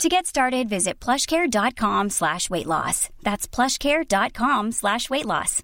To 0.00 0.08
get 0.08 0.26
started, 0.26 0.68
visit 0.68 1.00
plushcare.com 1.00 2.10
slash 2.10 2.48
weight 2.50 2.66
loss. 2.66 3.08
That's 3.22 3.46
plushcare.com 3.46 4.72
slash 4.72 5.10
weight 5.10 5.26
loss. 5.26 5.62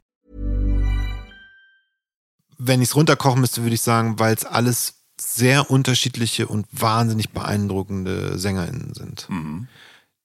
Wenn 2.61 2.83
ich 2.83 2.89
es 2.91 2.97
runterkochen 2.97 3.41
müsste, 3.41 3.63
würde 3.63 3.75
ich 3.75 3.83
sagen, 3.83 4.19
weil 4.19 4.35
es 4.35 4.45
alles 4.45 4.95
sehr 5.21 5.71
unterschiedliche 5.71 6.47
und 6.47 6.67
wahnsinnig 6.73 7.31
beeindruckende 7.31 8.39
SängerInnen 8.39 8.95
sind, 8.95 9.29
Mhm. 9.31 9.69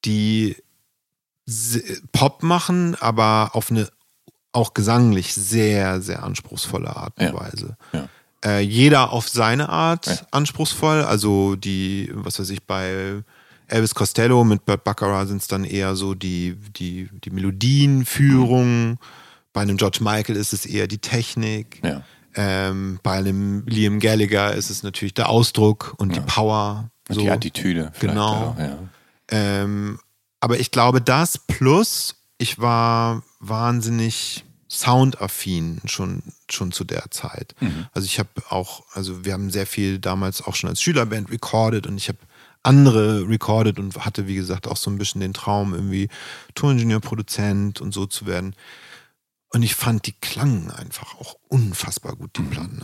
die 0.05 0.57
Pop 2.11 2.41
machen, 2.43 2.95
aber 2.95 3.51
auf 3.53 3.69
eine 3.71 3.89
auch 4.51 4.73
gesanglich 4.73 5.33
sehr, 5.33 6.01
sehr 6.01 6.23
anspruchsvolle 6.23 6.95
Art 6.95 7.17
und 7.19 7.25
Ja. 7.27 7.33
Weise. 7.33 7.77
Ja. 7.91 8.07
Äh, 8.45 8.59
jeder 8.61 9.11
auf 9.11 9.27
seine 9.29 9.69
Art 9.69 10.05
Ja. 10.07 10.17
anspruchsvoll. 10.31 11.03
Also 11.03 11.55
die, 11.55 12.09
was 12.13 12.39
weiß 12.39 12.49
ich, 12.49 12.63
bei 12.65 13.23
Elvis 13.73 13.95
Costello 13.95 14.43
mit 14.43 14.65
Burt 14.65 14.83
Baccarat 14.83 15.27
sind 15.27 15.41
es 15.41 15.47
dann 15.47 15.63
eher 15.63 15.95
so 15.95 16.13
die, 16.13 16.55
die, 16.77 17.09
die 17.23 17.31
Melodienführung. 17.31 18.99
Bei 19.51 19.61
einem 19.61 19.77
George 19.77 19.99
Michael 20.01 20.35
ist 20.35 20.53
es 20.53 20.65
eher 20.65 20.87
die 20.87 20.99
Technik. 20.99 21.81
Ja. 21.83 22.03
Ähm, 22.35 22.99
bei 23.03 23.17
einem 23.17 23.65
Liam 23.65 23.99
Gallagher 23.99 24.53
ist 24.53 24.69
es 24.69 24.83
natürlich 24.83 25.13
der 25.13 25.29
Ausdruck 25.29 25.95
und 25.97 26.15
die 26.15 26.21
Power. 26.21 26.89
Und 27.09 27.15
so. 27.15 27.21
die 27.21 27.29
Attitüde. 27.29 27.91
Genau. 27.99 28.55
auch, 28.55 28.59
ja. 28.59 28.77
Ähm, 29.29 29.99
aber 30.39 30.59
ich 30.59 30.71
glaube, 30.71 31.01
das 31.01 31.37
plus, 31.37 32.15
ich 32.37 32.59
war 32.59 33.23
wahnsinnig 33.39 34.45
soundaffin 34.69 35.81
schon, 35.85 36.23
schon 36.49 36.71
zu 36.71 36.83
der 36.83 37.11
Zeit. 37.11 37.55
Also 37.93 38.05
ich 38.05 38.19
habe 38.19 38.29
auch, 38.49 38.83
also 38.93 39.23
wir 39.25 39.33
haben 39.33 39.51
sehr 39.51 39.67
viel 39.67 39.99
damals 39.99 40.41
auch 40.41 40.55
schon 40.55 40.69
als 40.69 40.81
Schülerband 40.81 41.31
recorded 41.31 41.85
und 41.85 41.97
ich 41.97 42.09
habe 42.09 42.17
andere 42.63 43.27
recorded 43.27 43.77
und 43.77 44.05
hatte, 44.05 44.27
wie 44.27 44.35
gesagt, 44.35 44.67
auch 44.67 44.77
so 44.77 44.89
ein 44.89 44.97
bisschen 44.97 45.21
den 45.21 45.33
Traum, 45.33 45.73
irgendwie 45.73 46.09
Toningenieur, 46.55 47.01
Produzent 47.01 47.81
und 47.81 47.93
so 47.93 48.05
zu 48.05 48.25
werden. 48.25 48.55
Und 49.49 49.61
ich 49.61 49.75
fand, 49.75 50.07
die 50.07 50.13
klangen 50.13 50.71
einfach 50.71 51.15
auch 51.19 51.35
unfassbar 51.47 52.15
gut, 52.15 52.31
die 52.37 52.41
Platten. 52.41 52.83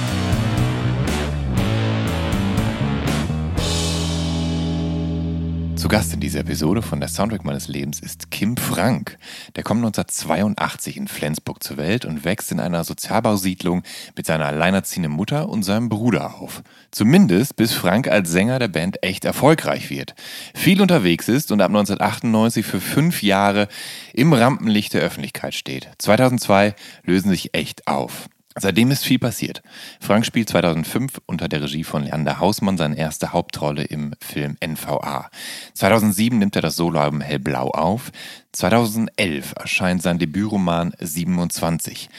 Zu 5.81 5.87
Gast 5.87 6.13
in 6.13 6.19
dieser 6.19 6.41
Episode 6.41 6.83
von 6.83 6.99
der 6.99 7.09
Soundtrack 7.09 7.43
meines 7.43 7.67
Lebens 7.67 8.01
ist 8.01 8.29
Kim 8.29 8.55
Frank. 8.55 9.17
Der 9.55 9.63
kommt 9.63 9.79
1982 9.79 10.95
in 10.95 11.07
Flensburg 11.07 11.63
zur 11.63 11.77
Welt 11.77 12.05
und 12.05 12.23
wächst 12.23 12.51
in 12.51 12.59
einer 12.59 12.83
Sozialbausiedlung 12.83 13.81
mit 14.15 14.27
seiner 14.27 14.45
alleinerziehenden 14.45 15.11
Mutter 15.11 15.49
und 15.49 15.63
seinem 15.63 15.89
Bruder 15.89 16.35
auf. 16.35 16.61
Zumindest 16.91 17.55
bis 17.55 17.73
Frank 17.73 18.07
als 18.07 18.29
Sänger 18.29 18.59
der 18.59 18.67
Band 18.67 19.01
echt 19.01 19.25
erfolgreich 19.25 19.89
wird. 19.89 20.13
Viel 20.53 20.83
unterwegs 20.83 21.27
ist 21.27 21.51
und 21.51 21.61
ab 21.61 21.69
1998 21.69 22.63
für 22.63 22.79
fünf 22.79 23.23
Jahre 23.23 23.67
im 24.13 24.33
Rampenlicht 24.33 24.93
der 24.93 25.01
Öffentlichkeit 25.01 25.55
steht. 25.55 25.89
2002 25.97 26.75
lösen 27.05 27.31
sich 27.31 27.55
echt 27.55 27.87
auf. 27.87 28.29
Seitdem 28.59 28.91
ist 28.91 29.05
viel 29.05 29.19
passiert. 29.19 29.61
Frank 30.01 30.25
spielt 30.25 30.49
2005 30.49 31.21
unter 31.25 31.47
der 31.47 31.61
Regie 31.61 31.85
von 31.85 32.03
Leander 32.03 32.39
Hausmann 32.39 32.77
seine 32.77 32.97
erste 32.97 33.31
Hauptrolle 33.31 33.83
im 33.83 34.13
Film 34.19 34.57
NVA. 34.61 35.29
2007 35.73 36.37
nimmt 36.37 36.57
er 36.57 36.61
das 36.61 36.75
Soloalbum 36.75 37.21
Hellblau 37.21 37.69
auf. 37.69 38.11
2011 38.51 39.53
erscheint 39.57 40.01
sein 40.01 40.19
Debütroman 40.19 40.93
27. 40.99 42.09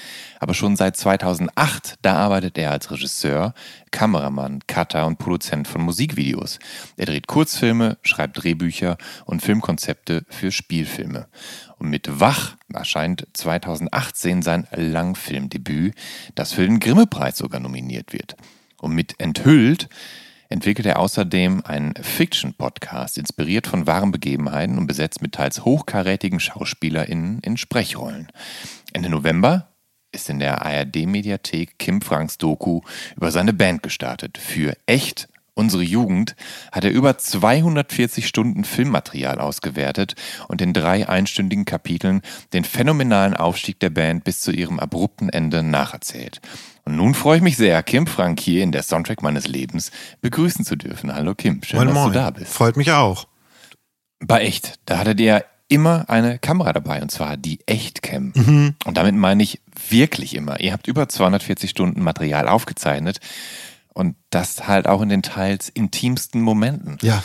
Aber 0.43 0.55
schon 0.55 0.75
seit 0.75 0.97
2008, 0.97 1.99
da 2.03 2.17
arbeitet 2.17 2.59
er 2.59 2.73
als 2.73 2.91
Regisseur, 2.91 3.55
Kameramann, 3.93 4.59
Cutter 4.67 5.07
und 5.07 5.21
Produzent 5.21 5.69
von 5.69 5.83
Musikvideos. 5.83 6.59
Er 6.97 7.07
dreht 7.07 7.29
Kurzfilme, 7.29 7.97
schreibt 8.03 8.43
Drehbücher 8.43 8.99
und 9.25 9.41
Filmkonzepte 9.41 10.25
für 10.29 10.51
Spielfilme. 10.51 11.29
Und 11.79 11.91
mit 11.91 12.19
Wach 12.19 12.57
erscheint 12.75 13.25
2018 13.35 14.43
sein 14.43 14.67
Langfilmdebüt, 14.73 15.95
das 16.35 16.53
für 16.53 16.67
den 16.67 16.81
Grimme-Preis 16.81 17.39
sogar 17.39 17.61
nominiert 17.61 18.13
wird. 18.13 18.35
Und 18.81 18.97
mit 18.97 19.21
Enthüllt 19.21 19.89
entwickelt 20.49 20.87
er 20.87 20.99
außerdem 20.99 21.63
einen 21.65 21.95
Fiction-Podcast, 21.95 23.17
inspiriert 23.17 23.69
von 23.69 23.87
wahren 23.87 24.11
Begebenheiten 24.11 24.77
und 24.77 24.89
besetzt 24.89 25.23
mit 25.23 25.35
teils 25.35 25.65
hochkarätigen 25.65 26.41
SchauspielerInnen 26.41 27.39
in 27.43 27.57
Sprechrollen. 27.57 28.27
Ende 28.93 29.09
November 29.09 29.69
ist 30.13 30.29
in 30.31 30.39
der 30.39 30.65
ARD-Mediathek 30.65 31.79
Kim 31.79 32.01
Franks 32.01 32.39
Doku 32.39 32.83
über 33.17 33.31
seine 33.31 33.53
Band 33.53 33.83
gestartet. 33.83 34.39
Für 34.39 34.77
echt 34.87 35.29
unsere 35.55 35.83
Jugend 35.83 36.37
hat 36.71 36.85
er 36.85 36.91
über 36.91 37.19
240 37.19 38.27
Stunden 38.27 38.65
Filmmaterial 38.65 39.39
ausgewertet 39.41 40.15
und 40.49 40.63
in 40.63 40.73
drei 40.73 41.09
einstündigen 41.09 41.65
Kapiteln 41.65 42.23
den 42.53 42.65
phänomenalen 42.65 43.35
Aufstieg 43.35 43.81
der 43.81 43.91
Band 43.91 44.25
bis 44.25 44.41
zu 44.41 44.53
ihrem 44.53 44.79
abrupten 44.79 45.29
Ende 45.29 45.63
nacherzählt. 45.63 46.41
Und 46.85 46.97
nun 46.97 47.15
freue 47.15 47.37
ich 47.37 47.43
mich 47.43 47.57
sehr, 47.57 47.83
Kim 47.83 48.07
Frank 48.07 48.41
hier 48.41 48.63
in 48.63 48.73
der 48.73 48.83
Soundtrack 48.83 49.23
meines 49.23 49.47
Lebens 49.47 49.93
begrüßen 50.21 50.65
zu 50.65 50.77
dürfen. 50.77 51.15
Hallo 51.15 51.35
Kim, 51.35 51.63
schön, 51.63 51.79
Moin, 51.79 51.89
dass 51.89 51.97
moin. 51.97 52.13
du 52.13 52.19
da 52.19 52.31
bist. 52.31 52.53
Freut 52.53 52.77
mich 52.77 52.91
auch. 52.91 53.27
Bei 54.21 54.43
echt, 54.43 54.75
da 54.87 54.99
hattet 54.99 55.21
ihr 55.21 55.45
immer 55.73 56.09
eine 56.11 56.39
Kamera 56.39 56.73
dabei 56.73 57.01
und 57.01 57.11
zwar 57.11 57.37
die 57.37 57.61
Echtcam. 57.67 58.33
Mhm. 58.35 58.75
Und 58.85 58.97
damit 58.97 59.15
meine 59.15 59.43
ich 59.43 59.61
wirklich 59.89 60.35
immer. 60.35 60.61
Ihr 60.61 60.73
habt 60.73 60.87
über 60.87 61.09
240 61.09 61.71
Stunden 61.71 62.03
Material 62.03 62.47
aufgezeichnet 62.47 63.19
und 63.95 64.17
das 64.31 64.69
halt 64.69 64.87
auch 64.87 65.01
in 65.01 65.09
den 65.09 65.23
teils 65.23 65.69
intimsten 65.71 66.43
Momenten. 66.43 66.99
Ja, 67.03 67.25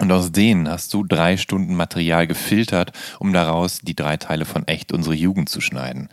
Und 0.00 0.10
aus 0.12 0.32
denen 0.32 0.68
hast 0.68 0.92
du 0.94 1.04
drei 1.04 1.36
Stunden 1.36 1.74
Material 1.74 2.26
gefiltert, 2.26 2.92
um 3.18 3.32
daraus 3.32 3.80
die 3.80 3.96
drei 3.96 4.16
Teile 4.16 4.44
von 4.44 4.66
Echt 4.66 4.92
unsere 4.92 5.14
Jugend 5.14 5.48
zu 5.48 5.60
schneiden. 5.60 6.08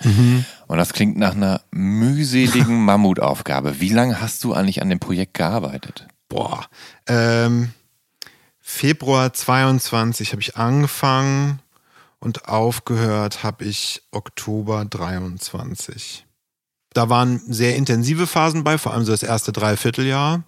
Und 0.68 0.78
das 0.78 0.94
klingt 0.94 1.18
nach 1.18 1.36
einer 1.36 1.62
mühseligen 1.72 2.80
Mammutaufgabe. 2.86 3.80
Wie 3.80 3.90
lange 3.90 4.22
hast 4.22 4.44
du 4.44 4.53
eigentlich 4.53 4.82
an 4.82 4.90
dem 4.90 5.00
Projekt 5.00 5.36
gearbeitet? 5.36 6.08
Boah. 6.30 6.66
Ähm, 7.08 7.72
Februar 8.68 9.31
22 9.31 10.31
habe 10.31 10.42
ich 10.42 10.58
angefangen 10.58 11.59
und 12.20 12.48
aufgehört 12.50 13.44
habe 13.44 13.64
ich 13.64 14.02
Oktober 14.09 14.84
23. 14.85 16.26
Da 16.91 17.08
waren 17.08 17.40
sehr 17.46 17.76
intensive 17.76 18.26
Phasen 18.26 18.64
bei, 18.64 18.79
vor 18.79 18.91
allem 18.96 19.06
so 19.06 19.12
das 19.12 19.22
erste 19.22 19.52
Dreivierteljahr. 19.52 20.44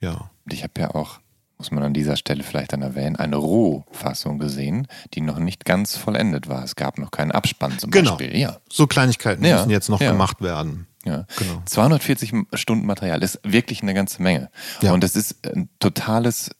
Ja. 0.00 0.30
Und 0.44 0.52
ich 0.54 0.62
habe 0.62 0.72
ja 0.80 0.94
auch, 0.94 1.18
muss 1.58 1.70
man 1.70 1.82
an 1.84 1.92
dieser 1.92 2.16
Stelle 2.16 2.42
vielleicht 2.44 2.72
dann 2.72 2.80
erwähnen, 2.80 3.16
eine 3.16 3.36
Rohfassung 3.36 4.38
gesehen, 4.38 4.88
die 5.12 5.20
noch 5.20 5.38
nicht 5.38 5.66
ganz 5.66 5.98
vollendet 5.98 6.48
war. 6.48 6.64
Es 6.64 6.76
gab 6.76 6.96
noch 6.96 7.10
keinen 7.10 7.30
Abspann 7.30 7.78
zum 7.78 7.90
Genau. 7.90 8.16
Beispiel. 8.16 8.34
Ja, 8.38 8.56
So 8.70 8.86
Kleinigkeiten 8.86 9.44
Ja, 9.44 9.56
müssen 9.58 9.70
jetzt 9.70 9.90
noch 9.90 10.00
ja. 10.00 10.12
gemacht 10.12 10.40
werden. 10.40 10.86
ja. 11.04 11.26
Genau. 11.36 11.62
240 11.66 12.32
Stunden 12.54 12.86
Material 12.86 13.22
ist 13.22 13.38
wirklich 13.42 13.82
eine 13.82 13.92
ganze 13.92 14.22
Menge. 14.22 14.50
Ja. 14.80 14.94
Und 14.94 15.04
es 15.04 15.14
ist 15.14 15.46
ein 15.46 15.68
totales, 15.78 16.50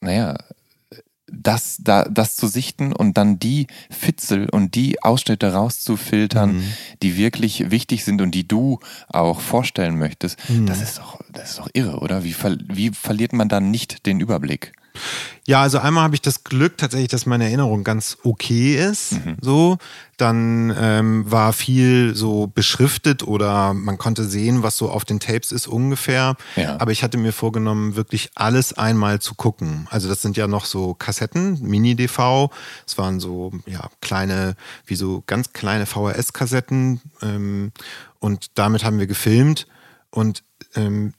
naja, 0.00 0.36
das, 1.32 1.76
da, 1.80 2.04
das 2.04 2.34
zu 2.34 2.48
sichten 2.48 2.92
und 2.92 3.16
dann 3.16 3.38
die 3.38 3.68
Fitzel 3.88 4.48
und 4.50 4.74
die 4.74 5.00
Ausschnitte 5.02 5.52
rauszufiltern, 5.52 6.56
Mhm. 6.56 6.64
die 7.02 7.16
wirklich 7.16 7.70
wichtig 7.70 8.04
sind 8.04 8.20
und 8.20 8.32
die 8.34 8.48
du 8.48 8.80
auch 9.08 9.40
vorstellen 9.40 9.96
möchtest, 9.96 10.38
Mhm. 10.50 10.66
das 10.66 10.82
ist 10.82 10.98
doch, 10.98 11.20
das 11.32 11.50
ist 11.50 11.58
doch 11.60 11.68
irre, 11.72 12.00
oder? 12.00 12.24
Wie, 12.24 12.32
ver 12.32 12.56
wie 12.66 12.90
verliert 12.90 13.32
man 13.32 13.48
dann 13.48 13.70
nicht 13.70 14.06
den 14.06 14.18
Überblick? 14.20 14.72
Ja, 15.46 15.62
also 15.62 15.78
einmal 15.78 16.04
habe 16.04 16.14
ich 16.14 16.22
das 16.22 16.44
Glück 16.44 16.78
tatsächlich, 16.78 17.08
dass 17.08 17.26
meine 17.26 17.44
Erinnerung 17.44 17.82
ganz 17.82 18.18
okay 18.22 18.76
ist. 18.76 19.14
So, 19.40 19.78
dann 20.16 20.72
ähm, 20.78 21.30
war 21.30 21.52
viel 21.52 22.14
so 22.14 22.46
beschriftet 22.46 23.22
oder 23.26 23.74
man 23.74 23.98
konnte 23.98 24.24
sehen, 24.24 24.62
was 24.62 24.76
so 24.76 24.90
auf 24.90 25.04
den 25.04 25.18
Tapes 25.18 25.50
ist 25.50 25.66
ungefähr. 25.66 26.36
Ja. 26.56 26.78
Aber 26.78 26.92
ich 26.92 27.02
hatte 27.02 27.16
mir 27.16 27.32
vorgenommen, 27.32 27.96
wirklich 27.96 28.30
alles 28.34 28.74
einmal 28.74 29.20
zu 29.20 29.34
gucken. 29.34 29.88
Also 29.90 30.08
das 30.08 30.22
sind 30.22 30.36
ja 30.36 30.46
noch 30.46 30.66
so 30.66 30.94
Kassetten, 30.94 31.58
Mini-DV. 31.62 32.50
Es 32.86 32.98
waren 32.98 33.18
so 33.18 33.52
ja 33.66 33.88
kleine, 34.00 34.54
wie 34.86 34.96
so 34.96 35.22
ganz 35.26 35.52
kleine 35.52 35.86
VHS-Kassetten. 35.86 37.00
Ähm, 37.22 37.72
und 38.18 38.58
damit 38.58 38.84
haben 38.84 38.98
wir 38.98 39.06
gefilmt 39.06 39.66
und 40.10 40.42
ähm, 40.76 41.14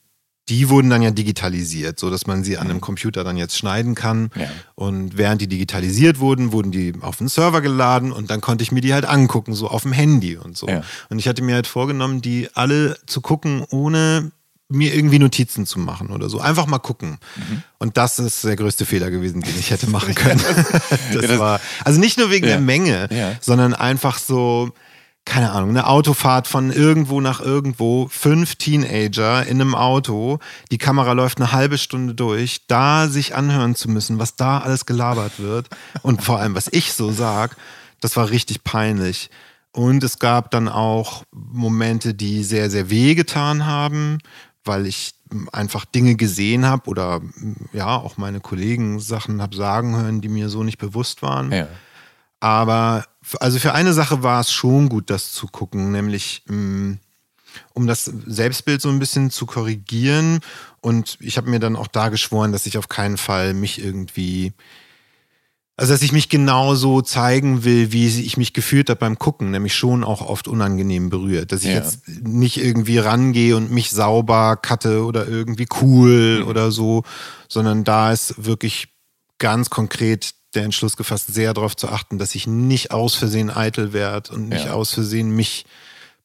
die 0.51 0.68
wurden 0.68 0.89
dann 0.89 1.01
ja 1.01 1.12
digitalisiert, 1.12 1.98
so 1.98 2.09
dass 2.09 2.27
man 2.27 2.44
sie 2.44 2.57
an 2.57 2.69
einem 2.69 2.81
Computer 2.81 3.24
dann 3.24 3.38
jetzt 3.38 3.57
schneiden 3.57 3.95
kann. 3.95 4.31
Ja. 4.36 4.50
Und 4.75 5.18
während 5.18 5.42
die 5.42 5.48
digitalisiert 5.48 6.19
wurden, 6.19 6.51
wurden 6.51 6.71
die 6.74 6.94
auf 7.00 7.15
den 7.15 7.30
Server 7.30 7.62
geladen 7.62 8.12
und 8.12 8.30
dann 8.30 8.42
konnte 8.42 8.62
ich 8.62 8.74
mir 8.74 8.81
die 8.81 8.94
halt 8.94 9.06
angucken, 9.06 9.53
so 9.53 9.69
auf 9.69 9.83
dem 9.83 9.94
Handy 9.94 10.36
und 10.36 10.57
so. 10.57 10.68
Ja. 10.68 10.81
Und 11.09 11.19
ich 11.19 11.27
hatte 11.30 11.42
mir 11.42 11.56
halt 11.56 11.68
vorgenommen, 11.68 12.21
die 12.21 12.50
alle 12.53 12.98
zu 13.07 13.21
gucken, 13.21 13.63
ohne 13.69 14.33
mir 14.68 14.94
irgendwie 14.94 15.19
Notizen 15.19 15.65
zu 15.65 15.80
machen 15.80 16.09
oder 16.09 16.27
so. 16.30 16.42
Einfach 16.42 16.65
mal 16.68 16.80
gucken. 16.80 17.18
Mhm. 17.38 17.63
Und 17.77 17.95
das 17.95 18.19
ist 18.19 18.44
der 18.44 18.57
größte 18.57 18.86
Fehler 18.86 19.09
gewesen, 19.09 19.42
den 19.42 19.57
ich 19.57 19.71
hätte 19.71 19.89
machen 19.89 20.13
können. 20.15 20.42
das, 21.13 21.39
war, 21.39 21.62
also 21.86 21.98
nicht 22.00 22.18
nur 22.18 22.30
wegen 22.30 22.45
Ja. 22.45 22.51
der 22.53 22.62
Menge, 22.62 23.07
sondern 23.39 23.74
einfach 23.74 24.19
so, 24.19 24.71
keine 25.25 25.51
Ahnung, 25.51 25.69
eine 25.69 25.88
Autofahrt 25.88 26.47
von 26.47 26.71
irgendwo 26.71 27.21
nach 27.21 27.39
irgendwo, 27.39 28.07
fünf 28.09 28.56
Teenager 28.56 29.45
in 29.45 29.62
einem 29.62 29.75
Auto, 29.75 30.39
die 30.71 30.77
Kamera 30.77 31.13
läuft 31.13 31.38
eine 31.38 31.51
halbe 31.51 31.77
Stunde 31.77 32.15
durch, 32.15 32.62
da 32.68 33.07
sich 33.07 33.35
anhören 33.35 33.75
zu 33.75 33.89
müssen, 33.89 34.19
was 34.19 34.35
da 34.35 34.59
alles 34.59 34.85
gelabert 34.85 35.39
wird 35.39 35.69
und 36.01 36.23
vor 36.23 36.39
allem, 36.39 36.56
was 36.56 36.69
ich 36.71 36.94
so 36.94 37.12
sag, 37.12 37.56
das 38.00 38.18
war 38.18 38.29
richtig 38.29 38.63
peinlich. 38.63 39.29
Und 39.73 40.03
es 40.03 40.19
gab 40.19 40.51
dann 40.51 40.68
auch 40.68 41.24
Momente, 41.31 42.13
die 42.13 42.44
sehr, 42.44 42.69
sehr 42.69 42.89
weh 42.89 43.15
getan 43.15 43.65
haben, 43.65 44.17
weil 44.65 44.85
ich 44.85 45.13
einfach 45.53 45.85
Dinge 45.85 46.15
gesehen 46.15 46.65
habe 46.65 46.89
oder 46.89 47.21
ja, 47.71 47.95
auch 47.95 48.17
meine 48.17 48.41
Kollegen 48.41 49.00
Sachen 49.00 49.41
habe 49.41 49.56
sagen 49.56 49.95
hören, 49.95 50.19
die 50.19 50.27
mir 50.27 50.50
so 50.50 50.63
nicht 50.63 50.77
bewusst 50.77 51.21
waren. 51.21 51.51
Ja. 51.51 51.67
Aber 52.41 53.05
also 53.39 53.59
für 53.59 53.73
eine 53.73 53.93
Sache 53.93 54.23
war 54.23 54.41
es 54.41 54.51
schon 54.51 54.89
gut, 54.89 55.09
das 55.09 55.31
zu 55.31 55.47
gucken, 55.47 55.91
nämlich 55.91 56.43
mh, 56.47 56.97
um 57.73 57.88
das 57.88 58.05
Selbstbild 58.05 58.81
so 58.81 58.89
ein 58.89 58.99
bisschen 58.99 59.29
zu 59.29 59.45
korrigieren. 59.45 60.39
Und 60.81 61.17
ich 61.21 61.38
habe 61.38 61.49
mir 61.49 61.59
dann 61.59 61.75
auch 61.75 61.88
da 61.88 62.09
geschworen, 62.09 62.51
dass 62.51 62.65
ich 62.65 62.77
auf 62.77 62.89
keinen 62.89 63.17
Fall 63.17 63.53
mich 63.53 63.83
irgendwie, 63.83 64.53
also 65.77 65.93
dass 65.93 66.01
ich 66.01 66.13
mich 66.13 66.29
genauso 66.29 67.01
zeigen 67.01 67.63
will, 67.63 67.91
wie 67.91 68.07
ich 68.07 68.38
mich 68.38 68.53
gefühlt 68.53 68.89
habe 68.89 68.99
beim 69.01 69.19
Gucken, 69.19 69.51
nämlich 69.51 69.75
schon 69.75 70.03
auch 70.03 70.21
oft 70.21 70.47
unangenehm 70.47 71.09
berührt. 71.09 71.51
Dass 71.51 71.61
ich 71.61 71.69
Ja. 71.69 71.75
jetzt 71.75 72.07
nicht 72.07 72.57
irgendwie 72.57 72.97
rangehe 72.97 73.55
und 73.55 73.69
mich 73.69 73.91
sauber 73.91 74.57
cutte 74.57 75.05
oder 75.05 75.27
irgendwie 75.27 75.67
cool 75.81 76.43
oder 76.47 76.71
so, 76.71 77.03
sondern 77.47 77.83
da 77.83 78.11
ist 78.11 78.43
wirklich 78.43 78.88
ganz 79.38 79.69
konkret 79.69 80.33
der 80.53 80.63
Entschluss 80.63 80.98
gefasst, 80.98 81.33
sehr 81.33 81.53
darauf 81.53 81.75
zu 81.75 81.89
achten, 81.89 82.18
dass 82.18 82.36
ich 82.36 82.48
nicht 82.48 82.92
aus 82.92 83.15
Versehen 83.15 83.50
eitel 83.50 83.94
werde 83.94 84.33
und 84.33 84.50
nicht 84.50 84.65
Ja. 84.65 84.74
aus 84.74 84.94
Versehen 84.94 85.30
mich 85.31 85.65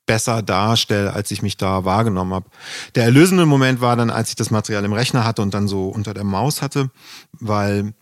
besser 0.04 0.42
darstelle, 0.42 1.12
als 1.12 1.30
ich 1.30 1.42
mich 1.42 1.56
da 1.56 1.84
wahrgenommen 1.84 2.32
habe. 2.34 2.46
Der 2.94 3.04
erlösende 3.04 3.44
Moment 3.46 3.80
war 3.80 3.96
dann, 3.96 4.10
als 4.10 4.28
ich 4.30 4.36
das 4.36 4.50
Material 4.50 4.84
im 4.84 4.92
Rechner 4.92 5.24
hatte 5.24 5.42
und 5.42 5.52
dann 5.54 5.66
so 5.68 5.88
unter 5.88 6.14
der 6.14 6.22
Maus 6.24 6.62
hatte, 6.62 6.90
weil 7.32 7.92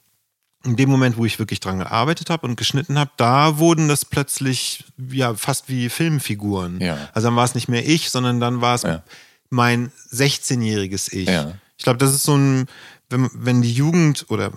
in 0.66 0.76
dem 0.76 0.88
Moment, 0.90 1.16
wo 1.18 1.26
ich 1.26 1.38
wirklich 1.38 1.60
dran 1.60 1.78
gearbeitet 1.78 2.30
habe 2.30 2.46
und 2.46 2.56
geschnitten 2.56 2.98
habe, 2.98 3.10
da 3.18 3.58
wurden 3.58 3.88
das 3.88 4.04
plötzlich 4.06 4.84
ja 5.10 5.34
fast 5.34 5.68
wie 5.68 5.90
Filmfiguren. 5.90 6.80
Ja. 6.80 6.96
Also 7.12 7.28
dann 7.28 7.36
war 7.36 7.44
es 7.44 7.54
nicht 7.54 7.68
mehr 7.68 7.86
ich, 7.86 8.10
sondern 8.10 8.40
dann 8.40 8.60
war 8.62 8.74
es 8.74 8.82
Ja. 8.82 9.02
mein 9.50 9.90
16-jähriges 10.10 11.12
Ich. 11.12 11.28
Ja. 11.28 11.52
Ich 11.76 11.84
glaube, 11.84 11.98
das 11.98 12.14
ist 12.14 12.22
so 12.22 12.34
ein, 12.36 12.66
wenn, 13.10 13.28
wenn 13.34 13.60
die 13.62 13.72
Jugend 13.72 14.26
oder 14.28 14.52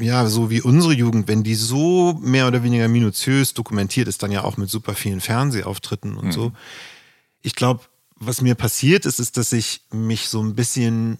ja, 0.00 0.26
so 0.26 0.50
wie 0.50 0.62
unsere 0.62 0.94
Jugend, 0.94 1.28
wenn 1.28 1.42
die 1.42 1.54
so 1.54 2.18
mehr 2.22 2.48
oder 2.48 2.62
weniger 2.62 2.88
minutiös 2.88 3.54
dokumentiert 3.54 4.08
ist, 4.08 4.22
dann 4.22 4.32
ja 4.32 4.44
auch 4.44 4.56
mit 4.56 4.70
super 4.70 4.94
vielen 4.94 5.20
Fernsehauftritten 5.20 6.16
und 6.16 6.32
so. 6.32 6.52
Ich 7.42 7.54
glaube, 7.54 7.82
was 8.16 8.42
mir 8.42 8.54
passiert 8.54 9.06
ist, 9.06 9.20
ist, 9.20 9.36
dass 9.36 9.52
ich 9.52 9.82
mich 9.92 10.28
so 10.28 10.42
ein 10.42 10.54
bisschen 10.54 11.18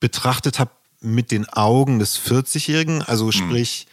betrachtet 0.00 0.58
habe 0.58 0.70
mit 1.00 1.30
den 1.30 1.48
Augen 1.48 1.98
des 1.98 2.18
40-Jährigen, 2.18 3.02
also 3.02 3.30
sprich 3.32 3.86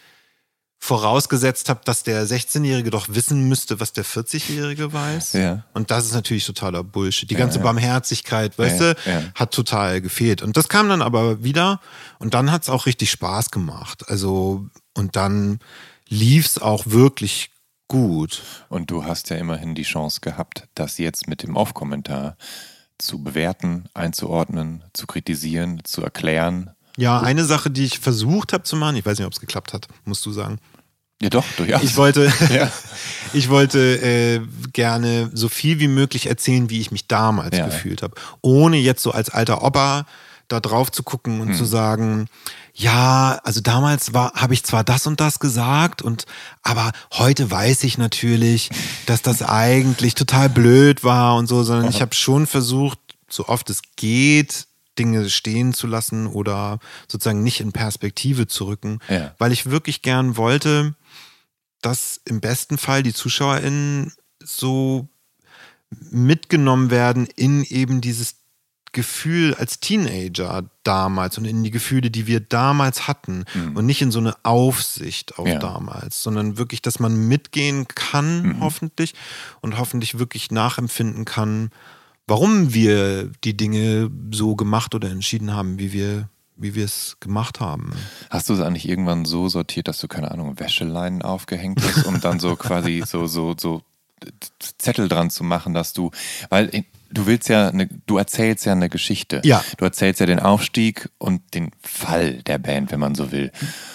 vorausgesetzt 0.84 1.68
habe, 1.68 1.80
dass 1.84 2.02
der 2.02 2.26
16-Jährige 2.26 2.90
doch 2.90 3.06
wissen 3.08 3.46
müsste, 3.48 3.78
was 3.78 3.92
der 3.92 4.04
40-Jährige 4.04 4.92
weiß. 4.92 5.34
Ja. 5.34 5.62
Und 5.74 5.92
das 5.92 6.06
ist 6.06 6.12
natürlich 6.12 6.44
totaler 6.44 6.82
Bullshit. 6.82 7.30
Die 7.30 7.36
ganze 7.36 7.60
Barmherzigkeit, 7.60 8.58
weißt 8.58 8.80
Ja, 8.80 8.94
du, 8.94 9.10
ja. 9.10 9.22
hat 9.36 9.54
total 9.54 10.00
gefehlt. 10.00 10.42
Und 10.42 10.56
das 10.56 10.68
kam 10.68 10.88
dann 10.88 11.00
aber 11.00 11.44
wieder 11.44 11.80
und 12.18 12.34
dann 12.34 12.50
hat 12.50 12.62
es 12.62 12.68
auch 12.68 12.86
richtig 12.86 13.12
Spaß 13.12 13.52
gemacht. 13.52 14.06
Also, 14.08 14.66
und 14.94 15.14
dann 15.14 15.60
lief 16.08 16.46
es 16.46 16.58
auch 16.58 16.84
wirklich 16.86 17.52
gut. 17.86 18.42
Und 18.68 18.90
du 18.90 19.04
hast 19.04 19.30
ja 19.30 19.36
immerhin 19.36 19.76
die 19.76 19.84
Chance 19.84 20.18
gehabt, 20.20 20.66
das 20.74 20.98
jetzt 20.98 21.28
mit 21.28 21.44
dem 21.44 21.54
Off-Kommentar 21.54 22.36
zu 22.98 23.22
bewerten, 23.22 23.84
einzuordnen, 23.94 24.82
zu 24.94 25.06
kritisieren, 25.06 25.82
zu 25.84 26.02
erklären. 26.02 26.72
Ja, 26.96 27.20
eine 27.20 27.44
Sache, 27.44 27.70
die 27.70 27.84
ich 27.84 28.00
versucht 28.00 28.52
habe 28.52 28.64
zu 28.64 28.74
machen, 28.74 28.96
ich 28.96 29.06
weiß 29.06 29.18
nicht, 29.18 29.26
ob 29.28 29.32
es 29.32 29.40
geklappt 29.40 29.72
hat, 29.72 29.86
musst 30.04 30.26
du 30.26 30.32
sagen. 30.32 30.58
Ja, 31.22 31.30
doch, 31.30 31.44
durchaus. 31.56 31.82
Ich 31.82 31.96
wollte, 31.96 32.32
Ja. 32.50 32.70
ich 33.32 33.48
wollte 33.48 33.78
äh, 34.02 34.40
gerne 34.72 35.30
so 35.32 35.48
viel 35.48 35.78
wie 35.80 35.88
möglich 35.88 36.26
erzählen, 36.26 36.68
wie 36.70 36.80
ich 36.80 36.90
mich 36.90 37.06
damals 37.08 37.56
Ja. 37.56 37.66
gefühlt 37.66 38.02
habe. 38.02 38.14
Ohne 38.40 38.76
jetzt 38.76 39.02
so 39.02 39.12
als 39.12 39.30
alter 39.30 39.62
Opa 39.62 40.04
da 40.48 40.60
drauf 40.60 40.90
zu 40.92 41.02
gucken 41.02 41.40
und 41.40 41.48
Hm. 41.50 41.54
zu 41.56 41.64
sagen, 41.64 42.26
ja, 42.74 43.38
also 43.44 43.60
damals 43.60 44.12
war, 44.14 44.32
habe 44.34 44.54
ich 44.54 44.64
zwar 44.64 44.82
das 44.84 45.06
und 45.06 45.20
das 45.20 45.38
gesagt 45.38 46.02
und, 46.02 46.24
aber 46.62 46.92
heute 47.12 47.50
weiß 47.50 47.84
ich 47.84 47.98
natürlich, 47.98 48.70
dass 49.06 49.22
das 49.22 49.42
eigentlich 49.42 50.14
total 50.14 50.48
blöd 50.48 51.04
war 51.04 51.36
und 51.36 51.46
so, 51.46 51.62
sondern 51.64 51.88
ich 51.88 52.00
habe 52.00 52.14
schon 52.14 52.46
versucht, 52.46 52.98
so 53.28 53.46
oft 53.48 53.70
es 53.70 53.80
geht, 53.96 54.66
Dinge 54.98 55.30
stehen 55.30 55.72
zu 55.72 55.86
lassen 55.86 56.26
oder 56.26 56.78
sozusagen 57.08 57.42
nicht 57.42 57.60
in 57.60 57.72
Perspektive 57.72 58.46
zu 58.46 58.64
rücken, 58.66 58.98
Ja. 59.08 59.34
weil 59.38 59.52
ich 59.52 59.70
wirklich 59.70 60.02
gern 60.02 60.36
wollte, 60.36 60.94
dass 61.82 62.20
im 62.24 62.40
besten 62.40 62.78
Fall 62.78 63.02
die 63.02 63.12
ZuschauerInnen 63.12 64.12
so 64.42 65.08
mitgenommen 66.10 66.90
werden 66.90 67.26
in 67.36 67.64
eben 67.64 68.00
dieses 68.00 68.36
Gefühl 68.92 69.54
als 69.54 69.80
Teenager 69.80 70.64
damals 70.84 71.38
und 71.38 71.46
in 71.46 71.64
die 71.64 71.70
Gefühle, 71.70 72.10
die 72.10 72.26
wir 72.26 72.40
damals 72.40 73.08
hatten 73.08 73.44
und 73.74 73.86
nicht 73.86 74.02
in 74.02 74.10
so 74.10 74.18
eine 74.18 74.36
Aufsicht 74.44 75.38
auf 75.38 75.48
Ja. 75.48 75.58
damals, 75.58 76.22
sondern 76.22 76.58
wirklich, 76.58 76.82
dass 76.82 77.00
man 77.00 77.26
mitgehen 77.26 77.88
kann, 77.88 78.58
hoffentlich 78.60 79.14
und 79.62 79.78
hoffentlich 79.78 80.18
wirklich 80.18 80.50
nachempfinden 80.50 81.24
kann, 81.24 81.70
warum 82.26 82.74
wir 82.74 83.30
die 83.44 83.56
Dinge 83.56 84.10
so 84.30 84.56
gemacht 84.56 84.94
oder 84.94 85.10
entschieden 85.10 85.52
haben, 85.54 85.78
wie 85.78 85.92
wir 85.92 86.28
wie 86.56 86.74
wir 86.74 86.84
es 86.84 87.16
gemacht 87.20 87.60
haben. 87.60 87.92
Hast 88.30 88.48
du 88.48 88.54
es 88.54 88.60
eigentlich 88.60 88.88
irgendwann 88.88 89.24
so 89.24 89.48
sortiert, 89.48 89.88
dass 89.88 89.98
du, 89.98 90.08
keine 90.08 90.30
Ahnung, 90.30 90.58
Wäscheleinen 90.58 91.22
aufgehängt 91.22 91.80
hast, 91.82 92.06
um 92.06 92.20
dann 92.20 92.40
so 92.40 92.56
quasi 92.56 93.02
so, 93.06 93.26
so, 93.26 93.54
so 93.58 93.82
Zettel 94.78 95.08
dran 95.08 95.30
zu 95.30 95.44
machen, 95.44 95.74
dass 95.74 95.92
du, 95.92 96.10
weil 96.48 96.74
äh, 96.74 96.84
du 97.10 97.26
willst 97.26 97.48
ja, 97.48 97.68
eine, 97.68 97.88
du 98.06 98.18
erzählst 98.18 98.64
ja 98.64 98.72
eine 98.72 98.88
Geschichte. 98.88 99.40
Ja. 99.44 99.64
Du 99.76 99.84
erzählst 99.84 100.20
ja 100.20 100.26
den 100.26 100.40
Aufstieg 100.40 101.10
und 101.18 101.54
den 101.54 101.70
Fall 101.80 102.42
der 102.42 102.58
Band, 102.58 102.92
wenn 102.92 103.00
man 103.00 103.14
so 103.14 103.32
will. 103.32 103.52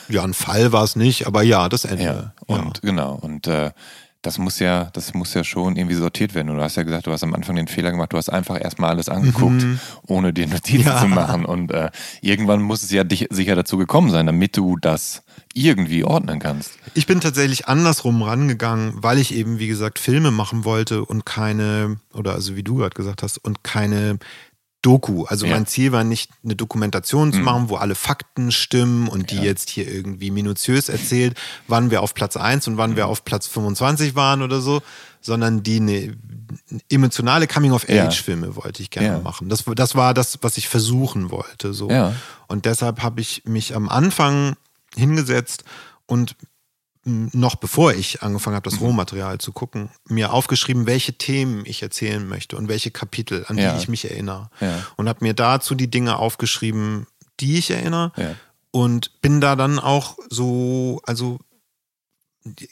Ja, 0.09 0.23
ein 0.23 0.33
Fall 0.33 0.71
war 0.71 0.83
es 0.83 0.95
nicht, 0.95 1.27
aber 1.27 1.43
ja, 1.43 1.69
das 1.69 1.85
Ende. 1.85 2.03
Ja. 2.03 2.33
Und 2.45 2.81
genau. 2.81 3.15
Und 3.15 3.47
äh, 3.47 3.71
das 4.21 4.37
muss 4.39 4.59
ja, 4.59 4.85
das 4.93 5.13
muss 5.13 5.33
ja 5.33 5.43
schon 5.43 5.75
irgendwie 5.75 5.95
sortiert 5.95 6.33
werden. 6.33 6.49
Und 6.49 6.57
du 6.57 6.63
hast 6.63 6.75
ja 6.75 6.83
gesagt, 6.83 7.07
du 7.07 7.11
hast 7.11 7.23
am 7.23 7.33
Anfang 7.33 7.55
den 7.55 7.67
Fehler 7.67 7.91
gemacht, 7.91 8.11
du 8.13 8.17
hast 8.17 8.29
einfach 8.29 8.59
erstmal 8.59 8.89
alles 8.89 9.09
angeguckt, 9.09 9.65
ohne 10.07 10.33
dir 10.33 10.47
Notizen 10.47 10.81
Mhm. 10.81 10.85
Ja. 10.87 11.01
zu 11.01 11.07
machen. 11.07 11.45
Und 11.45 11.71
äh, 11.71 11.89
irgendwann 12.21 12.61
muss 12.61 12.83
es 12.83 12.91
ja 12.91 13.03
dich 13.03 13.27
sicher 13.29 13.55
dazu 13.55 13.77
gekommen 13.77 14.09
sein, 14.09 14.25
damit 14.25 14.57
du 14.57 14.75
das 14.77 15.23
irgendwie 15.53 16.03
ordnen 16.03 16.39
kannst. 16.39 16.71
Ich 16.93 17.05
bin 17.07 17.19
tatsächlich 17.21 17.67
andersrum 17.67 18.21
rangegangen, 18.21 18.93
weil 18.95 19.17
ich 19.19 19.33
eben, 19.33 19.59
wie 19.59 19.67
gesagt, 19.67 19.97
Filme 19.99 20.31
machen 20.31 20.65
wollte 20.65 21.03
und 21.05 21.25
keine, 21.25 21.99
oder 22.13 22.33
also 22.33 22.55
wie 22.55 22.63
du 22.63 22.75
gerade 22.75 22.95
gesagt 22.95 23.23
hast, 23.23 23.37
und 23.37 23.63
keine 23.63 24.19
Doku. 24.87 25.25
Also 25.25 25.45
Ja. 25.45 25.51
Mein 25.53 25.65
Ziel 25.67 25.91
war 25.91 26.05
nicht, 26.05 26.31
eine 26.45 26.55
Dokumentation 26.55 27.33
zu 27.33 27.39
machen, 27.39 27.67
wo 27.67 27.75
alle 27.75 27.93
Fakten 27.93 28.51
stimmen 28.51 29.09
und 29.09 29.31
die 29.31 29.35
jetzt 29.39 29.69
hier 29.69 29.85
irgendwie 29.85 30.31
minutiös 30.31 30.87
erzählt, 30.87 31.37
wann 31.67 31.91
wir 31.91 32.01
auf 32.01 32.13
Platz 32.13 32.37
1 32.37 32.69
und 32.69 32.77
wann 32.77 32.91
Mhm. 32.91 32.95
wir 32.95 33.07
auf 33.07 33.25
Platz 33.25 33.47
25 33.47 34.15
waren 34.15 34.41
oder 34.41 34.61
so, 34.61 34.81
sondern 35.19 35.61
die 35.61 35.81
ne, 35.81 36.15
emotionale 36.89 37.47
Coming-of-Age-Filme 37.47 38.55
wollte 38.55 38.81
ich 38.81 38.89
gerne 38.89 39.07
ja. 39.07 39.19
machen. 39.19 39.49
Das, 39.49 39.65
das 39.75 39.95
war 39.95 40.13
das, 40.13 40.39
was 40.41 40.55
ich 40.57 40.69
versuchen 40.69 41.31
wollte. 41.31 41.73
So. 41.73 41.89
Ja. 41.89 42.13
Und 42.47 42.63
deshalb 42.63 43.03
habe 43.03 43.19
ich 43.19 43.43
mich 43.43 43.75
am 43.75 43.89
Anfang 43.89 44.55
hingesetzt 44.95 45.65
und 46.05 46.37
noch 47.07 47.55
bevor 47.55 47.93
ich 47.93 48.21
angefangen 48.21 48.55
habe, 48.55 48.69
das 48.69 48.79
mhm. 48.79 48.87
Rohmaterial 48.87 49.37
zu 49.37 49.53
gucken, 49.53 49.89
mir 50.05 50.33
aufgeschrieben, 50.33 50.85
welche 50.85 51.13
Themen 51.13 51.65
ich 51.65 51.81
erzählen 51.81 52.27
möchte 52.27 52.57
und 52.57 52.67
welche 52.67 52.91
Kapitel, 52.91 53.45
an 53.47 53.57
ja. 53.57 53.71
die 53.71 53.79
ich 53.79 53.87
mich 53.87 54.09
erinnere. 54.09 54.49
Ja. 54.59 54.85
Und 54.97 55.07
habe 55.07 55.23
mir 55.23 55.33
dazu 55.33 55.73
die 55.73 55.89
Dinge 55.89 56.17
aufgeschrieben, 56.17 57.07
die 57.39 57.57
ich 57.57 57.71
erinnere. 57.71 58.11
Ja. 58.17 58.35
Und 58.71 59.21
bin 59.21 59.39
da 59.39 59.55
dann 59.55 59.79
auch 59.79 60.17
so, 60.29 61.01
also 61.05 61.39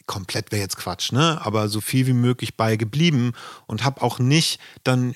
komplett 0.05 0.51
wäre 0.51 0.61
jetzt 0.61 0.77
Quatsch, 0.77 1.11
ne? 1.11 1.39
Aber 1.41 1.69
so 1.69 1.81
viel 1.81 2.05
wie 2.05 2.13
möglich 2.13 2.57
bei 2.57 2.75
geblieben 2.75 3.33
und 3.67 3.83
habe 3.83 4.01
auch 4.01 4.19
nicht 4.19 4.59
dann 4.83 5.15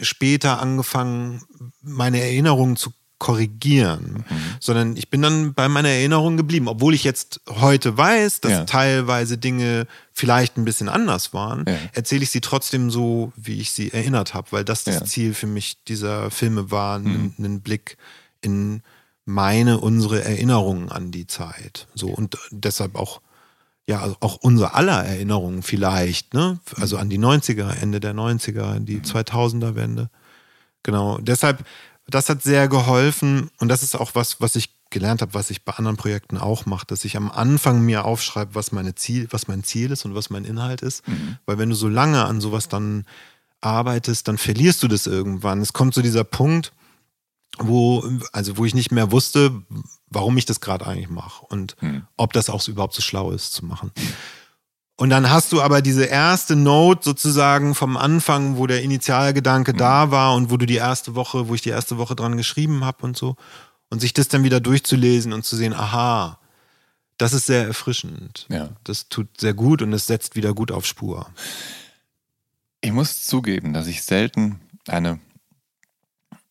später 0.00 0.60
angefangen, 0.60 1.42
meine 1.80 2.20
Erinnerungen 2.20 2.76
zu 2.76 2.92
korrigieren, 3.20 4.24
mhm. 4.28 4.36
sondern 4.58 4.96
ich 4.96 5.10
bin 5.10 5.22
dann 5.22 5.52
bei 5.54 5.68
meiner 5.68 5.90
Erinnerung 5.90 6.38
geblieben, 6.38 6.66
obwohl 6.66 6.94
ich 6.94 7.04
jetzt 7.04 7.40
heute 7.46 7.96
weiß, 7.96 8.40
dass 8.40 8.52
ja. 8.52 8.64
teilweise 8.64 9.38
Dinge 9.38 9.86
vielleicht 10.12 10.56
ein 10.56 10.64
bisschen 10.64 10.88
anders 10.88 11.32
waren, 11.32 11.64
ja. 11.68 11.76
erzähle 11.92 12.24
ich 12.24 12.30
sie 12.30 12.40
trotzdem 12.40 12.90
so, 12.90 13.32
wie 13.36 13.60
ich 13.60 13.70
sie 13.72 13.92
erinnert 13.92 14.34
habe, 14.34 14.50
weil 14.50 14.64
das 14.64 14.84
das 14.84 14.94
ja. 14.94 15.04
Ziel 15.04 15.34
für 15.34 15.46
mich 15.46 15.84
dieser 15.84 16.30
Filme 16.30 16.70
war, 16.70 16.98
mhm. 16.98 17.34
einen 17.38 17.60
Blick 17.60 17.98
in 18.40 18.82
meine, 19.26 19.78
unsere 19.78 20.24
Erinnerungen 20.24 20.90
an 20.90 21.12
die 21.12 21.26
Zeit. 21.26 21.86
So 21.94 22.08
und 22.08 22.38
deshalb 22.50 22.96
auch 22.96 23.20
ja, 23.86 24.00
also 24.00 24.16
auch 24.20 24.36
unsere 24.36 24.74
aller 24.74 25.04
Erinnerungen 25.04 25.62
vielleicht, 25.62 26.32
ne? 26.32 26.60
Also 26.76 26.96
an 26.96 27.10
die 27.10 27.18
90er, 27.18 27.70
Ende 27.82 27.98
der 27.98 28.14
90er, 28.14 28.78
die 28.78 29.00
2000er 29.00 29.72
mhm. 29.72 29.74
Wende. 29.74 30.10
Genau. 30.82 31.18
Deshalb 31.18 31.64
das 32.14 32.28
hat 32.28 32.42
sehr 32.42 32.68
geholfen 32.68 33.50
und 33.58 33.68
das 33.68 33.82
ist 33.82 33.94
auch 33.94 34.14
was, 34.14 34.40
was 34.40 34.56
ich 34.56 34.74
gelernt 34.90 35.22
habe, 35.22 35.34
was 35.34 35.50
ich 35.50 35.64
bei 35.64 35.72
anderen 35.72 35.96
Projekten 35.96 36.36
auch 36.36 36.66
mache, 36.66 36.86
dass 36.86 37.04
ich 37.04 37.16
am 37.16 37.30
Anfang 37.30 37.82
mir 37.82 38.04
aufschreibe, 38.04 38.54
was 38.54 38.72
meine 38.72 38.94
Ziel, 38.94 39.28
was 39.30 39.48
mein 39.48 39.62
Ziel 39.62 39.92
ist 39.92 40.04
und 40.04 40.14
was 40.14 40.30
mein 40.30 40.44
Inhalt 40.44 40.82
ist, 40.82 41.06
mhm. 41.06 41.38
weil 41.46 41.58
wenn 41.58 41.70
du 41.70 41.76
so 41.76 41.88
lange 41.88 42.24
an 42.24 42.40
sowas 42.40 42.68
dann 42.68 43.06
arbeitest, 43.60 44.26
dann 44.26 44.38
verlierst 44.38 44.82
du 44.82 44.88
das 44.88 45.06
irgendwann. 45.06 45.60
Es 45.60 45.72
kommt 45.72 45.94
zu 45.94 46.02
dieser 46.02 46.24
Punkt, 46.24 46.72
wo 47.58 48.04
also 48.32 48.56
wo 48.56 48.64
ich 48.64 48.74
nicht 48.74 48.90
mehr 48.90 49.12
wusste, 49.12 49.62
warum 50.08 50.36
ich 50.36 50.46
das 50.46 50.60
gerade 50.60 50.86
eigentlich 50.86 51.10
mache 51.10 51.44
und 51.46 51.76
mhm. 51.80 52.06
ob 52.16 52.32
das 52.32 52.50
auch 52.50 52.60
so 52.60 52.72
überhaupt 52.72 52.94
so 52.94 53.02
schlau 53.02 53.30
ist 53.30 53.52
zu 53.52 53.64
machen. 53.64 53.92
Und 55.00 55.08
dann 55.08 55.30
hast 55.30 55.52
du 55.52 55.62
aber 55.62 55.80
diese 55.80 56.04
erste 56.04 56.56
Note 56.56 57.02
sozusagen 57.02 57.74
vom 57.74 57.96
Anfang, 57.96 58.58
wo 58.58 58.66
der 58.66 58.82
Initialgedanke 58.82 59.72
mhm. 59.72 59.78
da 59.78 60.10
war 60.10 60.34
und 60.34 60.50
wo 60.50 60.58
du 60.58 60.66
die 60.66 60.76
erste 60.76 61.14
Woche, 61.14 61.48
wo 61.48 61.54
ich 61.54 61.62
die 61.62 61.70
erste 61.70 61.96
Woche 61.96 62.14
dran 62.14 62.36
geschrieben 62.36 62.84
habe 62.84 63.02
und 63.04 63.16
so. 63.16 63.36
Und 63.88 64.02
sich 64.02 64.12
das 64.12 64.28
dann 64.28 64.44
wieder 64.44 64.60
durchzulesen 64.60 65.32
und 65.32 65.42
zu 65.42 65.56
sehen, 65.56 65.72
aha, 65.72 66.38
das 67.16 67.32
ist 67.32 67.46
sehr 67.46 67.66
erfrischend. 67.66 68.44
Ja. 68.50 68.68
Das 68.84 69.08
tut 69.08 69.40
sehr 69.40 69.54
gut 69.54 69.80
und 69.80 69.94
es 69.94 70.06
setzt 70.06 70.36
wieder 70.36 70.52
gut 70.52 70.70
auf 70.70 70.84
Spur. 70.84 71.30
Ich 72.82 72.92
muss 72.92 73.24
zugeben, 73.24 73.72
dass 73.72 73.86
ich 73.86 74.02
selten 74.02 74.60
eine, 74.86 75.18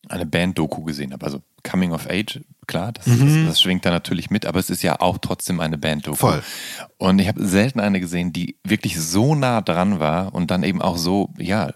eine 0.08 0.26
Band-Doku 0.26 0.82
gesehen 0.82 1.12
habe. 1.12 1.24
Also 1.24 1.40
Coming 1.62 1.92
of 1.92 2.08
Age 2.08 2.40
klar, 2.70 2.92
das, 2.92 3.06
mhm. 3.06 3.26
das, 3.26 3.46
das, 3.46 3.60
schwingt 3.60 3.84
da 3.84 3.90
natürlich 3.90 4.30
mit, 4.30 4.46
aber 4.46 4.60
es 4.60 4.70
ist 4.70 4.82
ja 4.82 5.00
auch 5.00 5.18
trotzdem 5.18 5.60
eine 5.60 5.76
Band-Doku. 5.76 6.16
Voll. 6.16 6.42
Und 6.98 7.18
ich 7.18 7.26
habe 7.26 7.44
selten 7.44 7.80
eine 7.80 7.98
gesehen, 7.98 8.32
die 8.32 8.56
wirklich 8.62 8.98
so 9.00 9.34
nah 9.34 9.60
dran 9.60 9.98
war 9.98 10.32
und 10.34 10.52
dann 10.52 10.62
eben 10.62 10.80
auch 10.80 10.96
so, 10.96 11.30
ja, 11.36 11.72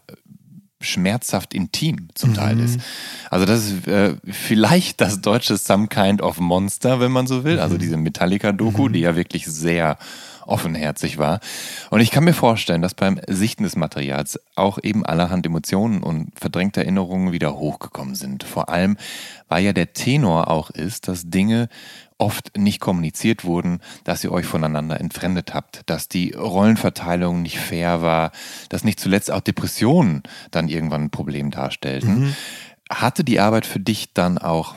schmerzhaft 0.81 1.55
intim 1.55 2.09
zum 2.15 2.31
mhm. 2.31 2.35
Teil 2.35 2.61
ist. 2.61 2.79
Also 3.31 3.47
das 3.47 3.65
ist 3.65 3.89
äh, 3.89 4.17
vielleicht 4.31 5.01
das 5.01 5.21
deutsche 5.21 5.57
Some 5.57 5.89
Kind 5.89 6.23
of 6.23 6.39
Monster, 6.39 7.01
wenn 7.01 7.11
man 7.11 7.27
so 7.27 7.43
will. 7.43 7.59
Also 7.59 7.77
mhm. 7.77 7.81
diese 7.81 7.97
Metallica-Doku, 7.97 8.89
mhm. 8.89 8.93
die 8.93 9.01
ja 9.01 9.17
wirklich 9.17 9.47
sehr 9.47 9.99
offenherzig 10.47 11.19
war. 11.19 11.41
Und 11.91 12.01
ich 12.01 12.11
kann 12.11 12.25
mir 12.25 12.35
vorstellen, 12.35 12.83
dass 12.83 12.95
beim 12.95 13.21
Sichten 13.29 13.63
des 13.63 13.77
Materials 13.77 14.39
auch 14.57 14.79
eben 14.83 15.05
allerhand 15.05 15.47
Emotionen 15.47 16.03
und 16.03 16.39
verdrängte 16.39 16.83
Erinnerungen 16.83 17.33
wieder 17.33 17.57
hochgekommen 17.57 18.15
sind. 18.15 18.45
Vor 18.45 18.69
allem, 18.69 18.97
weil 19.49 19.65
ja 19.65 19.73
der 19.73 19.93
Tenor 19.93 20.49
auch 20.49 20.71
ist, 20.71 21.09
dass 21.09 21.31
Dinge 21.31 21.69
oft 22.19 22.57
nicht 22.57 22.81
kommuniziert 22.81 23.45
wurden, 23.45 23.81
dass 24.05 24.25
ihr 24.25 24.33
euch 24.33 24.47
voneinander 24.47 25.01
entfremdet 25.01 25.53
habt, 25.55 25.83
dass 25.87 26.09
die 26.09 26.33
Rollenverteilung 26.33 27.43
nicht 27.43 27.59
fair 27.59 28.03
war, 28.03 28.33
dass 28.69 28.85
nicht 28.85 29.01
zuletzt 29.01 29.31
auch 29.31 29.41
Depressionen 29.41 30.23
dann 30.51 30.69
irgendwann 30.69 31.05
ein 31.05 31.11
Problem 31.11 31.51
darstellten. 31.51 32.21
Mhm. 32.21 32.37
Hatte 32.91 33.25
die 33.25 33.41
Arbeit 33.41 33.67
für 33.67 33.81
dich 33.81 34.13
dann 34.15 34.39
auch 34.39 34.77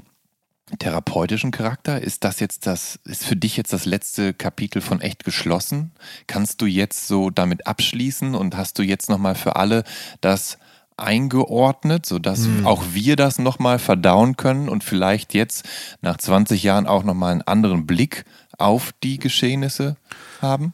therapeutischen 0.79 1.51
Charakter? 1.51 2.01
Ist 2.01 2.23
das 2.23 2.39
jetzt 2.39 2.67
das, 2.67 2.99
ist 3.05 3.25
für 3.25 3.35
dich 3.35 3.55
jetzt 3.55 3.73
das 3.73 3.85
letzte 3.85 4.33
Kapitel 4.33 4.81
von 4.81 5.01
echt 5.01 5.23
geschlossen? 5.23 5.91
Kannst 6.27 6.61
du 6.61 6.65
jetzt 6.65 7.07
so 7.07 7.29
damit 7.29 7.67
abschließen 7.67 8.35
und 8.35 8.57
hast 8.57 8.77
du 8.79 8.83
jetzt 8.83 9.09
nochmal 9.09 9.35
für 9.35 9.55
alle 9.55 9.83
das 10.21 10.57
eingeordnet, 10.97 12.05
sodass 12.05 12.45
hm. 12.45 12.65
auch 12.65 12.83
wir 12.91 13.15
das 13.15 13.39
nochmal 13.39 13.79
verdauen 13.79 14.37
können 14.37 14.69
und 14.69 14.83
vielleicht 14.83 15.33
jetzt 15.33 15.63
nach 16.01 16.17
20 16.17 16.63
Jahren 16.63 16.87
auch 16.87 17.03
nochmal 17.03 17.31
einen 17.31 17.41
anderen 17.43 17.85
Blick 17.85 18.25
auf 18.57 18.93
die 19.03 19.19
Geschehnisse 19.19 19.97
haben? 20.41 20.73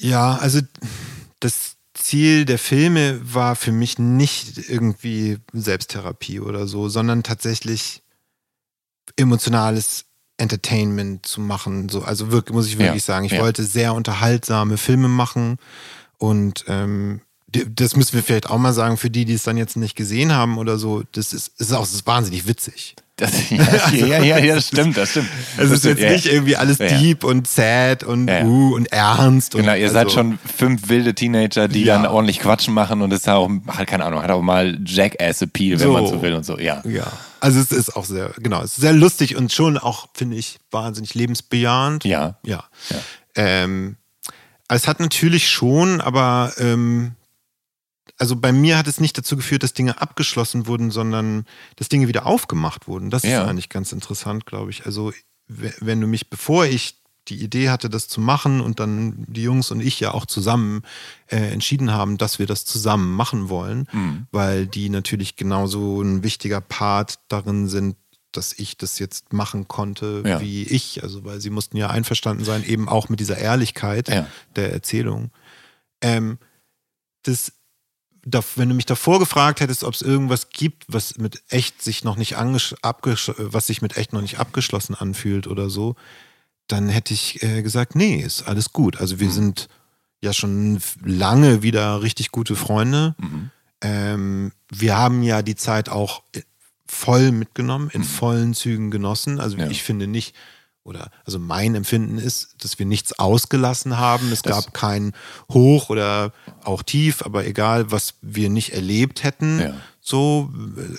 Ja, 0.00 0.36
also 0.36 0.60
das 1.40 1.76
Ziel 1.94 2.44
der 2.44 2.58
Filme 2.58 3.20
war 3.22 3.56
für 3.56 3.72
mich 3.72 3.98
nicht 3.98 4.70
irgendwie 4.70 5.38
Selbsttherapie 5.52 6.40
oder 6.40 6.66
so, 6.66 6.88
sondern 6.88 7.22
tatsächlich 7.22 8.02
emotionales 9.16 10.04
Entertainment 10.36 11.26
zu 11.26 11.40
machen. 11.40 11.88
So, 11.88 12.02
also 12.02 12.30
wirklich, 12.30 12.54
muss 12.54 12.68
ich 12.68 12.78
wirklich 12.78 13.02
ja, 13.02 13.14
sagen, 13.14 13.26
ich 13.26 13.32
ja. 13.32 13.40
wollte 13.40 13.64
sehr 13.64 13.94
unterhaltsame 13.94 14.76
Filme 14.76 15.08
machen 15.08 15.58
und 16.18 16.64
ähm, 16.68 17.20
das 17.50 17.96
müssen 17.96 18.14
wir 18.14 18.22
vielleicht 18.22 18.50
auch 18.50 18.58
mal 18.58 18.72
sagen, 18.72 18.96
für 18.96 19.10
die, 19.10 19.24
die 19.24 19.34
es 19.34 19.42
dann 19.42 19.56
jetzt 19.56 19.76
nicht 19.76 19.96
gesehen 19.96 20.32
haben 20.32 20.58
oder 20.58 20.78
so, 20.78 21.02
das 21.12 21.32
ist, 21.32 21.58
ist 21.58 21.72
auch 21.72 21.80
das 21.80 21.94
ist 21.94 22.06
wahnsinnig 22.06 22.46
witzig. 22.46 22.94
Das, 23.16 23.32
ja, 23.50 23.64
also, 23.64 24.06
ja, 24.06 24.22
ja, 24.22 24.38
ja, 24.38 24.54
das 24.54 24.68
stimmt, 24.68 24.96
das 24.96 25.10
stimmt. 25.10 25.28
Es 25.56 25.70
ist 25.70 25.84
jetzt 25.84 26.00
ja. 26.00 26.10
nicht 26.10 26.26
irgendwie 26.26 26.56
alles 26.56 26.78
deep 26.78 27.24
und 27.24 27.48
sad 27.48 28.04
und 28.04 28.30
uh 28.30 28.74
und 28.74 28.92
ernst. 28.92 29.52
Genau, 29.52 29.72
und, 29.72 29.78
ihr 29.78 29.84
also, 29.84 29.94
seid 29.94 30.12
schon 30.12 30.38
fünf 30.56 30.88
wilde 30.88 31.14
Teenager, 31.14 31.66
die 31.66 31.84
dann 31.84 32.06
ordentlich 32.06 32.38
quatschen 32.38 32.74
machen 32.74 33.02
und 33.02 33.12
es 33.12 33.20
ist 33.20 33.28
auch, 33.28 33.50
halt 33.66 33.88
keine 33.88 34.04
Ahnung, 34.04 34.22
hat 34.22 34.30
auch 34.30 34.42
mal 34.42 34.78
Jackass-Appeal, 34.84 35.80
wenn 35.80 35.90
man 35.90 36.06
so 36.06 36.22
will 36.22 36.34
und 36.34 36.46
so, 36.46 36.58
ja. 36.58 36.80
Ja, 36.84 37.10
also 37.40 37.58
es 37.58 37.72
ist 37.72 37.96
auch 37.96 38.04
sehr, 38.04 38.30
genau, 38.38 38.62
es 38.62 38.72
ist 38.72 38.82
sehr 38.82 38.92
lustig 38.92 39.36
und 39.36 39.52
schon 39.52 39.78
auch, 39.78 40.08
finde 40.14 40.36
ich, 40.36 40.58
wahnsinnig 40.70 41.14
lebensbejahend. 41.14 42.04
Ja. 42.04 42.38
Ja. 42.44 42.64
Ähm, 43.34 43.96
es 44.68 44.86
hat 44.86 45.00
natürlich 45.00 45.48
schon, 45.48 46.00
aber 46.00 46.52
ähm, 46.58 47.12
also 48.18 48.36
bei 48.36 48.52
mir 48.52 48.76
hat 48.76 48.88
es 48.88 49.00
nicht 49.00 49.16
dazu 49.16 49.36
geführt, 49.36 49.62
dass 49.62 49.72
Dinge 49.72 50.00
abgeschlossen 50.00 50.66
wurden, 50.66 50.90
sondern 50.90 51.44
dass 51.76 51.88
Dinge 51.88 52.08
wieder 52.08 52.26
aufgemacht 52.26 52.88
wurden. 52.88 53.10
Das 53.10 53.22
ja. 53.22 53.42
ist 53.42 53.48
eigentlich 53.48 53.68
ganz 53.68 53.92
interessant, 53.92 54.44
glaube 54.44 54.70
ich. 54.70 54.86
Also 54.86 55.12
wenn 55.46 56.00
du 56.00 56.06
mich, 56.06 56.28
bevor 56.28 56.66
ich 56.66 56.96
die 57.28 57.42
Idee 57.42 57.68
hatte, 57.70 57.88
das 57.88 58.08
zu 58.08 58.20
machen 58.20 58.60
und 58.60 58.80
dann 58.80 59.24
die 59.28 59.42
Jungs 59.42 59.70
und 59.70 59.80
ich 59.80 60.00
ja 60.00 60.12
auch 60.14 60.26
zusammen 60.26 60.82
äh, 61.26 61.36
entschieden 61.52 61.92
haben, 61.92 62.18
dass 62.18 62.38
wir 62.38 62.46
das 62.46 62.64
zusammen 62.64 63.14
machen 63.14 63.48
wollen, 63.48 63.86
mhm. 63.92 64.26
weil 64.30 64.66
die 64.66 64.88
natürlich 64.88 65.36
genauso 65.36 66.00
ein 66.02 66.22
wichtiger 66.22 66.60
Part 66.60 67.20
darin 67.28 67.68
sind, 67.68 67.96
dass 68.32 68.58
ich 68.58 68.76
das 68.76 68.98
jetzt 68.98 69.32
machen 69.32 69.68
konnte 69.68 70.22
ja. 70.26 70.40
wie 70.40 70.64
ich. 70.64 71.02
Also 71.02 71.24
weil 71.24 71.40
sie 71.40 71.50
mussten 71.50 71.76
ja 71.76 71.90
einverstanden 71.90 72.44
sein, 72.44 72.64
eben 72.64 72.88
auch 72.88 73.08
mit 73.08 73.20
dieser 73.20 73.38
Ehrlichkeit 73.38 74.08
ja. 74.08 74.26
der 74.56 74.72
Erzählung. 74.72 75.30
Ähm, 76.00 76.38
das 77.22 77.52
wenn 78.56 78.68
du 78.68 78.74
mich 78.74 78.86
davor 78.86 79.18
gefragt 79.18 79.60
hättest, 79.60 79.84
ob 79.84 79.94
es 79.94 80.02
irgendwas 80.02 80.50
gibt, 80.50 80.84
was 80.88 81.18
mit 81.18 81.42
echt 81.48 81.82
sich 81.82 82.04
noch 82.04 82.16
nicht 82.16 82.36
was 83.38 83.66
sich 83.66 83.82
mit 83.82 83.96
echt 83.96 84.12
noch 84.12 84.20
nicht 84.20 84.38
abgeschlossen 84.38 84.94
anfühlt 84.94 85.46
oder 85.46 85.70
so, 85.70 85.96
dann 86.66 86.88
hätte 86.88 87.14
ich 87.14 87.42
äh, 87.42 87.62
gesagt, 87.62 87.94
nee, 87.94 88.16
ist 88.16 88.42
alles 88.42 88.72
gut. 88.72 89.00
Also 89.00 89.20
wir 89.20 89.28
mhm. 89.28 89.32
sind 89.32 89.68
ja 90.20 90.32
schon 90.32 90.80
lange 91.04 91.62
wieder 91.62 92.02
richtig 92.02 92.30
gute 92.30 92.56
Freunde. 92.56 93.14
Mhm. 93.18 93.50
Ähm, 93.80 94.52
wir 94.70 94.96
haben 94.96 95.22
ja 95.22 95.42
die 95.42 95.56
Zeit 95.56 95.88
auch 95.88 96.22
äh, 96.32 96.42
voll 96.86 97.32
mitgenommen, 97.32 97.90
in 97.92 98.02
mhm. 98.02 98.06
vollen 98.06 98.54
Zügen 98.54 98.90
genossen. 98.90 99.40
Also 99.40 99.56
ja. 99.56 99.68
ich 99.68 99.82
finde 99.82 100.06
nicht, 100.06 100.34
oder 100.88 101.10
also 101.26 101.38
mein 101.38 101.74
Empfinden 101.74 102.18
ist, 102.18 102.64
dass 102.64 102.78
wir 102.78 102.86
nichts 102.86 103.18
ausgelassen 103.18 103.98
haben. 103.98 104.32
Es 104.32 104.42
gab 104.42 104.72
kein 104.72 105.12
Hoch 105.52 105.90
oder 105.90 106.32
auch 106.64 106.82
Tief, 106.82 107.22
aber 107.22 107.46
egal, 107.46 107.92
was 107.92 108.14
wir 108.22 108.48
nicht 108.48 108.72
erlebt 108.72 109.22
hätten. 109.22 109.60
Ja. 109.60 109.74
So, 110.00 110.50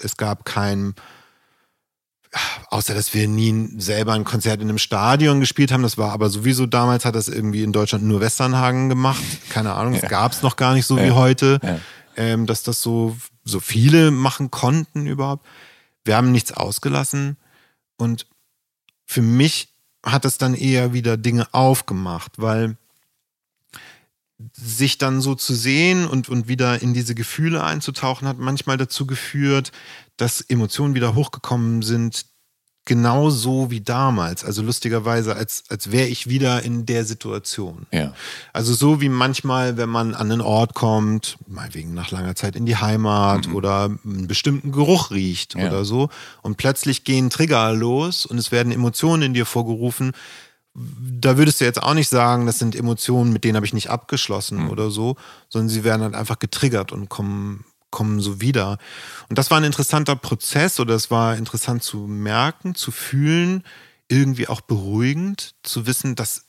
es 0.04 0.16
gab 0.16 0.46
kein, 0.46 0.94
außer 2.70 2.94
dass 2.94 3.16
wir 3.16 3.28
nie 3.28 3.70
selber 3.80 4.14
ein 4.14 4.26
Konzert 4.26 4.62
in 4.62 4.70
einem 4.70 4.78
Stadion 4.78 5.40
gespielt 5.40 5.72
haben. 5.72 5.82
Das 5.82 5.98
war 5.98 6.12
aber 6.12 6.30
sowieso 6.30 6.68
damals 6.68 7.04
hat 7.04 7.16
das 7.16 7.28
irgendwie 7.28 7.64
in 7.64 7.74
Deutschland 7.74 8.04
nur 8.04 8.22
Westernhagen 8.22 8.90
gemacht. 8.90 9.24
Keine 9.50 9.74
Ahnung, 9.74 9.94
das 9.94 10.04
ja. 10.04 10.10
gab 10.10 10.34
es 10.34 10.44
noch 10.44 10.56
gar 10.56 10.76
nicht 10.76 10.86
so 10.86 10.98
ja. 10.98 11.06
wie 11.08 11.12
heute. 11.12 11.60
ähm, 12.16 12.46
dass 12.46 12.64
das 12.64 12.82
so, 12.82 13.16
so 13.46 13.60
viele 13.62 14.12
machen 14.12 14.52
konnten 14.52 15.08
überhaupt. 15.08 15.48
Wir 16.04 16.18
haben 16.18 16.32
nichts 16.32 16.52
ausgelassen 16.52 17.38
und 17.98 18.28
für 19.06 19.22
mich 19.22 19.74
hat 20.12 20.26
es 20.26 20.38
dann 20.38 20.54
eher 20.54 20.94
wieder 20.94 21.18
Dinge 21.18 21.48
aufgemacht, 21.54 22.34
weil 22.38 22.78
sich 24.54 24.98
dann 24.98 25.22
so 25.22 25.36
zu 25.36 25.54
sehen 25.54 26.08
und, 26.08 26.30
und 26.30 26.48
wieder 26.48 26.82
in 26.82 26.94
diese 26.94 27.14
Gefühle 27.14 27.64
einzutauchen, 27.64 28.28
hat 28.28 28.38
manchmal 28.38 28.78
dazu 28.78 29.06
geführt, 29.06 29.72
dass 30.16 30.42
Emotionen 30.42 30.96
wieder 30.96 31.14
hochgekommen 31.14 31.82
sind, 31.82 32.26
genau 32.90 33.30
so 33.30 33.70
wie 33.70 33.82
damals. 33.82 34.44
Also 34.44 34.64
lustigerweise, 34.64 35.36
als, 35.36 35.64
als 35.70 35.92
wäre 35.92 36.08
ich 36.08 36.28
wieder 36.28 36.64
in 36.64 36.88
der 36.88 37.06
Situation. 37.06 37.86
Ja. 37.92 38.16
Also 38.52 38.74
so 38.74 39.00
wie 39.00 39.10
manchmal, 39.10 39.78
wenn 39.78 39.90
man 39.90 40.16
an 40.16 40.32
einen 40.32 40.42
Ort 40.42 40.74
kommt, 40.74 41.38
meinetwegen 41.46 41.94
nach 41.94 42.10
langer 42.10 42.36
Zeit 42.36 42.56
in 42.56 42.66
die 42.66 42.78
Heimat 42.78 43.48
mhm. 43.48 43.56
oder 43.56 43.92
einen 44.04 44.26
bestimmten 44.26 44.72
Geruch 44.72 45.12
riecht 45.12 45.54
ja. 45.54 45.68
oder 45.68 45.86
so 45.86 46.10
und 46.42 46.58
plötzlich 46.58 47.04
gehen 47.04 47.30
Trigger 47.30 47.74
los 47.74 48.26
und 48.26 48.40
es 48.40 48.52
werden 48.52 48.72
Emotionen 48.72 49.22
in 49.22 49.34
dir 49.36 49.46
vorgerufen, 49.46 50.14
da 50.74 51.38
würdest 51.38 51.62
du 51.62 51.66
jetzt 51.66 51.84
auch 51.84 51.94
nicht 51.94 52.10
sagen, 52.10 52.48
das 52.48 52.58
sind 52.58 52.76
Emotionen, 52.76 53.32
mit 53.32 53.44
denen 53.44 53.56
habe 53.56 53.68
ich 53.68 53.74
nicht 53.74 53.92
abgeschlossen 53.92 54.64
mhm. 54.64 54.70
oder 54.72 54.90
so, 54.90 55.16
sondern 55.48 55.70
sie 55.70 55.84
werden 55.84 56.02
halt 56.02 56.16
einfach 56.16 56.40
getriggert 56.40 56.92
und 56.92 57.08
kommen, 57.08 57.66
kommen 57.92 58.20
so 58.20 58.42
wieder. 58.42 58.78
Und 59.30 59.38
das 59.38 59.52
war 59.52 59.58
ein 59.60 59.64
interessanter 59.64 60.16
Prozess 60.16 60.80
oder 60.80 60.96
es 60.96 61.10
war 61.12 61.36
interessant 61.36 61.84
zu 61.84 62.00
merken, 62.00 62.76
zu 62.76 62.92
fühlen, 62.92 63.64
irgendwie 64.08 64.48
auch 64.48 64.62
beruhigend, 64.62 65.56
zu 65.64 65.86
wissen, 65.86 66.16
dass, 66.16 66.46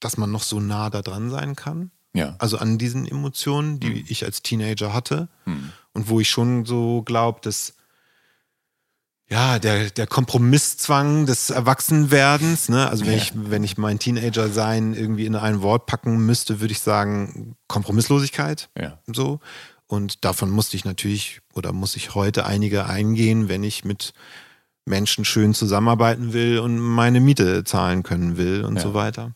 dass 0.00 0.16
man 0.16 0.30
noch 0.30 0.42
so 0.42 0.60
nah 0.60 0.90
da 0.90 1.02
dran 1.02 1.30
sein 1.30 1.56
kann. 1.56 1.90
Ja. 2.14 2.36
Also 2.38 2.58
an 2.58 2.78
diesen 2.78 3.06
Emotionen, 3.06 3.80
die 3.80 3.90
mhm. 3.90 4.04
ich 4.08 4.24
als 4.24 4.42
Teenager 4.42 4.92
hatte 4.92 5.28
mhm. 5.46 5.72
und 5.92 6.08
wo 6.08 6.20
ich 6.20 6.30
schon 6.30 6.64
so 6.64 7.02
glaube, 7.02 7.40
dass 7.42 7.74
ja, 9.30 9.58
der, 9.58 9.90
der 9.90 10.06
Kompromisszwang 10.06 11.24
des 11.26 11.48
Erwachsenwerdens, 11.50 12.68
ne? 12.68 12.88
Also 12.88 13.06
wenn 13.06 13.14
ja. 13.14 13.18
ich, 13.18 13.32
wenn 13.34 13.64
ich 13.64 13.78
mein 13.78 13.98
Teenager-Sein 13.98 14.92
irgendwie 14.94 15.24
in 15.24 15.34
ein 15.34 15.62
Wort 15.62 15.86
packen 15.86 16.26
müsste, 16.26 16.60
würde 16.60 16.72
ich 16.72 16.80
sagen, 16.80 17.56
Kompromisslosigkeit. 17.66 18.68
Ja. 18.78 18.98
So. 19.06 19.40
Und 19.94 20.24
davon 20.24 20.50
musste 20.50 20.76
ich 20.76 20.84
natürlich 20.84 21.40
oder 21.54 21.72
muss 21.72 21.96
ich 21.96 22.14
heute 22.14 22.46
einige 22.46 22.86
eingehen, 22.86 23.48
wenn 23.48 23.62
ich 23.62 23.84
mit 23.84 24.12
Menschen 24.84 25.24
schön 25.24 25.54
zusammenarbeiten 25.54 26.32
will 26.32 26.58
und 26.58 26.78
meine 26.78 27.20
Miete 27.20 27.64
zahlen 27.64 28.02
können 28.02 28.36
will 28.36 28.64
und 28.64 28.76
ja. 28.76 28.82
so 28.82 28.94
weiter. 28.94 29.32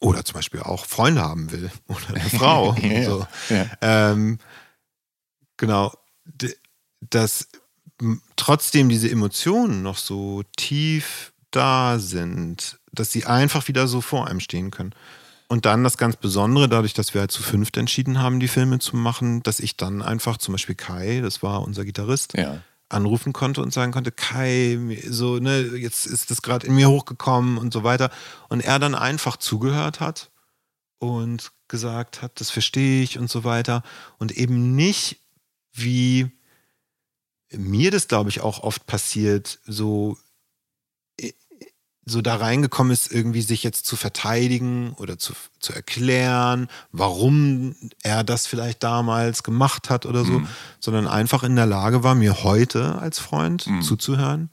Oder 0.00 0.24
zum 0.24 0.34
Beispiel 0.34 0.60
auch 0.60 0.84
Freunde 0.84 1.22
haben 1.22 1.50
will 1.50 1.70
oder 1.86 2.08
eine 2.08 2.30
Frau. 2.30 2.74
ja, 2.82 3.04
so. 3.04 3.26
ja. 3.48 3.66
Ähm, 3.80 4.38
genau. 5.56 5.92
Das 7.00 7.48
trotzdem 8.36 8.88
diese 8.88 9.10
Emotionen 9.10 9.82
noch 9.82 9.98
so 9.98 10.42
tief 10.56 11.32
da 11.50 11.98
sind, 11.98 12.78
dass 12.92 13.12
sie 13.12 13.24
einfach 13.24 13.68
wieder 13.68 13.86
so 13.88 14.00
vor 14.00 14.26
einem 14.26 14.40
stehen 14.40 14.70
können. 14.70 14.94
Und 15.48 15.64
dann 15.64 15.82
das 15.82 15.96
ganz 15.96 16.16
Besondere, 16.16 16.68
dadurch, 16.68 16.92
dass 16.92 17.14
wir 17.14 17.22
halt 17.22 17.30
zu 17.30 17.42
fünft 17.42 17.78
entschieden 17.78 18.20
haben, 18.20 18.38
die 18.38 18.48
Filme 18.48 18.78
zu 18.78 18.96
machen, 18.96 19.42
dass 19.42 19.60
ich 19.60 19.76
dann 19.78 20.02
einfach 20.02 20.36
zum 20.36 20.52
Beispiel 20.52 20.74
Kai, 20.74 21.20
das 21.22 21.42
war 21.42 21.62
unser 21.62 21.86
Gitarrist, 21.86 22.36
ja. 22.36 22.60
anrufen 22.90 23.32
konnte 23.32 23.62
und 23.62 23.72
sagen 23.72 23.90
konnte, 23.90 24.12
Kai, 24.12 24.78
so, 25.08 25.38
ne, 25.38 25.62
jetzt 25.62 26.06
ist 26.06 26.30
das 26.30 26.42
gerade 26.42 26.66
in 26.66 26.74
mir 26.74 26.90
hochgekommen 26.90 27.56
und 27.56 27.72
so 27.72 27.82
weiter. 27.82 28.10
Und 28.50 28.60
er 28.60 28.78
dann 28.78 28.94
einfach 28.94 29.38
zugehört 29.38 30.00
hat 30.00 30.30
und 30.98 31.50
gesagt 31.66 32.20
hat, 32.20 32.40
das 32.40 32.50
verstehe 32.50 33.02
ich 33.02 33.18
und 33.18 33.30
so 33.30 33.42
weiter. 33.42 33.82
Und 34.18 34.32
eben 34.32 34.76
nicht 34.76 35.18
wie 35.72 36.30
mir 37.52 37.90
das, 37.90 38.08
glaube 38.08 38.28
ich, 38.28 38.42
auch 38.42 38.62
oft 38.62 38.86
passiert, 38.86 39.60
so, 39.66 40.18
so 42.08 42.22
da 42.22 42.36
reingekommen 42.36 42.92
ist, 42.92 43.12
irgendwie 43.12 43.42
sich 43.42 43.62
jetzt 43.62 43.86
zu 43.86 43.96
verteidigen 43.96 44.92
oder 44.94 45.18
zu, 45.18 45.32
zu 45.60 45.72
erklären, 45.72 46.68
warum 46.92 47.74
er 48.02 48.24
das 48.24 48.46
vielleicht 48.46 48.82
damals 48.82 49.42
gemacht 49.42 49.90
hat 49.90 50.06
oder 50.06 50.24
so, 50.24 50.40
mhm. 50.40 50.48
sondern 50.80 51.06
einfach 51.06 51.42
in 51.42 51.56
der 51.56 51.66
Lage 51.66 52.02
war, 52.02 52.14
mir 52.14 52.42
heute 52.42 52.98
als 52.98 53.18
Freund 53.18 53.66
mhm. 53.66 53.82
zuzuhören 53.82 54.50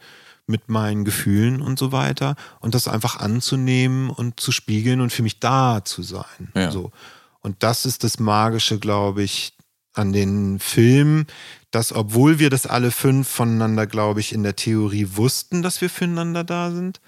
mit 0.48 0.70
meinen 0.70 1.06
Gefühlen 1.06 1.62
und 1.62 1.80
so 1.80 1.92
weiter 1.92 2.36
und 2.60 2.76
das 2.76 2.88
einfach 2.88 3.18
anzunehmen 3.18 4.10
und 4.10 4.40
zu 4.40 4.52
spiegeln 4.52 5.02
und 5.02 5.12
für 5.12 5.24
mich 5.24 5.40
da 5.40 5.84
zu 5.84 6.04
sein. 6.04 6.52
Ja. 6.54 6.72
So. 6.72 6.92
Und 7.42 7.64
das 7.64 7.86
ist 7.86 8.04
das 8.04 8.20
Magische, 8.20 8.80
glaube 8.80 9.24
ich, 9.24 9.54
an 9.94 10.14
den 10.14 10.60
Filmen, 10.60 11.26
dass 11.72 11.94
obwohl 11.94 12.40
wir 12.40 12.50
das 12.50 12.68
alle 12.68 12.92
fünf 12.92 13.28
voneinander, 13.28 13.88
glaube 13.88 14.20
ich, 14.20 14.34
in 14.34 14.44
der 14.44 14.56
Theorie 14.56 15.08
wussten, 15.14 15.62
dass 15.62 15.82
wir 15.82 15.90
füreinander 15.90 16.44
da 16.44 16.72
sind, 16.72 17.02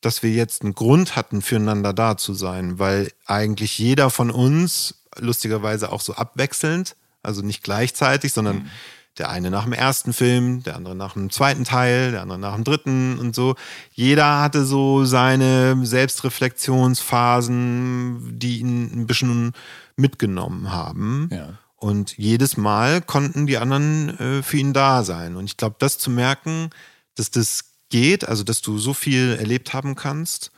dass 0.00 0.22
wir 0.22 0.30
jetzt 0.30 0.62
einen 0.62 0.74
Grund 0.74 1.16
hatten, 1.16 1.42
füreinander 1.42 1.92
da 1.92 2.16
zu 2.16 2.32
sein, 2.34 2.78
weil 2.78 3.10
eigentlich 3.26 3.78
jeder 3.78 4.10
von 4.10 4.30
uns, 4.30 5.02
lustigerweise 5.18 5.90
auch 5.92 6.00
so 6.00 6.14
abwechselnd, 6.14 6.96
also 7.22 7.42
nicht 7.42 7.62
gleichzeitig, 7.62 8.32
sondern 8.32 8.56
mhm. 8.56 8.70
der 9.18 9.28
eine 9.28 9.50
nach 9.50 9.64
dem 9.64 9.74
ersten 9.74 10.14
Film, 10.14 10.62
der 10.62 10.76
andere 10.76 10.94
nach 10.94 11.12
dem 11.12 11.28
zweiten 11.30 11.64
Teil, 11.64 12.12
der 12.12 12.22
andere 12.22 12.38
nach 12.38 12.54
dem 12.54 12.64
dritten 12.64 13.18
und 13.18 13.34
so. 13.34 13.56
Jeder 13.92 14.40
hatte 14.40 14.64
so 14.64 15.04
seine 15.04 15.84
Selbstreflexionsphasen, 15.84 18.38
die 18.38 18.60
ihn 18.60 19.02
ein 19.02 19.06
bisschen 19.06 19.52
mitgenommen 19.96 20.72
haben. 20.72 21.28
Ja. 21.30 21.58
Und 21.76 22.16
jedes 22.18 22.56
Mal 22.56 23.02
konnten 23.02 23.46
die 23.46 23.58
anderen 23.58 24.18
äh, 24.18 24.42
für 24.42 24.56
ihn 24.58 24.72
da 24.72 25.02
sein. 25.02 25.34
Und 25.36 25.46
ich 25.46 25.56
glaube, 25.56 25.76
das 25.78 25.98
zu 25.98 26.10
merken, 26.10 26.70
dass 27.16 27.30
das 27.30 27.69
geht, 27.90 28.26
also 28.26 28.42
dass 28.42 28.62
du 28.62 28.78
so 28.78 28.94
viel 28.94 29.36
erlebt 29.38 29.74
haben 29.74 29.94
kannst 29.94 30.50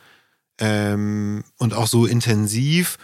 ähm, 0.58 1.44
und 1.58 1.74
auch 1.74 1.88
so 1.88 2.06
intensiv, 2.06 2.98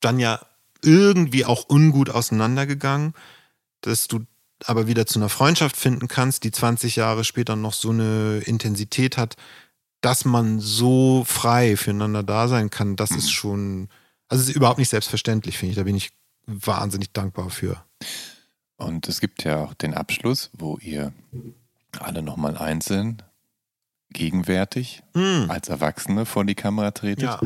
dann 0.00 0.18
ja 0.18 0.40
irgendwie 0.82 1.44
auch 1.44 1.68
ungut 1.68 2.10
auseinandergegangen, 2.10 3.14
dass 3.82 4.08
du 4.08 4.20
aber 4.64 4.86
wieder 4.86 5.06
zu 5.06 5.18
einer 5.18 5.28
Freundschaft 5.28 5.76
finden 5.76 6.08
kannst, 6.08 6.44
die 6.44 6.52
20 6.52 6.96
Jahre 6.96 7.24
später 7.24 7.56
noch 7.56 7.72
so 7.72 7.90
eine 7.90 8.42
Intensität 8.44 9.16
hat, 9.16 9.36
dass 10.00 10.24
man 10.24 10.60
so 10.60 11.24
frei 11.26 11.76
füreinander 11.76 12.22
da 12.22 12.48
sein 12.48 12.70
kann, 12.70 12.96
das 12.96 13.10
mhm. 13.10 13.18
ist 13.18 13.30
schon, 13.30 13.88
also 14.28 14.42
es 14.42 14.50
ist 14.50 14.56
überhaupt 14.56 14.78
nicht 14.78 14.88
selbstverständlich, 14.88 15.58
finde 15.58 15.72
ich. 15.72 15.76
Da 15.76 15.84
bin 15.84 15.96
ich 15.96 16.10
wahnsinnig 16.46 17.12
dankbar 17.12 17.50
für. 17.50 17.84
Und 18.76 19.08
es 19.08 19.20
gibt 19.20 19.44
ja 19.44 19.62
auch 19.62 19.74
den 19.74 19.94
Abschluss, 19.94 20.50
wo 20.52 20.78
ihr 20.78 21.12
alle 21.98 22.22
nochmal 22.22 22.56
einzeln 22.56 23.22
gegenwärtig 24.12 25.02
mm. 25.14 25.50
als 25.50 25.68
Erwachsene 25.68 26.26
vor 26.26 26.44
die 26.44 26.54
Kamera 26.54 26.90
tretet. 26.90 27.24
Ja. 27.24 27.40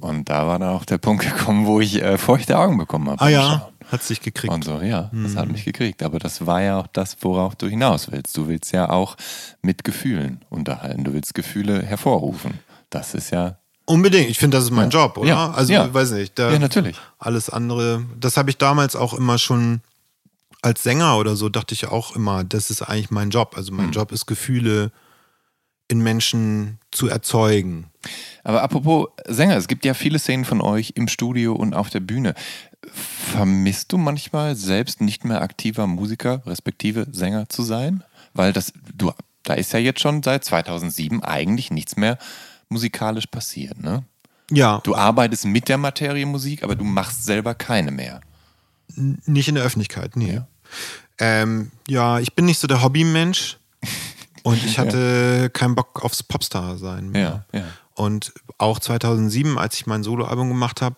Und 0.00 0.28
da 0.28 0.46
war 0.46 0.58
dann 0.58 0.68
auch 0.68 0.84
der 0.84 0.98
Punkt 0.98 1.24
gekommen, 1.24 1.66
wo 1.66 1.80
ich 1.80 2.02
äh, 2.02 2.18
feuchte 2.18 2.58
Augen 2.58 2.78
bekommen 2.78 3.08
habe. 3.08 3.20
Ah 3.20 3.28
ja, 3.28 3.70
hat 3.90 4.02
sich 4.02 4.20
gekriegt. 4.20 4.52
Und 4.52 4.64
so, 4.64 4.80
ja, 4.80 5.10
mm. 5.12 5.22
das 5.24 5.36
hat 5.36 5.46
hm. 5.46 5.52
mich 5.52 5.64
gekriegt. 5.64 6.02
Aber 6.02 6.18
das 6.18 6.46
war 6.46 6.62
ja 6.62 6.78
auch 6.80 6.86
das, 6.86 7.16
worauf 7.20 7.56
du 7.56 7.66
hinaus 7.66 8.10
willst. 8.10 8.36
Du 8.36 8.48
willst 8.48 8.72
ja 8.72 8.90
auch 8.90 9.16
mit 9.62 9.84
Gefühlen 9.84 10.44
unterhalten. 10.50 11.04
Du 11.04 11.12
willst 11.12 11.34
Gefühle 11.34 11.82
hervorrufen. 11.82 12.60
Das 12.90 13.14
ist 13.14 13.30
ja 13.30 13.56
Unbedingt. 13.90 14.30
Ich 14.30 14.38
finde, 14.38 14.56
das 14.56 14.64
ist 14.64 14.70
mein 14.70 14.88
ja. 14.88 15.00
Job, 15.00 15.18
oder? 15.18 15.28
Ja. 15.28 15.50
Also, 15.50 15.72
ja. 15.72 15.92
weiß 15.92 16.12
nicht. 16.12 16.38
ja, 16.38 16.56
natürlich. 16.60 16.96
Alles 17.18 17.50
andere, 17.50 18.04
das 18.20 18.36
habe 18.36 18.48
ich 18.48 18.56
damals 18.56 18.94
auch 18.94 19.14
immer 19.14 19.36
schon 19.36 19.80
als 20.62 20.84
Sänger 20.84 21.16
oder 21.16 21.34
so, 21.34 21.48
dachte 21.48 21.74
ich 21.74 21.88
auch 21.88 22.14
immer, 22.14 22.44
das 22.44 22.70
ist 22.70 22.82
eigentlich 22.82 23.10
mein 23.10 23.30
Job. 23.30 23.54
Also, 23.56 23.72
mein 23.72 23.86
mhm. 23.86 23.92
Job 23.92 24.12
ist, 24.12 24.26
Gefühle 24.26 24.92
in 25.90 26.00
Menschen 26.00 26.78
zu 26.92 27.08
erzeugen. 27.08 27.86
Aber 28.44 28.62
apropos 28.62 29.08
Sänger, 29.26 29.56
es 29.56 29.66
gibt 29.66 29.84
ja 29.84 29.92
viele 29.92 30.18
Szenen 30.18 30.44
von 30.44 30.60
euch 30.60 30.92
im 30.94 31.08
Studio 31.08 31.54
und 31.54 31.74
auf 31.74 31.90
der 31.90 32.00
Bühne. 32.00 32.34
Vermisst 32.92 33.92
du 33.92 33.98
manchmal 33.98 34.54
selbst 34.54 35.00
nicht 35.00 35.24
mehr 35.24 35.42
aktiver 35.42 35.86
Musiker, 35.86 36.42
respektive 36.46 37.06
Sänger 37.10 37.48
zu 37.48 37.62
sein? 37.62 38.04
Weil 38.32 38.52
das, 38.52 38.72
du, 38.94 39.12
da 39.42 39.54
ist 39.54 39.72
ja 39.72 39.80
jetzt 39.80 40.00
schon 40.00 40.22
seit 40.22 40.44
2007 40.44 41.22
eigentlich 41.24 41.72
nichts 41.72 41.96
mehr 41.96 42.18
musikalisch 42.68 43.26
passiert, 43.26 43.82
ne? 43.82 44.04
Ja. 44.52 44.80
Du 44.84 44.94
arbeitest 44.94 45.44
mit 45.44 45.68
der 45.68 45.78
Materie 45.78 46.26
Musik, 46.26 46.62
aber 46.62 46.76
du 46.76 46.84
machst 46.84 47.24
selber 47.24 47.54
keine 47.54 47.90
mehr. 47.90 48.20
nicht 48.96 49.48
in 49.48 49.56
der 49.56 49.64
Öffentlichkeit, 49.64 50.16
nee. 50.16 50.34
Ja, 50.34 50.46
ähm, 51.18 51.70
ja 51.88 52.20
ich 52.20 52.34
bin 52.34 52.46
nicht 52.46 52.58
so 52.58 52.66
der 52.66 52.82
Hobbymensch 52.82 53.58
und 54.42 54.64
ich 54.64 54.78
hatte 54.78 55.40
ja. 55.42 55.48
keinen 55.48 55.74
Bock 55.74 56.04
aufs 56.04 56.22
Popstar 56.22 56.76
sein. 56.78 57.10
Mehr. 57.10 57.44
Ja, 57.52 57.60
ja. 57.60 57.66
Und 57.94 58.32
auch 58.58 58.78
2007, 58.78 59.58
als 59.58 59.76
ich 59.76 59.86
mein 59.86 60.02
Soloalbum 60.02 60.48
gemacht 60.48 60.80
habe, 60.80 60.96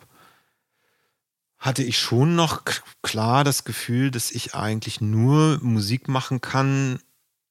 hatte 1.58 1.82
ich 1.82 1.98
schon 1.98 2.34
noch 2.34 2.62
klar 3.02 3.44
das 3.44 3.64
Gefühl, 3.64 4.10
dass 4.10 4.30
ich 4.30 4.54
eigentlich 4.54 5.00
nur 5.00 5.58
Musik 5.62 6.08
machen 6.08 6.40
kann, 6.40 6.98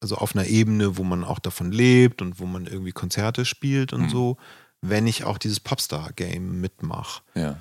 also 0.01 0.15
auf 0.15 0.35
einer 0.35 0.47
Ebene, 0.47 0.97
wo 0.97 1.03
man 1.03 1.23
auch 1.23 1.39
davon 1.39 1.71
lebt 1.71 2.21
und 2.21 2.39
wo 2.39 2.45
man 2.45 2.65
irgendwie 2.65 2.91
Konzerte 2.91 3.45
spielt 3.45 3.93
und 3.93 4.03
mhm. 4.03 4.09
so, 4.09 4.37
wenn 4.81 5.07
ich 5.07 5.23
auch 5.23 5.37
dieses 5.37 5.59
Popstar-Game 5.59 6.59
mitmache. 6.59 7.21
Ja. 7.35 7.57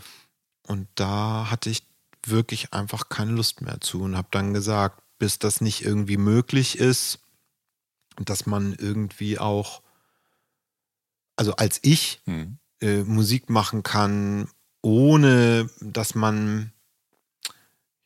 Und 0.66 0.88
da 0.94 1.50
hatte 1.50 1.70
ich 1.70 1.84
wirklich 2.26 2.72
einfach 2.72 3.08
keine 3.08 3.32
Lust 3.32 3.60
mehr 3.60 3.80
zu 3.80 4.02
und 4.02 4.16
habe 4.16 4.28
dann 4.30 4.52
gesagt, 4.52 5.02
bis 5.18 5.38
das 5.38 5.60
nicht 5.60 5.84
irgendwie 5.84 6.16
möglich 6.16 6.78
ist, 6.78 7.20
dass 8.24 8.46
man 8.46 8.74
irgendwie 8.74 9.38
auch, 9.38 9.82
also 11.36 11.54
als 11.56 11.78
ich 11.82 12.20
Mhm. 12.26 12.58
äh, 12.80 13.02
Musik 13.04 13.50
machen 13.50 13.82
kann, 13.82 14.48
ohne 14.82 15.68
dass 15.80 16.14
man, 16.14 16.72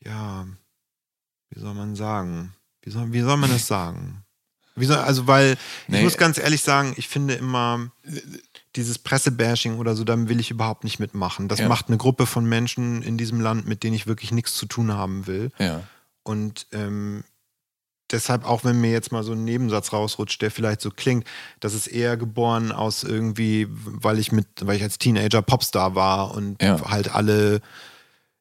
ja, 0.00 0.46
wie 1.50 1.61
soll 1.61 1.74
man 1.74 1.94
sagen? 1.96 2.55
Wie 2.83 2.90
soll, 2.90 3.12
wie 3.12 3.20
soll 3.20 3.37
man 3.37 3.50
das 3.50 3.66
sagen? 3.66 4.20
Soll, 4.77 4.96
also, 4.96 5.29
weil 5.29 5.57
Nee. 5.87 5.98
ich 5.98 6.03
muss 6.05 6.16
ganz 6.16 6.37
ehrlich 6.37 6.61
sagen, 6.62 6.94
ich 6.96 7.07
finde 7.07 7.35
immer 7.35 7.92
dieses 8.74 8.98
Pressebashing 8.98 9.79
oder 9.79 9.94
so, 9.94 10.03
dann 10.03 10.29
will 10.29 10.40
ich 10.40 10.50
überhaupt 10.50 10.83
nicht 10.83 10.98
mitmachen. 10.98 11.46
Das 11.48 11.61
Ja. 11.61 11.68
macht 11.68 11.87
eine 11.87 11.96
Gruppe 11.96 12.27
von 12.27 12.44
Menschen 12.44 13.00
in 13.03 13.16
diesem 13.16 13.40
Land, 13.40 13.68
mit 13.68 13.85
denen 13.85 13.94
ich 13.94 14.09
wirklich 14.09 14.33
nichts 14.33 14.55
zu 14.57 14.66
tun 14.66 14.92
haben 14.92 15.29
will. 15.29 15.53
Ja. 15.61 15.85
Und 16.24 16.66
ähm, 16.72 17.22
deshalb, 18.11 18.45
auch 18.45 18.64
wenn 18.64 18.81
mir 18.81 18.90
jetzt 18.90 19.12
mal 19.12 19.23
so 19.23 19.33
ein 19.33 19.45
Nebensatz 19.45 19.93
rausrutscht, 19.93 20.40
der 20.43 20.51
vielleicht 20.51 20.81
so 20.81 20.90
klingt, 20.90 21.27
das 21.61 21.75
ist 21.75 21.87
eher 21.87 22.17
geboren 22.17 22.73
aus 22.73 23.03
irgendwie, 23.05 23.67
weil 23.71 24.19
ich 24.19 24.33
mit, 24.33 24.47
weil 24.62 24.77
ich 24.77 24.83
als 24.83 24.99
Teenager 24.99 25.43
Popstar 25.43 25.95
war 25.95 26.35
und 26.35 26.62
Ja. 26.62 26.81
halt 26.90 27.14
alle, 27.14 27.61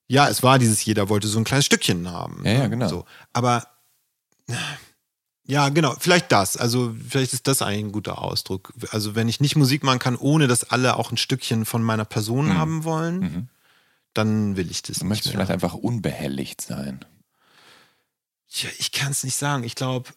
ja, 0.07 0.27
es 0.27 0.43
war 0.43 0.59
dieses, 0.59 0.83
jeder 0.85 1.09
wollte 1.09 1.27
so 1.27 1.39
ein 1.39 1.43
kleines 1.45 1.65
Stückchen 1.65 2.11
haben. 2.11 2.41
Ja, 2.45 2.51
ja, 2.51 2.59
ne? 2.63 2.69
genau. 2.71 2.87
So. 2.89 3.05
Aber 3.31 3.65
ja, 5.45 5.69
genau, 5.69 5.93
vielleicht 5.99 6.31
das. 6.31 6.55
Also 6.55 6.95
vielleicht 7.09 7.33
ist 7.33 7.47
das 7.47 7.61
eigentlich 7.61 7.85
ein 7.85 7.91
guter 7.91 8.21
Ausdruck. 8.21 8.73
Also 8.91 9.15
wenn 9.15 9.27
ich 9.27 9.41
nicht 9.41 9.55
Musik 9.55 9.83
machen 9.83 9.99
kann, 9.99 10.15
ohne 10.15 10.47
dass 10.47 10.63
alle 10.69 10.97
auch 10.97 11.11
ein 11.11 11.17
Stückchen 11.17 11.65
von 11.65 11.83
meiner 11.83 12.05
Person 12.05 12.57
haben 12.57 12.83
wollen, 12.85 13.19
Mhm. 13.19 13.47
dann 14.13 14.55
will 14.57 14.69
ich 14.71 14.81
das 14.83 14.97
Du 14.99 15.03
nicht 15.05 15.09
möchtest 15.09 15.27
mehr. 15.35 15.45
vielleicht 15.45 15.51
einfach 15.51 15.73
unbehelligt 15.73 16.61
sein. 16.61 17.03
Ja, 18.55 18.69
ich 18.77 18.91
kann 18.91 19.11
es 19.11 19.23
nicht 19.23 19.35
sagen. 19.35 19.63
Ich 19.63 19.75
glaube, 19.75 20.09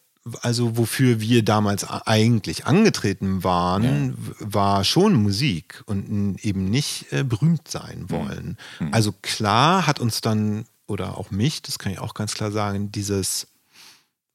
also 0.42 0.76
wofür 0.76 1.20
wir 1.20 1.42
damals 1.44 1.84
eigentlich 1.84 2.66
angetreten 2.66 3.44
waren, 3.44 4.14
w- 4.16 4.32
war 4.40 4.84
schon 4.84 5.14
Musik 5.14 5.82
und 5.86 6.36
eben 6.42 6.64
nicht 6.68 7.12
äh, 7.12 7.22
berühmt 7.22 7.68
sein 7.68 8.10
wollen. 8.10 8.56
Also 8.92 9.12
klar 9.22 9.86
hat 9.86 10.00
uns 10.00 10.20
dann, 10.20 10.64
oder 10.86 11.16
auch 11.16 11.30
mich, 11.30 11.62
das 11.62 11.78
kann 11.78 11.92
ich 11.92 11.98
auch 12.00 12.12
ganz 12.14 12.34
klar 12.34 12.50
sagen, 12.50 12.90
dieses 12.92 13.46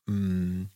mh, 0.08 0.68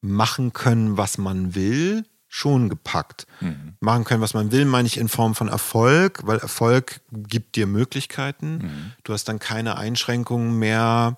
machen 0.00 0.52
können, 0.52 0.96
was 0.96 1.18
man 1.18 1.54
will, 1.54 2.04
schon 2.30 2.68
gepackt. 2.68 3.26
Mhm. 3.40 3.72
Machen 3.80 4.04
können, 4.04 4.20
was 4.20 4.34
man 4.34 4.52
will, 4.52 4.66
meine 4.66 4.86
ich 4.86 4.98
in 4.98 5.08
Form 5.08 5.34
von 5.34 5.48
Erfolg, 5.48 6.20
weil 6.26 6.38
Erfolg 6.38 7.00
gibt 7.10 7.56
dir 7.56 7.66
Möglichkeiten. 7.66 8.58
Mhm. 8.58 8.92
Du 9.02 9.14
hast 9.14 9.24
dann 9.24 9.38
keine 9.38 9.78
Einschränkungen 9.78 10.58
mehr. 10.58 11.16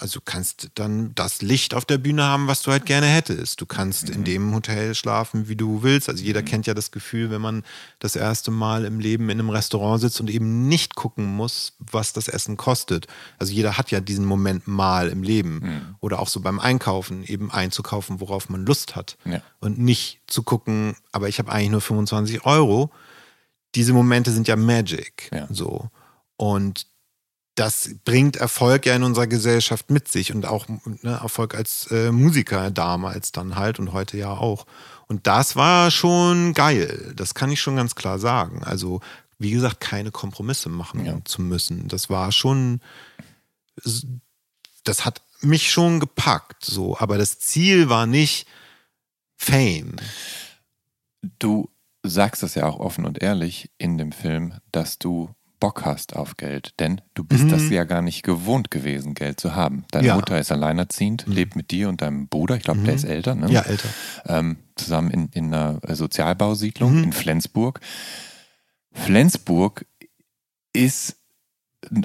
Also 0.00 0.18
du 0.18 0.24
kannst 0.24 0.70
dann 0.74 1.14
das 1.14 1.40
Licht 1.40 1.74
auf 1.74 1.84
der 1.84 1.98
Bühne 1.98 2.24
haben, 2.24 2.48
was 2.48 2.62
du 2.62 2.72
halt 2.72 2.86
gerne 2.86 3.06
hättest. 3.06 3.60
Du 3.60 3.66
kannst 3.66 4.10
in 4.10 4.24
dem 4.24 4.52
Hotel 4.52 4.96
schlafen, 4.96 5.48
wie 5.48 5.54
du 5.54 5.84
willst. 5.84 6.08
Also 6.08 6.24
jeder 6.24 6.42
kennt 6.42 6.66
ja 6.66 6.74
das 6.74 6.90
Gefühl, 6.90 7.30
wenn 7.30 7.40
man 7.40 7.62
das 8.00 8.16
erste 8.16 8.50
Mal 8.50 8.84
im 8.84 8.98
Leben 8.98 9.30
in 9.30 9.38
einem 9.38 9.50
Restaurant 9.50 10.00
sitzt 10.00 10.20
und 10.20 10.28
eben 10.28 10.66
nicht 10.66 10.96
gucken 10.96 11.26
muss, 11.26 11.74
was 11.78 12.12
das 12.12 12.26
Essen 12.26 12.56
kostet. 12.56 13.06
Also 13.38 13.52
jeder 13.52 13.78
hat 13.78 13.92
ja 13.92 14.00
diesen 14.00 14.24
Moment 14.24 14.66
mal 14.66 15.08
im 15.08 15.22
Leben. 15.22 15.96
Oder 16.00 16.18
auch 16.18 16.28
so 16.28 16.40
beim 16.40 16.58
Einkaufen, 16.58 17.22
eben 17.22 17.52
einzukaufen, 17.52 18.20
worauf 18.20 18.48
man 18.48 18.66
Lust 18.66 18.96
hat. 18.96 19.16
Ja. 19.24 19.40
Und 19.60 19.78
nicht 19.78 20.20
zu 20.26 20.42
gucken, 20.42 20.96
aber 21.12 21.28
ich 21.28 21.38
habe 21.38 21.52
eigentlich 21.52 21.70
nur 21.70 21.80
25 21.80 22.44
Euro. 22.44 22.90
Diese 23.76 23.92
Momente 23.92 24.32
sind 24.32 24.48
ja 24.48 24.56
Magic. 24.56 25.30
Ja. 25.32 25.46
So. 25.48 25.90
Und 26.36 26.86
das 27.54 27.90
bringt 28.04 28.36
Erfolg 28.36 28.86
ja 28.86 28.96
in 28.96 29.04
unserer 29.04 29.26
Gesellschaft 29.28 29.90
mit 29.90 30.08
sich 30.08 30.34
und 30.34 30.44
auch 30.46 30.66
ne, 30.68 31.20
Erfolg 31.22 31.54
als 31.54 31.86
äh, 31.90 32.10
Musiker 32.10 32.70
damals 32.70 33.30
dann 33.32 33.56
halt 33.56 33.78
und 33.78 33.92
heute 33.92 34.16
ja 34.18 34.30
auch. 34.30 34.66
Und 35.06 35.26
das 35.26 35.54
war 35.54 35.90
schon 35.90 36.54
geil. 36.54 37.12
Das 37.14 37.34
kann 37.34 37.52
ich 37.52 37.60
schon 37.60 37.76
ganz 37.76 37.94
klar 37.94 38.18
sagen. 38.18 38.64
Also, 38.64 39.00
wie 39.38 39.50
gesagt, 39.50 39.80
keine 39.80 40.10
Kompromisse 40.10 40.68
machen 40.68 41.04
Ja. 41.04 41.18
zu 41.24 41.42
müssen. 41.42 41.86
Das 41.88 42.10
war 42.10 42.32
schon, 42.32 42.80
das 44.84 45.04
hat 45.04 45.22
mich 45.40 45.70
schon 45.70 46.00
gepackt, 46.00 46.64
so. 46.64 46.98
Aber 46.98 47.18
das 47.18 47.38
Ziel 47.38 47.88
war 47.88 48.06
nicht 48.06 48.46
Fame. 49.36 49.96
Du 51.38 51.70
sagst 52.02 52.42
das 52.42 52.54
ja 52.54 52.66
auch 52.66 52.80
offen 52.80 53.04
und 53.04 53.22
ehrlich 53.22 53.70
in 53.78 53.98
dem 53.98 54.12
Film, 54.12 54.54
dass 54.72 54.98
du 54.98 55.30
Bock 55.64 55.86
hast 55.86 56.14
auf 56.14 56.36
Geld, 56.36 56.78
denn 56.78 57.00
du 57.14 57.24
bist 57.24 57.44
Mhm. 57.44 57.48
das 57.48 57.70
ja 57.70 57.84
gar 57.84 58.02
nicht 58.02 58.22
gewohnt 58.22 58.70
gewesen, 58.70 59.14
Geld 59.14 59.40
zu 59.40 59.54
haben. 59.54 59.86
Deine 59.92 60.08
Ja. 60.08 60.14
Mutter 60.14 60.38
ist 60.38 60.52
alleinerziehend, 60.52 61.24
lebt 61.26 61.56
mit 61.56 61.70
dir 61.70 61.88
und 61.88 62.02
deinem 62.02 62.28
Bruder, 62.28 62.56
ich 62.56 62.64
glaube, 62.64 62.80
der 62.80 62.92
ist 62.92 63.04
älter, 63.04 63.34
ne? 63.34 63.50
Ja, 63.50 63.62
älter. 63.62 63.88
ähm, 64.26 64.58
zusammen 64.76 65.10
in, 65.10 65.28
in 65.32 65.54
einer 65.54 65.80
Sozialbausiedlung 65.88 66.98
Mhm. 66.98 67.04
in 67.04 67.12
Flensburg. 67.14 67.80
Flensburg 68.92 69.86
ist, 70.74 71.16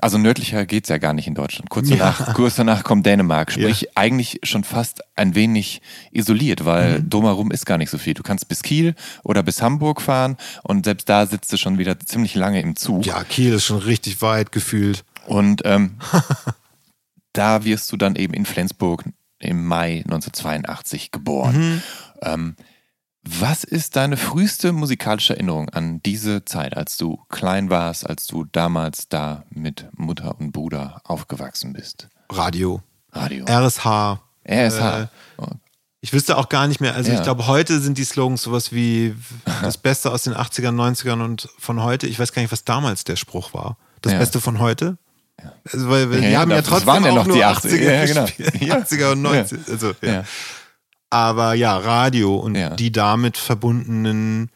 also 0.02 0.18
nördlicher 0.18 0.66
geht 0.66 0.86
es 0.86 0.90
ja 0.90 0.98
gar 0.98 1.14
nicht 1.14 1.28
in 1.28 1.36
Deutschland. 1.36 1.70
Kurz 1.70 1.90
Ja. 1.90 1.96
danach, 1.98 2.34
kurz 2.34 2.56
danach 2.56 2.84
kommt 2.84 3.06
Dänemark, 3.06 3.52
sprich 3.52 3.98
eigentlich 3.98 4.40
schon 4.44 4.64
fast 4.64 5.02
ein 5.16 5.36
wenig 5.36 5.82
isoliert, 6.12 6.66
weil 6.66 7.00
Mhm. 7.00 7.10
drumherum 7.10 7.52
ist 7.52 7.66
gar 7.66 7.78
nicht 7.78 7.90
so 7.90 7.98
viel. 7.98 8.14
Du 8.14 8.24
kannst 8.24 8.48
bis 8.48 8.62
Kiel 8.64 8.96
oder 9.24 9.44
bis 9.44 9.62
Hamburg 9.62 10.02
fahren 10.02 10.38
und 10.64 10.86
selbst 10.86 11.08
da 11.10 11.26
sitzt 11.26 11.52
du 11.54 11.58
schon 11.58 11.78
wieder 11.78 12.00
ziemlich 12.00 12.36
lange 12.36 12.62
im 12.62 12.76
Zug. 12.76 13.06
Ja, 13.06 13.24
Kiel 13.24 13.54
ist 13.54 13.66
schon 13.66 13.80
richtig 13.80 14.22
weit 14.22 14.52
gefühlt. 14.52 15.04
Und 15.28 15.62
ähm, 15.66 15.98
da 17.34 17.64
wirst 17.64 17.92
du 17.92 17.98
dann 17.98 18.16
eben 18.16 18.34
in 18.34 18.46
Flensburg 18.46 19.04
im 19.40 19.66
Mai 19.66 20.04
1982 20.06 21.12
geboren. 21.12 21.58
Mhm. 21.76 21.82
Ähm, 22.22 22.56
was 23.24 23.64
ist 23.64 23.96
deine 23.96 24.18
früheste 24.18 24.72
musikalische 24.72 25.34
Erinnerung 25.34 25.70
an 25.70 26.02
diese 26.04 26.46
Zeit, 26.46 26.76
als 26.78 26.98
du 26.98 27.20
klein 27.30 27.70
warst, 27.70 28.08
als 28.10 28.28
du 28.28 28.46
damals 28.46 29.10
da 29.10 29.44
mit 29.50 29.88
Mutter 29.94 30.40
und 30.40 30.52
Bruder 30.52 31.02
aufgewachsen 31.04 31.74
bist? 31.74 32.08
Radio. 32.32 32.82
Radio. 33.12 33.46
RSH. 33.46 34.20
RSH. 34.48 34.80
Äh, 35.04 35.08
Ich 36.02 36.14
wüsste 36.14 36.38
auch 36.38 36.48
gar 36.48 36.68
nicht 36.68 36.80
mehr, 36.80 36.96
also 36.96 37.12
Ja. 37.12 37.18
ich 37.18 37.24
glaube, 37.24 37.46
heute 37.48 37.82
sind 37.82 37.98
die 37.98 38.06
Slogans 38.06 38.42
sowas 38.44 38.72
wie 38.72 39.16
das 39.62 39.78
Beste 39.78 40.12
aus 40.12 40.24
den 40.24 40.34
80ern, 40.34 40.74
90ern 40.76 41.22
und 41.22 41.50
von 41.60 41.84
heute. 41.84 42.08
Ich 42.08 42.18
weiß 42.20 42.32
gar 42.32 42.42
nicht, 42.42 42.52
was 42.54 42.64
damals 42.64 43.04
der 43.04 43.18
Spruch 43.18 43.54
war. 43.54 43.78
Das 44.02 44.14
Ja. 44.14 44.20
Beste 44.20 44.40
von 44.40 44.60
heute? 44.60 44.98
Also, 45.72 45.90
weil 45.90 46.10
wir 46.12 46.20
Ja, 46.22 46.30
ja, 46.30 46.40
haben 46.40 46.52
ja 46.52 46.62
trotzdem 46.62 46.88
waren 46.88 47.04
ja 47.04 47.12
auch 47.12 47.16
noch 47.16 47.28
nur 47.28 47.36
die 47.36 47.44
80er, 47.46 47.70
80er, 47.70 47.92
ja, 47.94 48.06
genau. 48.06 48.26
gespielt. 48.26 48.62
Ja. 48.62 48.76
80er 48.78 49.12
und 49.12 49.22
90er. 49.26 49.72
Also, 49.72 49.94
ja. 50.02 50.24
Aber 51.10 51.54
ja, 51.56 51.78
Radio 51.78 52.36
und 52.36 52.56
Ja. 52.56 52.70
die 52.76 52.92
damit 52.92 53.38
verbundenen, 53.38 54.50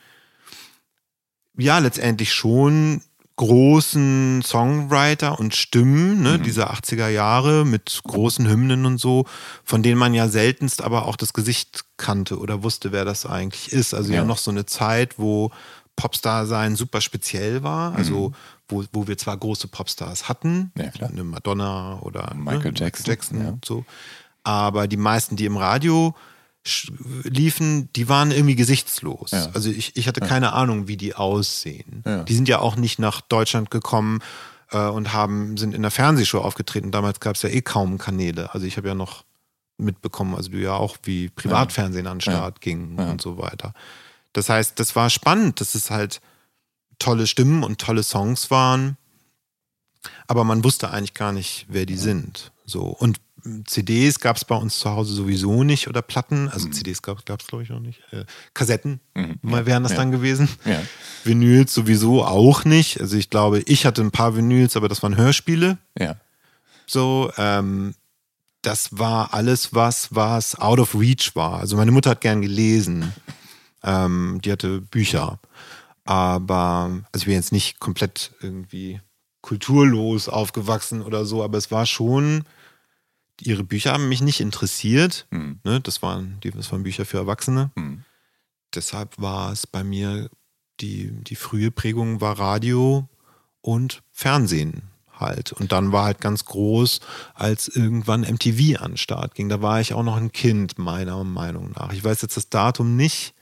ja, 1.58 1.80
letztendlich 1.80 2.34
schon 2.34 3.02
großen 3.36 4.44
Songwriter 4.44 5.40
und 5.40 5.56
Stimmen 5.56 6.22
ne, 6.22 6.38
Mhm. 6.38 6.44
dieser 6.44 6.72
80er 6.72 7.08
Jahre 7.10 7.66
mit 7.66 8.02
großen 8.04 8.48
Hymnen 8.48 8.86
und 8.86 9.00
so, 9.00 9.26
von 9.64 9.82
denen 9.82 9.98
man 9.98 10.14
ja 10.14 10.28
seltenst 10.28 10.84
aber 10.84 11.08
auch 11.08 11.16
das 11.16 11.34
Gesicht 11.34 11.86
kannte 11.98 12.38
oder 12.38 12.62
wusste, 12.62 12.92
wer 12.92 13.06
das 13.06 13.26
eigentlich 13.26 13.72
ist. 13.74 13.96
Also 13.96 14.12
ja, 14.14 14.20
Ja. 14.20 14.26
noch 14.26 14.38
so 14.38 14.52
eine 14.52 14.68
Zeit, 14.68 15.18
wo 15.18 15.52
Popstar 15.96 16.46
sein 16.46 16.76
super 16.76 17.02
speziell 17.02 17.64
war, 17.64 17.96
also 17.96 18.34
wo, 18.68 18.84
wo 18.92 19.08
wir 19.08 19.18
zwar 19.18 19.38
große 19.38 19.68
Popstars 19.68 20.30
hatten, 20.30 20.72
Mhm. 20.76 20.84
Ja, 21.00 21.08
eine 21.08 21.24
Madonna 21.24 22.00
oder 22.02 22.34
Michael 22.36 22.72
ne, 22.72 22.80
Jackson, 22.80 23.06
Jackson 23.08 23.42
ja. 23.42 23.50
und 23.50 23.66
so. 23.66 23.84
Aber 24.44 24.88
die 24.88 24.98
meisten, 24.98 25.36
die 25.36 25.46
im 25.46 25.58
Radio 25.58 26.14
liefen, 27.24 27.90
die 27.94 28.08
waren 28.08 28.32
irgendwie 28.32 28.56
gesichtslos. 28.56 29.32
Ja. 29.32 29.50
Also 29.54 29.70
ich, 29.70 29.96
ich 29.98 30.08
hatte 30.08 30.22
keine 30.22 30.54
Ahnung, 30.54 30.88
wie 30.88 30.98
die 30.98 31.14
aussehen. 31.14 32.04
Ja. 32.06 32.24
Die 32.24 32.34
sind 32.34 32.48
ja 32.48 32.60
auch 32.60 32.76
nicht 32.76 33.00
nach 33.00 33.22
Deutschland 33.22 33.70
gekommen 33.70 34.20
äh, 34.72 34.78
und 34.88 35.14
haben, 35.14 35.58
sind 35.58 35.76
in 35.76 35.82
der 35.82 35.92
Fernsehshow 35.92 36.40
aufgetreten. 36.40 36.92
Damals 36.92 37.20
gab 37.20 37.36
es 37.36 37.42
ja 37.42 37.50
eh 37.50 37.62
kaum 37.62 37.98
Kanäle. 37.98 38.54
Also 38.54 38.66
ich 38.66 38.78
habe 38.78 38.88
ja 38.88 38.96
noch 38.96 39.26
mitbekommen, 39.78 40.36
also 40.36 40.52
du 40.52 40.58
ja 40.58 40.76
auch, 40.76 40.98
wie 41.04 41.30
Privatfernsehen 41.30 42.08
an 42.08 42.18
den 42.18 42.22
Start 42.22 42.62
ging 42.62 42.98
und 42.98 43.22
so 43.22 43.38
weiter. 43.38 43.74
Das 44.32 44.48
heißt, 44.48 44.80
das 44.80 44.96
war 44.96 45.10
spannend, 45.10 45.62
dass 45.62 45.76
es 45.76 45.90
halt 45.90 46.22
tolle 47.00 47.28
Stimmen 47.28 47.64
und 47.64 47.82
tolle 47.82 48.04
Songs 48.04 48.52
waren, 48.52 48.98
aber 50.28 50.44
man 50.44 50.64
wusste 50.64 50.92
eigentlich 50.92 51.14
gar 51.16 51.32
nicht, 51.32 51.66
wer 51.70 51.86
die 51.86 51.98
sind. 51.98 52.52
So 52.66 52.84
und 52.84 53.20
CDs 53.66 54.20
gab 54.20 54.38
es 54.38 54.46
bei 54.46 54.56
uns 54.56 54.80
zu 54.80 54.90
Hause 54.90 55.14
sowieso 55.14 55.64
nicht 55.64 55.88
oder 55.90 56.02
Platten, 56.02 56.48
also 56.50 56.70
CDs 56.70 57.02
gab 57.02 57.18
es 57.20 57.26
glaube 57.46 57.64
ich 57.64 57.70
noch 57.70 57.80
nicht. 57.82 58.02
Äh, 58.12 58.26
Kassetten 58.54 59.00
Mhm. 59.16 59.40
mal 59.42 59.66
wären 59.66 59.84
das 59.84 59.92
Ja. 59.94 59.98
dann 60.00 60.12
gewesen. 60.12 60.48
Ja. 60.66 60.82
Vinyls 61.24 61.74
sowieso 61.74 62.24
auch 62.24 62.64
nicht. 62.66 63.02
Also 63.02 63.18
ich 63.18 63.30
glaube, 63.30 63.60
ich 63.60 63.86
hatte 63.86 64.02
ein 64.02 64.12
paar 64.12 64.36
Vinyls, 64.36 64.76
aber 64.78 64.88
das 64.88 65.04
waren 65.04 65.18
Hörspiele. 65.18 65.78
Ja. 66.00 66.16
So, 66.86 67.32
ähm, 67.38 67.96
das 68.62 68.98
war 68.98 69.34
alles, 69.34 69.74
was, 69.74 70.16
was 70.16 70.58
out 70.60 70.80
of 70.80 70.96
reach 70.96 71.36
war. 71.36 71.60
Also 71.60 71.76
meine 71.76 71.92
Mutter 71.92 72.12
hat 72.12 72.22
gern 72.22 72.42
gelesen. 72.42 73.14
Ähm, 73.84 74.40
die 74.44 74.52
hatte 74.54 74.80
Bücher. 74.80 75.40
Aber, 76.06 77.02
also 77.12 77.24
ich 77.24 77.28
will 77.28 77.34
jetzt 77.36 77.52
nicht 77.52 77.80
komplett 77.80 78.32
irgendwie 78.42 79.02
kulturlos 79.42 80.30
aufgewachsen 80.30 81.02
oder 81.02 81.26
so, 81.26 81.44
aber 81.44 81.58
es 81.58 81.72
war 81.72 81.86
schon, 81.86 82.46
ihre 83.42 83.64
Bücher 83.64 83.94
haben 83.94 84.10
mich 84.10 84.22
nicht 84.22 84.40
interessiert. 84.40 85.28
Mhm. 85.32 85.60
Ne? 85.64 85.82
Das, 85.82 86.02
waren, 86.02 86.40
die, 86.44 86.52
das 86.52 86.72
waren 86.72 86.84
Bücher 86.84 87.06
für 87.06 87.18
Erwachsene. 87.18 87.72
Mhm. 87.76 88.04
Deshalb 88.74 89.20
war 89.22 89.52
es 89.52 89.68
bei 89.68 89.84
mir, 89.84 90.30
die, 90.80 91.12
die 91.24 91.36
frühe 91.36 91.72
Prägung 91.72 92.22
war 92.22 92.40
Radio 92.40 93.08
und 93.62 94.04
Fernsehen 94.12 94.90
halt. 95.20 95.52
Und 95.54 95.72
dann 95.72 95.92
war 95.92 96.06
halt 96.06 96.22
ganz 96.22 96.46
groß, 96.46 97.00
als 97.34 97.68
irgendwann 97.68 98.22
MTV 98.22 98.82
an 98.82 98.92
den 98.92 98.98
Start 98.98 99.36
ging. 99.36 99.50
Da 99.50 99.62
war 99.62 99.80
ich 99.80 99.94
auch 99.94 100.04
noch 100.04 100.18
ein 100.18 100.32
Kind, 100.32 100.78
meiner 100.78 101.24
Meinung 101.24 101.72
nach. 101.72 101.94
Ich 101.94 102.04
weiß 102.04 102.22
jetzt 102.22 102.38
das 102.38 102.50
Datum 102.50 102.96
nicht, 102.96 103.34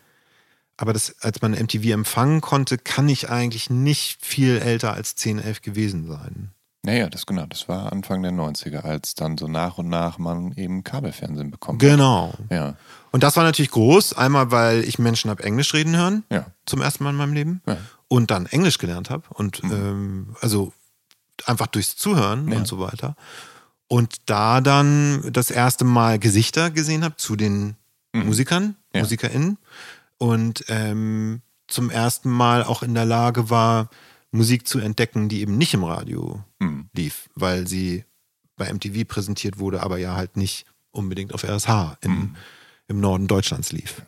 aber 0.77 0.93
das, 0.93 1.15
als 1.21 1.41
man 1.41 1.51
MTV 1.51 1.91
empfangen 1.91 2.41
konnte, 2.41 2.77
kann 2.77 3.07
ich 3.07 3.29
eigentlich 3.29 3.69
nicht 3.69 4.25
viel 4.25 4.57
älter 4.57 4.93
als 4.93 5.15
10, 5.15 5.39
11 5.39 5.61
gewesen 5.61 6.07
sein. 6.07 6.51
Naja, 6.83 7.09
das 7.09 7.25
genau, 7.27 7.45
das 7.45 7.67
war 7.69 7.91
Anfang 7.91 8.23
der 8.23 8.31
90er, 8.31 8.79
als 8.79 9.13
dann 9.13 9.37
so 9.37 9.47
nach 9.47 9.77
und 9.77 9.87
nach 9.87 10.17
man 10.17 10.51
eben 10.53 10.83
Kabelfernsehen 10.83 11.51
bekommt. 11.51 11.79
Genau. 11.79 12.33
Ja, 12.49 12.75
Und 13.11 13.21
das 13.21 13.35
war 13.37 13.43
natürlich 13.43 13.69
groß. 13.71 14.13
Einmal, 14.13 14.49
weil 14.51 14.83
ich 14.83 14.97
Menschen 14.97 15.29
habe 15.29 15.43
Englisch 15.43 15.73
reden 15.75 15.95
hören, 15.95 16.23
ja. 16.31 16.47
zum 16.65 16.81
ersten 16.81 17.03
Mal 17.03 17.11
in 17.11 17.17
meinem 17.17 17.33
Leben. 17.33 17.61
Ja. 17.67 17.77
Und 18.07 18.31
dann 18.31 18.47
Englisch 18.47 18.79
gelernt 18.79 19.09
habe. 19.11 19.23
Und 19.29 19.61
ähm, 19.63 20.35
also 20.41 20.73
einfach 21.45 21.67
durchs 21.67 21.95
Zuhören 21.97 22.51
Ja. 22.51 22.57
und 22.57 22.67
so 22.67 22.79
weiter. 22.79 23.15
Und 23.87 24.29
da 24.29 24.59
dann 24.61 25.21
das 25.31 25.51
erste 25.51 25.85
Mal 25.85 26.17
Gesichter 26.17 26.71
gesehen 26.71 27.03
habe 27.03 27.17
zu 27.17 27.35
den 27.35 27.75
Musikern, 28.13 28.63
Mhm. 28.63 28.75
Ja. 28.95 29.01
MusikerInnen. 29.03 29.57
Und 30.17 30.65
ähm, 30.67 31.41
zum 31.67 31.89
ersten 31.91 32.29
Mal 32.29 32.63
auch 32.63 32.81
in 32.83 32.93
der 32.95 33.05
Lage 33.05 33.49
war, 33.49 33.89
Musik 34.31 34.67
zu 34.67 34.79
entdecken, 34.79 35.29
die 35.29 35.41
eben 35.41 35.57
nicht 35.57 35.73
im 35.73 35.83
Radio 35.83 36.43
Mhm. 36.59 36.89
lief, 36.93 37.29
weil 37.35 37.67
sie 37.67 38.05
bei 38.55 38.71
MTV 38.71 39.05
präsentiert 39.07 39.59
wurde, 39.59 39.81
aber 39.83 39.97
ja 39.97 40.15
halt 40.15 40.37
nicht 40.37 40.65
unbedingt 40.91 41.33
auf 41.33 41.43
RSH 41.43 41.97
im, 42.01 42.11
Mhm. 42.11 42.35
im 42.87 42.99
Norden 42.99 43.27
Deutschlands 43.27 43.71
lief. 43.71 44.03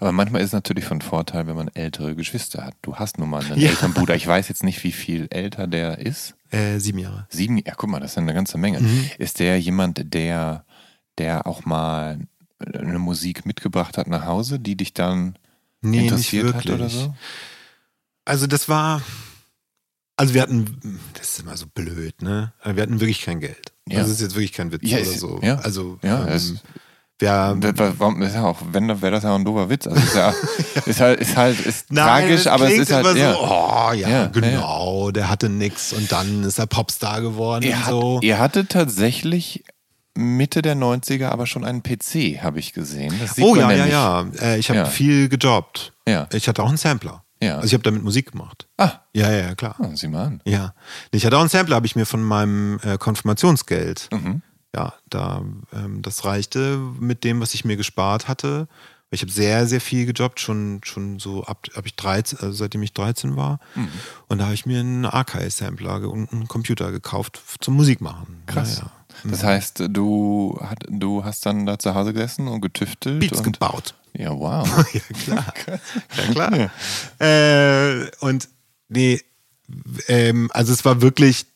Aber 0.00 0.12
manchmal 0.12 0.40
ist 0.40 0.48
es 0.48 0.52
natürlich 0.52 0.84
von 0.84 1.00
Vorteil, 1.00 1.46
wenn 1.46 1.56
man 1.56 1.68
ältere 1.68 2.14
Geschwister 2.14 2.64
hat. 2.64 2.74
Du 2.82 2.96
hast 2.96 3.18
nun 3.18 3.28
mal 3.30 3.44
einen 3.44 3.58
Ja. 3.60 3.70
älteren 3.70 3.92
Bruder. 3.94 4.14
Ich 4.14 4.26
weiß 4.26 4.48
jetzt 4.48 4.62
nicht, 4.64 4.82
wie 4.84 4.92
viel 4.92 5.26
älter 5.30 5.66
der 5.66 5.98
ist. 5.98 6.34
Äh, 6.50 6.78
sieben 6.78 6.98
Jahre. 6.98 7.26
Sieben, 7.28 7.58
ja, 7.58 7.74
guck 7.76 7.90
mal, 7.90 8.00
das 8.00 8.12
ist 8.12 8.18
eine 8.18 8.32
ganze 8.34 8.56
Menge. 8.58 8.80
Mhm. 8.80 9.10
Ist 9.18 9.40
der 9.40 9.60
jemand, 9.60 10.14
der, 10.14 10.64
der 11.18 11.46
auch 11.46 11.64
mal 11.64 12.20
eine 12.60 12.98
Musik 12.98 13.44
mitgebracht 13.44 13.98
hat 13.98 14.06
nach 14.06 14.24
Hause, 14.24 14.58
die 14.58 14.76
dich 14.76 14.94
dann 14.94 15.36
Nee, 15.80 16.00
interessiert 16.04 16.54
hat 16.54 16.66
oder 16.70 16.88
so? 16.88 17.14
Also 18.24 18.46
das 18.46 18.68
war, 18.68 19.02
also 20.18 20.34
wir 20.34 20.42
hatten, 20.42 21.00
das 21.14 21.30
ist 21.32 21.40
immer 21.40 21.56
so 21.56 21.66
blöd, 21.72 22.20
ne? 22.20 22.52
Wir 22.64 22.82
hatten 22.82 23.00
wirklich 23.00 23.22
kein 23.22 23.40
Geld. 23.40 23.72
Ja. 23.88 24.00
Das 24.00 24.08
ist 24.10 24.20
jetzt 24.20 24.34
wirklich 24.34 24.52
kein 24.52 24.70
Witz 24.72 24.82
Ja, 24.84 24.98
oder 24.98 25.06
so. 25.06 25.40
ja. 25.42 25.56
Also 25.56 25.98
Ja, 27.22 27.50
ähm, 27.52 27.62
Warum 27.98 28.20
ist 28.22 28.34
ja 28.34 28.44
auch, 28.44 28.58
wenn 28.72 28.88
wäre 28.88 29.10
das 29.12 29.24
ja 29.24 29.30
auch 29.32 29.36
ein 29.36 29.44
doofer 29.44 29.68
Witz. 29.70 29.86
Also 29.86 30.00
ist, 30.00 30.14
ja, 30.14 30.34
ist 30.86 31.00
halt, 31.00 31.20
ist 31.20 31.36
halt, 31.36 31.60
ist 31.60 31.90
Nein, 31.92 32.04
tragisch, 32.26 32.46
aber 32.46 32.66
es 32.68 32.78
ist 32.78 32.92
halt, 32.92 33.16
ja. 33.16 33.32
so, 33.32 33.38
oh 33.40 33.92
ja, 33.94 34.08
Ja, 34.08 34.26
genau, 34.26 35.10
der 35.10 35.28
hatte 35.30 35.48
nix 35.48 35.92
und 35.92 36.12
dann 36.12 36.44
ist 36.44 36.58
er 36.58 36.66
Popstar 36.66 37.20
geworden 37.22 37.64
Ihr, 37.64 37.72
und 37.74 37.80
hat, 37.86 37.90
so. 37.90 38.20
ihr 38.22 38.38
hattet 38.38 38.68
tatsächlich 38.70 39.64
Mitte 40.14 40.62
der 40.62 40.76
90er 40.76 41.28
aber 41.28 41.46
schon 41.46 41.64
einen 41.64 41.82
PC, 41.82 42.42
habe 42.42 42.58
ich 42.58 42.72
gesehen. 42.72 43.14
Oh 43.40 43.54
ja, 43.56 43.70
ja, 43.72 43.86
ja. 43.86 44.26
Äh, 44.40 44.58
ich 44.58 44.68
habe 44.68 44.80
Ja. 44.80 44.84
viel 44.86 45.28
gejobbt. 45.28 45.92
Ja. 46.08 46.26
Ich 46.32 46.48
hatte 46.48 46.62
auch 46.62 46.68
einen 46.68 46.76
Sampler. 46.76 47.24
Ja. 47.42 47.56
Also 47.56 47.66
ich 47.66 47.72
habe 47.74 47.82
damit 47.84 48.02
Musik 48.02 48.32
gemacht. 48.32 48.66
Ah, 48.78 48.92
Ja, 49.14 49.30
ja, 49.30 49.54
klar. 49.54 49.76
ah, 49.78 49.90
sieh 49.94 50.08
mal 50.08 50.24
an. 50.26 50.40
Ja. 50.44 50.74
Ich 51.12 51.24
hatte 51.24 51.36
auch 51.36 51.40
einen 51.40 51.48
Sampler, 51.48 51.76
habe 51.76 51.86
ich 51.86 51.96
mir 51.96 52.06
von 52.06 52.22
meinem 52.22 52.78
äh, 52.82 52.98
Konfirmationsgeld. 52.98 54.08
Mhm. 54.12 54.42
Ja, 54.74 54.94
da 55.08 55.42
ähm, 55.72 56.02
das 56.02 56.24
reichte 56.24 56.78
mit 56.98 57.24
dem, 57.24 57.40
was 57.40 57.54
ich 57.54 57.64
mir 57.64 57.76
gespart 57.76 58.28
hatte. 58.28 58.68
Ich 59.10 59.22
habe 59.22 59.32
sehr, 59.32 59.66
sehr 59.66 59.80
viel 59.80 60.04
gejobbt, 60.04 60.38
schon, 60.38 60.80
schon 60.84 61.18
so 61.18 61.42
ab, 61.44 61.66
ab 61.74 61.86
ich 61.86 61.96
13, 61.96 62.40
also 62.40 62.52
seitdem 62.52 62.82
ich 62.82 62.92
13 62.92 63.36
war. 63.36 63.58
Mhm. 63.74 63.88
Und 64.28 64.38
da 64.38 64.44
habe 64.44 64.54
ich 64.54 64.66
mir 64.66 64.80
einen 64.80 65.06
Archive-Sampler 65.06 66.10
und 66.10 66.30
einen 66.32 66.46
Computer 66.48 66.92
gekauft 66.92 67.40
zum 67.60 67.74
Musik 67.76 68.02
machen. 68.02 68.42
Krass. 68.46 68.78
Ja, 68.78 68.84
ja. 68.84 68.90
Das 69.24 69.42
heißt, 69.44 69.84
du, 69.90 70.58
hat, 70.62 70.84
du 70.88 71.24
hast 71.24 71.44
dann 71.46 71.66
da 71.66 71.78
zu 71.78 71.94
Hause 71.94 72.12
gesessen 72.12 72.48
und 72.48 72.60
getüftelt. 72.60 73.20
Beats 73.20 73.38
und, 73.38 73.52
gebaut. 73.52 73.94
Ja, 74.14 74.30
wow. 74.38 74.66
ja, 74.94 75.00
klar. 75.24 75.54
ja, 76.16 76.32
klar. 76.32 76.70
Äh, 77.20 78.10
und 78.20 78.48
nee, 78.88 79.20
ähm, 80.08 80.50
also 80.52 80.72
es 80.72 80.84
war 80.84 81.00
wirklich, 81.02 81.46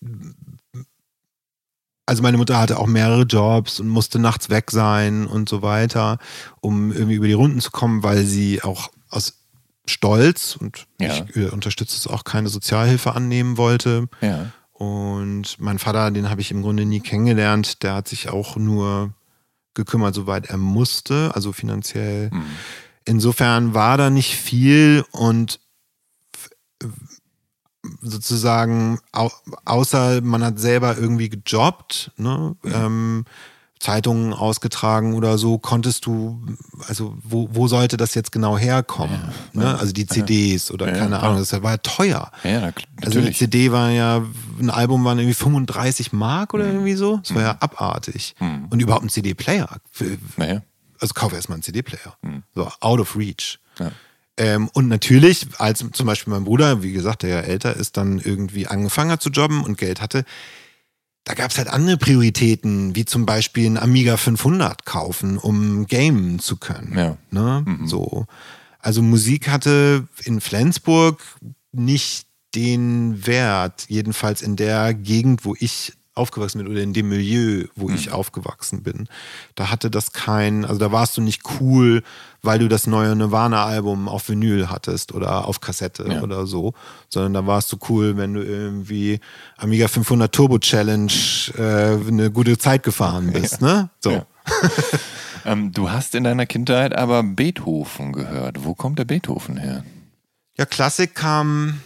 also 2.06 2.22
meine 2.22 2.36
Mutter 2.36 2.58
hatte 2.58 2.78
auch 2.78 2.86
mehrere 2.86 3.22
Jobs 3.22 3.80
und 3.80 3.88
musste 3.88 4.18
nachts 4.18 4.50
weg 4.50 4.70
sein 4.70 5.26
und 5.26 5.48
so 5.48 5.62
weiter, 5.62 6.18
um 6.60 6.92
irgendwie 6.92 7.14
über 7.14 7.26
die 7.26 7.32
Runden 7.32 7.60
zu 7.60 7.70
kommen, 7.70 8.02
weil 8.02 8.24
sie 8.24 8.62
auch 8.62 8.90
aus 9.08 9.38
Stolz 9.86 10.56
und 10.56 10.86
Ja. 11.00 11.14
ich 11.14 11.36
äh, 11.36 11.48
unterstütze 11.48 11.96
es 11.96 12.06
auch 12.06 12.24
keine 12.24 12.48
Sozialhilfe 12.48 13.14
annehmen 13.14 13.56
wollte. 13.56 14.08
ja. 14.20 14.46
Und 14.72 15.60
mein 15.60 15.78
Vater, 15.78 16.10
den 16.10 16.28
habe 16.30 16.40
ich 16.40 16.50
im 16.50 16.62
Grunde 16.62 16.84
nie 16.84 17.00
kennengelernt, 17.00 17.82
der 17.82 17.94
hat 17.94 18.08
sich 18.08 18.28
auch 18.30 18.56
nur 18.56 19.12
gekümmert, 19.74 20.14
soweit 20.14 20.46
er 20.46 20.56
musste, 20.58 21.30
also 21.34 21.52
finanziell. 21.52 22.30
Mhm. 22.32 22.44
Insofern 23.04 23.74
war 23.74 23.96
da 23.96 24.10
nicht 24.10 24.36
viel 24.36 25.04
und 25.12 25.60
f- 26.34 26.50
sozusagen, 28.00 28.98
au 29.12 29.30
außer 29.64 30.20
man 30.20 30.44
hat 30.44 30.58
selber 30.58 30.96
irgendwie 30.96 31.28
gejobbt, 31.28 32.12
ne? 32.16 32.56
ähm, 32.64 33.24
Zeitungen 33.82 34.32
ausgetragen 34.32 35.14
oder 35.14 35.38
so, 35.38 35.58
konntest 35.58 36.06
du, 36.06 36.40
also 36.86 37.16
wo, 37.24 37.48
wo 37.52 37.66
sollte 37.66 37.96
das 37.96 38.14
jetzt 38.14 38.30
genau 38.30 38.56
herkommen? 38.56 39.18
ne? 39.52 39.76
Also 39.76 39.92
die 39.92 40.06
CDs 40.06 40.70
oder 40.70 40.86
Ja, 40.86 40.92
keine 40.94 41.08
klar. 41.08 41.22
Ahnung, 41.24 41.38
das 41.38 41.52
war 41.64 41.72
ja 41.72 41.76
teuer. 41.78 42.30
Ja, 42.44 42.60
na, 42.60 42.72
Also 43.04 43.18
eine. 43.18 43.32
CD 43.32 43.72
war 43.72 43.90
ja, 43.90 44.22
ein 44.60 44.70
Album 44.70 45.04
waren 45.04 45.18
irgendwie 45.18 45.34
35 45.34 46.12
Mark 46.12 46.54
oder 46.54 46.64
irgendwie 46.66 46.94
so. 46.94 47.16
Das 47.18 47.34
war 47.34 47.42
ja 47.42 47.56
abartig. 47.58 48.36
Mhm. 48.38 48.66
Und 48.70 48.80
überhaupt 48.80 49.04
ein 49.04 49.08
CD-Player. 49.08 49.68
Also 51.00 51.14
kauf 51.14 51.32
erstmal 51.32 51.56
einen 51.56 51.62
CD-Player. 51.64 52.16
So, 52.54 52.70
out 52.80 53.00
of 53.00 53.16
reach. 53.16 53.58
Ja. 53.80 53.90
Ähm, 54.36 54.68
und 54.72 54.86
natürlich, 54.88 55.46
als 55.58 55.84
zum 55.92 56.06
Beispiel 56.06 56.32
mein 56.32 56.44
Bruder, 56.44 56.82
wie 56.82 56.92
gesagt, 56.92 57.22
der 57.24 57.30
ja 57.30 57.40
älter 57.40 57.74
ist, 57.76 57.96
dann 57.96 58.18
irgendwie 58.20 58.66
angefangen 58.68 59.10
hat 59.10 59.20
zu 59.22 59.30
jobben 59.30 59.62
und 59.64 59.76
Geld 59.76 60.00
hatte, 60.00 60.24
da 61.24 61.34
gab 61.34 61.50
es 61.50 61.58
halt 61.58 61.68
andere 61.68 61.96
Prioritäten, 61.96 62.96
wie 62.96 63.04
zum 63.04 63.26
Beispiel 63.26 63.66
ein 63.66 63.78
Amiga 63.78 64.16
500 64.16 64.84
kaufen, 64.84 65.38
um 65.38 65.86
gamen 65.86 66.40
zu 66.40 66.56
können. 66.56 66.98
Ja. 66.98 67.16
Ne? 67.30 67.64
So. 67.84 68.26
Also 68.78 69.02
Musik 69.02 69.48
hatte 69.48 70.08
in 70.24 70.40
Flensburg 70.40 71.22
nicht 71.70 72.26
den 72.54 73.26
Wert, 73.26 73.86
jedenfalls 73.88 74.42
in 74.42 74.56
der 74.56 74.94
Gegend, 74.94 75.44
wo 75.44 75.54
ich 75.58 75.92
aufgewachsen 76.14 76.58
bin 76.58 76.68
oder 76.68 76.82
in 76.82 76.92
dem 76.92 77.08
Milieu, 77.08 77.66
wo 77.74 77.88
ich 77.88 78.10
aufgewachsen 78.10 78.82
bin. 78.82 79.08
Da 79.54 79.70
hatte 79.70 79.90
das 79.90 80.12
kein, 80.12 80.64
also 80.64 80.78
da 80.78 80.92
warst 80.92 81.16
du 81.16 81.22
nicht 81.22 81.42
cool, 81.60 82.02
weil 82.42 82.58
du 82.58 82.68
das 82.68 82.86
neue 82.86 83.14
Nirvana-Album 83.14 84.08
auf 84.08 84.28
Vinyl 84.28 84.68
hattest 84.68 85.12
oder 85.12 85.46
auf 85.46 85.60
Kassette 85.60 86.04
Ja. 86.08 86.22
oder 86.22 86.46
so, 86.46 86.74
sondern 87.08 87.34
da 87.34 87.46
warst 87.46 87.72
du 87.72 87.78
cool, 87.88 88.16
wenn 88.16 88.34
du 88.34 88.42
irgendwie 88.42 89.20
Amiga 89.56 89.86
500 89.88 90.34
Turbo 90.34 90.58
Challenge 90.58 91.12
äh, 91.56 92.08
eine 92.08 92.30
gute 92.32 92.58
Zeit 92.58 92.82
gefahren 92.82 93.30
bist, 93.32 93.62
ne? 93.62 93.90
So. 94.00 94.10
Ja. 94.10 94.26
ähm, 95.44 95.72
du 95.72 95.90
hast 95.90 96.14
in 96.16 96.24
deiner 96.24 96.46
Kindheit 96.46 96.96
aber 96.96 97.22
Beethoven 97.22 98.12
gehört. 98.12 98.64
Wo 98.64 98.74
kommt 98.74 98.98
der 98.98 99.04
Beethoven 99.04 99.56
her? 99.56 99.84
Ja, 100.58 100.66
Klassik 100.66 101.14
kam 101.14 101.80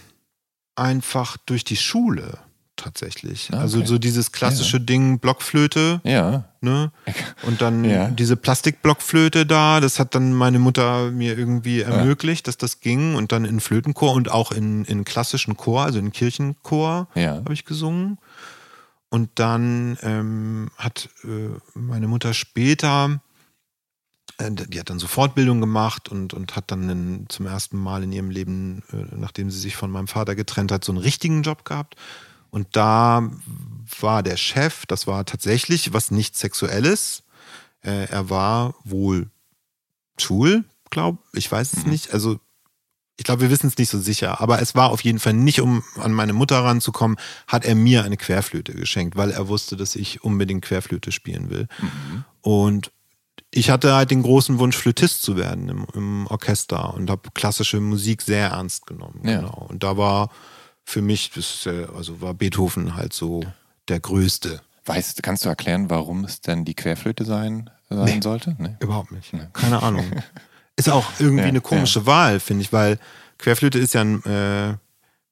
einfach 0.74 1.36
durch 1.46 1.64
die 1.64 1.76
Schule 1.76 2.38
tatsächlich. 2.76 3.50
Ah, 3.52 3.58
Also 3.60 3.78
okay. 3.78 3.86
so 3.86 3.98
dieses 3.98 4.32
klassische 4.32 4.80
Ding, 4.80 5.18
Blockflöte, 5.18 6.00
Ja. 6.04 6.44
ne? 6.60 6.92
Und 7.42 7.60
dann 7.62 7.84
Ja. 7.84 8.08
diese 8.08 8.36
Plastikblockflöte 8.36 9.46
da, 9.46 9.80
das 9.80 9.98
hat 9.98 10.14
dann 10.14 10.32
meine 10.32 10.58
Mutter 10.58 11.10
mir 11.10 11.36
irgendwie 11.38 11.80
ermöglicht, 11.80 12.46
dass 12.48 12.56
das 12.58 12.80
ging. 12.80 13.14
Und 13.14 13.32
dann 13.32 13.44
in 13.44 13.60
Flötenchor 13.60 14.12
und 14.12 14.30
auch 14.30 14.52
in, 14.52 14.84
in 14.84 15.04
klassischen 15.04 15.56
Chor, 15.56 15.82
also 15.84 15.98
in 15.98 16.12
Kirchenchor 16.12 17.08
Ja. 17.14 17.36
habe 17.36 17.52
ich 17.54 17.64
gesungen. 17.64 18.18
Und 19.08 19.30
dann 19.36 19.96
ähm, 20.02 20.70
hat 20.76 21.08
äh, 21.24 21.50
meine 21.74 22.08
Mutter 22.08 22.34
später, 22.34 23.20
äh, 24.38 24.50
die 24.50 24.80
hat 24.80 24.90
dann 24.90 24.98
so 24.98 25.06
Fortbildung 25.06 25.60
gemacht 25.60 26.08
und, 26.08 26.34
und 26.34 26.56
hat 26.56 26.70
dann 26.70 26.88
in, 26.90 27.26
zum 27.28 27.46
ersten 27.46 27.78
Mal 27.78 28.02
in 28.02 28.12
ihrem 28.12 28.30
Leben, 28.30 28.82
äh, 28.92 28.96
nachdem 29.16 29.50
sie 29.50 29.60
sich 29.60 29.76
von 29.76 29.90
meinem 29.90 30.08
Vater 30.08 30.34
getrennt 30.34 30.72
hat, 30.72 30.84
so 30.84 30.92
einen 30.92 31.00
richtigen 31.00 31.42
Job 31.42 31.64
gehabt. 31.64 31.94
Und 32.56 32.68
da 32.72 33.30
war 34.00 34.22
der 34.22 34.38
Chef, 34.38 34.86
das 34.86 35.06
war 35.06 35.26
tatsächlich 35.26 35.92
was 35.92 36.10
nicht 36.10 36.38
Sexuelles. 36.38 37.22
Äh, 37.82 38.06
er 38.06 38.30
war 38.30 38.76
wohl 38.82 39.28
schwul, 40.16 40.64
glaube 40.88 41.18
ich, 41.34 41.52
weiß 41.52 41.74
es 41.74 41.84
nicht. 41.84 42.14
Also 42.14 42.40
ich 43.18 43.24
glaube, 43.24 43.42
wir 43.42 43.50
wissen 43.50 43.66
es 43.66 43.76
nicht 43.76 43.90
so 43.90 44.00
sicher, 44.00 44.40
aber 44.40 44.62
es 44.62 44.74
war 44.74 44.88
auf 44.88 45.02
jeden 45.02 45.18
Fall 45.18 45.34
nicht, 45.34 45.60
um 45.60 45.84
an 45.96 46.14
meine 46.14 46.32
Mutter 46.32 46.64
ranzukommen, 46.64 47.18
hat 47.46 47.66
er 47.66 47.74
mir 47.74 48.04
eine 48.04 48.16
Querflöte 48.16 48.72
geschenkt, 48.72 49.16
weil 49.16 49.32
er 49.32 49.48
wusste, 49.48 49.76
dass 49.76 49.94
ich 49.94 50.24
unbedingt 50.24 50.64
Querflöte 50.64 51.12
spielen 51.12 51.50
will. 51.50 51.68
Mhm. 51.82 52.24
Und 52.40 52.90
ich 53.50 53.68
hatte 53.68 53.94
halt 53.94 54.10
den 54.10 54.22
großen 54.22 54.58
Wunsch, 54.58 54.78
Flötist 54.78 55.20
zu 55.20 55.36
werden 55.36 55.68
im, 55.68 55.86
im 55.92 56.26
Orchester 56.28 56.94
und 56.94 57.10
habe 57.10 57.28
klassische 57.34 57.80
Musik 57.80 58.22
sehr 58.22 58.48
ernst 58.48 58.86
genommen. 58.86 59.20
Ja. 59.24 59.40
Genau. 59.40 59.66
Und 59.68 59.82
da 59.82 59.98
war 59.98 60.30
für 60.86 61.02
mich, 61.02 61.30
das 61.32 61.68
also 61.94 62.20
war 62.20 62.32
Beethoven 62.32 62.94
halt 62.94 63.12
so 63.12 63.42
der 63.88 64.00
Größte. 64.00 64.62
Weißt, 64.86 65.22
kannst 65.22 65.44
du 65.44 65.48
erklären, 65.48 65.90
warum 65.90 66.24
es 66.24 66.40
denn 66.40 66.64
die 66.64 66.74
Querflöte 66.74 67.24
sein, 67.24 67.68
sein 67.90 68.04
nee, 68.04 68.20
sollte? 68.22 68.54
Nee. 68.58 68.76
Überhaupt 68.78 69.10
nicht. 69.10 69.32
Nee. 69.32 69.48
Keine 69.52 69.82
Ahnung. 69.82 70.04
Ist 70.76 70.88
auch 70.88 71.06
irgendwie 71.18 71.42
ja, 71.42 71.48
eine 71.48 71.60
komische 71.60 72.00
ja. 72.00 72.06
Wahl, 72.06 72.38
finde 72.38 72.62
ich, 72.62 72.72
weil 72.72 72.98
Querflöte 73.38 73.78
ist 73.78 73.94
ja 73.94 74.02
ein, 74.02 74.22
äh, 74.24 74.76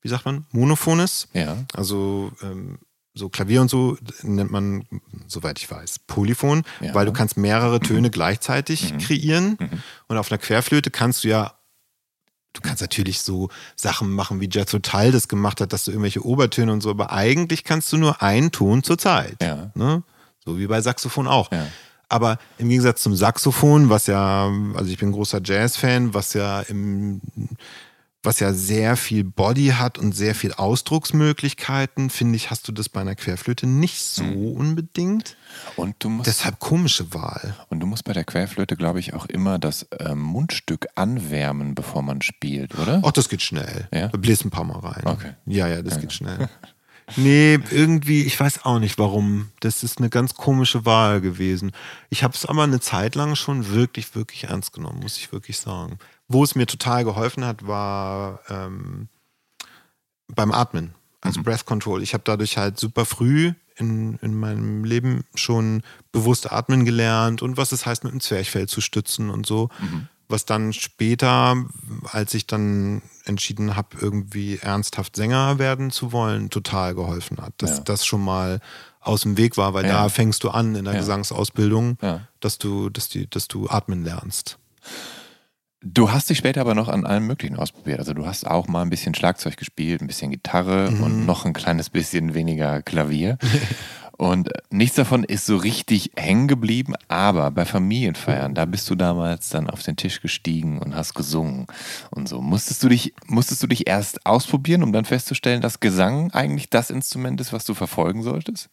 wie 0.00 0.08
sagt 0.08 0.24
man, 0.24 0.46
monophones. 0.52 1.28
Ja. 1.34 1.58
Also 1.74 2.32
ähm, 2.42 2.78
so 3.12 3.28
Klavier 3.28 3.60
und 3.60 3.68
so 3.68 3.98
nennt 4.22 4.50
man, 4.50 4.86
soweit 5.26 5.58
ich 5.58 5.70
weiß, 5.70 5.98
Polyphon, 6.06 6.64
ja. 6.80 6.94
weil 6.94 7.04
du 7.04 7.12
kannst 7.12 7.36
mehrere 7.36 7.78
Töne 7.80 8.08
gleichzeitig 8.08 8.94
mhm. 8.94 8.98
kreieren. 8.98 9.56
Mhm. 9.60 9.82
Und 10.08 10.16
auf 10.16 10.32
einer 10.32 10.38
Querflöte 10.38 10.90
kannst 10.90 11.24
du 11.24 11.28
ja, 11.28 11.58
du 12.54 12.60
kannst 12.62 12.80
natürlich 12.80 13.20
so 13.20 13.50
Sachen 13.76 14.10
machen, 14.10 14.40
wie 14.40 14.48
Jethro 14.50 14.78
Tull 14.78 15.12
das 15.12 15.28
gemacht 15.28 15.60
hat, 15.60 15.72
dass 15.72 15.84
du 15.84 15.90
irgendwelche 15.90 16.24
Obertöne 16.24 16.72
und 16.72 16.80
so, 16.80 16.90
aber 16.90 17.12
eigentlich 17.12 17.64
kannst 17.64 17.92
du 17.92 17.98
nur 17.98 18.22
einen 18.22 18.50
Ton 18.50 18.82
zur 18.82 18.96
Zeit. 18.96 19.36
Ja. 19.42 19.70
Ne? 19.74 20.02
So 20.44 20.58
wie 20.58 20.66
bei 20.66 20.80
Saxophon 20.80 21.26
auch. 21.26 21.52
Ja. 21.52 21.66
Aber 22.08 22.38
im 22.58 22.68
Gegensatz 22.68 23.02
zum 23.02 23.16
Saxophon, 23.16 23.90
was 23.90 24.06
ja, 24.06 24.50
also 24.74 24.90
ich 24.90 24.98
bin 24.98 25.12
großer 25.12 25.40
Jazz-Fan, 25.42 26.14
was 26.14 26.34
ja 26.34 26.60
im 26.60 27.20
was 28.24 28.40
ja 28.40 28.52
sehr 28.52 28.96
viel 28.96 29.24
Body 29.24 29.68
hat 29.68 29.98
und 29.98 30.14
sehr 30.14 30.34
viel 30.34 30.52
Ausdrucksmöglichkeiten, 30.52 32.10
finde 32.10 32.36
ich, 32.36 32.50
hast 32.50 32.66
du 32.68 32.72
das 32.72 32.88
bei 32.88 33.00
einer 33.00 33.14
Querflöte 33.14 33.66
nicht 33.66 34.00
so 34.00 34.24
mhm. 34.24 34.52
unbedingt. 34.52 35.36
Und 35.76 35.96
du 35.98 36.08
musst, 36.08 36.26
Deshalb 36.26 36.58
komische 36.58 37.12
Wahl. 37.14 37.56
Und 37.68 37.80
du 37.80 37.86
musst 37.86 38.04
bei 38.04 38.12
der 38.12 38.24
Querflöte, 38.24 38.76
glaube 38.76 39.00
ich, 39.00 39.14
auch 39.14 39.26
immer 39.26 39.58
das 39.58 39.84
äh, 39.84 40.14
Mundstück 40.14 40.86
anwärmen, 40.94 41.74
bevor 41.74 42.02
man 42.02 42.22
spielt, 42.22 42.78
oder? 42.78 43.02
Ach, 43.04 43.12
das 43.12 43.28
geht 43.28 43.42
schnell. 43.42 43.88
Ja? 43.92 44.08
Bläst 44.08 44.44
ein 44.44 44.50
paar 44.50 44.64
Mal 44.64 44.78
rein. 44.78 45.02
Okay. 45.04 45.34
Ja, 45.46 45.68
ja, 45.68 45.82
das 45.82 45.94
ja. 45.94 46.00
geht 46.00 46.12
schnell. 46.12 46.48
Nee, 47.16 47.58
irgendwie, 47.70 48.22
ich 48.22 48.38
weiß 48.38 48.64
auch 48.64 48.78
nicht 48.78 48.98
warum. 48.98 49.50
Das 49.60 49.82
ist 49.82 49.98
eine 49.98 50.08
ganz 50.08 50.34
komische 50.34 50.86
Wahl 50.86 51.20
gewesen. 51.20 51.72
Ich 52.08 52.24
habe 52.24 52.34
es 52.34 52.46
aber 52.46 52.62
eine 52.62 52.80
Zeit 52.80 53.14
lang 53.14 53.36
schon 53.36 53.70
wirklich, 53.70 54.14
wirklich 54.14 54.44
ernst 54.44 54.72
genommen, 54.72 55.00
muss 55.00 55.18
ich 55.18 55.30
wirklich 55.32 55.58
sagen. 55.58 55.98
Wo 56.28 56.42
es 56.42 56.54
mir 56.54 56.66
total 56.66 57.04
geholfen 57.04 57.44
hat, 57.44 57.66
war 57.66 58.40
ähm, 58.48 59.08
beim 60.28 60.52
Atmen, 60.52 60.94
also 61.20 61.40
mhm. 61.40 61.44
Breath 61.44 61.66
Control. 61.66 62.02
Ich 62.02 62.14
habe 62.14 62.24
dadurch 62.24 62.56
halt 62.56 62.78
super 62.78 63.04
früh 63.04 63.52
in, 63.76 64.16
in 64.22 64.38
meinem 64.38 64.84
Leben 64.84 65.24
schon 65.34 65.82
bewusst 66.12 66.52
atmen 66.52 66.84
gelernt 66.84 67.42
und 67.42 67.56
was 67.56 67.72
es 67.72 67.86
heißt, 67.86 68.04
mit 68.04 68.12
dem 68.12 68.20
Zwerchfell 68.20 68.68
zu 68.68 68.80
stützen 68.80 69.30
und 69.30 69.46
so. 69.46 69.68
Mhm. 69.80 70.08
Was 70.26 70.46
dann 70.46 70.72
später, 70.72 71.54
als 72.10 72.32
ich 72.32 72.46
dann 72.46 73.02
entschieden 73.26 73.76
habe, 73.76 73.98
irgendwie 74.00 74.56
ernsthaft 74.56 75.16
Sänger 75.16 75.58
werden 75.58 75.90
zu 75.90 76.12
wollen, 76.12 76.48
total 76.48 76.94
geholfen 76.94 77.42
hat. 77.42 77.52
Dass 77.58 77.78
ja. 77.78 77.82
das 77.84 78.06
schon 78.06 78.24
mal 78.24 78.60
aus 79.00 79.20
dem 79.22 79.36
Weg 79.36 79.58
war, 79.58 79.74
weil 79.74 79.84
ja. 79.84 79.92
da 79.92 80.08
fängst 80.08 80.42
du 80.42 80.48
an 80.48 80.76
in 80.76 80.86
der 80.86 80.94
ja. 80.94 81.00
Gesangsausbildung, 81.00 81.98
dass 82.40 82.56
du, 82.56 82.88
dass 82.88 83.10
die, 83.10 83.28
dass 83.28 83.48
du 83.48 83.68
atmen 83.68 84.02
lernst. 84.02 84.58
Du 85.86 86.10
hast 86.10 86.30
dich 86.30 86.38
später 86.38 86.62
aber 86.62 86.74
noch 86.74 86.88
an 86.88 87.04
allem 87.04 87.26
Möglichen 87.26 87.56
ausprobiert. 87.56 87.98
Also 87.98 88.14
du 88.14 88.24
hast 88.26 88.46
auch 88.46 88.68
mal 88.68 88.80
ein 88.80 88.90
bisschen 88.90 89.14
Schlagzeug 89.14 89.58
gespielt, 89.58 90.00
ein 90.00 90.06
bisschen 90.06 90.30
Gitarre 90.30 90.90
mhm. 90.90 91.02
und 91.02 91.26
noch 91.26 91.44
ein 91.44 91.52
kleines 91.52 91.90
bisschen 91.90 92.32
weniger 92.32 92.80
Klavier. 92.80 93.36
und 94.16 94.48
nichts 94.70 94.96
davon 94.96 95.24
ist 95.24 95.44
so 95.44 95.58
richtig 95.58 96.12
hängen 96.16 96.48
geblieben, 96.48 96.94
aber 97.08 97.50
bei 97.50 97.66
Familienfeiern, 97.66 98.54
da 98.54 98.64
bist 98.64 98.88
du 98.88 98.94
damals 98.94 99.50
dann 99.50 99.68
auf 99.68 99.82
den 99.82 99.96
Tisch 99.96 100.22
gestiegen 100.22 100.78
und 100.78 100.94
hast 100.94 101.12
gesungen 101.14 101.66
und 102.10 102.30
so. 102.30 102.40
Musstest 102.40 102.82
du 102.82 102.88
dich, 102.88 103.12
musstest 103.26 103.62
du 103.62 103.66
dich 103.66 103.86
erst 103.86 104.24
ausprobieren, 104.24 104.82
um 104.82 104.92
dann 104.92 105.04
festzustellen, 105.04 105.60
dass 105.60 105.80
Gesang 105.80 106.30
eigentlich 106.30 106.70
das 106.70 106.88
Instrument 106.88 107.42
ist, 107.42 107.52
was 107.52 107.66
du 107.66 107.74
verfolgen 107.74 108.22
solltest? 108.22 108.70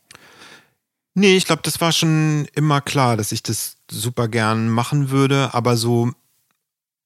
Nee, 1.14 1.36
ich 1.36 1.46
glaube, 1.46 1.62
das 1.62 1.82
war 1.82 1.92
schon 1.92 2.48
immer 2.56 2.80
klar, 2.80 3.18
dass 3.18 3.34
ich 3.34 3.44
das 3.44 3.76
super 3.90 4.30
gern 4.30 4.70
machen 4.70 5.10
würde, 5.10 5.54
aber 5.54 5.76
so 5.76 6.14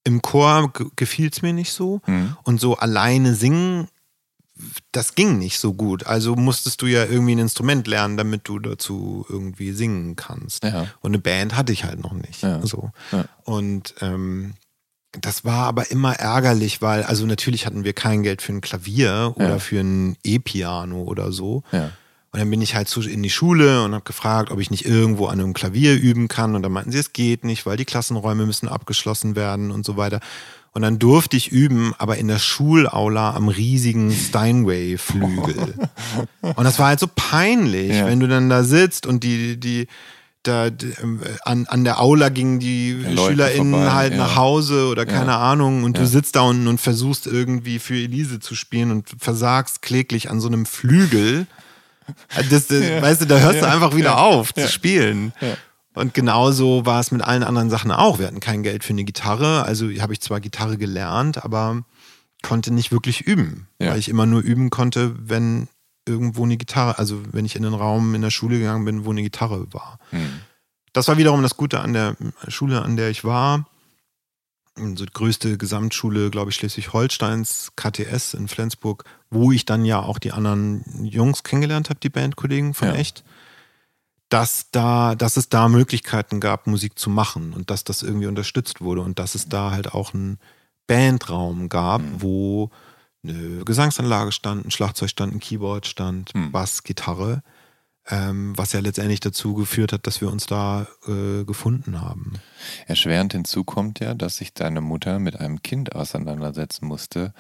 im 0.06 0.22
Chor 0.22 0.72
gefiel 0.96 1.30
es 1.32 1.42
mir 1.42 1.52
nicht 1.52 1.74
so. 1.74 2.00
Mhm. 2.06 2.38
Und 2.44 2.62
so 2.62 2.78
alleine 2.78 3.36
singen, 3.36 3.90
das 4.92 5.16
ging 5.16 5.38
nicht 5.38 5.60
so 5.60 5.74
gut. 5.74 6.06
Also 6.06 6.36
musstest 6.36 6.82
du 6.82 6.86
ja 6.86 7.04
irgendwie 7.04 7.36
ein 7.36 7.40
Instrument 7.40 7.88
lernen, 7.88 8.16
damit 8.16 8.48
du 8.48 8.60
dazu 8.60 9.26
irgendwie 9.28 9.74
singen 9.74 10.16
kannst. 10.16 10.64
Ja. 10.64 10.88
Und 11.02 11.12
eine 11.12 11.20
Band 11.20 11.58
hatte 11.58 11.74
ich 11.74 11.84
halt 11.84 12.00
noch 12.00 12.14
nicht. 12.14 12.42
Ja. 12.44 12.66
So. 12.66 12.92
Ja. 13.12 13.26
Und 13.44 13.96
ähm, 14.00 14.54
das 15.22 15.44
war 15.44 15.66
aber 15.66 15.92
immer 15.92 16.14
ärgerlich, 16.14 16.82
weil, 16.82 17.04
also 17.04 17.26
natürlich 17.26 17.66
hatten 17.66 17.84
wir 17.84 17.94
kein 17.94 18.24
Geld 18.24 18.42
für 18.42 18.54
ein 18.54 18.62
Klavier 18.62 19.34
oder 19.36 19.60
für 19.60 19.80
ein 19.80 20.18
E-Piano 20.24 21.04
oder 21.04 21.32
so. 21.32 21.64
Ja. 22.36 22.42
Und 22.42 22.42
dann 22.42 22.50
bin 22.50 22.62
ich 22.62 22.76
halt 22.76 22.96
in 22.98 23.24
die 23.24 23.30
Schule 23.30 23.84
und 23.84 23.94
habe 23.94 24.04
gefragt, 24.04 24.52
ob 24.52 24.60
ich 24.60 24.70
nicht 24.70 24.86
irgendwo 24.86 25.28
an 25.28 25.40
einem 25.40 25.54
Klavier 25.54 25.96
üben 25.96 26.28
kann. 26.28 26.56
Und 26.56 26.64
dann 26.64 26.72
meinten 26.72 26.92
sie, 26.92 26.98
es 26.98 27.14
geht 27.14 27.44
nicht, 27.46 27.66
weil 27.66 27.78
die 27.78 27.86
Klassenräume 27.86 28.46
müssen 28.46 28.68
abgeschlossen 28.68 29.36
werden 29.36 29.72
und 29.72 29.86
so 29.86 29.96
weiter. 29.96 30.20
Und 30.74 30.82
dann 30.82 31.00
durfte 31.00 31.38
ich 31.38 31.54
üben, 31.54 31.94
aber 31.98 32.18
in 32.18 32.28
der 32.28 32.40
Schulaula 32.40 33.34
am 33.34 33.48
riesigen 33.48 34.12
Steinway-Flügel. 34.12 35.76
und 36.42 36.64
das 36.66 36.78
war 36.78 36.88
halt 36.88 37.00
so 37.00 37.08
peinlich, 37.16 37.92
ja. 37.92 38.08
wenn 38.08 38.20
du 38.20 38.28
dann 38.28 38.50
da 38.50 38.66
sitzt 38.66 39.06
und 39.06 39.24
die, 39.24 39.58
die, 39.58 39.88
da 40.44 40.70
an, 41.46 41.66
an 41.68 41.84
der 41.86 42.02
Aula 42.02 42.28
gingen 42.28 42.60
die 42.60 42.92
Leute 42.92 43.32
SchülerInnen 43.32 43.74
vorbei, 43.74 43.92
halt 43.94 44.12
ja. 44.12 44.18
nach 44.18 44.36
Hause 44.36 44.88
oder 44.88 45.06
keine 45.06 45.32
ja. 45.32 45.40
Ahnung 45.40 45.86
und 45.86 45.98
ja. 45.98 46.04
du 46.04 46.10
sitzt 46.10 46.36
da 46.36 46.42
unten 46.42 46.68
und 46.68 46.82
versuchst 46.82 47.26
irgendwie 47.26 47.80
für 47.80 47.96
Elise 47.96 48.42
zu 48.42 48.54
spielen 48.54 48.92
und 48.92 49.16
versagst 49.18 49.82
kläglich 49.82 50.30
an 50.30 50.42
so 50.42 50.48
einem 50.48 50.66
Flügel. 50.66 51.48
Das, 52.50 52.68
das, 52.68 52.84
ja. 52.84 53.02
Weißt 53.02 53.22
du, 53.22 53.26
da 53.26 53.40
hörst 53.40 53.56
ja. 53.56 53.62
du 53.62 53.72
einfach 53.72 53.96
wieder 53.96 54.12
ja. 54.12 54.18
auf 54.18 54.54
zu 54.54 54.68
spielen. 54.68 55.34
Und 55.94 56.14
genauso 56.14 56.86
war 56.86 57.00
es 57.00 57.12
mit 57.12 57.22
allen 57.22 57.44
anderen 57.44 57.70
Sachen 57.70 57.92
auch. 57.92 58.20
Wir 58.20 58.28
hatten 58.28 58.42
kein 58.42 58.64
Geld 58.64 58.84
für 58.84 58.94
eine 58.94 59.06
Gitarre. 59.06 59.64
Also 59.64 59.88
habe 60.02 60.14
ich 60.14 60.22
zwar 60.22 60.40
Gitarre 60.42 60.78
gelernt, 60.78 61.44
aber 61.44 61.84
konnte 62.44 62.74
nicht 62.74 62.92
wirklich 62.92 63.22
üben. 63.22 63.68
Weil 63.80 64.00
ich 64.00 64.10
immer 64.10 64.26
nur 64.26 64.42
üben 64.42 64.70
konnte, 64.70 65.16
wenn 65.18 65.68
irgendwo 66.08 66.44
eine 66.44 66.58
Gitarre, 66.58 67.00
also 67.00 67.22
wenn 67.32 67.46
ich 67.46 67.56
in 67.56 67.64
den 67.64 67.74
Raum 67.74 68.14
in 68.14 68.22
der 68.22 68.30
Schule 68.30 68.60
gegangen 68.60 68.86
bin, 68.86 69.06
wo 69.06 69.12
eine 69.12 69.24
Gitarre 69.24 69.66
war. 69.74 70.00
Hm. 70.12 70.42
Das 70.94 71.08
war 71.08 71.18
wiederum 71.18 71.42
das 71.42 71.58
Gute 71.58 71.80
an 71.80 71.94
der 71.94 72.16
Schule, 72.48 72.82
an 72.82 72.96
der 72.96 73.10
ich 73.10 73.24
war 73.24 73.66
so 74.78 75.06
die 75.06 75.14
größte 75.14 75.58
Gesamtschule, 75.58 76.30
glaube 76.30 76.52
ich, 76.52 76.58
Schleswig-Holsteins, 76.58 77.72
KTS 77.76 78.34
in 78.34 78.48
Flensburg, 78.48 79.06
wo 79.30 79.52
ich 79.52 79.66
dann 79.66 79.86
ja 79.86 80.02
auch 80.02 80.20
die 80.20 80.32
anderen 80.32 80.84
Jungs 81.04 81.44
kennengelernt 81.44 81.90
habe, 81.90 82.00
die 82.00 82.10
Bandkollegen 82.10 82.74
von 82.74 82.90
ja. 82.90 82.96
Echt, 82.96 83.24
dass 84.30 84.72
da, 84.72 85.16
dass 85.16 85.38
es 85.38 85.50
da 85.50 85.70
Möglichkeiten 85.70 86.40
gab, 86.40 86.68
Musik 86.68 87.00
zu 87.00 87.10
machen 87.10 87.54
und 87.54 87.70
dass 87.70 87.84
das 87.84 88.04
irgendwie 88.04 88.28
unterstützt 88.28 88.82
wurde 88.82 89.02
und 89.02 89.20
dass 89.20 89.36
es 89.36 89.48
da 89.48 89.72
halt 89.72 89.94
auch 89.94 90.14
einen 90.14 90.40
Bandraum 90.88 91.70
gab, 91.70 92.02
mhm. 92.02 92.22
wo 92.22 92.70
eine 93.24 93.64
Gesangsanlage 93.64 94.32
stand, 94.32 94.66
ein 94.66 94.72
Schlagzeug 94.72 95.10
stand, 95.10 95.34
ein 95.34 95.40
Keyboard 95.40 95.88
stand, 95.88 96.36
mhm. 96.36 96.52
Bass, 96.52 96.84
Gitarre 96.84 97.44
ähm, 98.10 98.54
was 98.56 98.74
ja 98.74 98.80
letztendlich 98.80 99.20
dazu 99.20 99.54
geführt 99.54 99.92
hat, 99.92 100.06
dass 100.08 100.22
wir 100.22 100.32
uns 100.32 100.46
da 100.46 100.88
äh, 101.08 101.44
gefunden 101.44 102.02
haben. 102.02 102.34
Erschwerend 102.88 103.34
hinzu 103.34 103.64
kommt 103.64 104.00
ja, 104.00 104.14
dass 104.14 104.38
sich 104.38 104.54
deine 104.54 104.82
Mutter 104.82 105.20
mit 105.20 105.40
einem 105.40 105.62
Kind 105.62 105.96
auseinandersetzen 105.96 106.86
musste, 106.86 107.34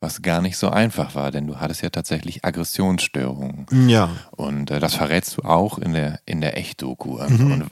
was 0.00 0.22
gar 0.22 0.42
nicht 0.42 0.56
so 0.56 0.68
einfach 0.68 1.14
war, 1.14 1.30
denn 1.30 1.46
du 1.46 1.60
hattest 1.60 1.82
ja 1.82 1.90
tatsächlich 1.90 2.44
Aggressionsstörungen. 2.44 3.66
Ja. 3.88 4.10
Und 4.32 4.70
äh, 4.70 4.80
das 4.80 4.94
verrätst 4.94 5.38
du 5.38 5.42
auch 5.42 5.78
in 5.78 5.92
der, 5.92 6.20
in 6.26 6.40
der 6.40 6.56
Echt-Doku. 6.56 7.18
Mhm. 7.28 7.52
Und 7.52 7.70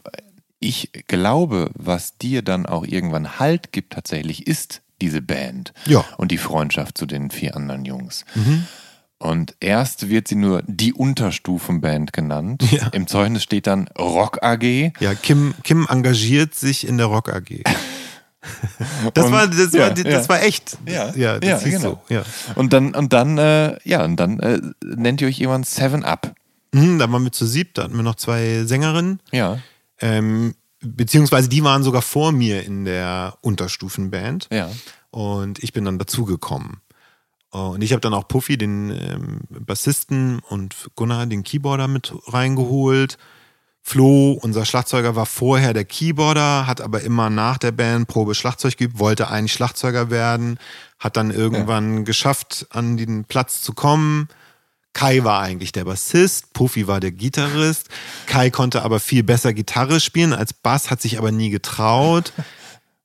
ich 0.60 0.90
glaube, 1.08 1.70
was 1.74 2.18
dir 2.18 2.42
dann 2.42 2.66
auch 2.66 2.84
irgendwann 2.84 3.38
Halt 3.38 3.72
gibt 3.72 3.92
tatsächlich, 3.92 4.46
ist 4.46 4.82
diese 5.00 5.22
Band 5.22 5.72
ja. 5.86 6.04
und 6.18 6.30
die 6.30 6.38
Freundschaft 6.38 6.98
zu 6.98 7.06
den 7.06 7.30
vier 7.30 7.56
anderen 7.56 7.84
Jungs. 7.84 8.24
Mhm. 8.34 8.66
Und 9.20 9.54
erst 9.60 10.08
wird 10.08 10.28
sie 10.28 10.34
nur 10.34 10.62
die 10.66 10.94
Unterstufenband 10.94 12.14
genannt. 12.14 12.64
Ja. 12.70 12.88
Im 12.88 13.06
Zeugnis 13.06 13.42
steht 13.42 13.66
dann 13.66 13.86
Rock 13.98 14.42
AG. 14.42 14.92
Ja, 14.98 15.14
Kim, 15.14 15.54
Kim 15.62 15.86
engagiert 15.90 16.54
sich 16.54 16.88
in 16.88 16.96
der 16.96 17.06
Rock 17.06 17.32
AG. 17.32 17.62
Das, 19.12 19.26
und, 19.26 19.32
war, 19.32 19.46
das, 19.46 19.74
ja, 19.74 19.80
war, 19.80 19.90
das 19.90 20.04
ja. 20.04 20.28
war 20.30 20.42
echt. 20.42 20.78
Ja, 20.86 21.14
ja, 21.14 21.38
das 21.38 21.62
ja 21.62 21.70
genau. 21.70 22.02
So. 22.08 22.14
Ja. 22.14 22.22
Und 22.54 22.72
dann, 22.72 22.94
und 22.94 23.12
dann, 23.12 23.36
äh, 23.36 23.76
ja, 23.84 24.02
und 24.02 24.16
dann 24.16 24.40
äh, 24.40 24.60
nennt 24.82 25.20
ihr 25.20 25.28
euch 25.28 25.38
jemand 25.38 25.66
Seven 25.66 26.04
Up. 26.04 26.34
Mhm, 26.72 26.98
da 26.98 27.12
waren 27.12 27.22
wir 27.22 27.32
zu 27.32 27.44
sieb, 27.44 27.74
da 27.74 27.82
hatten 27.82 27.96
wir 27.96 28.02
noch 28.02 28.14
zwei 28.14 28.64
Sängerinnen. 28.64 29.20
Ja. 29.30 29.58
Ähm, 30.00 30.54
beziehungsweise 30.80 31.50
die 31.50 31.62
waren 31.62 31.82
sogar 31.82 32.00
vor 32.00 32.32
mir 32.32 32.64
in 32.64 32.86
der 32.86 33.36
Unterstufenband. 33.42 34.48
Ja. 34.50 34.70
Und 35.10 35.62
ich 35.62 35.74
bin 35.74 35.84
dann 35.84 35.98
dazugekommen. 35.98 36.78
Und 37.50 37.82
ich 37.82 37.92
habe 37.92 38.00
dann 38.00 38.14
auch 38.14 38.28
Puffy, 38.28 38.56
den 38.56 38.90
ähm, 38.90 39.40
Bassisten, 39.48 40.40
und 40.48 40.90
Gunnar, 40.94 41.26
den 41.26 41.42
Keyboarder, 41.42 41.88
mit 41.88 42.12
reingeholt. 42.26 43.18
Flo, 43.82 44.38
unser 44.40 44.64
Schlagzeuger, 44.64 45.16
war 45.16 45.26
vorher 45.26 45.72
der 45.72 45.84
Keyboarder, 45.84 46.66
hat 46.66 46.80
aber 46.80 47.00
immer 47.00 47.28
nach 47.28 47.58
der 47.58 47.72
Band 47.72 48.06
Probe 48.06 48.34
Schlagzeug 48.34 48.76
geübt, 48.76 48.98
wollte 48.98 49.28
eigentlich 49.30 49.52
Schlagzeuger 49.52 50.10
werden, 50.10 50.58
hat 50.98 51.16
dann 51.16 51.30
irgendwann 51.30 51.98
ja. 51.98 52.02
geschafft, 52.04 52.66
an 52.70 52.96
den 52.96 53.24
Platz 53.24 53.62
zu 53.62 53.72
kommen. 53.72 54.28
Kai 54.92 55.24
war 55.24 55.40
eigentlich 55.40 55.72
der 55.72 55.84
Bassist, 55.84 56.52
Puffy 56.52 56.86
war 56.86 57.00
der 57.00 57.12
Gitarrist. 57.12 57.88
Kai 58.26 58.50
konnte 58.50 58.82
aber 58.82 59.00
viel 59.00 59.22
besser 59.22 59.54
Gitarre 59.54 59.98
spielen 59.98 60.34
als 60.34 60.52
Bass, 60.52 60.90
hat 60.90 61.00
sich 61.00 61.18
aber 61.18 61.32
nie 61.32 61.50
getraut 61.50 62.32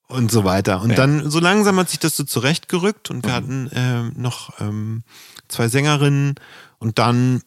und 0.07 0.31
so 0.31 0.43
weiter. 0.43 0.81
Und 0.81 0.91
ja. 0.91 0.95
dann 0.95 1.29
so 1.29 1.39
langsam 1.39 1.77
hat 1.77 1.89
sich 1.89 1.99
das 1.99 2.15
so 2.15 2.23
zurechtgerückt 2.23 3.09
und 3.09 3.25
wir 3.25 3.31
mhm. 3.31 3.35
hatten 3.35 3.67
äh, 3.67 4.19
noch 4.19 4.59
ähm, 4.59 5.03
zwei 5.47 5.67
Sängerinnen 5.67 6.35
und 6.79 6.99
dann 6.99 7.41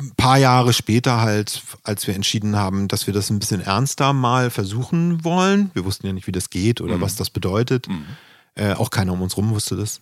ein 0.00 0.14
paar 0.16 0.38
Jahre 0.38 0.72
später 0.72 1.20
halt, 1.20 1.62
als 1.82 2.06
wir 2.06 2.14
entschieden 2.14 2.56
haben, 2.56 2.88
dass 2.88 3.06
wir 3.06 3.14
das 3.14 3.30
ein 3.30 3.38
bisschen 3.38 3.60
ernster 3.60 4.12
mal 4.12 4.50
versuchen 4.50 5.24
wollen. 5.24 5.70
Wir 5.74 5.84
wussten 5.84 6.06
ja 6.06 6.12
nicht, 6.12 6.26
wie 6.26 6.32
das 6.32 6.50
geht 6.50 6.80
oder 6.80 6.96
mhm. 6.96 7.00
was 7.02 7.16
das 7.16 7.30
bedeutet. 7.30 7.88
Mhm. 7.88 8.06
Äh, 8.54 8.74
auch 8.74 8.90
keiner 8.90 9.12
um 9.12 9.22
uns 9.22 9.36
rum 9.36 9.50
wusste 9.50 9.76
das. 9.76 10.00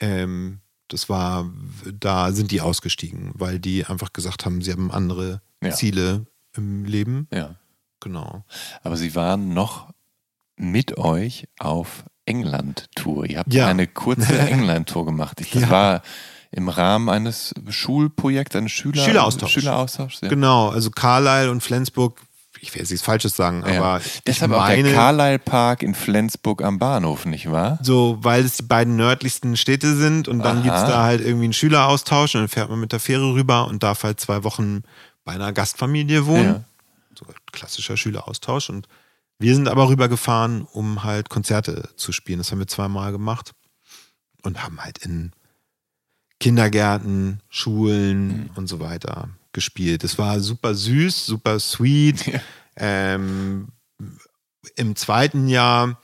Ähm, 0.00 0.60
das 0.88 1.08
war, 1.08 1.50
da 1.98 2.32
sind 2.32 2.50
die 2.50 2.60
ausgestiegen, 2.60 3.32
weil 3.34 3.58
die 3.58 3.86
einfach 3.86 4.12
gesagt 4.12 4.44
haben, 4.44 4.62
sie 4.62 4.72
haben 4.72 4.90
andere 4.90 5.40
ja. 5.62 5.70
Ziele 5.70 6.26
im 6.56 6.84
Leben. 6.84 7.28
Ja. 7.32 7.56
Genau. 8.00 8.44
Aber 8.82 8.96
sie 8.96 9.14
waren 9.14 9.54
noch 9.54 9.93
mit 10.56 10.98
euch 10.98 11.46
auf 11.58 12.04
England-Tour. 12.26 13.26
Ihr 13.26 13.38
habt 13.38 13.52
ja. 13.52 13.66
eine 13.66 13.86
kurze 13.86 14.38
England-Tour 14.50 15.06
gemacht. 15.06 15.40
das 15.40 15.62
ja. 15.62 15.70
war 15.70 16.02
im 16.50 16.68
Rahmen 16.68 17.08
eines 17.08 17.52
Schulprojekts, 17.68 18.54
eines 18.54 18.72
Schüler 18.72 19.02
Schüleraustausch. 19.02 19.52
Schüleraustausch 19.52 20.22
ja. 20.22 20.28
Genau, 20.28 20.68
also 20.68 20.90
Carlisle 20.90 21.50
und 21.50 21.62
Flensburg, 21.62 22.20
ich 22.60 22.72
will 22.72 22.80
jetzt 22.80 22.90
nichts 22.90 23.04
Falsches 23.04 23.34
sagen, 23.34 23.64
ja. 23.66 23.78
aber. 23.80 24.00
Deshalb 24.26 24.52
meine, 24.52 24.62
auch 24.62 24.68
der 24.68 24.94
Carlisle 24.94 25.38
Park 25.40 25.82
in 25.82 25.94
Flensburg 25.94 26.62
am 26.62 26.78
Bahnhof, 26.78 27.26
nicht 27.26 27.50
wahr? 27.50 27.78
So, 27.82 28.18
weil 28.22 28.44
es 28.44 28.58
die 28.58 28.62
beiden 28.62 28.96
nördlichsten 28.96 29.56
Städte 29.56 29.96
sind 29.96 30.28
und 30.28 30.40
dann 30.40 30.62
gibt 30.62 30.74
es 30.74 30.82
da 30.82 31.02
halt 31.02 31.20
irgendwie 31.20 31.44
einen 31.44 31.52
Schüleraustausch 31.52 32.36
und 32.36 32.42
dann 32.42 32.48
fährt 32.48 32.70
man 32.70 32.78
mit 32.78 32.92
der 32.92 33.00
Fähre 33.00 33.34
rüber 33.34 33.66
und 33.66 33.82
darf 33.82 34.04
halt 34.04 34.20
zwei 34.20 34.44
Wochen 34.44 34.84
bei 35.24 35.32
einer 35.32 35.52
Gastfamilie 35.52 36.26
wohnen. 36.26 36.44
Ja. 36.44 36.64
So 37.18 37.26
klassischer 37.52 37.96
Schüleraustausch 37.96 38.70
und 38.70 38.88
wir 39.38 39.54
sind 39.54 39.68
aber 39.68 39.88
rübergefahren, 39.88 40.62
um 40.62 41.02
halt 41.04 41.28
Konzerte 41.28 41.90
zu 41.96 42.12
spielen. 42.12 42.38
Das 42.38 42.50
haben 42.50 42.60
wir 42.60 42.66
zweimal 42.66 43.12
gemacht 43.12 43.52
und 44.42 44.62
haben 44.62 44.80
halt 44.80 44.98
in 44.98 45.32
Kindergärten, 46.40 47.40
Schulen 47.48 48.26
mhm. 48.26 48.50
und 48.54 48.66
so 48.66 48.80
weiter 48.80 49.30
gespielt. 49.52 50.04
Es 50.04 50.18
war 50.18 50.40
super 50.40 50.74
süß, 50.74 51.26
super 51.26 51.58
sweet. 51.58 52.26
Ja. 52.26 52.40
Ähm, 52.76 53.68
Im 54.76 54.96
zweiten 54.96 55.48
Jahr 55.48 56.00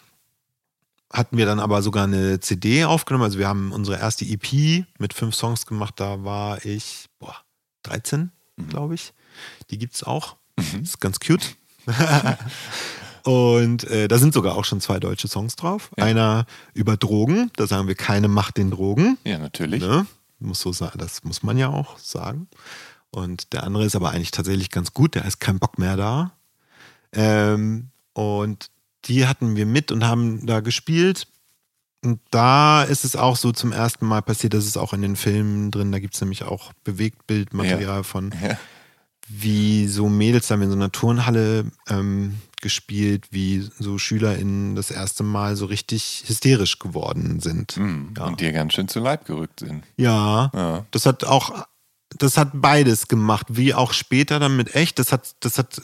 hatten 1.12 1.36
wir 1.36 1.46
dann 1.46 1.58
aber 1.58 1.82
sogar 1.82 2.04
eine 2.04 2.40
CD 2.40 2.84
aufgenommen. 2.84 3.24
Also 3.24 3.38
wir 3.38 3.48
haben 3.48 3.72
unsere 3.72 3.98
erste 3.98 4.24
EP 4.24 4.86
mit 4.98 5.12
fünf 5.12 5.34
Songs 5.34 5.66
gemacht. 5.66 5.94
Da 5.98 6.24
war 6.24 6.64
ich 6.64 7.06
boah, 7.18 7.36
13, 7.82 8.30
mhm. 8.56 8.68
glaube 8.68 8.94
ich. 8.94 9.12
Die 9.70 9.78
gibt 9.78 9.94
es 9.94 10.04
auch. 10.04 10.36
Mhm. 10.56 10.82
Ist 10.82 11.00
ganz 11.00 11.18
cute. 11.18 11.56
Und 13.24 13.84
äh, 13.84 14.08
da 14.08 14.18
sind 14.18 14.34
sogar 14.34 14.56
auch 14.56 14.64
schon 14.64 14.80
zwei 14.80 15.00
deutsche 15.00 15.28
Songs 15.28 15.56
drauf. 15.56 15.90
Ja. 15.96 16.04
Einer 16.04 16.46
über 16.74 16.96
Drogen, 16.96 17.50
da 17.56 17.66
sagen 17.66 17.88
wir 17.88 17.94
keine 17.94 18.28
Macht 18.28 18.56
den 18.56 18.70
Drogen. 18.70 19.18
Ja, 19.24 19.38
natürlich. 19.38 19.82
Ne? 19.82 20.06
Muss 20.38 20.60
so 20.60 20.72
sagen, 20.72 20.98
das 20.98 21.24
muss 21.24 21.42
man 21.42 21.58
ja 21.58 21.68
auch 21.68 21.98
sagen. 21.98 22.48
Und 23.10 23.52
der 23.52 23.64
andere 23.64 23.84
ist 23.84 23.96
aber 23.96 24.10
eigentlich 24.10 24.30
tatsächlich 24.30 24.70
ganz 24.70 24.94
gut, 24.94 25.14
der 25.14 25.24
ist 25.24 25.40
kein 25.40 25.58
Bock 25.58 25.78
mehr 25.78 25.96
da. 25.96 26.32
Ähm, 27.12 27.88
und 28.12 28.70
die 29.06 29.26
hatten 29.26 29.56
wir 29.56 29.66
mit 29.66 29.90
und 29.92 30.04
haben 30.04 30.46
da 30.46 30.60
gespielt. 30.60 31.26
Und 32.02 32.20
da 32.30 32.82
ist 32.82 33.04
es 33.04 33.16
auch 33.16 33.36
so 33.36 33.52
zum 33.52 33.72
ersten 33.72 34.06
Mal 34.06 34.22
passiert, 34.22 34.54
das 34.54 34.64
ist 34.64 34.78
auch 34.78 34.94
in 34.94 35.02
den 35.02 35.16
Filmen 35.16 35.70
drin, 35.70 35.92
da 35.92 35.98
gibt 35.98 36.14
es 36.14 36.20
nämlich 36.20 36.44
auch 36.44 36.72
Bewegtbildmaterial 36.84 37.98
ja. 37.98 38.02
von, 38.02 38.32
ja. 38.42 38.58
wie 39.28 39.86
so 39.86 40.08
Mädels 40.08 40.46
dann 40.46 40.62
in 40.62 40.70
so 40.70 40.76
einer 40.76 40.92
Turnhalle 40.92 41.66
ähm, 41.88 42.36
gespielt, 42.60 43.28
wie 43.30 43.68
so 43.78 43.98
SchülerInnen 43.98 44.74
das 44.74 44.90
erste 44.90 45.22
Mal 45.22 45.56
so 45.56 45.66
richtig 45.66 46.24
hysterisch 46.26 46.78
geworden 46.78 47.40
sind. 47.40 47.76
Mhm. 47.76 48.14
Ja. 48.16 48.26
Und 48.26 48.40
dir 48.40 48.52
ganz 48.52 48.74
schön 48.74 48.88
zu 48.88 49.00
Leib 49.00 49.24
gerückt 49.24 49.60
sind. 49.60 49.84
Ja, 49.96 50.50
ja. 50.54 50.86
Das 50.90 51.06
hat 51.06 51.24
auch, 51.24 51.66
das 52.18 52.36
hat 52.36 52.50
beides 52.54 53.08
gemacht, 53.08 53.46
wie 53.50 53.74
auch 53.74 53.92
später 53.92 54.38
dann 54.38 54.56
mit 54.56 54.74
echt. 54.74 54.98
Das 54.98 55.12
hat, 55.12 55.34
das 55.40 55.58
hat 55.58 55.80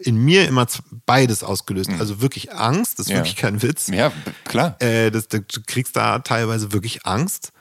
in 0.00 0.16
mir 0.16 0.48
immer 0.48 0.66
beides 1.04 1.42
ausgelöst. 1.42 1.90
Mhm. 1.90 2.00
Also 2.00 2.20
wirklich 2.20 2.52
Angst, 2.52 2.98
das 2.98 3.06
ist 3.06 3.12
ja. 3.12 3.18
wirklich 3.18 3.36
kein 3.36 3.62
Witz. 3.62 3.88
Ja, 3.88 4.12
klar. 4.44 4.80
Äh, 4.80 5.10
das, 5.10 5.28
du 5.28 5.40
kriegst 5.66 5.96
da 5.96 6.20
teilweise 6.20 6.72
wirklich 6.72 7.06
Angst. 7.06 7.52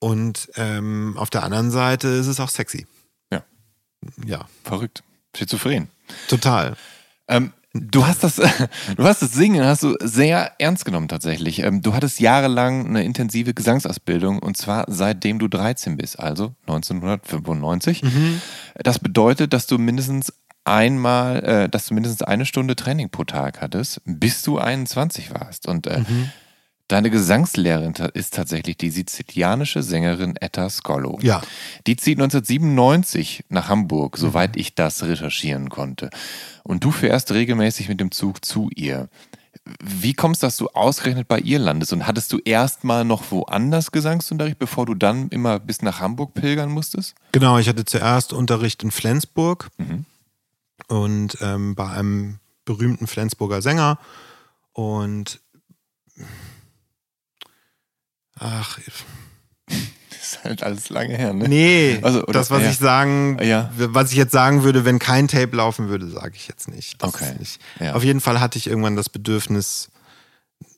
Und 0.00 0.50
ähm, 0.56 1.14
auf 1.18 1.28
der 1.28 1.42
anderen 1.42 1.70
Seite 1.70 2.08
ist 2.08 2.26
es 2.26 2.40
auch 2.40 2.48
sexy. 2.48 2.86
Ja. 3.30 3.44
Ja. 4.24 4.48
Verrückt. 4.64 5.02
Schizophren. 5.36 5.88
Total. 6.28 6.76
Ähm, 7.28 7.52
Du 7.72 8.04
hast 8.06 8.24
das, 8.24 8.36
du 8.96 9.04
hast 9.04 9.22
das 9.22 9.32
Singen 9.32 9.64
hast 9.64 9.84
du 9.84 9.94
sehr 10.00 10.52
ernst 10.58 10.84
genommen 10.84 11.08
tatsächlich. 11.08 11.60
Ähm, 11.60 11.82
du 11.82 11.94
hattest 11.94 12.18
jahrelang 12.18 12.86
eine 12.86 13.04
intensive 13.04 13.54
Gesangsausbildung 13.54 14.40
und 14.40 14.56
zwar 14.56 14.84
seitdem 14.88 15.38
du 15.38 15.46
13 15.46 15.96
bist, 15.96 16.18
also 16.18 16.54
1995. 16.66 18.02
Mhm. 18.02 18.40
Das 18.74 18.98
bedeutet, 18.98 19.52
dass 19.52 19.66
du 19.66 19.78
mindestens 19.78 20.32
einmal, 20.64 21.44
äh, 21.44 21.68
dass 21.68 21.86
du 21.86 21.94
mindestens 21.94 22.22
eine 22.22 22.44
Stunde 22.44 22.76
Training 22.76 23.10
pro 23.10 23.24
Tag 23.24 23.60
hattest, 23.60 24.00
bis 24.04 24.42
du 24.42 24.58
21 24.58 25.32
warst. 25.32 25.68
Und 25.68 25.86
äh, 25.86 26.00
mhm. 26.00 26.30
Deine 26.90 27.08
Gesangslehrerin 27.08 27.94
ist 28.14 28.34
tatsächlich 28.34 28.76
die 28.76 28.90
sizilianische 28.90 29.80
Sängerin 29.80 30.34
Etta 30.34 30.68
Scollo. 30.68 31.20
Ja. 31.22 31.40
Die 31.86 31.94
zieht 31.94 32.18
1997 32.18 33.44
nach 33.48 33.68
Hamburg, 33.68 34.16
soweit 34.16 34.56
mhm. 34.56 34.60
ich 34.60 34.74
das 34.74 35.04
recherchieren 35.04 35.68
konnte. 35.68 36.10
Und 36.64 36.82
du 36.82 36.90
fährst 36.90 37.30
regelmäßig 37.30 37.88
mit 37.88 38.00
dem 38.00 38.10
Zug 38.10 38.44
zu 38.44 38.70
ihr. 38.74 39.08
Wie 39.80 40.14
kommst 40.14 40.42
du, 40.42 40.48
dass 40.48 40.56
du 40.56 40.66
ausgerechnet 40.70 41.28
bei 41.28 41.38
ihr 41.38 41.60
landest? 41.60 41.92
Und 41.92 42.08
hattest 42.08 42.32
du 42.32 42.38
erstmal 42.38 43.04
noch 43.04 43.30
woanders 43.30 43.92
Gesangsunterricht, 43.92 44.58
bevor 44.58 44.84
du 44.84 44.96
dann 44.96 45.28
immer 45.28 45.60
bis 45.60 45.82
nach 45.82 46.00
Hamburg 46.00 46.34
pilgern 46.34 46.70
musstest? 46.72 47.14
Genau, 47.30 47.58
ich 47.58 47.68
hatte 47.68 47.84
zuerst 47.84 48.32
Unterricht 48.32 48.82
in 48.82 48.90
Flensburg 48.90 49.68
mhm. 49.78 50.06
und 50.88 51.38
ähm, 51.40 51.76
bei 51.76 51.88
einem 51.88 52.40
berühmten 52.64 53.06
Flensburger 53.06 53.62
Sänger. 53.62 54.00
Und 54.72 55.40
Ach, 58.40 58.78
das 59.66 59.78
ist 60.22 60.44
halt 60.44 60.62
alles 60.62 60.88
lange 60.88 61.16
her, 61.16 61.32
ne? 61.32 61.48
Nee, 61.48 62.00
also, 62.02 62.22
oder, 62.22 62.32
das, 62.32 62.50
was 62.50 62.62
ja. 62.62 62.70
ich 62.70 62.78
sagen, 62.78 63.38
ja. 63.42 63.70
was 63.76 64.10
ich 64.10 64.16
jetzt 64.16 64.32
sagen 64.32 64.64
würde, 64.64 64.84
wenn 64.84 64.98
kein 64.98 65.28
Tape 65.28 65.54
laufen 65.54 65.88
würde, 65.88 66.08
sage 66.08 66.32
ich 66.34 66.48
jetzt 66.48 66.68
nicht. 66.68 67.00
Das 67.02 67.14
okay. 67.14 67.34
Nicht. 67.38 67.60
Ja. 67.78 67.94
Auf 67.94 68.02
jeden 68.02 68.20
Fall 68.20 68.40
hatte 68.40 68.58
ich 68.58 68.66
irgendwann 68.66 68.96
das 68.96 69.10
Bedürfnis 69.10 69.90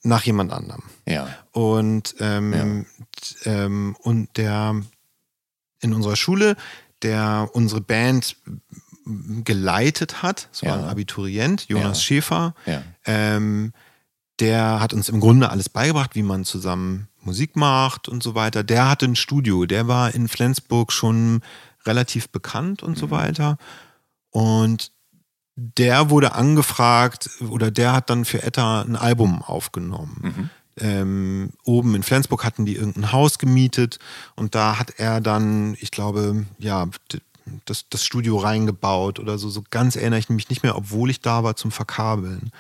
nach 0.03 0.25
jemand 0.25 0.53
anderem. 0.53 0.83
Ja. 1.07 1.29
Und, 1.53 2.17
ähm, 2.19 2.85
ähm, 3.45 3.97
und 4.01 4.37
der 4.37 4.83
in 5.81 5.95
unserer 5.95 6.17
Schule, 6.17 6.57
der 7.03 7.49
unsere 7.53 7.81
Band 7.81 8.37
geleitet 9.45 10.23
hat, 10.23 10.49
das 10.51 10.63
war 10.65 10.79
ein 10.79 10.85
Abiturient, 10.85 11.67
Jonas 11.69 12.03
Schäfer, 12.03 12.55
ähm, 13.05 13.73
der 14.41 14.81
hat 14.81 14.93
uns 14.93 15.09
im 15.09 15.21
Grunde 15.21 15.51
alles 15.51 15.69
beigebracht, 15.69 16.15
wie 16.15 16.23
man 16.23 16.45
zusammen 16.45 17.09
Musik 17.25 17.57
macht 17.57 18.09
und 18.09 18.23
so 18.23 18.35
weiter, 18.35 18.65
der 18.65 18.89
hatte 18.89 19.07
ein 19.07 19.17
Studio, 19.17 19.67
der 19.67 19.89
war 19.89 20.15
in 20.15 20.29
Flensburg 20.29 20.93
schon 20.93 21.43
relativ 21.85 22.29
bekannt 22.29 22.83
und 22.83 22.93
mhm. 22.93 23.01
so 23.01 23.11
weiter. 23.11 23.59
Und 24.31 24.93
der 25.57 26.11
wurde 26.11 26.35
angefragt 26.35 27.31
oder 27.49 27.71
der 27.71 27.93
hat 27.93 28.11
dann 28.11 28.25
für 28.25 28.43
Etta 28.43 28.83
ein 28.83 28.97
Album 28.97 29.43
aufgenommen. 29.43 30.19
Mhm. 30.23 30.51
Ähm, 30.79 31.51
oben 31.65 31.95
in 31.95 32.03
Flensburg 32.03 32.45
hatten 32.45 32.65
die 32.65 32.77
irgendein 32.77 33.13
Haus 33.13 33.39
gemietet 33.39 33.99
und 34.37 34.55
da 34.55 34.79
hat 34.79 34.95
er 34.97 35.21
dann, 35.21 35.77
ich 35.81 35.91
glaube, 35.91 36.47
ja, 36.59 36.89
das, 37.67 37.89
das 37.91 38.05
Studio 38.05 38.39
reingebaut 38.39 39.19
oder 39.19 39.37
so. 39.37 39.51
So 39.51 39.63
ganz 39.69 39.97
erinnere 39.97 40.21
ich 40.21 40.31
mich 40.31 40.49
nicht 40.49 40.63
mehr, 40.63 40.77
obwohl 40.77 41.11
ich 41.11 41.21
da 41.21 41.45
war 41.45 41.57
zum 41.57 41.71
Verkabeln. 41.71 42.51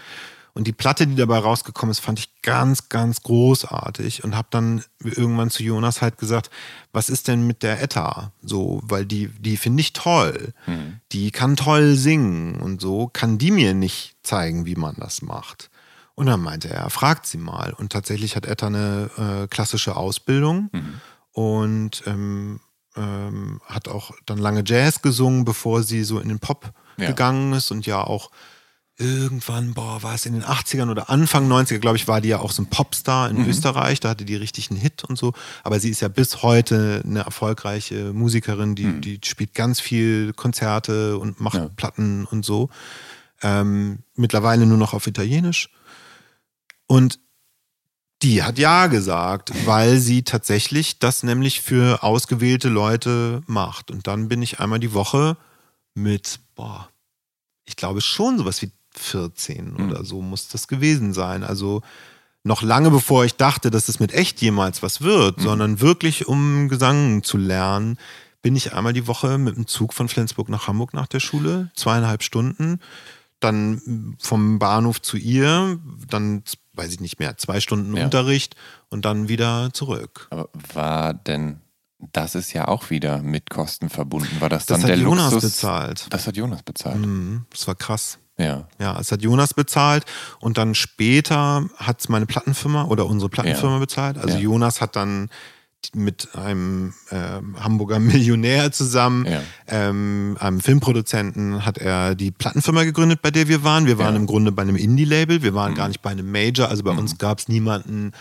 Und 0.55 0.67
die 0.67 0.73
Platte, 0.73 1.07
die 1.07 1.15
dabei 1.15 1.39
rausgekommen 1.39 1.91
ist, 1.91 2.01
fand 2.01 2.19
ich 2.19 2.43
ganz, 2.43 2.91
ganz 2.91 3.23
großartig 3.23 4.23
und 4.23 4.37
habe 4.37 4.49
dann 4.51 4.85
irgendwann 5.03 5.49
zu 5.49 5.63
Jonas 5.63 6.03
halt 6.03 6.19
gesagt, 6.19 6.51
was 6.93 7.09
ist 7.09 7.29
denn 7.29 7.47
mit 7.47 7.63
der 7.63 7.83
Etta? 7.83 8.33
So, 8.43 8.81
weil 8.85 9.07
die, 9.07 9.29
die 9.29 9.57
finde 9.57 9.81
ich 9.81 9.95
toll. 9.95 10.53
Mhm. 10.67 11.01
Die 11.13 11.31
kann 11.31 11.57
toll 11.57 11.95
singen 11.95 12.61
und 12.61 12.83
so, 12.83 13.09
kann 13.11 13.39
die 13.39 13.51
mir 13.51 13.73
nicht 13.73 14.17
zeigen, 14.23 14.67
wie 14.67 14.77
man 14.77 14.97
das 14.99 15.23
macht. 15.23 15.71
Und 16.15 16.27
dann 16.27 16.43
meinte 16.43 16.69
er, 16.69 16.91
fragt 16.91 17.27
sie 17.27 17.39
mal. 17.39 17.73
Und 17.73 17.91
tatsächlich 17.91 18.37
hat 18.37 18.45
Etta 18.45 18.67
eine 18.67 19.11
äh, 19.17 19.47
klassische 19.49 19.97
Ausbildung 19.97 20.69
mhm. 20.73 21.01
und 21.33 22.03
ähm, 22.07 22.61
ähm, 22.95 23.63
hat 23.65 23.89
auch 23.89 24.11
dann 24.27 24.37
lange 24.37 24.63
Jazz 24.67 25.01
gesungen, 25.01 25.47
bevor 25.47 25.83
sie 25.83 26.05
so 26.05 26.19
in 26.19 26.29
den 26.29 26.41
Pop 26.41 26.73
ja. 26.99 27.07
gegangen 27.07 27.55
ist 27.55 27.71
und 27.71 27.87
ja 27.87 28.03
auch 28.05 28.31
irgendwann, 29.03 29.75
boah, 29.75 30.03
war 30.03 30.15
es 30.15 30.27
in 30.27 30.35
den 30.35 30.45
80ern 30.45 30.91
oder 30.91 31.11
Anfang 31.11 31.51
90er, 31.51 31.79
glaube 31.79 31.97
ich, 31.97 32.07
war 32.07 32.21
die 32.21 32.29
ja 32.29 32.39
auch 32.39 32.53
so 32.53 32.63
ein 32.63 32.67
Popstar 32.67 33.29
in 33.29 33.39
mhm. 33.39 33.49
Österreich. 33.49 34.01
Da 34.01 34.11
hatte 34.11 34.25
die 34.25 34.37
richtig 34.37 34.71
einen 34.71 34.79
Hit 34.79 35.05
und 35.05 35.19
so. 35.19 35.33
Aber 35.65 35.81
sie 35.81 35.91
ist 35.91 36.01
ja 36.01 36.09
bis 36.09 36.43
heute 36.43 37.03
eine 37.05 37.21
erfolgreiche 37.21 38.13
Musikerin, 38.13 38.75
die, 38.75 38.85
mhm. 38.85 39.01
die 39.01 39.21
spielt 39.25 39.55
ganz 39.55 39.81
viel 39.81 40.33
Konzerte 40.33 41.19
und 41.19 41.41
macht 41.41 41.57
ja. 41.57 41.69
Platten 41.77 42.25
und 42.25 42.45
so. 42.45 42.71
Ähm, 43.43 43.99
mittlerweile 44.15 44.67
nur 44.67 44.79
noch 44.79 44.95
auf 44.95 45.07
Italienisch. 45.07 45.69
Und 46.87 47.19
die 48.23 48.45
hat 48.45 48.59
ja 48.59 48.87
gesagt, 48.87 49.51
weil 49.67 49.99
sie 49.99 50.23
tatsächlich 50.23 51.01
das 51.01 51.25
nämlich 51.25 51.61
für 51.61 52.05
ausgewählte 52.05 52.69
Leute 52.69 53.43
macht. 53.47 53.91
Und 53.91 54.07
dann 54.07 54.29
bin 54.29 54.43
ich 54.43 54.61
einmal 54.61 54.79
die 54.79 54.95
Woche 54.95 55.37
mit, 55.95 56.39
boah, 56.55 56.89
ich 57.65 57.77
glaube 57.77 58.01
schon 58.01 58.39
sowas 58.39 58.63
wie 58.63 58.71
14 58.99 59.74
mhm. 59.74 59.88
oder 59.88 60.05
so 60.05 60.22
muss 60.22 60.49
das 60.49 60.68
gewesen 60.68 61.12
sein. 61.12 61.43
Also 61.43 61.82
noch 62.45 62.62
lange 62.62 62.90
bevor 62.90 63.24
ich 63.24 63.36
dachte, 63.36 63.70
dass 63.70 63.88
es 63.88 64.01
mit 64.01 64.12
echt 64.12 64.40
jemals 64.40 64.82
was 64.82 65.01
wird, 65.01 65.38
mhm. 65.38 65.43
sondern 65.43 65.80
wirklich 65.80 66.28
um 66.28 66.68
Gesang 66.68 67.22
zu 67.22 67.38
lernen, 67.38 67.99
bin 68.43 68.57
ich 68.57 68.72
einmal 68.74 68.93
die 68.93 69.07
Woche 69.07 69.38
mit 69.38 69.57
dem 69.57 69.66
Zug 69.66 69.95
von 69.95 70.09
Flensburg 70.09 70.49
nach 70.49 70.66
Hamburg 70.66 70.95
nach 70.95 71.07
der 71.07 71.20
Schule, 71.20 71.70
zweieinhalb 71.76 72.22
Stunden, 72.24 72.80
dann 73.38 74.16
vom 74.20 74.59
Bahnhof 74.59 75.01
zu 75.01 75.16
ihr, 75.16 75.78
dann 76.09 76.43
weiß 76.74 76.93
ich 76.93 77.01
nicht 77.01 77.18
mehr, 77.18 77.36
zwei 77.38 77.61
Stunden 77.61 77.97
ja. 77.97 78.05
Unterricht 78.05 78.57
und 78.88 79.05
dann 79.05 79.28
wieder 79.28 79.70
zurück. 79.72 80.26
Aber 80.30 80.49
war 80.74 81.14
denn 81.14 81.61
das 82.12 82.34
ist 82.34 82.53
ja 82.53 82.66
auch 82.66 82.90
wieder 82.90 83.22
mit 83.22 83.49
Kosten 83.49 83.88
verbunden. 83.88 84.40
War 84.40 84.49
das, 84.49 84.66
das 84.66 84.80
dann 84.80 84.88
der 84.88 84.99
Jonas 84.99 85.32
Luxus? 85.32 85.53
bezahlt. 85.53 86.07
Das 86.11 86.26
hat 86.26 86.36
Jonas 86.36 86.62
bezahlt. 86.64 86.99
Mhm, 86.99 87.47
das 87.51 87.66
war 87.68 87.76
krass. 87.76 88.18
Ja. 88.43 88.66
Ja, 88.78 88.99
es 89.01 89.12
hat 89.12 89.22
Jonas 89.22 89.55
bezahlt 89.55 90.05
und 90.40 90.59
dann 90.59 90.74
später 90.74 91.64
hat 91.76 92.01
es 92.01 92.09
meine 92.09 92.26
Plattenfirma 92.26 92.84
oder 92.84 93.07
unsere 93.07 93.28
Plattenfirma 93.28 93.74
ja. 93.74 93.80
bezahlt. 93.80 94.18
Also 94.18 94.36
ja. 94.36 94.43
Jonas 94.43 94.80
hat 94.80 94.97
dann 94.97 95.28
mit 95.95 96.28
einem 96.34 96.95
äh, 97.11 97.16
Hamburger 97.61 97.99
Millionär 98.01 98.72
zusammen, 98.72 99.26
ja. 99.26 99.43
ähm, 99.66 100.36
einem 100.40 100.61
Filmproduzenten, 100.61 101.64
hat 101.64 101.78
er 101.78 102.14
die 102.14 102.30
Plattenfirma 102.30 102.84
gegründet, 102.84 103.20
bei 103.22 103.30
der 103.30 103.49
wir 103.49 103.64
waren. 103.64 103.86
Wir 103.86 103.99
waren 103.99 104.16
im 104.16 104.26
Grunde 104.26 104.53
bei 104.53 104.62
einem 104.62 104.76
Indie-Label, 104.76 105.43
wir 105.43 105.55
waren 105.55 105.72
mhm. 105.72 105.76
gar 105.76 105.88
nicht 105.88 106.03
bei 106.03 106.11
einem 106.11 106.30
Major. 106.30 106.68
Also 106.68 106.82
bei 106.82 106.93
mhm. 106.93 107.01
uns 107.01 107.18
gab 107.18 107.38
es 107.38 107.49
niemanden, 107.49 108.12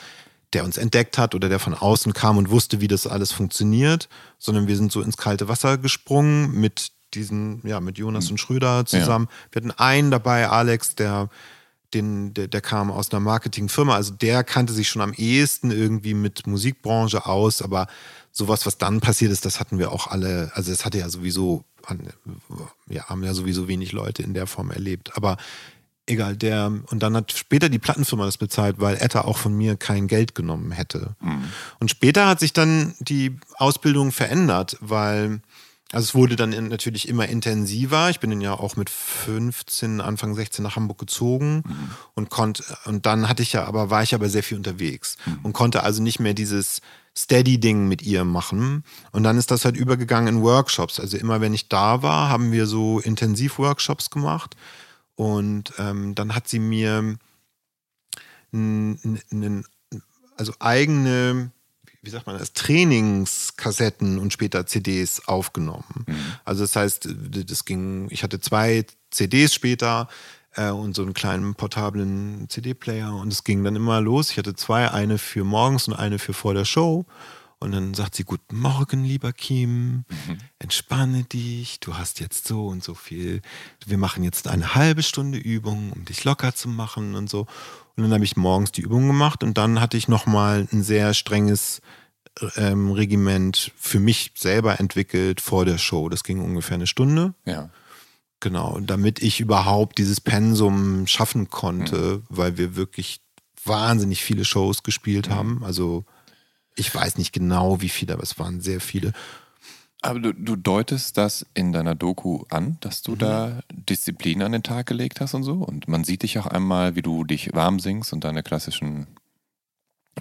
der 0.54 0.66
uns 0.66 0.78
entdeckt 0.78 1.18
hat 1.18 1.34
oder 1.36 1.48
der 1.50 1.60
von 1.60 1.74
außen 1.74 2.14
kam 2.14 2.38
und 2.38 2.50
wusste, 2.50 2.82
wie 2.82 2.88
das 2.88 3.08
alles 3.08 3.32
funktioniert, 3.32 4.10
sondern 4.38 4.68
wir 4.68 4.76
sind 4.76 4.92
so 4.92 5.02
ins 5.02 5.18
kalte 5.18 5.48
Wasser 5.48 5.78
gesprungen 5.78 6.52
mit 6.60 6.92
diesen, 7.14 7.62
ja, 7.66 7.80
mit 7.80 7.98
Jonas 7.98 8.30
und 8.32 8.40
Schröder 8.40 8.86
zusammen. 8.86 9.28
Ja. 9.30 9.48
Wir 9.52 9.62
hatten 9.62 9.80
einen 9.80 10.12
dabei, 10.12 10.50
Alex, 10.50 10.96
der, 10.96 11.30
den, 11.94 12.34
der, 12.34 12.48
der 12.48 12.62
kam 12.62 12.92
aus 12.92 13.12
einer 13.12 13.20
Marketingfirma, 13.20 13.96
also 13.96 14.14
der 14.14 14.44
kannte 14.44 14.74
sich 14.74 14.90
schon 14.90 15.02
am 15.02 15.14
ehesten 15.14 15.72
irgendwie 15.72 16.14
mit 16.14 16.48
Musikbranche 16.48 17.26
aus, 17.26 17.62
aber 17.62 17.88
sowas, 18.32 18.66
was 18.66 18.78
dann 18.78 19.02
passiert 19.02 19.32
ist, 19.32 19.46
das 19.46 19.60
hatten 19.60 19.78
wir 19.78 19.92
auch 19.92 20.08
alle, 20.08 20.52
also 20.54 20.72
das 20.72 20.86
hatte 20.86 21.00
ja 21.00 21.10
sowieso, 21.10 21.66
ja, 22.88 23.06
haben 23.10 23.24
ja 23.24 23.34
sowieso 23.34 23.68
wenig 23.68 23.92
Leute 23.92 24.24
in 24.24 24.34
der 24.34 24.48
Form 24.48 24.72
erlebt. 24.72 25.18
Aber 25.18 25.38
egal, 26.06 26.36
der, 26.36 26.72
und 26.90 27.04
dann 27.04 27.16
hat 27.16 27.32
später 27.32 27.70
die 27.70 27.80
Plattenfirma 27.80 28.26
das 28.26 28.38
bezahlt, 28.38 28.80
weil 28.80 28.98
Etta 28.98 29.22
auch 29.22 29.38
von 29.38 29.54
mir 29.54 29.76
kein 29.76 30.08
Geld 30.08 30.36
genommen 30.36 30.72
hätte. 30.72 31.16
Mhm. 31.22 31.44
Und 31.80 31.92
später 31.92 32.28
hat 32.28 32.40
sich 32.40 32.54
dann 32.54 32.96
die 33.00 33.38
Ausbildung 33.56 34.12
verändert, 34.12 34.78
weil, 34.80 35.42
also 35.92 36.06
es 36.06 36.16
wurde 36.16 36.36
dann 36.36 36.52
natürlich 36.70 37.08
immer 37.08 37.28
intensiver. 37.28 38.10
Ich 38.10 38.20
bin 38.20 38.30
dann 38.30 38.42
ja 38.42 38.54
auch 38.54 38.76
mit 38.76 38.90
15, 38.90 40.00
Anfang 40.00 40.34
16 40.36 40.64
nach 40.64 40.76
Hamburg 40.76 41.00
gezogen 41.00 41.64
mhm. 41.66 41.92
und 42.14 42.30
konnte, 42.30 42.64
und 42.86 43.06
dann 43.06 43.28
hatte 43.28 43.44
ich 43.44 43.54
ja 43.54 43.66
aber, 43.66 43.90
war 43.90 44.02
ich 44.02 44.16
aber 44.16 44.30
sehr 44.30 44.44
viel 44.44 44.58
unterwegs 44.58 45.18
mhm. 45.26 45.40
und 45.44 45.54
konnte 45.54 45.84
also 45.84 46.02
nicht 46.02 46.20
mehr 46.20 46.34
dieses 46.34 46.82
Steady-Ding 47.18 47.88
mit 47.88 48.02
ihr 48.02 48.24
machen. 48.24 48.84
Und 49.12 49.24
dann 49.24 49.38
ist 49.38 49.52
das 49.52 49.66
halt 49.66 49.76
übergegangen 49.76 50.36
in 50.36 50.42
Workshops. 50.44 51.00
Also 51.00 51.18
immer 51.18 51.42
wenn 51.42 51.54
ich 51.54 51.68
da 51.68 52.02
war, 52.02 52.30
haben 52.30 52.52
wir 52.52 52.68
so 52.68 53.00
Intensiv-Workshops 53.00 54.10
gemacht 54.10 54.56
und 55.16 55.74
ähm, 55.78 56.16
dann 56.16 56.34
hat 56.34 56.48
sie 56.48 56.60
mir 56.60 57.18
einen, 58.54 59.66
also 60.38 60.54
eigene, 60.60 61.52
wie 62.02 62.10
sagt 62.10 62.26
man 62.26 62.38
das, 62.38 62.54
Trainingskassetten 62.54 64.18
und 64.18 64.34
später 64.34 64.66
CDs 64.66 65.28
aufgenommen. 65.28 66.06
Mhm. 66.08 66.16
Also 66.46 66.64
das 66.64 66.76
heißt, 66.76 67.10
das 67.46 67.66
ging, 67.66 68.08
ich 68.10 68.24
hatte 68.24 68.40
zwei 68.40 68.86
CDs 69.12 69.54
später 69.54 70.08
äh, 70.56 70.70
und 70.70 70.96
so 70.96 71.04
einen 71.04 71.14
kleinen 71.14 71.54
portablen 71.56 72.48
CD-Player 72.50 73.14
und 73.14 73.32
es 73.32 73.44
ging 73.44 73.64
dann 73.64 73.76
immer 73.76 74.02
los. 74.02 74.32
Ich 74.32 74.38
hatte 74.38 74.56
zwei, 74.56 74.90
eine 74.90 75.18
für 75.18 75.44
morgens 75.44 75.88
und 75.88 75.94
eine 75.94 76.18
für 76.18 76.34
vor 76.34 76.54
der 76.54 76.66
Show. 76.66 77.06
Und 77.62 77.74
dann 77.74 77.94
sagt 77.94 78.16
sie, 78.16 78.24
guten 78.24 78.60
Morgen, 78.60 79.06
lieber 79.06 79.32
Kim, 79.34 79.98
mhm. 79.98 80.38
entspanne 80.58 81.26
dich, 81.26 81.80
du 81.80 81.96
hast 81.96 82.20
jetzt 82.20 82.48
so 82.48 82.66
und 82.66 82.84
so 82.84 82.96
viel. 82.96 83.44
Wir 83.86 84.00
machen 84.00 84.24
jetzt 84.24 84.48
eine 84.48 84.74
halbe 84.74 85.04
Stunde 85.04 85.38
Übung, 85.38 85.92
um 85.92 86.04
dich 86.04 86.24
locker 86.24 86.56
zu 86.56 86.68
machen 86.68 87.14
und 87.14 87.30
so. 87.30 87.42
Und 87.96 88.04
dann 88.04 88.14
habe 88.14 88.24
ich 88.24 88.36
morgens 88.36 88.72
die 88.72 88.82
Übung 88.82 89.06
gemacht 89.06 89.44
und 89.44 89.60
dann 89.60 89.80
hatte 89.80 89.96
ich 89.96 90.08
nochmal 90.08 90.68
ein 90.72 90.82
sehr 90.82 91.14
strenges 91.14 91.82
ähm, 92.56 92.90
Regiment 92.90 93.72
für 93.78 94.00
mich 94.00 94.32
selber 94.36 94.80
entwickelt 94.80 95.40
vor 95.40 95.64
der 95.64 95.78
Show. 95.78 96.10
Das 96.10 96.24
ging 96.24 96.42
ungefähr 96.42 96.76
eine 96.76 96.88
Stunde. 96.88 97.36
Ja. 97.46 97.70
Genau, 98.40 98.80
damit 98.80 99.22
ich 99.22 99.40
überhaupt 99.40 100.00
dieses 100.00 100.20
Pensum 100.20 101.06
schaffen 101.06 101.52
konnte, 101.52 101.96
mhm. 101.96 102.24
weil 102.30 102.58
wir 102.58 102.76
wirklich 102.76 103.22
wahnsinnig 103.64 104.24
viele 104.24 104.46
Shows 104.46 104.82
gespielt 104.82 105.30
mhm. 105.30 105.36
haben. 105.36 105.64
Also 105.64 106.06
ich 106.76 106.94
weiß 106.94 107.18
nicht 107.18 107.34
genau, 107.34 107.82
wie 107.82 107.90
viele, 107.90 108.14
aber 108.14 108.24
es 108.24 108.40
waren 108.40 108.62
sehr 108.62 108.82
viele. 108.82 109.14
Aber 110.02 110.20
du, 110.20 110.34
du 110.34 110.56
deutest 110.56 111.18
das 111.18 111.46
in 111.54 111.72
deiner 111.74 111.94
Doku 111.94 112.44
an, 112.50 112.78
dass 112.80 113.04
du 113.04 113.12
mhm. 113.12 113.20
da 113.20 113.60
Disziplin 113.72 114.42
an 114.42 114.52
den 114.52 114.64
Tag 114.64 114.88
gelegt 114.88 115.22
hast 115.22 115.36
und 115.36 115.44
so. 115.44 115.54
Und 115.54 115.88
man 115.88 116.04
sieht 116.04 116.24
dich 116.24 116.40
auch 116.40 116.48
einmal, 116.48 116.96
wie 116.96 117.04
du 117.04 117.24
dich 117.24 117.54
warm 117.54 117.80
singst 117.80 118.12
und 118.12 118.24
deine 118.24 118.42
klassischen 118.42 119.08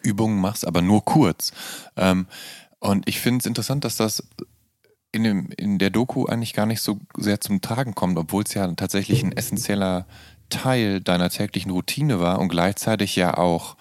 Übungen 0.02 0.40
machst, 0.40 0.66
aber 0.66 0.82
nur 0.82 1.04
kurz. 1.04 1.52
Ähm, 1.96 2.26
und 2.78 3.08
ich 3.08 3.20
finde 3.20 3.38
es 3.38 3.46
interessant, 3.46 3.84
dass 3.84 3.96
das 3.96 4.22
in, 5.12 5.24
dem, 5.24 5.50
in 5.56 5.78
der 5.78 5.90
Doku 5.90 6.26
eigentlich 6.26 6.52
gar 6.52 6.66
nicht 6.66 6.82
so 6.82 7.00
sehr 7.16 7.40
zum 7.40 7.60
Tragen 7.60 7.94
kommt, 7.94 8.18
obwohl 8.18 8.44
es 8.44 8.54
ja 8.54 8.70
tatsächlich 8.74 9.24
ein 9.24 9.32
essentieller 9.32 10.06
Teil 10.50 11.00
deiner 11.00 11.30
täglichen 11.30 11.70
Routine 11.70 12.20
war 12.20 12.38
und 12.38 12.48
gleichzeitig 12.48 13.16
ja 13.16 13.36
auch, 13.36 13.76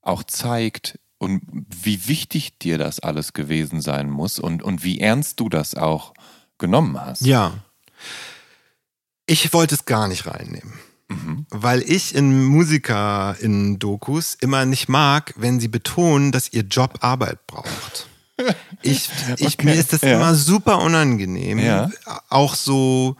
auch 0.00 0.22
zeigt, 0.22 0.98
und 1.18 1.42
wie 1.82 2.06
wichtig 2.06 2.58
dir 2.58 2.78
das 2.78 3.00
alles 3.00 3.32
gewesen 3.32 3.80
sein 3.80 4.08
muss 4.08 4.38
und, 4.38 4.62
und 4.62 4.84
wie 4.84 5.00
ernst 5.00 5.40
du 5.40 5.48
das 5.48 5.74
auch 5.74 6.14
genommen 6.58 7.00
hast. 7.00 7.22
Ja. 7.22 7.54
Ich 9.26 9.52
wollte 9.52 9.74
es 9.74 9.84
gar 9.84 10.08
nicht 10.08 10.26
reinnehmen. 10.26 10.74
Mhm. 11.08 11.46
Weil 11.50 11.82
ich 11.82 12.14
in 12.14 12.44
Musiker 12.44 13.36
in 13.40 13.78
Dokus 13.78 14.36
immer 14.40 14.64
nicht 14.64 14.88
mag, 14.88 15.34
wenn 15.36 15.58
sie 15.58 15.68
betonen, 15.68 16.32
dass 16.32 16.52
ihr 16.52 16.62
Job 16.62 16.98
Arbeit 17.00 17.46
braucht. 17.46 18.06
Ich, 18.82 19.10
ich 19.38 19.54
okay. 19.54 19.64
mir 19.64 19.74
ist 19.74 19.92
das 19.92 20.02
ja. 20.02 20.14
immer 20.14 20.36
super 20.36 20.80
unangenehm. 20.80 21.58
Ja. 21.58 21.90
Auch 22.28 22.54
so 22.54 23.16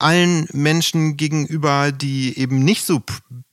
allen 0.00 0.48
Menschen 0.52 1.16
gegenüber, 1.16 1.92
die 1.92 2.38
eben 2.38 2.60
nicht 2.60 2.84
so 2.84 3.02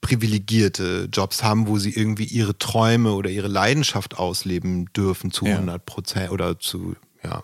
privilegierte 0.01 1.09
Jobs 1.11 1.43
haben, 1.43 1.67
wo 1.67 1.77
sie 1.77 1.91
irgendwie 1.91 2.25
ihre 2.25 2.57
Träume 2.57 3.13
oder 3.13 3.29
ihre 3.29 3.47
Leidenschaft 3.47 4.17
ausleben 4.17 4.85
dürfen 4.93 5.31
zu 5.31 5.45
ja. 5.45 5.55
100 5.55 5.85
Prozent 5.85 6.31
oder 6.31 6.59
zu, 6.59 6.95
ja, 7.23 7.43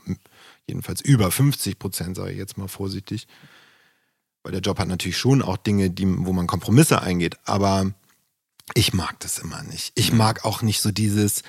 jedenfalls 0.68 1.02
über 1.02 1.32
50 1.32 1.78
Prozent, 1.80 2.16
sage 2.16 2.32
ich 2.32 2.38
jetzt 2.38 2.58
mal 2.58 2.68
vorsichtig. 2.68 3.28
Weil 4.44 4.54
der 4.54 4.62
Job 4.62 4.80
hat 4.80 4.88
natürlich 4.88 5.18
schon 5.18 5.42
auch 5.42 5.58
Dinge, 5.58 5.90
die, 5.90 6.06
wo 6.08 6.34
man 6.34 6.48
Kompromisse 6.48 7.02
eingeht, 7.02 7.38
aber 7.46 7.92
ich 8.74 8.94
mag 8.94 9.20
das 9.20 9.40
immer 9.40 9.64
nicht. 9.64 9.92
Ich 9.96 10.14
mag 10.14 10.46
auch 10.46 10.62
nicht 10.62 10.82
so 10.82 10.92
dieses, 10.92 11.44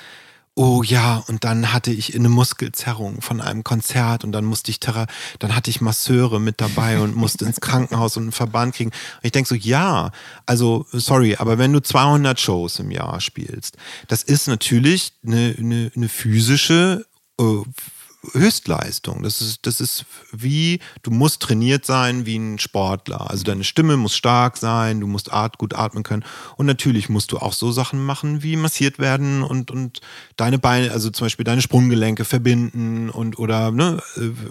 oh 0.57 0.83
ja, 0.83 1.23
und 1.27 1.45
dann 1.45 1.73
hatte 1.73 1.91
ich 1.91 2.15
eine 2.15 2.29
Muskelzerrung 2.29 3.21
von 3.21 3.41
einem 3.41 3.65
Konzert 3.65 4.25
und 4.25 4.33
dann 4.33 4.45
musste 4.45 4.71
ich 4.71 4.79
Terra, 4.79 5.07
dann 5.41 5.57
hatte 5.57 5.71
ich 5.71 5.81
Masseure 5.81 6.41
mit 6.41 6.61
dabei 6.61 7.01
und 7.01 7.17
musste 7.17 7.45
ins 7.45 7.61
Krankenhaus 7.61 8.17
und 8.17 8.25
einen 8.25 8.33
Verband 8.33 8.75
kriegen. 8.75 8.91
Und 8.91 9.25
ich 9.25 9.33
denke 9.33 9.49
so, 9.49 9.57
ja, 9.57 10.13
also 10.47 10.87
sorry, 10.93 11.37
aber 11.37 11.59
wenn 11.59 11.73
du 11.73 11.81
200 11.81 12.39
Shows 12.39 12.79
im 12.79 12.91
Jahr 12.91 13.21
spielst, 13.21 13.77
das 14.07 14.23
ist 14.23 14.47
natürlich 14.47 15.13
eine, 15.27 15.57
eine, 15.59 15.91
eine 15.95 16.09
physische 16.09 17.05
äh, 17.41 17.63
Höchstleistung. 18.33 19.23
Das 19.23 19.41
ist, 19.41 19.67
das 19.67 19.81
ist 19.81 20.05
wie, 20.33 20.81
du 21.03 21.11
musst 21.11 21.43
trainiert 21.43 21.85
sein 21.85 22.27
wie 22.27 22.37
ein 22.37 22.59
Sportler. 22.59 23.31
Also 23.31 23.45
deine 23.45 23.65
Stimme 23.65 23.97
muss 23.97 24.17
stark 24.17 24.57
sein, 24.57 25.01
du 25.01 25.07
musst 25.07 25.33
art, 25.33 25.59
gut 25.59 25.75
atmen 25.75 26.03
können. 26.03 26.25
Und 26.57 26.67
natürlich 26.67 27.09
musst 27.09 27.33
du 27.33 27.39
auch 27.39 27.53
so 27.53 27.73
Sachen 27.73 28.05
machen 28.05 28.43
wie 28.43 28.57
massiert 28.57 28.99
werden 28.99 29.43
und, 29.43 29.71
und 29.71 30.01
deine 30.37 30.59
Beine, 30.59 30.93
also 30.93 31.11
zum 31.11 31.27
Beispiel 31.27 31.45
deine 31.45 31.63
Sprunggelenke 31.63 32.25
verbinden 32.25 33.11
und 33.11 33.39
oder 33.39 33.71
ne, 33.71 34.03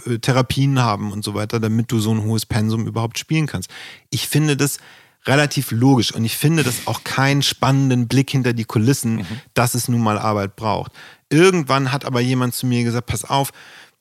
äh, 0.06 0.20
Therapien 0.20 0.80
haben 0.80 1.12
und 1.12 1.24
so 1.24 1.34
weiter, 1.34 1.60
damit 1.60 1.92
du 1.92 2.00
so 2.00 2.12
ein 2.12 2.24
hohes 2.24 2.46
Pensum 2.46 2.88
überhaupt 2.88 3.18
spielen 3.18 3.48
kannst. 3.48 3.70
Ich 4.10 4.28
finde 4.28 4.58
das 4.58 4.80
relativ 5.26 5.72
logisch 5.72 6.14
und 6.14 6.26
ich 6.26 6.38
finde 6.38 6.64
das 6.64 6.86
auch 6.86 7.04
keinen 7.04 7.42
spannenden 7.42 8.08
Blick 8.08 8.30
hinter 8.30 8.54
die 8.54 8.66
Kulissen, 8.66 9.18
mhm. 9.18 9.26
dass 9.54 9.74
es 9.74 9.88
nun 9.88 10.02
mal 10.02 10.18
Arbeit 10.18 10.56
braucht. 10.56 10.92
Irgendwann 11.30 11.92
hat 11.92 12.06
aber 12.06 12.20
jemand 12.20 12.54
zu 12.54 12.66
mir 12.66 12.84
gesagt, 12.84 13.08
pass 13.08 13.24
auf, 13.26 13.52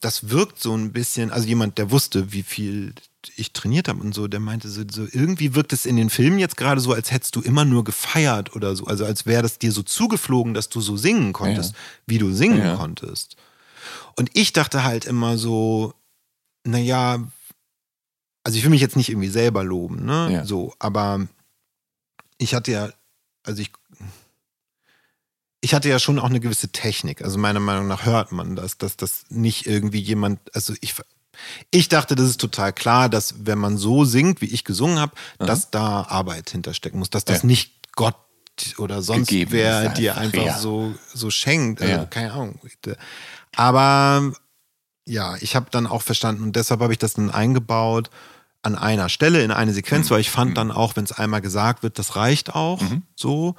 das 0.00 0.30
wirkt 0.30 0.60
so 0.60 0.74
ein 0.76 0.92
bisschen, 0.92 1.30
also 1.30 1.46
jemand, 1.46 1.78
der 1.78 1.90
wusste, 1.90 2.32
wie 2.32 2.42
viel 2.42 2.94
ich 3.36 3.52
trainiert 3.52 3.86
habe 3.86 4.00
und 4.00 4.14
so, 4.14 4.26
der 4.26 4.40
meinte 4.40 4.68
so, 4.68 4.82
so, 4.90 5.06
irgendwie 5.10 5.54
wirkt 5.54 5.72
es 5.72 5.86
in 5.86 5.96
den 5.96 6.10
Filmen 6.10 6.40
jetzt 6.40 6.56
gerade 6.56 6.80
so, 6.80 6.92
als 6.92 7.12
hättest 7.12 7.36
du 7.36 7.40
immer 7.40 7.64
nur 7.64 7.84
gefeiert 7.84 8.56
oder 8.56 8.74
so, 8.74 8.86
also 8.86 9.04
als 9.04 9.26
wäre 9.26 9.42
das 9.42 9.58
dir 9.58 9.70
so 9.70 9.82
zugeflogen, 9.82 10.54
dass 10.54 10.68
du 10.68 10.80
so 10.80 10.96
singen 10.96 11.32
konntest, 11.32 11.72
ja. 11.72 11.78
wie 12.06 12.18
du 12.18 12.32
singen 12.32 12.58
ja. 12.58 12.74
konntest. 12.74 13.36
Und 14.16 14.30
ich 14.34 14.52
dachte 14.52 14.82
halt 14.82 15.04
immer 15.04 15.38
so, 15.38 15.94
naja, 16.64 17.24
also 18.44 18.58
ich 18.58 18.64
will 18.64 18.70
mich 18.70 18.80
jetzt 18.80 18.96
nicht 18.96 19.08
irgendwie 19.08 19.28
selber 19.28 19.62
loben, 19.64 20.04
ne? 20.04 20.30
Ja. 20.32 20.44
So, 20.44 20.74
aber 20.78 21.26
ich 22.38 22.54
hatte 22.54 22.72
ja, 22.72 22.90
also 23.44 23.62
ich, 23.62 23.70
ich 25.60 25.74
hatte 25.74 25.88
ja 25.88 25.98
schon 25.98 26.18
auch 26.18 26.28
eine 26.28 26.40
gewisse 26.40 26.68
Technik. 26.68 27.22
Also 27.22 27.38
meiner 27.38 27.60
Meinung 27.60 27.86
nach 27.86 28.04
hört 28.04 28.32
man 28.32 28.56
das, 28.56 28.78
dass 28.78 28.96
das 28.96 29.24
nicht 29.28 29.66
irgendwie 29.66 30.00
jemand, 30.00 30.40
also 30.54 30.74
ich, 30.80 30.94
ich 31.70 31.88
dachte, 31.88 32.16
das 32.16 32.26
ist 32.30 32.40
total 32.40 32.72
klar, 32.72 33.08
dass 33.08 33.46
wenn 33.46 33.58
man 33.58 33.78
so 33.78 34.04
singt, 34.04 34.40
wie 34.40 34.46
ich 34.46 34.64
gesungen 34.64 34.98
habe, 34.98 35.12
dass 35.38 35.70
da 35.70 36.02
Arbeit 36.02 36.50
hinterstecken 36.50 36.98
muss, 36.98 37.10
dass 37.10 37.24
das 37.24 37.42
ja. 37.42 37.46
nicht 37.46 37.92
Gott 37.94 38.16
oder 38.76 39.02
sonst 39.02 39.28
Gegeben 39.28 39.52
wer 39.52 39.88
dir 39.90 40.16
einfach 40.16 40.44
ja. 40.44 40.58
so, 40.58 40.94
so 41.14 41.30
schenkt. 41.30 41.80
Also, 41.80 41.92
ja. 41.92 42.04
keine 42.06 42.32
Ahnung. 42.32 42.60
Aber 43.56 44.32
ja, 45.06 45.36
ich 45.40 45.56
habe 45.56 45.66
dann 45.70 45.86
auch 45.86 46.02
verstanden 46.02 46.42
und 46.42 46.56
deshalb 46.56 46.80
habe 46.80 46.92
ich 46.92 46.98
das 46.98 47.14
dann 47.14 47.30
eingebaut 47.30 48.10
an 48.62 48.76
einer 48.76 49.08
Stelle 49.08 49.42
in 49.42 49.50
eine 49.50 49.72
Sequenz, 49.72 50.08
mhm. 50.08 50.14
weil 50.14 50.20
ich 50.20 50.30
fand 50.30 50.50
mhm. 50.50 50.54
dann 50.54 50.70
auch, 50.70 50.96
wenn 50.96 51.04
es 51.04 51.12
einmal 51.12 51.40
gesagt 51.40 51.82
wird, 51.82 51.98
das 51.98 52.16
reicht 52.16 52.54
auch 52.54 52.80
mhm. 52.80 53.02
so. 53.14 53.56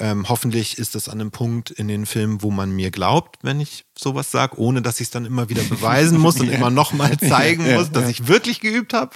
Ähm, 0.00 0.28
hoffentlich 0.28 0.78
ist 0.78 0.96
das 0.96 1.08
an 1.08 1.20
einem 1.20 1.30
Punkt 1.30 1.70
in 1.70 1.86
den 1.86 2.04
Filmen, 2.04 2.42
wo 2.42 2.50
man 2.50 2.72
mir 2.72 2.90
glaubt, 2.90 3.38
wenn 3.42 3.60
ich 3.60 3.84
sowas 3.96 4.30
sage, 4.32 4.58
ohne 4.58 4.82
dass 4.82 4.98
ich 4.98 5.06
es 5.06 5.10
dann 5.10 5.24
immer 5.24 5.48
wieder 5.48 5.62
beweisen 5.62 6.18
muss 6.18 6.40
und 6.40 6.46
ja. 6.50 6.54
immer 6.54 6.70
nochmal 6.70 7.16
zeigen 7.18 7.64
ja, 7.66 7.78
muss, 7.78 7.92
dass 7.92 8.04
ja. 8.04 8.10
ich 8.10 8.26
wirklich 8.26 8.60
geübt 8.60 8.92
habe. 8.92 9.12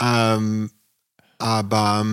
Ähm, 0.00 0.70
aber 1.38 2.04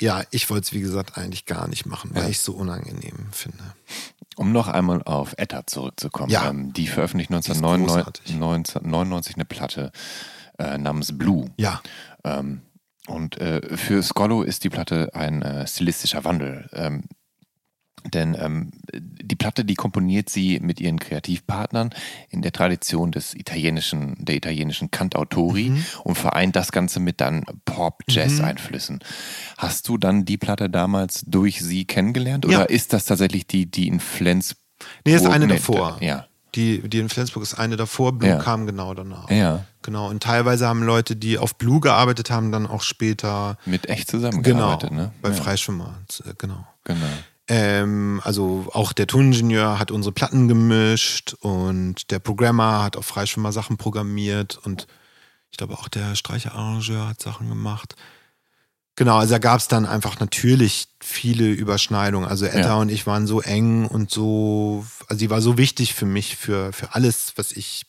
ja, 0.00 0.22
ich 0.30 0.48
wollte 0.50 0.64
es 0.64 0.72
wie 0.72 0.80
gesagt 0.80 1.16
eigentlich 1.16 1.46
gar 1.46 1.68
nicht 1.68 1.86
machen, 1.86 2.10
weil 2.14 2.30
ich 2.30 2.38
es 2.38 2.44
so 2.44 2.52
unangenehm 2.52 3.28
finde. 3.32 3.74
Um 4.36 4.52
noch 4.52 4.68
einmal 4.68 5.02
auf 5.02 5.34
Etta 5.36 5.66
zurückzukommen. 5.66 6.30
Ja. 6.30 6.48
Ähm, 6.48 6.72
die 6.72 6.86
veröffentlicht 6.86 7.30
1999, 7.30 9.34
eine 9.34 9.44
Platte 9.44 9.92
äh, 10.58 10.78
namens 10.78 11.16
Blue. 11.16 11.50
Ja. 11.56 11.82
Ähm, 12.24 12.62
und 13.06 13.40
äh, 13.40 13.76
für 13.76 14.02
Scolo 14.02 14.42
ist 14.42 14.64
die 14.64 14.70
Platte 14.70 15.10
ein 15.14 15.42
äh, 15.42 15.66
stilistischer 15.66 16.24
Wandel. 16.24 16.68
Ähm, 16.72 17.04
denn 18.04 18.36
ähm, 18.38 18.70
die 18.92 19.36
Platte, 19.36 19.64
die 19.64 19.74
komponiert 19.74 20.30
sie 20.30 20.60
mit 20.60 20.80
ihren 20.80 20.98
Kreativpartnern 20.98 21.90
in 22.30 22.42
der 22.42 22.52
Tradition 22.52 23.12
des 23.12 23.34
italienischen, 23.34 24.16
der 24.18 24.36
italienischen 24.36 24.90
Cantautori 24.90 25.70
mhm. 25.70 25.84
und 26.04 26.16
vereint 26.16 26.56
das 26.56 26.72
Ganze 26.72 27.00
mit 27.00 27.20
dann 27.20 27.44
Pop-Jazz-Einflüssen. 27.64 28.96
Mhm. 28.96 29.56
Hast 29.58 29.88
du 29.88 29.98
dann 29.98 30.24
die 30.24 30.38
Platte 30.38 30.70
damals 30.70 31.22
durch 31.26 31.62
sie 31.62 31.84
kennengelernt 31.84 32.46
oder 32.46 32.60
ja. 32.60 32.62
ist 32.62 32.92
das 32.92 33.04
tatsächlich 33.04 33.46
die, 33.46 33.70
die 33.70 33.88
in 33.88 34.00
Flensburg? 34.00 34.60
Nee, 35.04 35.14
ist 35.14 35.26
eine 35.26 35.46
davor. 35.46 35.98
Ja. 36.00 36.26
Die, 36.54 36.88
die 36.88 36.98
in 36.98 37.08
Flensburg 37.08 37.44
ist 37.44 37.54
eine 37.54 37.76
davor, 37.76 38.18
Blue 38.18 38.30
ja. 38.30 38.38
kam 38.38 38.66
genau 38.66 38.92
danach. 38.94 39.30
Ja. 39.30 39.64
Genau. 39.82 40.08
Und 40.08 40.22
teilweise 40.22 40.66
haben 40.66 40.82
Leute, 40.82 41.14
die 41.14 41.38
auf 41.38 41.56
Blue 41.56 41.80
gearbeitet 41.80 42.30
haben, 42.30 42.50
dann 42.50 42.66
auch 42.66 42.82
später. 42.82 43.56
Mit 43.66 43.88
echt 43.88 44.10
zusammengearbeitet, 44.10 44.90
genau, 44.90 45.02
ne? 45.02 45.12
Bei 45.22 45.28
ja. 45.28 45.34
Freischwimmer, 45.34 46.00
äh, 46.24 46.32
genau. 46.36 46.66
Genau. 46.84 47.06
Ähm, 47.52 48.20
also 48.22 48.68
auch 48.72 48.92
der 48.92 49.08
Toningenieur 49.08 49.80
hat 49.80 49.90
unsere 49.90 50.12
Platten 50.12 50.46
gemischt 50.46 51.34
und 51.40 52.12
der 52.12 52.20
Programmer 52.20 52.84
hat 52.84 52.96
auf 52.96 53.06
Freischwimmer 53.06 53.50
Sachen 53.50 53.76
programmiert 53.76 54.56
und 54.62 54.86
ich 55.50 55.58
glaube 55.58 55.74
auch 55.74 55.88
der 55.88 56.14
Streicherarrangeur 56.14 57.08
hat 57.08 57.20
Sachen 57.20 57.48
gemacht. 57.48 57.96
Genau, 58.94 59.16
also 59.16 59.32
da 59.32 59.38
gab 59.38 59.58
es 59.58 59.66
dann 59.66 59.84
einfach 59.84 60.20
natürlich 60.20 60.90
viele 61.00 61.50
Überschneidungen. 61.50 62.28
Also 62.28 62.46
Etta 62.46 62.60
ja. 62.60 62.76
und 62.76 62.88
ich 62.88 63.08
waren 63.08 63.26
so 63.26 63.40
eng 63.40 63.84
und 63.84 64.12
so, 64.12 64.86
also 65.08 65.18
sie 65.18 65.30
war 65.30 65.40
so 65.40 65.58
wichtig 65.58 65.92
für 65.94 66.06
mich, 66.06 66.36
für, 66.36 66.72
für 66.72 66.94
alles, 66.94 67.32
was 67.34 67.50
ich 67.50 67.84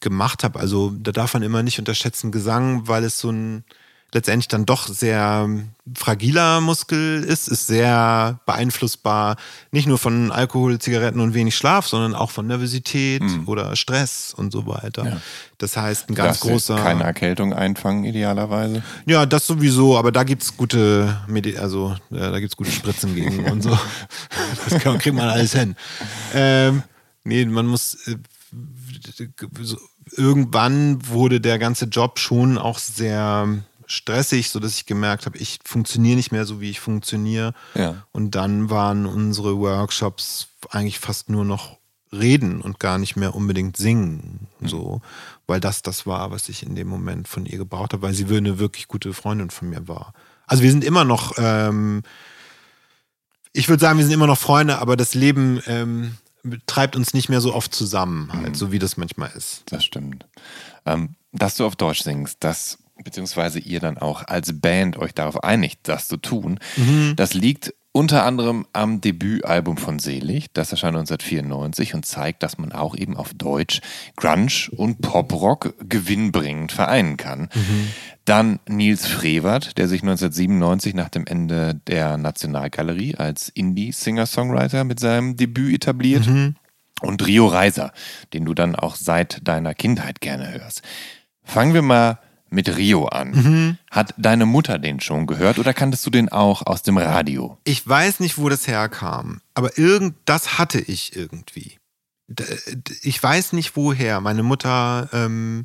gemacht 0.00 0.44
habe. 0.44 0.60
Also 0.60 0.90
da 0.90 1.12
darf 1.12 1.32
man 1.32 1.42
immer 1.42 1.62
nicht 1.62 1.78
unterschätzen 1.78 2.32
Gesang, 2.32 2.86
weil 2.86 3.04
es 3.04 3.18
so 3.18 3.30
ein, 3.30 3.64
letztendlich 4.12 4.48
dann 4.48 4.64
doch 4.64 4.88
sehr 4.88 5.42
ähm, 5.44 5.70
fragiler 5.94 6.60
Muskel 6.60 7.22
ist, 7.22 7.48
ist 7.48 7.66
sehr 7.66 8.40
beeinflussbar, 8.46 9.36
nicht 9.70 9.86
nur 9.86 9.98
von 9.98 10.32
Alkohol, 10.32 10.78
Zigaretten 10.78 11.20
und 11.20 11.34
wenig 11.34 11.56
Schlaf, 11.56 11.86
sondern 11.86 12.14
auch 12.14 12.30
von 12.30 12.46
Nervosität 12.46 13.22
mhm. 13.22 13.46
oder 13.46 13.76
Stress 13.76 14.32
und 14.34 14.50
so 14.50 14.66
weiter. 14.66 15.04
Ja. 15.04 15.20
Das 15.58 15.76
heißt, 15.76 16.08
ein 16.08 16.14
ganz 16.14 16.40
großer. 16.40 16.76
Keine 16.76 17.04
Erkältung 17.04 17.52
einfangen, 17.52 18.04
idealerweise. 18.04 18.82
Ja, 19.06 19.26
das 19.26 19.46
sowieso, 19.46 19.98
aber 19.98 20.10
da 20.10 20.24
gibt 20.24 20.42
es 20.42 20.56
gute, 20.56 21.20
Medi 21.26 21.58
also 21.58 21.94
ja, 22.10 22.30
da 22.30 22.40
gibt's 22.40 22.56
gute 22.56 22.70
Spritzen 22.70 23.14
gegen 23.14 23.44
und 23.50 23.62
so. 23.62 23.78
Das 24.68 24.82
kann, 24.82 24.98
kriegt 24.98 25.16
man 25.16 25.28
alles 25.28 25.54
hin. 25.54 25.76
Ähm, 26.34 26.82
nee, 27.24 27.44
man 27.44 27.66
muss. 27.66 28.06
Äh, 28.06 28.16
irgendwann 30.16 31.06
wurde 31.06 31.40
der 31.40 31.58
ganze 31.58 31.86
Job 31.86 32.18
schon 32.18 32.56
auch 32.56 32.78
sehr 32.78 33.46
stressig, 33.88 34.50
sodass 34.50 34.74
ich 34.74 34.86
gemerkt 34.86 35.26
habe, 35.26 35.38
ich 35.38 35.58
funktioniere 35.64 36.16
nicht 36.16 36.30
mehr 36.30 36.44
so, 36.44 36.60
wie 36.60 36.70
ich 36.70 36.78
funktioniere. 36.78 37.54
Ja. 37.74 38.04
Und 38.12 38.34
dann 38.34 38.70
waren 38.70 39.06
unsere 39.06 39.58
Workshops 39.58 40.48
eigentlich 40.70 41.00
fast 41.00 41.30
nur 41.30 41.44
noch 41.44 41.78
reden 42.12 42.60
und 42.60 42.78
gar 42.78 42.98
nicht 42.98 43.16
mehr 43.16 43.34
unbedingt 43.34 43.76
singen. 43.76 44.46
Mhm. 44.60 44.68
So, 44.68 45.00
weil 45.46 45.60
das 45.60 45.82
das 45.82 46.06
war, 46.06 46.30
was 46.30 46.48
ich 46.48 46.62
in 46.62 46.74
dem 46.74 46.86
Moment 46.88 47.28
von 47.28 47.46
ihr 47.46 47.58
gebraucht 47.58 47.92
habe, 47.92 48.02
weil 48.02 48.14
sie 48.14 48.26
eine 48.26 48.58
wirklich 48.58 48.88
gute 48.88 49.12
Freundin 49.12 49.50
von 49.50 49.70
mir 49.70 49.88
war. 49.88 50.12
Also 50.46 50.62
wir 50.62 50.70
sind 50.70 50.84
immer 50.84 51.04
noch, 51.04 51.32
ähm, 51.38 52.02
ich 53.52 53.68
würde 53.68 53.80
sagen, 53.80 53.98
wir 53.98 54.04
sind 54.04 54.14
immer 54.14 54.26
noch 54.26 54.38
Freunde, 54.38 54.78
aber 54.78 54.96
das 54.96 55.14
Leben 55.14 55.62
ähm, 55.66 56.16
treibt 56.66 56.94
uns 56.94 57.14
nicht 57.14 57.28
mehr 57.28 57.40
so 57.40 57.54
oft 57.54 57.74
zusammen, 57.74 58.32
halt, 58.32 58.50
mhm. 58.50 58.54
so 58.54 58.70
wie 58.72 58.78
das 58.78 58.96
manchmal 58.96 59.30
ist. 59.34 59.62
Das 59.66 59.84
stimmt. 59.84 60.26
Ähm, 60.86 61.14
dass 61.32 61.56
du 61.56 61.66
auf 61.66 61.76
Deutsch 61.76 62.02
singst, 62.02 62.38
das 62.40 62.78
beziehungsweise 63.04 63.58
ihr 63.58 63.80
dann 63.80 63.98
auch 63.98 64.26
als 64.26 64.60
Band 64.60 64.96
euch 64.96 65.14
darauf 65.14 65.42
einigt, 65.44 65.80
das 65.84 66.08
zu 66.08 66.16
tun. 66.16 66.58
Mhm. 66.76 67.14
Das 67.16 67.34
liegt 67.34 67.74
unter 67.98 68.24
anderem 68.24 68.66
am 68.72 69.00
Debütalbum 69.00 69.76
von 69.76 69.98
Selig, 69.98 70.52
das 70.52 70.70
erscheint 70.70 70.94
1994 70.96 71.94
und 71.94 72.06
zeigt, 72.06 72.44
dass 72.44 72.56
man 72.56 72.70
auch 72.70 72.94
eben 72.94 73.16
auf 73.16 73.34
Deutsch 73.34 73.80
Grunge 74.14 74.68
und 74.76 75.00
Poprock 75.00 75.74
gewinnbringend 75.80 76.70
vereinen 76.70 77.16
kann. 77.16 77.48
Mhm. 77.52 77.88
Dann 78.24 78.60
Nils 78.68 79.06
Frevert, 79.06 79.78
der 79.78 79.88
sich 79.88 80.02
1997 80.02 80.94
nach 80.94 81.08
dem 81.08 81.26
Ende 81.26 81.80
der 81.88 82.18
Nationalgalerie 82.18 83.16
als 83.16 83.48
Indie-Singer-Songwriter 83.48 84.84
mit 84.84 85.00
seinem 85.00 85.36
Debüt 85.36 85.74
etabliert. 85.74 86.26
Mhm. 86.26 86.54
Und 87.00 87.26
Rio 87.26 87.46
Reiser, 87.46 87.92
den 88.32 88.44
du 88.44 88.54
dann 88.54 88.76
auch 88.76 88.96
seit 88.96 89.46
deiner 89.46 89.74
Kindheit 89.74 90.20
gerne 90.20 90.52
hörst. 90.52 90.82
Fangen 91.42 91.72
wir 91.72 91.82
mal 91.82 92.18
mit 92.50 92.76
Rio 92.76 93.06
an. 93.06 93.30
Mhm. 93.30 93.78
Hat 93.90 94.14
deine 94.16 94.46
Mutter 94.46 94.78
den 94.78 95.00
schon 95.00 95.26
gehört 95.26 95.58
oder 95.58 95.74
kanntest 95.74 96.06
du 96.06 96.10
den 96.10 96.28
auch 96.28 96.66
aus 96.66 96.82
dem 96.82 96.98
Radio? 96.98 97.58
Ich 97.64 97.86
weiß 97.86 98.20
nicht, 98.20 98.38
wo 98.38 98.48
das 98.48 98.66
herkam, 98.66 99.40
aber 99.54 99.78
irgend 99.78 100.14
das 100.24 100.58
hatte 100.58 100.80
ich 100.80 101.16
irgendwie. 101.16 101.78
Ich 103.02 103.22
weiß 103.22 103.52
nicht 103.52 103.76
woher. 103.76 104.20
Meine 104.20 104.42
Mutter 104.42 105.08
ähm, 105.12 105.64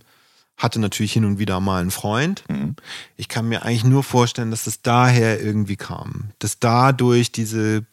hatte 0.57 0.79
natürlich 0.79 1.13
hin 1.13 1.25
und 1.25 1.39
wieder 1.39 1.59
mal 1.59 1.81
einen 1.81 1.91
Freund. 1.91 2.43
Mhm. 2.49 2.75
Ich 3.17 3.27
kann 3.27 3.47
mir 3.47 3.63
eigentlich 3.63 3.83
nur 3.83 4.03
vorstellen, 4.03 4.51
dass 4.51 4.67
es 4.67 4.81
daher 4.81 5.41
irgendwie 5.41 5.75
kam. 5.75 6.31
Dass 6.39 6.59
dadurch 6.59 7.31
diese 7.31 7.85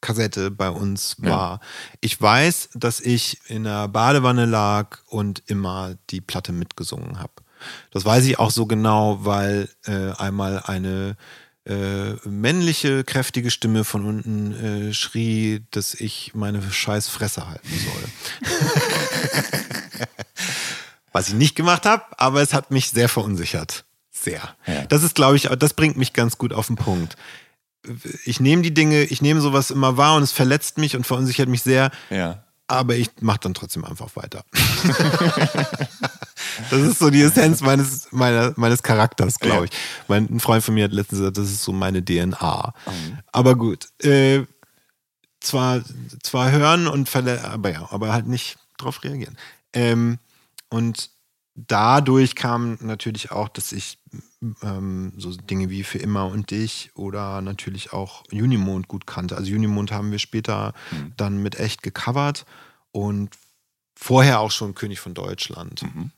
Kassette 0.00 0.50
bei 0.50 0.68
uns 0.68 1.16
war. 1.20 1.52
Ja. 1.52 1.60
Ich 2.00 2.20
weiß, 2.20 2.70
dass 2.74 3.00
ich 3.00 3.40
in 3.48 3.64
der 3.64 3.88
Badewanne 3.88 4.44
lag 4.44 4.98
und 5.06 5.42
immer 5.46 5.94
die 6.10 6.20
Platte 6.20 6.52
mitgesungen 6.52 7.18
habe. 7.18 7.32
Das 7.90 8.04
weiß 8.04 8.24
ich 8.24 8.38
auch 8.38 8.50
so 8.50 8.66
genau, 8.66 9.20
weil 9.22 9.68
äh, 9.86 10.12
einmal 10.12 10.62
eine 10.64 11.16
äh, 11.66 12.14
männliche, 12.28 13.02
kräftige 13.02 13.50
Stimme 13.50 13.82
von 13.84 14.06
unten 14.06 14.52
äh, 14.88 14.94
schrie, 14.94 15.64
dass 15.72 15.94
ich 15.94 16.32
meine 16.34 16.62
scheiß 16.62 17.08
Fresse 17.08 17.48
halten 17.48 17.68
soll. 17.68 18.48
Was 21.12 21.28
ich 21.28 21.34
nicht 21.34 21.56
gemacht 21.56 21.86
habe, 21.86 22.04
aber 22.18 22.40
es 22.42 22.54
hat 22.54 22.70
mich 22.70 22.90
sehr 22.90 23.08
verunsichert. 23.08 23.84
Sehr. 24.12 24.54
Ja. 24.66 24.84
Das 24.86 25.02
ist, 25.02 25.14
glaube 25.16 25.36
ich, 25.36 25.48
das 25.58 25.74
bringt 25.74 25.96
mich 25.96 26.12
ganz 26.12 26.38
gut 26.38 26.52
auf 26.52 26.68
den 26.68 26.76
Punkt. 26.76 27.16
Ich 28.24 28.38
nehme 28.38 28.62
die 28.62 28.74
Dinge, 28.74 29.02
ich 29.02 29.20
nehme 29.22 29.40
sowas 29.40 29.70
immer 29.70 29.96
wahr 29.96 30.16
und 30.16 30.22
es 30.22 30.32
verletzt 30.32 30.78
mich 30.78 30.96
und 30.96 31.04
verunsichert 31.04 31.48
mich 31.48 31.62
sehr. 31.62 31.90
Ja. 32.10 32.44
Aber 32.68 32.96
ich 32.96 33.10
mache 33.20 33.40
dann 33.40 33.54
trotzdem 33.54 33.84
einfach 33.84 34.14
weiter. 34.14 34.44
das 36.70 36.80
ist 36.80 36.98
so 36.98 37.10
die 37.10 37.22
Essenz 37.22 37.60
meines, 37.60 38.12
meiner, 38.12 38.52
meines 38.56 38.82
Charakters, 38.82 39.38
glaube 39.38 39.66
ich. 39.66 39.70
Mein, 40.08 40.28
ein 40.30 40.40
Freund 40.40 40.64
von 40.64 40.74
mir 40.74 40.84
hat 40.84 40.92
letztens 40.92 41.20
gesagt, 41.20 41.38
das 41.38 41.50
ist 41.50 41.62
so 41.62 41.72
meine 41.72 42.04
DNA. 42.04 42.74
Mhm. 42.86 43.18
Aber 43.32 43.56
gut. 43.56 43.88
Äh, 44.02 44.44
zwar, 45.40 45.82
zwar 46.22 46.50
hören 46.50 46.86
und 46.86 47.08
verle 47.08 47.44
aber 47.44 47.70
ja, 47.70 47.86
aber 47.90 48.12
halt 48.12 48.26
nicht 48.26 48.58
drauf 48.78 49.04
reagieren. 49.04 49.36
Ähm, 49.72 50.18
und 50.68 51.10
dadurch 51.54 52.34
kam 52.34 52.78
natürlich 52.80 53.30
auch, 53.30 53.48
dass 53.48 53.72
ich 53.72 53.98
ähm, 54.62 55.12
so 55.16 55.30
Dinge 55.32 55.70
wie 55.70 55.84
Für 55.84 55.98
immer 55.98 56.26
und 56.26 56.50
dich 56.50 56.90
oder 56.94 57.40
natürlich 57.40 57.92
auch 57.92 58.24
Unimond 58.30 58.88
gut 58.88 59.06
kannte. 59.06 59.36
Also 59.36 59.52
Unimond 59.54 59.92
haben 59.92 60.10
wir 60.10 60.18
später 60.18 60.74
mhm. 60.90 61.12
dann 61.16 61.42
mit 61.42 61.58
echt 61.58 61.82
gecovert 61.82 62.44
und 62.92 63.30
vorher 63.94 64.40
auch 64.40 64.50
schon 64.50 64.74
König 64.74 65.00
von 65.00 65.14
Deutschland. 65.14 65.82
Mhm. 65.82 66.10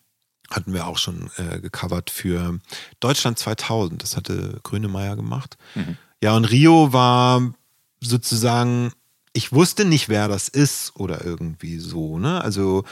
Hatten 0.51 0.73
wir 0.73 0.87
auch 0.87 0.99
schon 0.99 1.31
äh, 1.37 1.61
gecovert 1.61 2.11
für 2.11 2.59
Deutschland 3.01 3.39
2000. 3.39 4.03
Das 4.03 4.17
hatte 4.17 4.61
Grönemeyer 4.63 5.17
gemacht. 5.17 5.59
Mhm. 5.75 5.97
Ja, 6.23 6.35
und 6.37 6.47
Rio 6.47 6.93
war 6.93 7.55
sozusagen, 8.01 8.93
ich 9.33 9.53
wusste 9.53 9.85
nicht, 9.85 10.09
wer 10.09 10.29
das 10.29 10.49
ist 10.49 10.97
oder 10.97 11.25
irgendwie 11.25 11.79
so. 11.79 12.19
Ne? 12.19 12.43
Also 12.43 12.85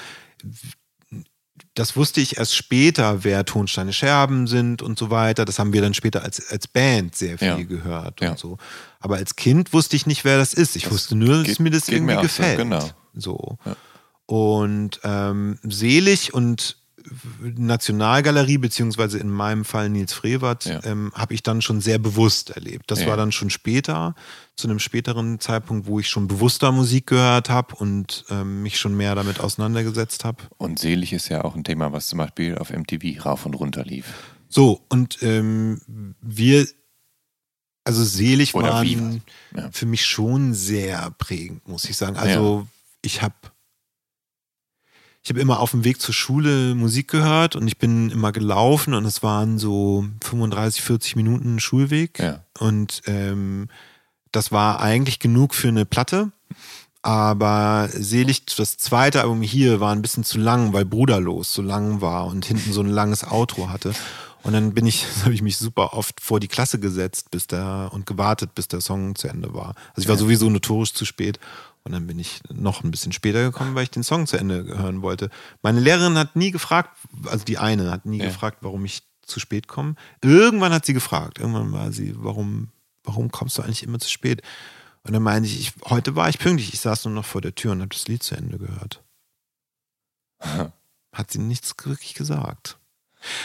das 1.75 1.97
wusste 1.97 2.21
ich 2.21 2.39
erst 2.39 2.55
später, 2.55 3.25
wer 3.25 3.45
Tonsteine 3.45 3.93
Scherben 3.93 4.47
sind 4.47 4.83
und 4.83 4.99
so 4.99 5.11
weiter. 5.11 5.45
Das 5.45 5.59
haben 5.59 5.73
wir 5.73 5.83
dann 5.83 5.95
später 5.95 6.23
als, 6.23 6.51
als 6.51 6.67
Band 6.67 7.15
sehr 7.15 7.39
viel 7.39 7.49
ja. 7.49 7.63
gehört 7.63 8.21
und 8.21 8.27
ja. 8.27 8.37
so. 8.37 8.59
Aber 9.01 9.17
als 9.17 9.37
Kind 9.37 9.73
wusste 9.73 9.97
ich 9.97 10.07
nicht, 10.07 10.25
wer 10.25 10.39
das 10.39 10.55
ist. 10.55 10.77
Ich 10.77 10.85
das 10.85 10.93
wusste 10.93 11.17
nur, 11.17 11.39
dass 11.39 11.47
geht, 11.47 11.61
mir 11.61 11.71
das 11.71 11.89
irgendwie 11.89 12.15
mir 12.15 12.23
gefällt. 12.23 12.59
So, 12.59 12.65
genau. 12.65 12.91
So. 13.15 13.59
Ja. 13.65 13.77
Und 14.27 15.01
ähm, 15.05 15.59
Selig 15.63 16.35
und 16.35 16.79
Nationalgalerie, 17.41 18.59
beziehungsweise 18.59 19.19
in 19.19 19.31
meinem 19.31 19.65
Fall 19.65 19.89
Nils 19.89 20.13
Frevert, 20.13 20.67
ja. 20.67 20.83
ähm, 20.85 21.13
habe 21.15 21.35
ich 21.35 21.43
dann 21.43 21.63
schon 21.63 21.81
sehr 21.81 21.99
bewusst 21.99 22.51
erlebt. 22.51 22.91
Das 22.91 23.01
ja. 23.01 23.09
war 23.09 23.17
dann 23.17 23.33
schon 23.33 23.51
später, 23.51 24.15
zu 24.57 24.69
einem 24.69 24.79
späteren 24.79 25.39
Zeitpunkt, 25.39 25.87
wo 25.87 26.01
ich 26.01 26.09
schon 26.09 26.29
bewusster 26.29 26.73
Musik 26.73 27.09
gehört 27.09 27.51
habe 27.51 27.75
und 27.77 28.25
ähm, 28.31 28.63
mich 28.63 28.79
schon 28.79 28.97
mehr 28.97 29.15
damit 29.15 29.41
auseinandergesetzt 29.41 30.25
habe. 30.25 30.45
Und 30.57 30.79
selig 30.79 31.13
ist 31.13 31.29
ja 31.29 31.45
auch 31.45 31.55
ein 31.55 31.65
Thema, 31.65 31.93
was 31.93 32.09
zum 32.09 32.19
Beispiel 32.19 32.57
auf 32.59 32.71
MTV 32.71 33.25
rauf 33.25 33.47
und 33.47 33.55
runter 33.55 33.85
lief. 33.85 34.15
So, 34.49 34.81
und 34.89 35.23
ähm, 35.23 36.15
wir, 36.21 36.67
also 37.85 38.05
selig 38.05 38.55
Oder 38.55 38.69
waren 38.71 39.23
ja. 39.55 39.71
für 39.73 39.87
mich 39.87 40.05
schon 40.07 40.55
sehr 40.55 41.11
prägend, 41.19 41.67
muss 41.69 41.85
ich 41.85 41.97
sagen. 41.97 42.17
Also 42.17 42.67
ich 43.03 43.23
habe 43.23 43.35
ich 45.27 45.31
habe 45.31 45.41
immer 45.41 45.59
auf 45.59 45.73
dem 45.73 45.83
Weg 45.83 46.01
zur 46.01 46.15
Schule 46.15 46.77
Musik 46.77 47.09
gehört 47.09 47.57
und 47.57 47.67
ich 47.67 47.79
bin 47.79 48.11
immer 48.11 48.31
gelaufen 48.31 48.95
und 48.95 49.05
es 49.05 49.25
waren 49.25 49.59
so 49.59 50.05
35, 50.23 50.81
40 50.81 51.17
Minuten 51.17 51.59
Schulweg. 51.59 52.21
Ja. 52.21 52.45
Und 52.61 53.03
ähm, 53.07 53.67
das 54.31 54.53
war 54.53 54.79
eigentlich 54.79 55.19
genug 55.19 55.57
für 55.57 55.67
eine 55.67 55.85
Platte. 55.85 56.31
Aber 57.03 57.89
selig, 57.93 58.47
das 58.57 58.77
zweite 58.77 59.21
Album 59.21 59.43
hier 59.43 59.81
war 59.81 59.91
ein 59.91 60.01
bisschen 60.01 60.23
zu 60.23 60.39
lang, 60.39 60.73
weil 60.73 60.85
Bruderlos 60.85 61.53
so 61.53 61.61
lang 61.61 62.01
war 62.01 62.27
und 62.27 62.47
hinten 62.47 62.73
so 62.73 62.81
ein 62.81 62.89
langes 62.89 63.25
Outro 63.25 63.69
hatte. 63.69 63.95
Und 64.45 64.53
dann 64.53 64.75
bin 64.75 64.87
ich, 64.87 65.05
habe 65.25 65.35
ich 65.35 65.43
mich 65.43 65.57
super 65.57 65.95
oft 65.95 66.21
vor 66.21 66.39
die 66.39 66.47
Klasse 66.47 66.79
gesetzt, 66.79 67.33
bis 67.33 67.49
der 67.49 67.91
und 67.93 68.07
gewartet, 68.07 68.55
bis 68.55 68.69
der 68.69 68.81
Song 68.81 69.17
zu 69.17 69.27
Ende 69.27 69.53
war. 69.53 69.75
Also 69.89 70.03
ich 70.03 70.09
war 70.09 70.17
sowieso 70.17 70.49
notorisch 70.49 70.95
zu 70.95 71.05
spät 71.05 71.41
und 71.87 71.93
dann 71.93 72.09
bin 72.09 72.19
ich 72.19 72.41
noch 72.53 72.83
ein 72.83 72.91
bisschen 72.91 73.13
später 73.13 73.45
gekommen, 73.45 73.77
weil 73.77 73.85
ich 73.85 73.93
den 73.93 74.03
Song 74.03 74.27
zu 74.27 74.37
Ende 74.37 74.65
hören 74.65 75.03
wollte. 75.03 75.31
Meine 75.63 75.79
Lehrerin 75.79 76.19
hat 76.19 76.35
nie 76.35 76.51
gefragt, 76.51 76.99
also 77.27 77.45
die 77.45 77.59
eine 77.59 77.93
hat 77.93 78.07
nie 78.07 78.19
ja. 78.19 78.27
gefragt, 78.27 78.59
warum 78.63 78.85
ich 78.85 79.05
zu 79.23 79.39
spät 79.39 79.69
komme. 79.69 79.95
Irgendwann 80.21 80.73
hat 80.73 80.85
sie 80.85 80.95
gefragt. 80.95 81.39
Irgendwann 81.39 81.73
war 81.73 81.93
sie, 81.93 82.13
warum, 82.17 82.73
warum 83.05 83.31
kommst 83.31 83.57
du 83.57 83.63
eigentlich 83.63 83.85
immer 83.85 84.01
zu 84.01 84.11
spät? 84.11 84.43
Und 85.05 85.13
dann 85.13 85.23
meinte 85.23 85.49
ich, 85.49 85.61
ich 85.61 85.73
heute 85.89 86.17
war 86.17 86.29
ich 86.29 86.41
pünktlich. 86.41 86.75
Ich 86.75 86.81
saß 86.81 87.05
nur 87.05 87.15
noch 87.15 87.25
vor 87.25 87.41
der 87.41 87.55
Tür 87.55 87.71
und 87.71 87.81
habe 87.81 87.95
das 87.95 88.09
Lied 88.09 88.25
zu 88.25 88.35
Ende 88.35 88.59
gehört. 88.59 89.05
Hat 91.13 91.31
sie 91.31 91.39
nichts 91.39 91.73
wirklich 91.85 92.15
gesagt. 92.15 92.79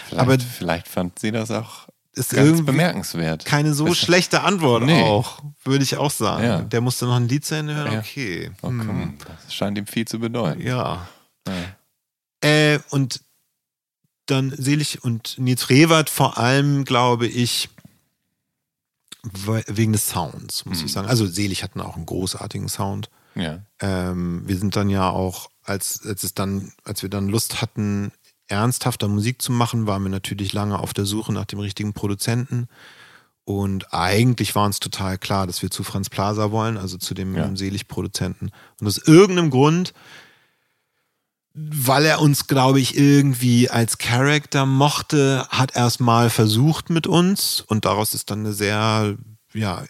Vielleicht, 0.08 0.20
Aber 0.20 0.39
vielleicht 0.39 0.88
fand 0.88 1.20
sie 1.20 1.32
das 1.32 1.52
auch 1.52 1.88
ist 2.14 2.32
Ganz 2.32 2.66
bemerkenswert. 2.66 3.45
Keine 3.45 3.74
so 3.74 3.93
schlechte 3.93 4.41
Antwort 4.41 4.84
nee. 4.84 5.01
auch, 5.01 5.41
würde 5.64 5.84
ich 5.84 5.97
auch 5.97 6.12
sagen. 6.12 6.43
Ja. 6.43 6.62
Der 6.62 6.82
musste 6.82 7.05
noch 7.05 7.16
ein 7.16 7.28
Lied 7.28 7.45
zu 7.45 7.55
Ende 7.55 7.76
hören, 7.76 7.99
okay. 7.99 8.51
Oh, 8.62 8.68
hm. 8.68 9.18
Das 9.45 9.53
scheint 9.53 9.78
ihm 9.78 9.88
viel 9.88 10.05
zu 10.05 10.20
bedeuten. 10.20 10.62
Ja. 10.62 11.07
ja. 11.47 11.53
Äh, 12.41 12.80
und 12.89 13.22
dann 14.26 14.53
Selig 14.55 15.03
und 15.03 15.38
Nils 15.38 15.70
Rewert 15.70 16.09
vor 16.09 16.38
allem, 16.38 16.86
glaube 16.86 17.28
ich, 17.28 17.70
wegen 19.68 19.93
des 19.93 20.09
Sounds, 20.09 20.66
muss 20.66 20.80
mhm. 20.80 20.86
ich 20.86 20.91
sagen. 20.91 21.07
Also 21.07 21.28
Selig 21.28 21.64
hatten 21.64 21.82
auch 21.82 21.95
einen 21.95 22.05
großartigen 22.05 22.70
Sound. 22.70 23.09
Ja. 23.36 23.59
Ähm, 23.80 24.43
wir 24.45 24.57
sind 24.57 24.76
dann 24.76 24.89
ja 24.89 25.09
auch, 25.09 25.49
als, 25.64 26.01
als 26.05 26.24
es 26.24 26.34
dann, 26.34 26.74
als 26.84 27.01
wir 27.03 27.09
dann 27.09 27.30
Lust 27.30 27.62
hatten, 27.62 28.12
ernsthafter 28.52 29.08
Musik 29.08 29.41
zu 29.41 29.52
machen, 29.52 29.88
waren 29.88 30.04
wir 30.04 30.10
natürlich 30.10 30.54
lange 30.54 30.80
auf 30.80 30.93
der 30.93 31.06
Suche 31.06 31.34
nach 31.34 31.45
dem 31.45 31.60
richtigen 31.60 31.93
Produzenten. 31.93 32.68
Und 33.43 33.93
eigentlich 33.93 34.54
war 34.56 34.66
uns 34.66 34.80
total 34.80 35.18
klar, 35.18 35.47
dass 35.47 35.62
wir 35.62 35.72
zu 35.72 35.84
Franz 35.84 36.10
Plaza 36.10 36.52
wollen, 36.52 36.78
also 36.78 36.97
zu 36.97 37.14
dem 37.14 37.36
ja. 37.36 37.49
Selig-Produzenten. 37.56 38.52
Und 38.80 38.88
aus 38.88 38.99
irgendeinem 38.99 39.49
Grund, 39.49 39.93
weil 41.54 42.06
er 42.06 42.22
uns, 42.22 42.47
glaube 42.47 42.80
ich, 42.80 42.95
irgendwie 42.95 43.70
als 43.70 43.97
Charakter 43.97 44.66
mochte, 44.66 45.45
hat 45.49 45.76
er 45.76 45.88
es 45.88 45.99
mal 45.99 46.30
versucht 46.30 46.89
mit 46.89 47.08
uns. 47.08 47.62
Und 47.62 47.86
daraus 47.86 48.14
ist 48.14 48.30
dann 48.30 48.39
eine 48.39 48.54
sehr, 48.54 49.18
ja, 49.54 49.84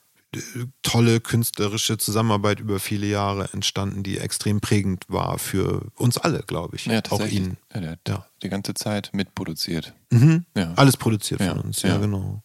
tolle 0.82 1.20
künstlerische 1.20 1.98
Zusammenarbeit 1.98 2.60
über 2.60 2.80
viele 2.80 3.08
Jahre 3.08 3.50
entstanden, 3.52 4.04
die 4.04 4.18
extrem 4.18 4.62
prägend 4.62 5.06
war 5.10 5.38
für 5.38 5.92
uns 5.96 6.18
alle, 6.18 6.44
glaube 6.44 6.78
ich. 6.78 6.86
Ja, 6.86 7.02
auch 7.10 7.26
ihn. 7.26 7.58
Ja, 7.74 7.82
der 7.82 7.92
hat 7.92 8.00
ja. 8.08 8.26
die 8.42 8.50
ganze 8.50 8.74
Zeit 8.74 9.10
mitproduziert. 9.14 9.94
Mhm. 10.10 10.46
Ja. 10.56 10.74
Alles 10.76 10.98
produziert 10.98 11.44
von 11.44 11.60
uns, 11.60 11.82
ja, 11.82 11.98
genau. 11.98 12.44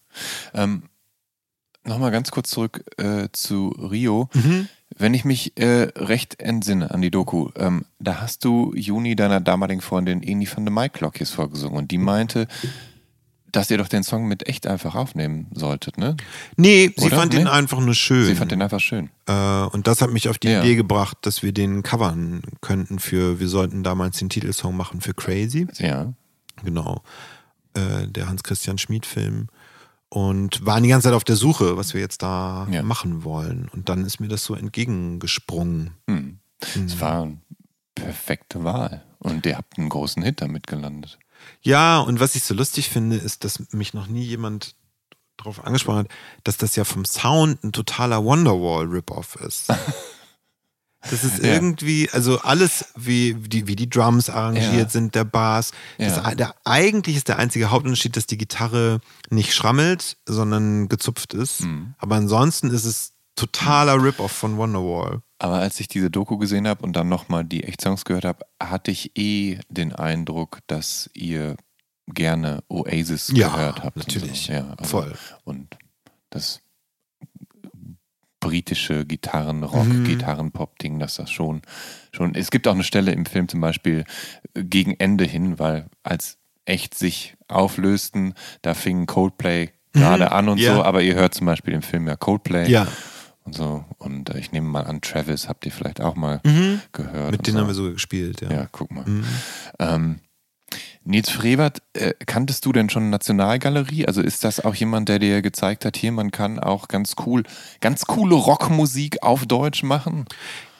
Ähm, 0.54 0.82
Nochmal 1.86 2.10
ganz 2.10 2.32
kurz 2.32 2.50
zurück 2.50 2.84
äh, 2.96 3.28
zu 3.32 3.68
Rio. 3.68 4.28
Mhm. 4.34 4.68
Wenn 4.98 5.14
ich 5.14 5.24
mich 5.24 5.56
äh, 5.56 5.92
recht 5.96 6.40
entsinne 6.40 6.90
an 6.90 7.00
die 7.00 7.10
Doku, 7.10 7.50
ähm, 7.56 7.84
da 8.00 8.20
hast 8.20 8.44
du 8.44 8.72
Juni 8.74 9.14
deiner 9.14 9.40
damaligen 9.40 9.80
Freundin 9.80 10.22
Eni 10.22 10.48
van 10.52 10.64
de 10.64 10.72
Maiklokjes 10.72 11.30
vorgesungen 11.30 11.76
und 11.76 11.90
die 11.90 11.98
meinte, 11.98 12.48
dass 13.56 13.70
ihr 13.70 13.78
doch 13.78 13.88
den 13.88 14.02
Song 14.02 14.28
mit 14.28 14.46
echt 14.46 14.66
einfach 14.66 14.94
aufnehmen 14.94 15.46
solltet, 15.52 15.96
ne? 15.96 16.16
Nee, 16.56 16.92
Oder? 16.96 17.02
sie 17.02 17.10
fand 17.10 17.32
nee? 17.32 17.40
ihn 17.40 17.46
einfach 17.46 17.80
nur 17.80 17.94
schön. 17.94 18.26
Sie 18.26 18.34
fand 18.34 18.52
ihn 18.52 18.60
einfach 18.60 18.80
schön. 18.80 19.10
Äh, 19.26 19.62
und 19.62 19.86
das 19.86 20.02
hat 20.02 20.12
mich 20.12 20.28
auf 20.28 20.36
die 20.38 20.48
ja. 20.48 20.60
Idee 20.60 20.76
gebracht, 20.76 21.16
dass 21.22 21.42
wir 21.42 21.52
den 21.52 21.82
covern 21.82 22.42
könnten 22.60 22.98
für, 22.98 23.40
wir 23.40 23.48
sollten 23.48 23.82
damals 23.82 24.18
den 24.18 24.28
Titelsong 24.28 24.76
machen 24.76 25.00
für 25.00 25.14
Crazy. 25.14 25.66
Ja. 25.78 26.12
Genau. 26.64 27.02
Äh, 27.74 28.08
der 28.08 28.28
Hans-Christian 28.28 28.76
Schmid-Film. 28.76 29.48
Und 30.08 30.64
waren 30.64 30.82
die 30.82 30.88
ganze 30.90 31.08
Zeit 31.08 31.14
auf 31.14 31.24
der 31.24 31.36
Suche, 31.36 31.76
was 31.76 31.94
wir 31.94 32.00
jetzt 32.00 32.22
da 32.22 32.68
ja. 32.70 32.82
machen 32.82 33.24
wollen. 33.24 33.68
Und 33.72 33.88
dann 33.88 34.04
ist 34.04 34.20
mir 34.20 34.28
das 34.28 34.44
so 34.44 34.54
entgegengesprungen. 34.54 35.92
Hm. 36.08 36.38
Es 36.60 36.74
hm. 36.74 37.00
war 37.00 37.22
eine 37.22 37.38
perfekte 37.94 38.64
Wahl. 38.64 39.02
Und 39.18 39.46
ihr 39.46 39.56
habt 39.56 39.78
einen 39.78 39.88
großen 39.88 40.22
Hit 40.22 40.42
damit 40.42 40.66
gelandet. 40.66 41.18
Ja, 41.62 41.98
und 41.98 42.20
was 42.20 42.34
ich 42.34 42.44
so 42.44 42.54
lustig 42.54 42.88
finde, 42.88 43.16
ist, 43.16 43.44
dass 43.44 43.72
mich 43.72 43.94
noch 43.94 44.06
nie 44.06 44.24
jemand 44.24 44.74
darauf 45.36 45.64
angesprochen 45.64 46.00
hat, 46.00 46.10
dass 46.44 46.56
das 46.56 46.76
ja 46.76 46.84
vom 46.84 47.04
Sound 47.04 47.62
ein 47.62 47.72
totaler 47.72 48.24
Wonderwall-Rip-Off 48.24 49.36
ist. 49.36 49.68
Das 51.10 51.24
ist 51.24 51.38
ja. 51.38 51.52
irgendwie, 51.52 52.10
also 52.10 52.40
alles, 52.40 52.86
wie 52.96 53.34
die, 53.34 53.66
wie 53.66 53.76
die 53.76 53.88
Drums 53.88 54.28
arrangiert 54.28 54.74
ja. 54.74 54.88
sind, 54.88 55.14
der 55.14 55.24
Bass. 55.24 55.70
Das, 55.98 56.16
ja. 56.16 56.34
der, 56.34 56.54
eigentlich 56.64 57.16
ist 57.16 57.28
der 57.28 57.38
einzige 57.38 57.70
Hauptunterschied, 57.70 58.16
dass 58.16 58.26
die 58.26 58.38
Gitarre 58.38 59.00
nicht 59.30 59.54
schrammelt, 59.54 60.16
sondern 60.26 60.88
gezupft 60.88 61.34
ist. 61.34 61.62
Mhm. 61.62 61.94
Aber 61.98 62.16
ansonsten 62.16 62.70
ist 62.70 62.84
es 62.84 63.12
totaler 63.36 64.02
Rip-Off 64.02 64.32
von 64.32 64.56
Wonderwall. 64.56 65.20
Aber 65.38 65.56
als 65.56 65.78
ich 65.80 65.88
diese 65.88 66.10
Doku 66.10 66.38
gesehen 66.38 66.66
habe 66.66 66.82
und 66.84 66.94
dann 66.94 67.08
nochmal 67.08 67.44
die 67.44 67.64
Echtsongs 67.64 68.04
gehört 68.04 68.24
habe, 68.24 68.46
hatte 68.62 68.90
ich 68.90 69.12
eh 69.18 69.58
den 69.68 69.92
Eindruck, 69.94 70.60
dass 70.66 71.10
ihr 71.12 71.56
gerne 72.08 72.62
Oasis 72.68 73.32
ja, 73.34 73.48
gehört 73.48 73.82
habt. 73.84 73.96
Natürlich. 73.98 74.46
So. 74.46 74.52
Ja, 74.52 74.74
also, 74.78 74.84
Voll. 74.84 75.14
Und 75.44 75.76
das 76.30 76.60
britische 78.40 79.04
Gitarren, 79.06 79.62
Rock, 79.64 79.86
Mhm. 79.88 80.04
Gitarren, 80.04 80.52
Pop-Ding, 80.52 80.98
dass 80.98 81.16
das 81.16 81.30
schon, 81.30 81.62
schon. 82.12 82.34
Es 82.34 82.50
gibt 82.50 82.68
auch 82.68 82.74
eine 82.74 82.84
Stelle 82.84 83.12
im 83.12 83.26
Film 83.26 83.48
zum 83.48 83.60
Beispiel 83.60 84.04
äh, 84.54 84.62
gegen 84.62 84.94
Ende 84.94 85.24
hin, 85.24 85.58
weil 85.58 85.86
als 86.02 86.38
echt 86.64 86.94
sich 86.94 87.36
auflösten, 87.48 88.34
da 88.62 88.74
fing 88.74 89.06
Coldplay 89.06 89.70
gerade 89.92 90.32
an 90.32 90.48
und 90.48 90.58
Mhm. 90.58 90.64
Ja. 90.64 90.74
so, 90.76 90.82
aber 90.84 91.02
ihr 91.02 91.14
hört 91.14 91.34
zum 91.34 91.46
Beispiel 91.46 91.72
im 91.74 91.82
Film 91.82 92.06
ja 92.06 92.16
Coldplay 92.16 92.70
Ja, 92.70 92.86
und 93.46 93.54
so. 93.54 93.84
Und 93.98 94.30
äh, 94.30 94.38
ich 94.38 94.52
nehme 94.52 94.68
mal 94.68 94.82
an, 94.84 95.00
Travis 95.00 95.48
habt 95.48 95.64
ihr 95.64 95.72
vielleicht 95.72 96.00
auch 96.00 96.14
mal 96.16 96.40
gehört. 96.92 97.14
Mhm. 97.24 97.30
mit 97.30 97.38
und 97.38 97.46
denen 97.46 97.54
so. 97.56 97.60
haben 97.60 97.68
wir 97.68 97.74
sogar 97.74 97.92
gespielt. 97.92 98.40
Ja. 98.42 98.50
Ja, 98.52 98.68
guck 98.70 98.90
mal. 98.90 99.04
Ähm, 99.78 100.20
Nils 101.04 101.30
Frevert, 101.30 101.82
äh, 101.92 102.14
kanntest 102.26 102.66
du 102.66 102.72
denn 102.72 102.90
schon 102.90 103.10
Nationalgalerie? 103.10 104.06
Also 104.06 104.20
ist 104.20 104.42
das 104.42 104.58
auch 104.64 104.74
jemand, 104.74 105.08
der 105.08 105.20
dir 105.20 105.40
gezeigt 105.40 105.84
hat, 105.84 105.96
hier, 105.96 106.10
man 106.10 106.32
kann 106.32 106.58
auch 106.58 106.88
ganz 106.88 107.14
cool, 107.24 107.44
ganz 107.80 108.06
coole 108.06 108.34
Rockmusik 108.34 109.22
auf 109.22 109.46
Deutsch 109.46 109.84
machen? 109.84 110.24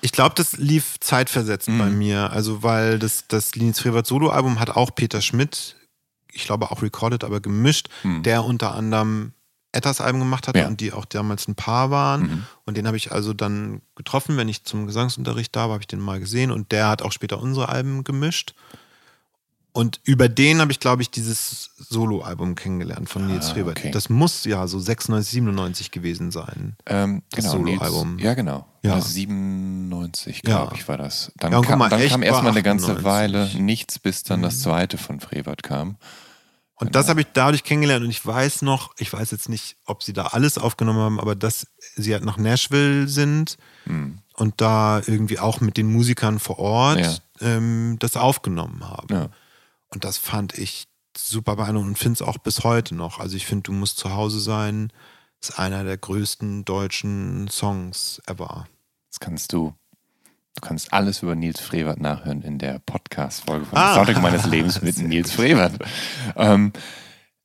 Ich 0.01 0.11
glaube, 0.13 0.35
das 0.35 0.57
lief 0.57 0.99
zeitversetzt 1.01 1.69
bei 1.69 1.87
Mhm. 1.87 1.99
mir. 1.99 2.31
Also, 2.33 2.63
weil 2.65 2.99
das, 2.99 3.27
das 3.29 3.55
Linus 3.55 3.79
Frevert 3.81 4.07
Solo-Album 4.07 4.59
hat 4.59 4.71
auch 4.71 4.95
Peter 4.95 5.21
Schmidt, 5.21 5.77
ich 6.33 6.45
glaube 6.45 6.71
auch 6.73 6.83
recorded, 6.83 7.23
aber 7.25 7.41
gemischt, 7.41 7.89
der 8.25 8.45
unter 8.45 8.75
anderem 8.75 9.33
Ettas 9.77 10.01
Album 10.01 10.21
gemacht 10.21 10.49
hat 10.49 10.55
Mhm. 10.57 10.59
Ja. 10.61 10.65
Mhm. 10.67 10.71
und 10.73 10.81
die 10.81 10.93
auch 10.93 11.05
damals 11.05 11.47
ein 11.49 11.55
Paar 11.55 11.91
waren. 11.91 12.47
Und 12.65 12.77
den 12.77 12.87
habe 12.87 12.97
ich 12.97 13.13
also 13.13 13.33
dann 13.33 13.81
getroffen, 13.95 14.37
wenn 14.37 14.49
ich 14.49 14.65
zum 14.65 14.87
Gesangsunterricht 14.87 15.55
da 15.55 15.65
war, 15.67 15.75
habe 15.75 15.83
ich 15.83 15.87
den 15.87 16.01
mal 16.01 16.19
gesehen 16.19 16.51
und 16.51 16.73
der 16.73 16.89
hat 16.89 17.03
auch 17.03 17.13
später 17.13 17.41
unsere 17.41 17.69
Alben 17.69 18.03
gemischt. 18.05 18.55
Und 19.73 20.01
über 20.05 20.31
den 20.31 20.63
habe 20.63 20.73
ich, 20.73 20.81
glaube 20.81 21.03
ich, 21.03 21.11
dieses 21.11 21.69
Solo-Album 21.77 22.55
kennengelernt 22.55 23.11
von 23.11 23.27
Nils 23.27 23.51
Ah, 23.51 23.53
Frevert. 23.53 23.79
okay. 23.79 23.91
Das 23.91 24.09
muss 24.09 24.45
ja 24.47 24.67
so 24.67 24.79
96, 24.81 25.31
97 25.33 25.91
gewesen 25.91 26.31
sein. 26.31 26.77
Ähm, 26.87 27.23
Das 27.31 27.45
genau, 27.53 27.59
Nils- 27.63 27.79
Soloalbum. 27.85 28.19
Ja, 28.19 28.33
genau. 28.33 28.67
Ja. 28.83 28.95
Ja. 28.95 29.01
97, 29.03 30.37
Ja. 30.47 30.57
glaube 30.61 30.77
ich, 30.77 30.89
war 30.89 30.97
das. 30.97 31.31
Dann 31.37 31.53
Ja, 31.53 31.61
kam, 31.61 31.79
mal, 31.79 31.91
dann 31.91 32.01
echt 32.01 32.11
kam 32.13 32.23
erstmal 32.23 32.53
eine 32.53 32.63
ganze 32.63 32.93
98. 32.93 33.05
Weile 33.05 33.63
nichts, 33.63 33.99
bis 33.99 34.23
dann 34.23 34.41
das 34.41 34.61
zweite 34.61 34.97
von 34.97 35.21
Frevert 35.21 35.63
kam. 35.63 35.97
Und 36.79 36.95
das 36.95 37.09
habe 37.09 37.23
ich 37.23 37.27
dadurch 37.33 37.65
kennengelernt 37.65 38.05
und 38.05 38.11
ich 38.11 38.25
weiß 38.25 38.61
noch, 38.63 38.93
ich 38.99 39.11
weiß 39.13 39.31
jetzt 39.31 39.49
nicht, 39.49 39.77
ob 39.87 40.03
sie 40.03 40.13
da 40.13 40.27
alles 40.27 40.59
aufgenommen 40.59 40.99
haben, 41.01 41.21
aber 41.21 41.35
dass 41.35 41.67
sie 41.95 42.13
halt 42.13 42.25
nach 42.25 42.37
Nashville 42.37 43.09
sind 43.09 43.57
und 44.35 44.61
da 44.61 45.01
irgendwie 45.07 45.39
auch 45.39 45.61
mit 45.61 45.79
den 45.79 45.91
Musikern 45.91 46.39
vor 46.39 46.59
Ort 46.59 47.01
Ja. 47.01 47.17
ähm, 47.41 47.97
das 47.99 48.17
aufgenommen 48.17 48.87
haben. 48.87 49.09
Ja. 49.15 49.29
Und 49.89 50.05
das 50.05 50.19
fand 50.19 50.59
ich 50.59 50.87
super 51.17 51.57
beeindruckend 51.57 51.91
und 51.93 51.99
finde 51.99 52.13
es 52.15 52.23
auch 52.23 52.37
bis 52.37 52.63
heute 52.63 52.95
noch. 52.95 53.21
Also 53.21 53.37
ich 53.37 53.47
finde, 53.47 53.63
du 53.63 53.73
musst 53.73 53.97
zu 53.97 54.13
Hause 54.13 54.39
sein, 54.41 54.93
ist 55.41 55.59
einer 55.59 55.83
der 55.83 55.97
größten 55.97 56.67
deutschen 56.67 57.49
Songs 57.49 58.21
ever. 58.27 58.67
Das 59.11 59.19
kannst 59.21 59.55
du. 59.55 59.73
Du 60.57 60.67
kannst 60.67 60.93
alles 60.93 61.23
über 61.23 61.35
Nils 61.35 61.61
Frevert 61.61 62.01
nachhören 62.01 62.41
in 62.43 62.59
der 62.59 62.79
Podcast-Folge 62.79 63.67
von 63.67 63.79
Ah. 63.79 63.95
Soundtrack 63.95 64.23
meines 64.23 64.47
Lebens 64.47 64.81
mit 64.83 64.99
Nils 65.07 65.31
Frevert. 65.31 65.75
Ähm, 66.35 66.73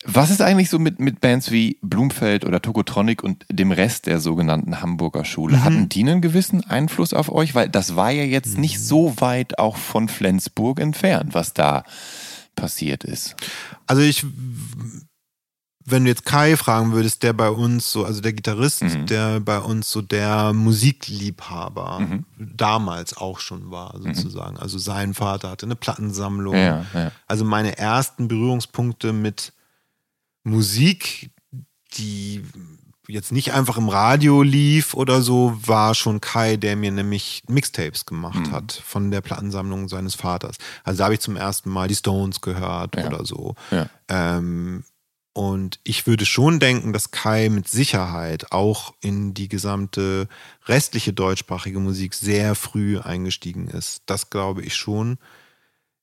was 0.05 0.32
ist 0.32 0.41
eigentlich 0.41 0.70
so 0.70 0.80
mit, 0.80 0.99
mit 0.99 1.20
Bands 1.22 1.51
wie 1.51 1.78
Blumfeld 1.84 2.45
oder 2.45 2.62
Tokotronic 2.62 3.22
und 3.24 3.45
dem 3.51 3.72
Rest 3.72 4.07
der 4.07 4.20
sogenannten 4.20 4.82
Hamburger 4.82 5.26
Schule? 5.26 5.57
Mhm. 5.57 5.64
Hatten 5.64 5.89
die 5.89 5.99
einen 6.01 6.22
gewissen 6.22 6.64
Einfluss 6.64 7.14
auf 7.14 7.30
euch? 7.32 7.53
Weil 7.53 7.70
das 7.70 7.95
war 7.95 8.12
ja 8.12 8.24
jetzt 8.24 8.57
nicht 8.57 8.78
Mhm. 8.78 8.82
so 8.84 9.14
weit 9.20 9.59
auch 9.59 9.76
von 9.78 10.07
Flensburg 10.07 10.80
entfernt, 10.80 11.34
was 11.36 11.53
da 11.53 11.84
passiert 12.55 13.03
ist. 13.03 13.36
Also 13.88 14.01
ich, 14.01 14.26
wenn 15.86 16.03
du 16.03 16.09
jetzt 16.11 16.25
Kai 16.25 16.55
fragen 16.57 16.91
würdest, 16.91 17.23
der 17.23 17.34
bei 17.34 17.49
uns 17.49 17.91
so, 17.91 18.05
also 18.05 18.21
der 18.21 18.34
Gitarrist, 18.34 18.84
Mhm. 18.84 19.05
der 19.07 19.39
bei 19.39 19.59
uns 19.59 19.89
so 19.91 20.01
der 20.01 20.53
Musikliebhaber 20.53 22.07
damals 22.38 23.17
auch 23.17 23.39
schon 23.39 23.71
war, 23.71 23.95
sozusagen. 23.99 24.57
Also 24.57 24.77
sein 24.77 25.13
Vater 25.13 25.49
hatte 25.49 25.65
eine 25.65 25.75
Plattensammlung. 25.75 26.55
Ja, 26.55 26.86
ja. 26.93 27.11
Also 27.27 27.45
meine 27.45 27.77
ersten 27.77 28.27
Berührungspunkte 28.27 29.11
mit 29.13 29.53
Musik, 30.43 31.32
die 31.97 32.43
jetzt 33.07 33.32
nicht 33.32 33.51
einfach 33.53 33.77
im 33.77 33.89
Radio 33.89 34.41
lief 34.41 34.93
oder 34.93 35.21
so, 35.21 35.57
war 35.65 35.95
schon 35.95 36.21
Kai, 36.21 36.55
der 36.55 36.75
mir 36.77 36.91
nämlich 36.91 37.43
Mixtapes 37.49 38.05
gemacht 38.05 38.47
Mhm. 38.47 38.51
hat 38.51 38.71
von 38.86 39.11
der 39.11 39.21
Plattensammlung 39.21 39.89
seines 39.89 40.15
Vaters. 40.15 40.55
Also 40.84 40.99
da 40.99 41.03
habe 41.05 41.15
ich 41.15 41.19
zum 41.19 41.36
ersten 41.36 41.69
Mal 41.69 41.88
die 41.89 41.95
Stones 41.95 42.39
gehört 42.41 42.95
Ja. 42.95 43.07
oder 43.07 43.25
so. 43.25 43.55
Ja. 43.71 43.88
Ähm, 44.07 44.84
und 45.34 45.79
ich 45.84 46.07
würde 46.07 46.25
schon 46.25 46.59
denken, 46.59 46.91
dass 46.93 47.11
Kai 47.11 47.49
mit 47.49 47.67
Sicherheit 47.67 48.51
auch 48.51 48.93
in 49.01 49.34
die 49.34 49.47
gesamte 49.47 50.27
restliche 50.65 51.13
deutschsprachige 51.13 51.79
Musik 51.79 52.13
sehr 52.15 52.53
früh 52.55 52.99
eingestiegen 52.99 53.67
ist. 53.69 54.03
Das 54.07 54.29
glaube 54.29 54.61
ich 54.63 54.75
schon. 54.75 55.17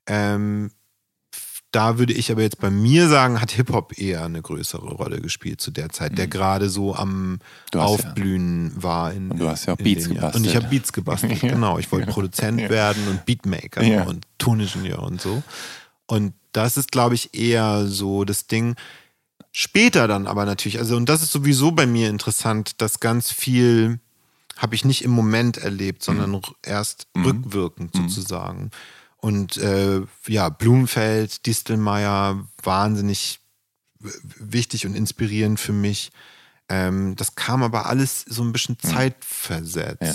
Ähm, 0.06 0.70
da 1.70 1.98
würde 1.98 2.14
ich 2.14 2.32
aber 2.32 2.40
jetzt 2.40 2.60
bei 2.60 2.70
mir 2.70 3.08
sagen, 3.08 3.42
hat 3.42 3.50
Hip-Hop 3.50 3.98
eher 3.98 4.24
eine 4.24 4.40
größere 4.40 4.86
Rolle 4.88 5.20
gespielt 5.20 5.60
zu 5.60 5.70
der 5.70 5.90
Zeit, 5.90 6.16
der 6.16 6.26
gerade 6.26 6.70
so 6.70 6.94
am 6.94 7.32
Mhm. 7.32 7.38
Hast 7.40 7.74
ja- 7.74 7.80
Aufblühen 7.82 8.72
war. 8.82 9.12
In, 9.12 9.30
Und 9.30 9.38
du 9.38 9.48
hast 9.50 9.66
ja 9.66 9.74
auch 9.74 9.76
Beats 9.76 10.08
gebastelt. 10.08 10.36
Und 10.36 10.46
ich 10.46 10.56
habe 10.56 10.68
Beats 10.68 10.92
gebastelt, 10.94 11.40
genau. 11.42 11.78
Ich 11.78 11.92
wollte 11.92 12.06
Produzent 12.06 12.58
Ja. 12.62 12.70
werden 12.70 13.06
und 13.08 13.26
Beatmaker 13.26 13.82
Ja. 13.82 14.04
und 14.04 14.24
Toningenieur 14.38 15.02
und 15.02 15.20
so. 15.20 15.42
Und 16.06 16.32
das 16.52 16.78
ist, 16.78 16.90
glaube 16.90 17.14
ich, 17.14 17.34
eher 17.34 17.86
so 17.86 18.24
das 18.24 18.46
Ding. 18.46 18.74
Später 19.52 20.06
dann 20.08 20.26
aber 20.26 20.44
natürlich, 20.44 20.78
also 20.78 20.96
und 20.96 21.08
das 21.08 21.22
ist 21.22 21.32
sowieso 21.32 21.72
bei 21.72 21.86
mir 21.86 22.08
interessant, 22.10 22.80
dass 22.80 23.00
ganz 23.00 23.30
viel 23.30 23.98
habe 24.56 24.74
ich 24.74 24.84
nicht 24.84 25.02
im 25.04 25.10
Moment 25.12 25.56
erlebt, 25.56 26.02
sondern 26.02 26.34
r- 26.34 26.40
erst 26.62 27.06
rückwirkend 27.16 27.94
sozusagen. 27.94 28.70
Und 29.16 29.56
äh, 29.56 30.00
ja, 30.26 30.48
Blumenfeld, 30.48 31.46
Distelmeier, 31.46 32.46
wahnsinnig 32.62 33.40
wichtig 34.00 34.86
und 34.86 34.94
inspirierend 34.94 35.58
für 35.58 35.72
mich. 35.72 36.12
Ähm, 36.68 37.16
das 37.16 37.34
kam 37.34 37.62
aber 37.62 37.86
alles 37.86 38.24
so 38.28 38.42
ein 38.42 38.52
bisschen 38.52 38.78
zeitversetzt. 38.78 40.02
Ja. 40.02 40.14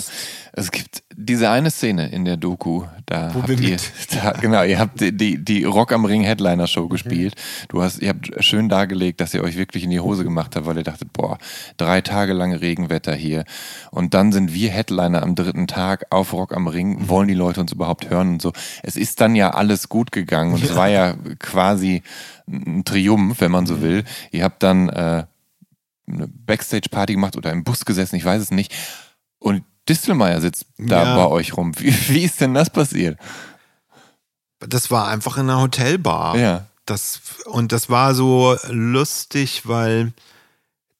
Es 0.52 0.70
gibt 0.70 1.02
diese 1.16 1.50
eine 1.50 1.70
Szene 1.70 2.08
in 2.08 2.24
der 2.24 2.36
Doku, 2.36 2.84
da 3.06 3.34
Wo 3.34 3.42
habt 3.42 3.60
ihr, 3.60 3.76
da, 4.10 4.32
genau, 4.32 4.62
ihr 4.62 4.78
habt 4.78 5.00
die, 5.00 5.16
die, 5.16 5.42
die 5.44 5.64
Rock 5.64 5.92
am 5.92 6.04
Ring 6.04 6.22
Headliner 6.22 6.66
Show 6.66 6.88
gespielt. 6.88 7.34
Du 7.68 7.82
hast, 7.82 8.00
ihr 8.00 8.10
habt 8.10 8.32
schön 8.44 8.68
dargelegt, 8.68 9.20
dass 9.20 9.34
ihr 9.34 9.42
euch 9.42 9.56
wirklich 9.56 9.84
in 9.84 9.90
die 9.90 10.00
Hose 10.00 10.24
gemacht 10.24 10.56
habt, 10.56 10.66
weil 10.66 10.76
ihr 10.76 10.84
dachtet, 10.84 11.12
boah, 11.12 11.38
drei 11.76 12.00
Tage 12.00 12.32
lang 12.32 12.52
Regenwetter 12.52 13.14
hier. 13.14 13.44
Und 13.90 14.14
dann 14.14 14.32
sind 14.32 14.54
wir 14.54 14.70
Headliner 14.70 15.22
am 15.22 15.34
dritten 15.34 15.66
Tag 15.66 16.06
auf 16.10 16.32
Rock 16.32 16.54
am 16.54 16.66
Ring. 16.66 17.08
Wollen 17.08 17.28
die 17.28 17.34
Leute 17.34 17.60
uns 17.60 17.72
überhaupt 17.72 18.10
hören 18.10 18.34
und 18.34 18.42
so? 18.42 18.52
Es 18.82 18.96
ist 18.96 19.20
dann 19.20 19.34
ja 19.34 19.50
alles 19.50 19.88
gut 19.88 20.12
gegangen 20.12 20.54
und 20.54 20.62
es 20.62 20.74
war 20.74 20.88
ja 20.88 21.14
quasi 21.38 22.02
ein 22.46 22.84
Triumph, 22.84 23.40
wenn 23.40 23.50
man 23.50 23.66
so 23.66 23.80
will. 23.80 24.04
Ihr 24.30 24.44
habt 24.44 24.62
dann, 24.62 24.88
äh, 24.88 25.24
eine 26.06 26.28
Backstage-Party 26.28 27.14
gemacht 27.14 27.36
oder 27.36 27.50
im 27.50 27.64
Bus 27.64 27.84
gesessen, 27.84 28.16
ich 28.16 28.24
weiß 28.24 28.42
es 28.42 28.50
nicht. 28.50 28.74
Und 29.38 29.64
Distelmeier 29.88 30.40
sitzt 30.40 30.66
da 30.78 31.04
Ja. 31.04 31.16
bei 31.16 31.26
euch 31.26 31.56
rum. 31.56 31.72
Wie, 31.78 31.92
wie 32.08 32.24
ist 32.24 32.40
denn 32.40 32.54
das 32.54 32.70
passiert? 32.70 33.18
Das 34.60 34.90
war 34.90 35.08
einfach 35.08 35.36
in 35.36 35.50
einer 35.50 35.60
Hotelbar. 35.60 36.36
Ja. 36.38 36.66
Das, 36.86 37.20
und 37.46 37.72
das 37.72 37.88
war 37.90 38.14
so 38.14 38.56
lustig, 38.68 39.62
weil 39.66 40.12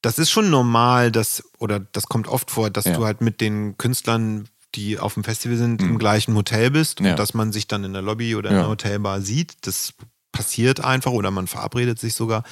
das 0.01 0.19
ist 0.19 0.29
schon 0.29 0.49
normal, 0.49 1.11
dass, 1.11 1.43
oder 1.57 1.79
das 1.79 2.07
kommt 2.07 2.27
oft 2.27 2.51
vor, 2.51 2.69
dass 2.69 2.85
Ja. 2.85 2.93
du 2.95 3.05
halt 3.05 3.21
mit 3.21 3.41
den 3.41 3.77
Künstlern, 3.77 4.47
die 4.75 4.99
auf 4.99 5.13
dem 5.15 5.23
Festival 5.23 5.57
sind, 5.57 5.81
im 5.81 5.97
gleichen 5.97 6.35
Hotel 6.35 6.69
bist 6.69 6.99
Mhm. 6.99 7.05
Ja. 7.07 7.11
und 7.13 7.19
dass 7.19 7.33
man 7.33 7.51
sich 7.51 7.67
dann 7.67 7.83
in 7.83 7.93
der 7.93 8.01
Lobby 8.01 8.35
oder 8.35 8.49
in 8.49 8.55
der 8.57 8.67
Hotelbar 8.67 9.21
sieht. 9.21 9.55
Das 9.61 9.93
passiert 10.31 10.81
einfach 10.83 11.11
oder 11.11 11.31
man 11.31 11.47
verabredet 11.47 11.97
sich 11.99 12.13
sogar. 12.13 12.43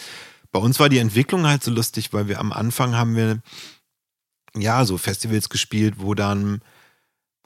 Bei 0.51 0.59
uns 0.59 0.79
war 0.79 0.87
die 0.89 0.99
Entwicklung 0.99 1.45
halt 1.47 1.63
so 1.63 1.71
lustig, 1.71 2.13
weil 2.13 2.27
wir 2.27 2.39
am 2.39 2.53
Anfang 2.53 2.95
haben 2.95 3.15
wir 3.15 3.39
ja 4.57 4.85
so 4.85 4.97
Festivals 4.97 5.49
gespielt, 5.49 5.95
wo 5.97 6.13
dann 6.13 6.61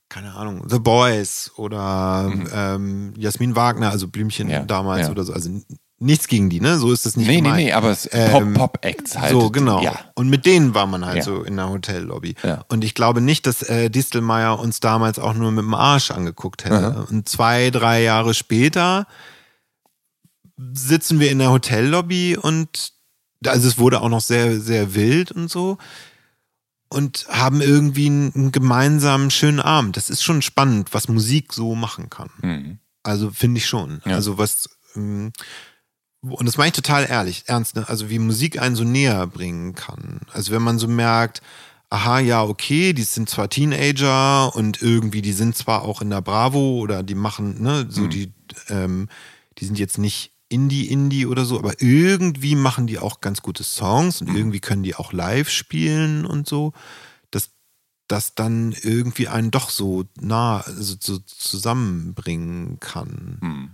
keine 0.09 0.35
Ahnung, 0.35 0.63
The 0.69 0.79
Boys 0.79 1.51
oder 1.57 2.31
ähm, 2.53 3.13
Jasmin 3.17 3.57
Wagner, 3.57 3.89
also 3.91 4.07
Blümchen 4.07 4.47
Mhm. 4.47 4.53
Ja, 4.53 4.63
damals 4.63 5.07
ja. 5.07 5.11
oder 5.11 5.25
so. 5.25 5.33
Also 5.33 5.49
nichts 5.99 6.27
gegen 6.29 6.49
die, 6.49 6.61
ne? 6.61 6.77
So 6.77 6.93
ist 6.93 7.05
das 7.05 7.17
nicht 7.17 7.27
nee, 7.27 7.33
nee, 7.35 7.41
gemeint. 7.41 7.57
nee, 7.57 7.73
aber 7.73 7.89
es 7.89 8.07
Ähm, 8.13 8.53
Pop- 8.53 8.73
Pop-Acts 8.73 9.17
halt. 9.17 9.31
So, 9.33 9.49
genau. 9.51 9.81
Ja. 9.81 9.99
Und 10.15 10.29
mit 10.29 10.45
denen 10.45 10.73
war 10.73 10.85
man 10.87 11.05
halt 11.05 11.23
so 11.23 11.43
in 11.43 11.57
der 11.57 11.69
Hotellobby. 11.69 12.35
Ja. 12.41 12.63
Und 12.69 12.85
ich 12.85 12.93
glaube 12.93 13.19
nicht, 13.19 13.45
dass 13.47 13.63
äh, 13.63 13.89
Distelmeier 13.89 14.57
uns 14.59 14.79
damals 14.79 15.19
auch 15.19 15.33
nur 15.33 15.51
mit 15.51 15.65
dem 15.65 15.73
Arsch 15.73 16.11
angeguckt 16.11 16.63
hätte. 16.63 16.75
Aha. 16.95 17.07
Und 17.09 17.27
zwei, 17.27 17.69
drei 17.69 18.01
Jahre 18.03 18.33
später 18.33 19.07
sitzen 20.73 21.19
wir 21.19 21.31
in 21.31 21.39
der 21.39 21.51
Hotellobby 21.51 22.37
und 22.37 22.93
also 23.45 23.67
es 23.67 23.77
wurde 23.77 24.01
auch 24.01 24.09
noch 24.09 24.21
sehr, 24.21 24.59
sehr 24.59 24.95
wild 24.95 25.31
und 25.31 25.49
so 25.49 25.77
und 26.89 27.25
haben 27.29 27.61
irgendwie 27.61 28.07
einen, 28.07 28.51
gemeinsamen 28.51 29.31
schönen 29.31 29.59
Abend. 29.59 29.97
Das 29.97 30.09
ist 30.09 30.23
schon 30.23 30.41
spannend, 30.41 30.93
was 30.93 31.07
Musik 31.07 31.53
so 31.53 31.75
machen 31.75 32.09
kann. 32.09 32.29
Mhm. 32.41 32.79
Also 33.03 33.31
finde 33.31 33.59
ich 33.59 33.67
schon. 33.67 34.01
Ja. 34.05 34.15
Also 34.15 34.37
was 34.37 34.69
ähm, 34.95 35.31
und 36.21 36.45
das 36.45 36.57
meine 36.57 36.69
ich 36.69 36.75
total 36.75 37.05
ehrlich, 37.09 37.43
ernst, 37.47 37.75
ne? 37.75 37.87
Also 37.87 38.09
wie 38.09 38.19
Musik 38.19 38.59
einen 38.59 38.75
so 38.75 38.83
näher 38.83 39.27
bringen 39.27 39.75
kann. 39.75 40.21
Also 40.33 40.51
wenn 40.51 40.61
man 40.61 40.79
so 40.79 40.87
merkt, 40.87 41.41
aha, 41.89 42.19
ja, 42.19 42.43
okay, 42.43 42.93
die 42.93 43.03
sind 43.03 43.29
zwar 43.29 43.49
Teenager 43.49 44.53
und 44.55 44.81
irgendwie, 44.81 45.21
die 45.21 45.33
sind 45.33 45.55
zwar 45.55 45.83
auch 45.83 46.01
in 46.01 46.09
der 46.09 46.21
Bravo 46.21 46.79
oder 46.79 47.03
die 47.03 47.15
machen, 47.15 47.61
ne, 47.61 47.85
so 47.89 48.01
mhm. 48.01 48.09
die, 48.09 48.33
ähm, 48.69 49.09
die 49.57 49.65
sind 49.65 49.79
jetzt 49.79 49.97
nicht 49.97 50.31
Indie-Indie 50.49 51.25
oder 51.25 51.45
so, 51.45 51.57
aber 51.57 51.81
irgendwie 51.81 52.55
machen 52.55 52.87
die 52.87 52.99
auch 52.99 53.21
ganz 53.21 53.41
gute 53.41 53.63
Songs 53.63 54.21
und 54.21 54.29
mhm. 54.29 54.37
irgendwie 54.37 54.59
können 54.59 54.83
die 54.83 54.95
auch 54.95 55.11
live 55.11 55.49
spielen 55.49 56.25
und 56.25 56.47
so, 56.47 56.73
dass 57.31 57.49
das 58.07 58.35
dann 58.35 58.71
irgendwie 58.71 59.27
einen 59.27 59.51
doch 59.51 59.69
so 59.69 60.05
nah 60.19 60.61
also 60.61 60.95
so 60.99 61.17
zusammenbringen 61.19 62.79
kann. 62.79 63.39
Mhm. 63.41 63.69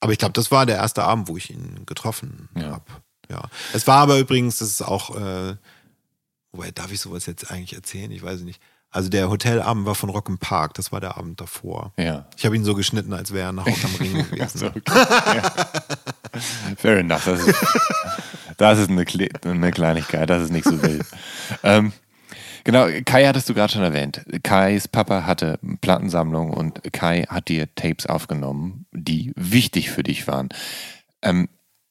Aber 0.00 0.12
ich 0.12 0.18
glaube, 0.18 0.34
das 0.34 0.50
war 0.50 0.66
der 0.66 0.76
erste 0.76 1.02
Abend, 1.02 1.28
wo 1.28 1.36
ich 1.36 1.50
ihn 1.50 1.84
getroffen 1.84 2.48
ja. 2.54 2.70
habe. 2.70 2.84
Ja. 3.28 3.42
Es 3.72 3.86
war 3.86 3.98
aber 3.98 4.18
übrigens, 4.18 4.58
das 4.58 4.68
ist 4.68 4.82
auch, 4.82 5.16
äh, 5.16 5.56
wobei 6.52 6.70
darf 6.70 6.92
ich 6.92 7.00
sowas 7.00 7.26
jetzt 7.26 7.50
eigentlich 7.50 7.74
erzählen? 7.74 8.10
Ich 8.12 8.22
weiß 8.22 8.42
nicht. 8.42 8.60
Also 8.90 9.10
der 9.10 9.28
Hotelabend 9.28 9.84
war 9.84 9.94
von 9.94 10.08
Rock 10.08 10.28
im 10.28 10.38
Park, 10.38 10.74
das 10.74 10.92
war 10.92 11.00
der 11.00 11.18
Abend 11.18 11.40
davor. 11.40 11.92
Ja. 11.98 12.26
Ich 12.36 12.46
habe 12.46 12.56
ihn 12.56 12.64
so 12.64 12.74
geschnitten, 12.74 13.12
als 13.12 13.32
wäre 13.32 13.48
er 13.48 13.52
nach 13.52 13.66
Haut 13.66 13.84
am 13.84 13.94
Ring 13.96 14.12
gewesen. 14.30 14.58
so, 14.58 14.66
okay. 14.66 14.80
ja. 14.86 15.42
Fair 16.76 16.98
enough. 16.98 17.24
Das 17.24 17.46
ist, 17.46 17.54
das 18.56 18.78
ist 18.78 18.90
eine, 18.90 19.04
eine, 19.44 19.70
Kleinigkeit, 19.72 20.30
das 20.30 20.44
ist 20.44 20.52
nicht 20.52 20.64
so 20.64 20.82
wild. 20.82 21.04
ähm, 21.62 21.92
genau, 22.64 22.86
Kai 23.04 23.26
hattest 23.26 23.48
du 23.50 23.54
gerade 23.54 23.72
schon 23.72 23.82
erwähnt. 23.82 24.22
Kais 24.42 24.88
Papa 24.88 25.26
hatte 25.26 25.58
Plattensammlung 25.82 26.50
und 26.50 26.80
Kai 26.92 27.24
hat 27.28 27.48
dir 27.48 27.74
Tapes 27.74 28.06
aufgenommen, 28.06 28.86
die 28.92 29.32
wichtig 29.36 29.90
für 29.90 30.02
dich 30.02 30.26
waren. 30.26 30.48
Ähm, 31.20 31.48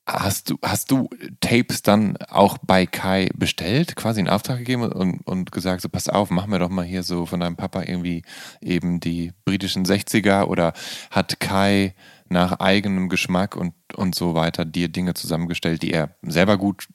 Hast 0.10 0.50
du, 0.50 0.58
hast 0.64 0.90
du 0.90 1.10
Tapes 1.42 1.82
dann 1.82 2.16
auch 2.30 2.58
bei 2.60 2.86
Kai 2.86 3.30
bestellt, 3.36 3.98
quasi 3.98 4.22
in 4.22 4.30
Auftrag 4.30 4.60
gegeben 4.60 4.84
und, 4.84 5.20
und 5.28 5.52
gesagt, 5.52 5.82
so 5.82 5.90
pass 5.90 6.08
auf, 6.08 6.30
mach 6.30 6.48
mir 6.48 6.60
doch 6.60 6.70
mal 6.70 6.86
hier 6.86 7.04
so 7.04 7.26
von 7.26 7.42
deinem 7.42 7.58
Papa 7.58 7.84
irgendwie 7.84 8.24
eben 8.62 9.02
die 9.02 9.34
britischen 9.44 9.86
60er 9.86 10.46
oder 10.46 10.72
hat 11.12 11.42
Kai 11.42 11.94
nach 12.30 12.62
eigenem 12.62 13.10
Geschmack 13.10 13.58
und, 13.58 13.74
und 13.96 14.16
so 14.16 14.34
weiter 14.34 14.64
dir 14.64 14.88
Dinge 14.88 15.14
zusammengestellt, 15.14 15.82
die 15.82 15.92
er 15.92 16.16
selber 16.22 16.58
gut 16.58 16.88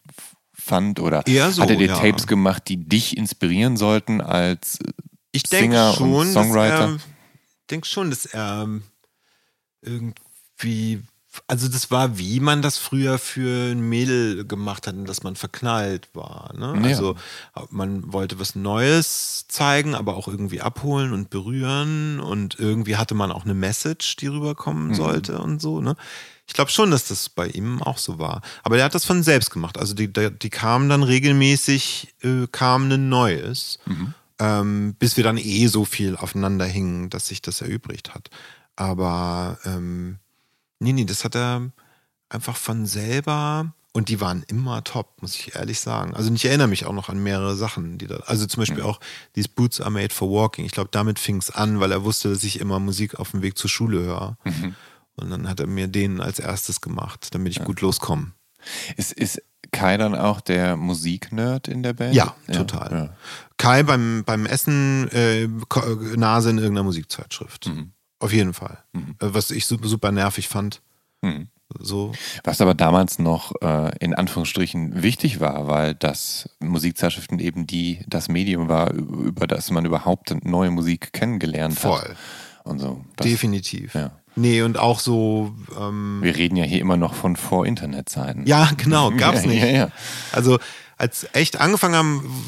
fand 0.54 0.98
oder 0.98 1.22
so, 1.26 1.62
hat 1.62 1.70
er 1.70 1.76
dir 1.76 1.88
ja. 1.88 1.98
Tapes 1.98 2.26
gemacht, 2.26 2.62
die 2.68 2.88
dich 2.88 3.16
inspirieren 3.18 3.76
sollten 3.76 4.22
als 4.22 4.78
ich 5.32 5.42
Singer 5.46 5.92
schon, 5.94 6.14
und 6.14 6.32
Songwriter? 6.32 6.96
Ich 6.96 7.66
denke 7.70 7.86
schon, 7.86 8.10
dass 8.10 8.26
er 8.26 8.62
ähm, 8.64 8.82
irgendwie 9.82 11.02
also 11.46 11.68
das 11.68 11.90
war, 11.90 12.18
wie 12.18 12.40
man 12.40 12.62
das 12.62 12.78
früher 12.78 13.18
für 13.18 13.72
ein 13.72 13.88
Mädel 13.88 14.46
gemacht 14.46 14.86
hat, 14.86 14.94
dass 15.06 15.22
man 15.22 15.36
verknallt 15.36 16.08
war. 16.12 16.52
Ne? 16.54 16.74
Ja. 16.82 16.88
Also 16.88 17.16
man 17.70 18.12
wollte 18.12 18.38
was 18.38 18.54
Neues 18.54 19.46
zeigen, 19.48 19.94
aber 19.94 20.16
auch 20.16 20.28
irgendwie 20.28 20.60
abholen 20.60 21.12
und 21.12 21.30
berühren 21.30 22.20
und 22.20 22.58
irgendwie 22.58 22.96
hatte 22.96 23.14
man 23.14 23.32
auch 23.32 23.44
eine 23.44 23.54
Message, 23.54 24.16
die 24.16 24.26
rüberkommen 24.26 24.88
mhm. 24.88 24.94
sollte 24.94 25.38
und 25.38 25.62
so. 25.62 25.80
Ne? 25.80 25.96
Ich 26.46 26.54
glaube 26.54 26.70
schon, 26.70 26.90
dass 26.90 27.08
das 27.08 27.28
bei 27.28 27.46
ihm 27.46 27.82
auch 27.82 27.98
so 27.98 28.18
war. 28.18 28.42
Aber 28.62 28.76
der 28.76 28.84
hat 28.84 28.94
das 28.94 29.06
von 29.06 29.22
selbst 29.22 29.50
gemacht. 29.50 29.78
Also 29.78 29.94
die, 29.94 30.12
die, 30.12 30.30
die 30.30 30.50
kamen 30.50 30.88
dann 30.88 31.02
regelmäßig, 31.02 32.14
äh, 32.22 32.46
kam 32.50 32.90
ein 32.90 33.08
Neues, 33.08 33.78
mhm. 33.86 34.14
ähm, 34.38 34.94
bis 34.98 35.16
wir 35.16 35.24
dann 35.24 35.38
eh 35.38 35.66
so 35.68 35.84
viel 35.86 36.16
aufeinander 36.16 36.66
hingen, 36.66 37.08
dass 37.08 37.28
sich 37.28 37.40
das 37.40 37.62
erübrigt 37.62 38.14
hat. 38.14 38.28
Aber 38.76 39.58
ähm, 39.64 40.18
Nee, 40.82 40.92
nee, 40.92 41.04
das 41.04 41.24
hat 41.24 41.34
er 41.36 41.70
einfach 42.28 42.56
von 42.56 42.86
selber 42.86 43.72
und 43.92 44.08
die 44.08 44.20
waren 44.20 44.42
immer 44.48 44.82
top, 44.84 45.20
muss 45.20 45.34
ich 45.34 45.54
ehrlich 45.54 45.78
sagen. 45.80 46.14
Also 46.14 46.32
ich 46.32 46.44
erinnere 46.46 46.68
mich 46.68 46.86
auch 46.86 46.94
noch 46.94 47.10
an 47.10 47.22
mehrere 47.22 47.54
Sachen, 47.56 47.98
die 47.98 48.06
da, 48.06 48.16
also 48.26 48.46
zum 48.46 48.62
Beispiel 48.62 48.82
mhm. 48.82 48.88
auch 48.88 49.00
dieses 49.36 49.48
Boots 49.48 49.80
are 49.80 49.90
made 49.90 50.14
for 50.14 50.30
walking. 50.30 50.64
Ich 50.64 50.72
glaube, 50.72 50.88
damit 50.90 51.18
fing 51.18 51.36
es 51.36 51.50
an, 51.50 51.78
weil 51.78 51.92
er 51.92 52.02
wusste, 52.02 52.30
dass 52.30 52.42
ich 52.42 52.58
immer 52.58 52.78
Musik 52.78 53.20
auf 53.20 53.32
dem 53.32 53.42
Weg 53.42 53.58
zur 53.58 53.68
Schule 53.68 54.00
höre. 54.00 54.38
Mhm. 54.44 54.74
Und 55.16 55.30
dann 55.30 55.48
hat 55.48 55.60
er 55.60 55.66
mir 55.66 55.88
den 55.88 56.22
als 56.22 56.38
erstes 56.38 56.80
gemacht, 56.80 57.34
damit 57.34 57.52
ich 57.52 57.58
ja. 57.58 57.64
gut 57.64 57.82
loskomme. 57.82 58.32
Ist, 58.96 59.12
ist 59.12 59.42
Kai 59.72 59.98
dann 59.98 60.14
auch 60.14 60.40
der 60.40 60.76
Musiknerd 60.76 61.68
in 61.68 61.82
der 61.82 61.92
Band? 61.92 62.14
Ja, 62.14 62.34
ja. 62.48 62.54
total. 62.54 62.92
Ja. 62.92 63.16
Kai 63.58 63.82
beim, 63.82 64.22
beim 64.24 64.46
Essen 64.46 65.08
äh, 65.10 65.48
Nase 66.16 66.50
in 66.50 66.58
irgendeiner 66.58 66.84
Musikzeitschrift. 66.84 67.66
Mhm. 67.66 67.92
Auf 68.22 68.32
jeden 68.32 68.54
Fall. 68.54 68.78
Mhm. 68.92 69.16
Äh, 69.20 69.34
was 69.34 69.50
ich 69.50 69.66
super, 69.66 70.12
nervig 70.12 70.48
fand. 70.48 70.80
Mhm. 71.22 71.48
So. 71.78 72.12
Was 72.44 72.60
aber 72.60 72.74
damals 72.74 73.18
noch 73.18 73.52
äh, 73.62 73.96
in 73.98 74.14
Anführungsstrichen 74.14 75.02
wichtig 75.02 75.40
war, 75.40 75.68
weil 75.68 75.94
das 75.94 76.48
Musikzeitschriften 76.60 77.38
eben 77.38 77.66
die 77.66 78.00
das 78.06 78.28
Medium 78.28 78.68
war, 78.68 78.92
über 78.92 79.46
das 79.46 79.70
man 79.70 79.84
überhaupt 79.84 80.34
neue 80.44 80.70
Musik 80.70 81.12
kennengelernt 81.12 81.78
Voll. 81.78 82.00
hat. 82.00 82.16
Und 82.64 82.78
so. 82.78 83.04
Das, 83.16 83.26
Definitiv. 83.26 83.94
Ja. 83.94 84.12
Nee, 84.36 84.62
und 84.62 84.78
auch 84.78 85.00
so. 85.00 85.52
Ähm, 85.78 86.20
Wir 86.22 86.36
reden 86.36 86.56
ja 86.56 86.64
hier 86.64 86.80
immer 86.80 86.96
noch 86.96 87.14
von 87.14 87.36
Vor-Internet-Zeiten. 87.36 88.46
Ja, 88.46 88.70
genau, 88.76 89.10
gab's 89.16 89.42
ja, 89.42 89.48
nicht. 89.48 89.62
Ja, 89.62 89.68
ja. 89.68 89.88
Also, 90.30 90.58
als 90.96 91.26
echt 91.32 91.60
angefangen 91.60 91.96
haben, 91.96 92.44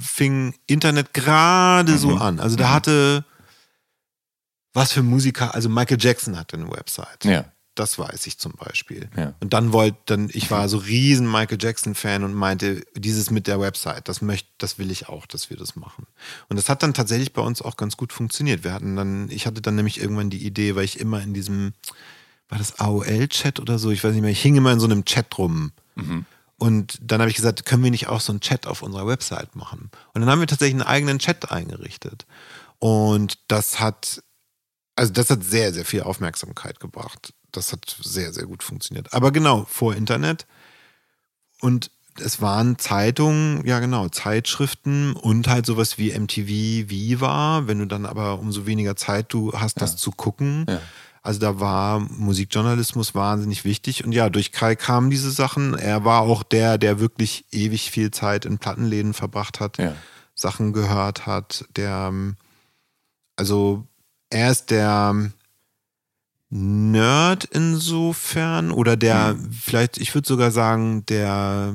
fing 0.00 0.54
Internet 0.66 1.12
gerade 1.12 1.92
mhm. 1.92 1.98
so 1.98 2.16
an. 2.16 2.40
Also, 2.40 2.56
da 2.56 2.68
mhm. 2.68 2.72
hatte 2.72 3.24
was 4.72 4.92
für 4.92 5.02
Musiker, 5.02 5.54
also 5.54 5.68
Michael 5.68 5.98
Jackson 6.00 6.38
hatte 6.38 6.56
eine 6.56 6.70
Website. 6.70 7.24
Ja. 7.24 7.44
Das 7.76 7.98
weiß 7.98 8.26
ich 8.26 8.36
zum 8.36 8.52
Beispiel. 8.52 9.08
Ja. 9.16 9.32
Und 9.40 9.52
dann 9.52 9.72
wollte, 9.72 9.96
dann, 10.06 10.28
ich 10.32 10.50
war 10.50 10.68
so 10.68 10.76
riesen 10.78 11.30
Michael 11.30 11.58
Jackson-Fan 11.60 12.24
und 12.24 12.34
meinte, 12.34 12.84
dieses 12.94 13.30
mit 13.30 13.46
der 13.46 13.60
Website, 13.60 14.08
das 14.08 14.22
möchte, 14.22 14.50
das 14.58 14.78
will 14.78 14.90
ich 14.90 15.08
auch, 15.08 15.24
dass 15.24 15.50
wir 15.50 15.56
das 15.56 15.76
machen. 15.76 16.06
Und 16.48 16.56
das 16.56 16.68
hat 16.68 16.82
dann 16.82 16.94
tatsächlich 16.94 17.32
bei 17.32 17.42
uns 17.42 17.62
auch 17.62 17.76
ganz 17.76 17.96
gut 17.96 18.12
funktioniert. 18.12 18.64
Wir 18.64 18.72
hatten 18.72 18.96
dann, 18.96 19.30
ich 19.30 19.46
hatte 19.46 19.62
dann 19.62 19.76
nämlich 19.76 20.00
irgendwann 20.00 20.30
die 20.30 20.44
Idee, 20.44 20.74
weil 20.74 20.84
ich 20.84 21.00
immer 21.00 21.22
in 21.22 21.32
diesem, 21.32 21.72
war 22.48 22.58
das 22.58 22.80
AOL-Chat 22.80 23.60
oder 23.60 23.78
so? 23.78 23.90
Ich 23.90 24.02
weiß 24.02 24.12
nicht 24.12 24.22
mehr, 24.22 24.32
ich 24.32 24.42
hing 24.42 24.56
immer 24.56 24.72
in 24.72 24.80
so 24.80 24.86
einem 24.86 25.04
Chat 25.04 25.38
rum. 25.38 25.72
Mhm. 25.94 26.26
Und 26.58 26.98
dann 27.00 27.20
habe 27.20 27.30
ich 27.30 27.36
gesagt, 27.36 27.64
können 27.64 27.82
wir 27.82 27.90
nicht 27.90 28.08
auch 28.08 28.20
so 28.20 28.32
einen 28.32 28.40
Chat 28.40 28.66
auf 28.66 28.82
unserer 28.82 29.06
Website 29.06 29.56
machen? 29.56 29.90
Und 30.12 30.20
dann 30.20 30.28
haben 30.28 30.40
wir 30.40 30.46
tatsächlich 30.46 30.74
einen 30.74 30.90
eigenen 30.90 31.18
Chat 31.18 31.50
eingerichtet. 31.50 32.26
Und 32.78 33.38
das 33.48 33.80
hat 33.80 34.22
also 35.00 35.14
das 35.14 35.30
hat 35.30 35.42
sehr, 35.42 35.72
sehr 35.72 35.86
viel 35.86 36.02
Aufmerksamkeit 36.02 36.78
gebracht. 36.78 37.32
Das 37.52 37.72
hat 37.72 37.96
sehr, 38.02 38.34
sehr 38.34 38.44
gut 38.44 38.62
funktioniert. 38.62 39.14
Aber 39.14 39.32
genau, 39.32 39.64
vor 39.64 39.94
Internet. 39.94 40.46
Und 41.62 41.90
es 42.22 42.42
waren 42.42 42.78
Zeitungen, 42.78 43.64
ja 43.64 43.80
genau, 43.80 44.10
Zeitschriften 44.10 45.14
und 45.14 45.48
halt 45.48 45.64
sowas 45.64 45.96
wie 45.96 46.12
MTV 46.12 46.90
Viva, 46.90 47.66
wenn 47.66 47.78
du 47.78 47.86
dann 47.86 48.04
aber 48.04 48.38
umso 48.40 48.66
weniger 48.66 48.94
Zeit 48.94 49.32
du 49.32 49.54
hast, 49.54 49.76
ja. 49.76 49.80
das 49.80 49.96
zu 49.96 50.10
gucken. 50.10 50.66
Ja. 50.68 50.82
Also 51.22 51.40
da 51.40 51.60
war 51.60 52.00
Musikjournalismus 52.00 53.14
wahnsinnig 53.14 53.64
wichtig. 53.64 54.04
Und 54.04 54.12
ja, 54.12 54.28
durch 54.28 54.52
Kai 54.52 54.76
kamen 54.76 55.08
diese 55.08 55.30
Sachen. 55.30 55.78
Er 55.78 56.04
war 56.04 56.20
auch 56.20 56.42
der, 56.42 56.76
der 56.76 57.00
wirklich 57.00 57.46
ewig 57.52 57.90
viel 57.90 58.10
Zeit 58.10 58.44
in 58.44 58.58
Plattenläden 58.58 59.14
verbracht 59.14 59.60
hat, 59.60 59.78
ja. 59.78 59.94
Sachen 60.34 60.74
gehört 60.74 61.24
hat, 61.24 61.64
der 61.74 62.12
also 63.36 63.86
er 64.30 64.50
ist 64.50 64.70
der 64.70 65.30
Nerd 66.52 67.44
insofern 67.44 68.72
oder 68.72 68.96
der, 68.96 69.34
mhm. 69.34 69.52
vielleicht, 69.52 69.98
ich 69.98 70.14
würde 70.14 70.26
sogar 70.26 70.50
sagen, 70.50 71.06
der, 71.06 71.74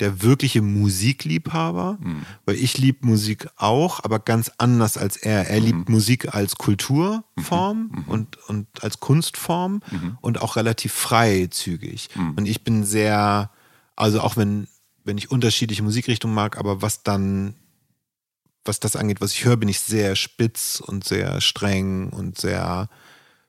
der 0.00 0.22
wirkliche 0.22 0.62
Musikliebhaber, 0.62 1.98
mhm. 2.00 2.22
weil 2.44 2.56
ich 2.56 2.76
liebe 2.76 3.06
Musik 3.06 3.48
auch, 3.56 4.02
aber 4.02 4.18
ganz 4.18 4.50
anders 4.58 4.98
als 4.98 5.16
er. 5.16 5.48
Er 5.48 5.60
mhm. 5.60 5.66
liebt 5.66 5.88
Musik 5.88 6.34
als 6.34 6.56
Kulturform 6.56 7.90
mhm. 7.92 7.98
mhm. 7.98 8.04
und, 8.08 8.36
und 8.48 8.66
als 8.82 8.98
Kunstform 8.98 9.82
mhm. 9.90 10.18
und 10.20 10.42
auch 10.42 10.56
relativ 10.56 10.92
freizügig. 10.92 12.08
Und 12.36 12.46
ich 12.46 12.64
bin 12.64 12.84
sehr, 12.84 13.50
also 13.94 14.20
auch 14.22 14.36
wenn, 14.36 14.66
wenn 15.04 15.18
ich 15.18 15.30
unterschiedliche 15.30 15.84
Musikrichtungen 15.84 16.34
mag, 16.34 16.58
aber 16.58 16.82
was 16.82 17.04
dann 17.04 17.54
was 18.64 18.80
das 18.80 18.96
angeht, 18.96 19.20
was 19.20 19.32
ich 19.32 19.44
höre, 19.44 19.56
bin 19.56 19.68
ich 19.68 19.80
sehr 19.80 20.16
spitz 20.16 20.82
und 20.84 21.04
sehr 21.04 21.40
streng 21.40 22.10
und 22.10 22.38
sehr 22.38 22.88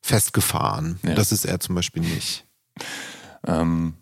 festgefahren. 0.02 1.00
Ja. 1.04 1.16
Das 1.16 1.32
ist 1.32 1.46
er 1.46 1.60
zum 1.60 1.76
Beispiel 1.76 2.04
nicht. 2.04 2.46
Ähm, 3.48 3.96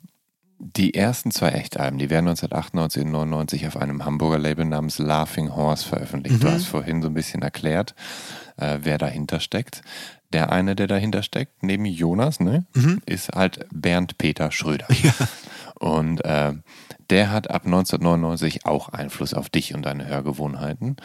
die 0.60 0.94
ersten 0.94 1.32
zwei 1.32 1.50
Echtalben, 1.50 2.00
die 2.00 2.10
werden 2.10 2.28
1998 2.28 3.04
und 3.04 3.12
99 3.12 3.68
auf 3.68 3.78
einem 3.78 4.06
Hamburger 4.06 4.40
Label 4.40 4.66
namens 4.66 4.98
Laughing 4.98 5.56
Horse 5.56 5.86
veröffentlicht. 5.86 6.38
Mhm. 6.38 6.42
Du 6.42 6.52
hast 6.52 6.66
vorhin 6.66 7.02
so 7.02 7.10
ein 7.10 7.14
bisschen 7.14 7.42
erklärt, 7.42 7.96
äh, 8.58 8.80
wer 8.82 8.98
dahinter 8.98 9.40
steckt. 9.40 9.82
Der 10.32 10.52
eine, 10.52 10.76
der 10.76 10.88
dahinter 10.88 11.22
steckt, 11.22 11.64
neben 11.64 11.86
Jonas, 11.86 12.40
ne, 12.40 12.66
mhm. 12.74 13.02
ist 13.06 13.30
halt 13.30 13.68
Bernd 13.72 14.18
Peter 14.18 14.52
Schröder. 14.52 14.88
Ja. 15.04 15.14
Und 15.80 16.24
äh, 16.24 16.54
der 17.14 17.30
hat 17.30 17.52
ab 17.52 17.66
1999 17.66 18.66
auch 18.66 18.90
Einfluss 18.90 19.36
auf 19.36 19.48
dich 19.48 19.76
und 19.76 19.84
deine 19.84 20.08
Hörgewohnheiten. 20.08 20.96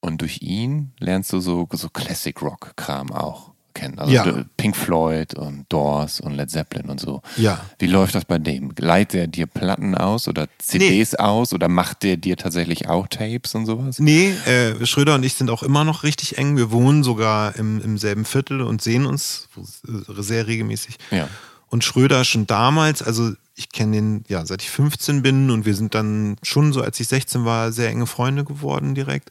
Und 0.00 0.22
durch 0.22 0.40
ihn 0.40 0.92
lernst 0.98 1.30
du 1.34 1.40
so, 1.40 1.68
so 1.70 1.90
Classic 1.90 2.40
Rock-Kram 2.40 3.12
auch 3.12 3.50
kennen. 3.74 3.98
Also 3.98 4.10
Ja. 4.10 4.44
Pink 4.56 4.74
Floyd 4.74 5.34
und 5.34 5.66
Doors 5.68 6.20
und 6.20 6.32
Led 6.32 6.50
Zeppelin 6.50 6.88
und 6.88 6.98
so. 6.98 7.20
Ja. 7.36 7.60
Wie 7.78 7.88
läuft 7.88 8.14
das 8.14 8.24
bei 8.24 8.38
dem? 8.38 8.72
Leiht 8.78 9.12
der 9.12 9.26
dir 9.26 9.46
Platten 9.46 9.94
aus 9.94 10.28
oder 10.28 10.46
CDs 10.56 11.14
aus 11.14 11.52
oder 11.52 11.68
macht 11.68 12.04
der 12.04 12.16
dir 12.16 12.38
tatsächlich 12.38 12.88
auch 12.88 13.06
Tapes 13.06 13.54
und 13.54 13.66
sowas? 13.66 13.98
Nee, 13.98 14.30
äh, 14.46 14.86
Schröder 14.86 15.14
und 15.14 15.24
ich 15.24 15.34
sind 15.34 15.50
auch 15.50 15.62
immer 15.62 15.84
noch 15.84 16.04
richtig 16.04 16.38
eng. 16.38 16.56
Wir 16.56 16.72
wohnen 16.72 17.02
sogar 17.02 17.54
im, 17.56 17.82
im 17.82 17.98
selben 17.98 18.24
Viertel 18.24 18.62
und 18.62 18.80
sehen 18.80 19.04
uns 19.04 19.50
äh, 19.86 20.22
sehr 20.22 20.46
regelmäßig. 20.46 20.96
Ja. 21.10 21.28
Und 21.68 21.84
Schröder 21.84 22.24
schon 22.24 22.46
damals, 22.46 23.02
also 23.02 23.32
ich 23.60 23.68
kenne 23.68 23.92
den 23.92 24.24
ja 24.26 24.46
seit 24.46 24.62
ich 24.62 24.70
15 24.70 25.22
bin 25.22 25.50
und 25.50 25.66
wir 25.66 25.74
sind 25.74 25.94
dann 25.94 26.36
schon 26.42 26.72
so, 26.72 26.80
als 26.80 26.98
ich 26.98 27.08
16 27.08 27.44
war, 27.44 27.72
sehr 27.72 27.90
enge 27.90 28.06
Freunde 28.06 28.42
geworden 28.44 28.94
direkt. 28.94 29.30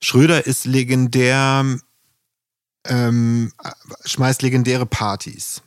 Schröder 0.00 0.46
ist 0.46 0.64
legendär, 0.64 1.64
ähm, 2.88 3.52
schmeißt 4.04 4.42
legendäre 4.42 4.86
Partys. 4.86 5.62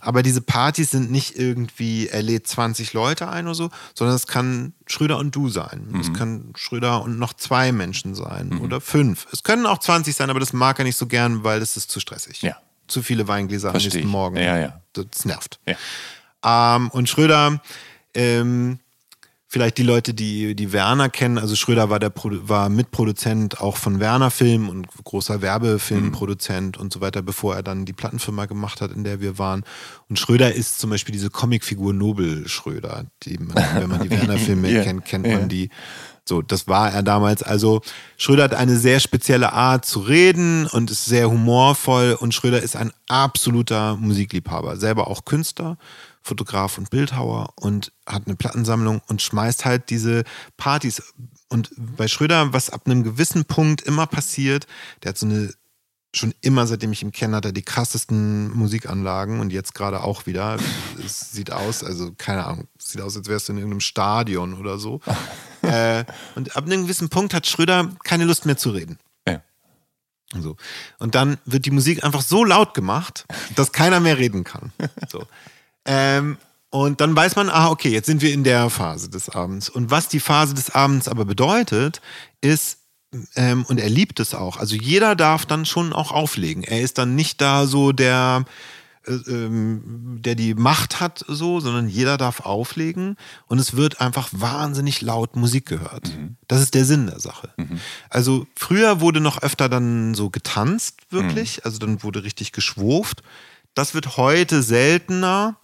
Aber 0.00 0.22
diese 0.22 0.42
Partys 0.42 0.90
sind 0.90 1.10
nicht 1.10 1.38
irgendwie, 1.38 2.08
er 2.08 2.20
lädt 2.20 2.46
20 2.46 2.92
Leute 2.92 3.28
ein 3.28 3.46
oder 3.46 3.54
so, 3.54 3.70
sondern 3.94 4.14
es 4.16 4.26
kann 4.26 4.74
Schröder 4.86 5.16
und 5.16 5.34
du 5.34 5.48
sein. 5.48 5.98
Es 5.98 6.12
kann 6.12 6.52
Schröder 6.56 7.02
und 7.02 7.18
noch 7.18 7.32
zwei 7.32 7.72
Menschen 7.72 8.14
sein 8.14 8.58
oder 8.58 8.82
fünf. 8.82 9.26
Es 9.32 9.42
können 9.42 9.64
auch 9.64 9.78
20 9.78 10.14
sein, 10.14 10.28
aber 10.28 10.40
das 10.40 10.52
mag 10.52 10.78
er 10.78 10.84
nicht 10.84 10.98
so 10.98 11.06
gern, 11.06 11.42
weil 11.42 11.60
das 11.60 11.78
ist 11.78 11.90
zu 11.90 12.00
stressig. 12.00 12.42
Ja. 12.42 12.56
Zu 12.86 13.02
viele 13.02 13.26
Weingläser 13.26 13.70
Versteh 13.70 13.88
am 13.88 13.94
nächsten. 13.94 14.10
Morgen. 14.10 14.36
Ja, 14.36 14.58
ja. 14.58 14.80
Das 14.92 15.24
nervt. 15.24 15.58
Ja. 15.66 15.76
Ähm, 16.44 16.88
und 16.90 17.08
Schröder, 17.08 17.60
ähm, 18.14 18.78
vielleicht 19.48 19.78
die 19.78 19.84
Leute, 19.84 20.12
die, 20.12 20.54
die 20.54 20.72
Werner 20.72 21.08
kennen, 21.08 21.38
also 21.38 21.56
Schröder 21.56 21.88
war, 21.88 21.98
der 21.98 22.12
war 22.14 22.68
Mitproduzent 22.68 23.60
auch 23.60 23.76
von 23.76 24.00
Werner 24.00 24.30
Film 24.30 24.68
und 24.68 24.86
großer 25.04 25.40
Werbefilmproduzent 25.40 26.76
und 26.76 26.92
so 26.92 27.00
weiter, 27.00 27.22
bevor 27.22 27.54
er 27.54 27.62
dann 27.62 27.84
die 27.84 27.92
Plattenfirma 27.92 28.46
gemacht 28.46 28.80
hat, 28.80 28.90
in 28.90 29.04
der 29.04 29.20
wir 29.20 29.38
waren. 29.38 29.64
Und 30.08 30.18
Schröder 30.18 30.54
ist 30.54 30.78
zum 30.78 30.90
Beispiel 30.90 31.12
diese 31.12 31.30
Comicfigur 31.30 31.94
Nobel 31.94 32.48
Schröder, 32.48 33.06
die 33.22 33.38
man, 33.38 33.56
wenn 33.76 33.88
man 33.88 34.02
die 34.02 34.10
Werner-Filme 34.10 34.70
Ja, 34.76 34.82
kennt, 34.82 35.04
kennt 35.04 35.26
ja. 35.26 35.38
man 35.38 35.48
die. 35.48 35.70
So, 36.28 36.42
das 36.42 36.66
war 36.66 36.92
er 36.92 37.04
damals. 37.04 37.44
Also 37.44 37.82
Schröder 38.16 38.44
hat 38.44 38.54
eine 38.54 38.76
sehr 38.76 38.98
spezielle 38.98 39.52
Art 39.52 39.84
zu 39.84 40.00
reden 40.00 40.66
und 40.66 40.90
ist 40.90 41.04
sehr 41.04 41.30
humorvoll 41.30 42.16
und 42.18 42.34
Schröder 42.34 42.60
ist 42.60 42.74
ein 42.74 42.90
absoluter 43.06 43.96
Musikliebhaber, 43.96 44.76
selber 44.76 45.06
auch 45.06 45.24
Künstler, 45.24 45.78
Fotograf 46.26 46.78
und 46.78 46.90
Bildhauer 46.90 47.52
und 47.56 47.92
hat 48.06 48.26
eine 48.26 48.36
Plattensammlung 48.36 49.00
und 49.06 49.22
schmeißt 49.22 49.64
halt 49.64 49.90
diese 49.90 50.24
Partys. 50.56 51.14
Und 51.48 51.70
bei 51.76 52.08
Schröder, 52.08 52.52
was 52.52 52.70
ab 52.70 52.82
einem 52.86 53.04
gewissen 53.04 53.44
Punkt 53.44 53.82
immer 53.82 54.06
passiert, 54.06 54.66
der 55.02 55.10
hat 55.10 55.18
so 55.18 55.26
eine 55.26 55.52
schon 56.14 56.32
immer, 56.40 56.66
seitdem 56.66 56.92
ich 56.92 57.02
ihn 57.02 57.12
kenne, 57.12 57.36
hat 57.36 57.44
er 57.44 57.52
die 57.52 57.62
krassesten 57.62 58.50
Musikanlagen 58.56 59.38
und 59.38 59.52
jetzt 59.52 59.74
gerade 59.74 60.02
auch 60.02 60.24
wieder. 60.24 60.56
Es 61.04 61.32
sieht 61.32 61.52
aus, 61.52 61.84
also 61.84 62.12
keine 62.16 62.46
Ahnung, 62.46 62.68
es 62.78 62.92
sieht 62.92 63.02
aus, 63.02 63.16
als 63.18 63.28
wärst 63.28 63.48
du 63.48 63.52
in 63.52 63.58
irgendeinem 63.58 63.80
Stadion 63.80 64.54
oder 64.54 64.78
so. 64.78 65.00
äh, 65.62 66.04
und 66.34 66.56
ab 66.56 66.64
einem 66.64 66.84
gewissen 66.84 67.10
Punkt 67.10 67.34
hat 67.34 67.46
Schröder 67.46 67.90
keine 68.04 68.24
Lust 68.24 68.46
mehr 68.46 68.56
zu 68.56 68.70
reden. 68.70 68.98
So. 70.34 70.56
Und 70.98 71.14
dann 71.14 71.38
wird 71.44 71.66
die 71.66 71.70
Musik 71.70 72.04
einfach 72.04 72.22
so 72.22 72.44
laut 72.44 72.74
gemacht, 72.74 73.26
dass 73.54 73.72
keiner 73.72 74.00
mehr 74.00 74.18
reden 74.18 74.44
kann. 74.44 74.72
So. 75.08 75.26
Ähm, 75.86 76.38
und 76.70 77.00
dann 77.00 77.16
weiß 77.16 77.36
man, 77.36 77.48
ah, 77.48 77.70
okay, 77.70 77.90
jetzt 77.90 78.06
sind 78.06 78.20
wir 78.22 78.32
in 78.32 78.44
der 78.44 78.68
Phase 78.70 79.08
des 79.08 79.30
Abends. 79.30 79.68
Und 79.68 79.90
was 79.90 80.08
die 80.08 80.20
Phase 80.20 80.52
des 80.52 80.70
Abends 80.70 81.08
aber 81.08 81.24
bedeutet, 81.24 82.02
ist, 82.40 82.78
ähm, 83.34 83.64
und 83.68 83.80
er 83.80 83.88
liebt 83.88 84.20
es 84.20 84.34
auch, 84.34 84.56
also 84.56 84.74
jeder 84.74 85.14
darf 85.14 85.46
dann 85.46 85.64
schon 85.64 85.92
auch 85.92 86.10
auflegen. 86.10 86.64
Er 86.64 86.82
ist 86.82 86.98
dann 86.98 87.14
nicht 87.14 87.40
da 87.40 87.66
so 87.66 87.92
der, 87.92 88.44
äh, 89.06 89.12
ähm, 89.12 90.18
der 90.20 90.34
die 90.34 90.54
Macht 90.54 91.00
hat, 91.00 91.24
so, 91.28 91.60
sondern 91.60 91.88
jeder 91.88 92.18
darf 92.18 92.40
auflegen 92.40 93.16
und 93.46 93.58
es 93.58 93.76
wird 93.76 94.00
einfach 94.00 94.28
wahnsinnig 94.32 95.00
laut 95.00 95.36
Musik 95.36 95.66
gehört. 95.66 96.10
Das 96.48 96.60
ist 96.60 96.74
der 96.74 96.84
Sinn 96.84 97.06
der 97.06 97.20
Sache. 97.20 97.54
Also 98.10 98.46
früher 98.56 99.00
wurde 99.00 99.20
noch 99.20 99.40
öfter 99.40 99.68
dann 99.68 100.14
so 100.14 100.28
getanzt, 100.30 101.00
wirklich, 101.10 101.64
also 101.64 101.78
dann 101.78 102.02
wurde 102.02 102.24
richtig 102.24 102.52
geschwurft. 102.52 103.22
Das 103.74 103.94
wird 103.94 104.16
heute 104.16 104.62
seltener, 104.62 105.56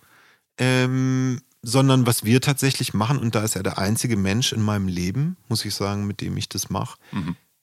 ähm, 0.59 1.41
sondern 1.63 2.07
was 2.07 2.25
wir 2.25 2.41
tatsächlich 2.41 2.93
machen, 2.95 3.19
und 3.19 3.35
da 3.35 3.43
ist 3.43 3.57
er 3.57 3.63
der 3.63 3.79
einzige 3.79 4.17
Mensch 4.17 4.53
in 4.53 4.63
meinem 4.63 4.89
Leben, 4.89 5.37
muss 5.49 5.65
ich 5.65 5.75
sagen, 5.75 6.07
mit 6.07 6.21
dem 6.21 6.37
ich 6.37 6.49
das 6.49 6.71
mache, 6.71 6.99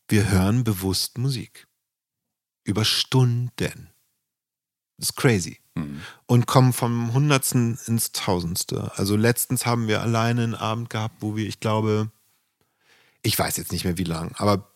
wir 0.08 0.30
hören 0.30 0.64
bewusst 0.64 1.18
Musik. 1.18 1.68
Über 2.64 2.86
Stunden. 2.86 3.90
Das 4.98 5.10
ist 5.10 5.16
crazy. 5.16 5.60
Und 6.26 6.46
kommen 6.46 6.74
vom 6.74 7.14
Hundertsten 7.14 7.78
ins 7.88 8.12
Tausendste. 8.12 8.92
Also 8.96 9.16
letztens 9.16 9.66
haben 9.66 9.88
wir 9.88 10.02
alleine 10.02 10.44
einen 10.44 10.56
Abend 10.56 10.90
gehabt, 10.90 11.16
wo 11.22 11.36
wir, 11.36 11.48
ich 11.48 11.60
glaube, 11.60 12.12
ich 13.22 13.38
weiß 13.38 13.58
jetzt 13.58 13.72
nicht 13.72 13.86
mehr 13.86 13.98
wie 13.98 14.04
lang, 14.04 14.34
aber 14.38 14.72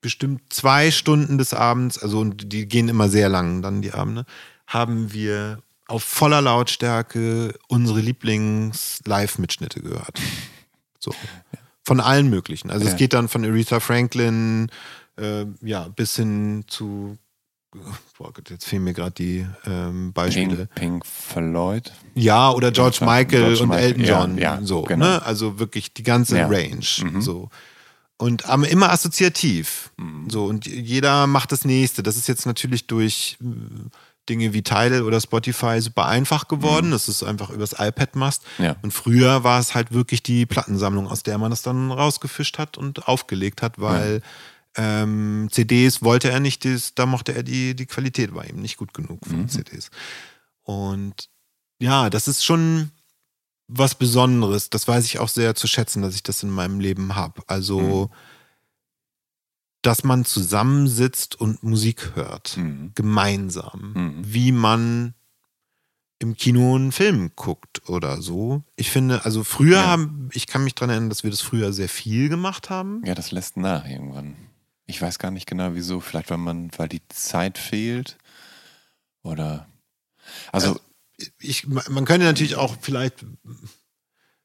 bestimmt 0.00 0.52
zwei 0.52 0.90
Stunden 0.90 1.38
des 1.38 1.54
Abends, 1.54 1.98
also 1.98 2.20
und 2.20 2.52
die 2.52 2.66
gehen 2.66 2.88
immer 2.88 3.08
sehr 3.08 3.28
lang 3.28 3.62
dann 3.62 3.82
die 3.82 3.92
Abende, 3.92 4.24
haben 4.66 5.12
wir 5.12 5.62
auf 5.92 6.02
voller 6.02 6.40
Lautstärke 6.40 7.54
unsere 7.68 8.00
Lieblings-Live-Mitschnitte 8.00 9.80
gehört. 9.80 10.18
So. 10.98 11.14
Von 11.84 12.00
allen 12.00 12.30
möglichen. 12.30 12.70
Also 12.70 12.86
Ja. 12.86 12.92
es 12.92 12.96
geht 12.96 13.12
dann 13.12 13.28
von 13.28 13.44
Aretha 13.44 13.80
Franklin 13.80 14.68
äh, 15.18 15.44
ja, 15.60 15.88
bis 15.88 16.16
hin 16.16 16.64
zu 16.66 17.18
boah 18.18 18.32
Gott, 18.32 18.50
jetzt 18.50 18.66
fehlen 18.66 18.84
mir 18.84 18.92
gerade 18.92 19.12
die 19.12 19.46
ähm, 19.64 20.12
Beispiele. 20.12 20.68
Pink, 20.74 21.02
Pink 21.02 21.06
Floyd. 21.06 21.92
Ja, 22.14 22.50
oder 22.50 22.70
George 22.70 22.98
George 22.98 23.12
Michael 23.12 23.56
und 23.56 23.68
Michael, 23.68 23.84
Elton 23.86 24.04
ja, 24.04 24.20
John. 24.20 24.38
ja, 24.38 24.58
so, 24.62 24.82
genau. 24.82 25.06
ne? 25.06 25.22
Also 25.24 25.58
wirklich 25.58 25.92
die 25.94 26.02
ganze 26.02 26.36
Ja. 26.38 26.48
Mhm. 26.48 26.54
Range. 26.54 27.20
So. 27.22 27.48
Und 28.18 28.46
aber 28.46 28.68
immer 28.68 28.90
assoziativ. 28.90 29.90
Mhm. 29.96 30.28
So, 30.30 30.44
und 30.44 30.66
jeder 30.66 31.26
macht 31.26 31.50
das 31.52 31.64
nächste. 31.64 32.02
Das 32.02 32.16
ist 32.16 32.28
jetzt 32.28 32.46
natürlich 32.46 32.86
durch 32.86 33.38
äh, 33.42 33.46
Dinge 34.28 34.52
wie 34.52 34.62
Tidal 34.62 35.02
oder 35.02 35.20
Spotify 35.20 35.80
super 35.80 36.06
einfach 36.06 36.48
geworden, 36.48 36.92
dass 36.92 37.06
du 37.06 37.12
es 37.12 37.22
einfach 37.22 37.50
übers 37.50 37.74
iPad 37.78 38.14
machst. 38.16 38.42
Mhm. 38.58 38.64
Ja. 38.64 38.76
Und 38.82 38.92
früher 38.92 39.44
war 39.44 39.58
es 39.58 39.74
halt 39.74 39.92
wirklich 39.92 40.22
die 40.22 40.46
Plattensammlung, 40.46 41.08
aus 41.08 41.22
der 41.22 41.38
man 41.38 41.50
das 41.50 41.62
dann 41.62 41.90
rausgefischt 41.90 42.58
hat 42.58 42.78
und 42.78 43.08
aufgelegt 43.08 43.62
hat, 43.62 43.80
weil 43.80 44.22
ähm, 44.76 45.48
CDs 45.50 46.02
wollte 46.02 46.30
er 46.30 46.40
nicht, 46.40 46.64
das, 46.64 46.94
da 46.94 47.04
mochte 47.04 47.34
er 47.34 47.42
die, 47.42 47.74
die 47.74 47.86
Qualität 47.86 48.34
war 48.34 48.48
ihm 48.48 48.60
nicht 48.60 48.76
gut 48.76 48.94
genug 48.94 49.26
für 49.26 49.34
Mhm. 49.34 49.48
CDs. 49.48 49.90
Und 50.62 51.28
ja, 51.80 52.08
das 52.08 52.28
ist 52.28 52.44
schon 52.44 52.90
was 53.68 53.94
Besonderes. 53.94 54.70
Das 54.70 54.86
weiß 54.86 55.04
ich 55.04 55.18
auch 55.18 55.28
sehr 55.28 55.54
zu 55.54 55.66
schätzen, 55.66 56.02
dass 56.02 56.14
ich 56.14 56.22
das 56.22 56.42
in 56.42 56.50
meinem 56.50 56.78
Leben 56.80 57.16
habe. 57.16 57.42
Also, 57.48 58.10
dass 59.82 60.04
man 60.04 60.24
zusammensitzt 60.24 61.38
und 61.40 61.62
Musik 61.62 62.12
hört, 62.14 62.56
Mhm. 62.56 62.92
gemeinsam, 62.94 63.92
Mhm. 63.94 64.22
wie 64.24 64.52
man 64.52 65.14
im 66.20 66.36
Kino 66.36 66.76
einen 66.76 66.92
Film 66.92 67.32
guckt 67.34 67.88
oder 67.88 68.22
so. 68.22 68.62
Ich 68.76 68.90
finde, 68.92 69.24
also 69.24 69.42
früher 69.42 69.78
Ja. 69.78 69.86
haben, 69.86 70.28
ich 70.32 70.46
kann 70.46 70.62
mich 70.62 70.74
daran 70.76 70.90
erinnern, 70.90 71.08
dass 71.08 71.24
wir 71.24 71.30
das 71.30 71.40
früher 71.40 71.72
sehr 71.72 71.88
viel 71.88 72.28
gemacht 72.28 72.70
haben. 72.70 73.02
Ja, 73.04 73.14
das 73.16 73.32
lässt 73.32 73.56
nach 73.56 73.84
irgendwann. 73.88 74.36
Ich 74.86 75.02
weiß 75.02 75.18
gar 75.18 75.32
nicht 75.32 75.46
genau 75.48 75.74
wieso. 75.74 75.98
Vielleicht 76.00 76.30
weil 76.30 76.38
man, 76.38 76.70
weil 76.76 76.88
die 76.88 77.02
Zeit 77.08 77.58
fehlt. 77.58 78.18
Oder. 79.22 79.66
Also, 80.52 80.78
ich, 81.40 81.66
man 81.66 82.04
könnte 82.04 82.26
natürlich 82.26 82.54
auch 82.56 82.76
vielleicht 82.80 83.24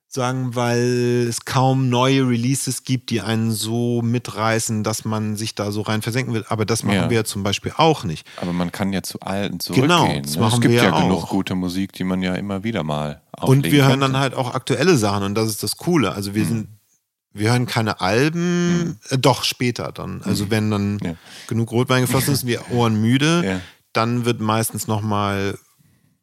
sagen, 0.09 0.55
weil 0.55 1.25
es 1.27 1.43
kaum 1.43 1.89
neue 1.89 2.27
Releases 2.27 2.84
gibt, 2.84 3.09
die 3.09 3.21
einen 3.21 3.51
so 3.51 4.01
mitreißen, 4.01 4.84
dass 4.84 5.03
man 5.05 5.35
sich 5.35 5.53
da 5.53 5.71
so 5.71 5.81
rein 5.81 6.01
versenken 6.01 6.34
will. 6.34 6.45
Aber 6.47 6.65
das 6.65 6.84
machen 6.84 6.95
Ja. 6.95 7.09
wir 7.09 7.17
ja 7.17 7.23
zum 7.25 7.43
Beispiel 7.43 7.73
auch 7.75 8.03
nicht. 8.05 8.25
aber 8.41 8.53
man 8.53 8.71
kann 8.71 8.93
ja 8.93 9.03
zu 9.03 9.19
alten 9.19 9.59
zurückgehen. 9.59 9.89
Genau, 9.89 10.07
ne? 10.07 10.21
das 10.21 10.38
machen 10.38 10.55
es 10.55 10.61
gibt 10.61 10.73
wir 10.73 10.84
ja 10.84 10.89
ja 10.91 11.01
genug 11.01 11.23
auch. 11.23 11.29
gute 11.29 11.55
Musik, 11.55 11.91
die 11.93 12.05
man 12.05 12.21
ja 12.21 12.35
immer 12.35 12.63
wieder 12.63 12.84
mal 12.84 13.21
Und 13.41 13.65
wir 13.65 13.81
hören 13.84 13.99
könnte. 13.99 14.13
dann 14.13 14.17
halt 14.21 14.34
auch 14.34 14.53
aktuelle 14.55 14.95
Sachen 14.97 15.23
und 15.23 15.35
das 15.35 15.49
ist 15.49 15.61
das 15.61 15.75
Coole. 15.77 16.13
Also 16.13 16.34
wir 16.34 16.45
sind, 16.45 16.69
wir 17.34 17.51
hören 17.51 17.65
keine 17.65 17.99
Alben, 17.99 18.99
äh, 19.09 19.17
doch 19.17 19.43
später 19.43 19.91
dann. 19.91 20.21
Also 20.23 20.49
wenn 20.49 20.71
dann 20.71 20.93
Mhm. 20.93 20.99
Ja. 21.03 21.13
genug 21.47 21.71
Rotwein 21.71 22.01
geflossen 22.03 22.34
ist, 22.34 22.47
wir 22.47 22.71
Ohren 22.71 22.99
müde, 23.01 23.43
Ja. 23.45 23.59
dann 23.91 24.23
wird 24.23 24.39
meistens 24.39 24.88
nochmal 24.88 25.57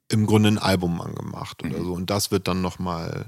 im 0.09 0.25
Grunde 0.27 0.49
ein 0.49 0.59
Album 0.59 1.01
angemacht 1.03 1.63
oder 1.63 1.79
Mhm. 1.79 1.85
so. 1.85 1.93
Und 1.93 2.09
das 2.11 2.31
wird 2.31 2.49
dann 2.49 2.63
nochmal 2.63 3.27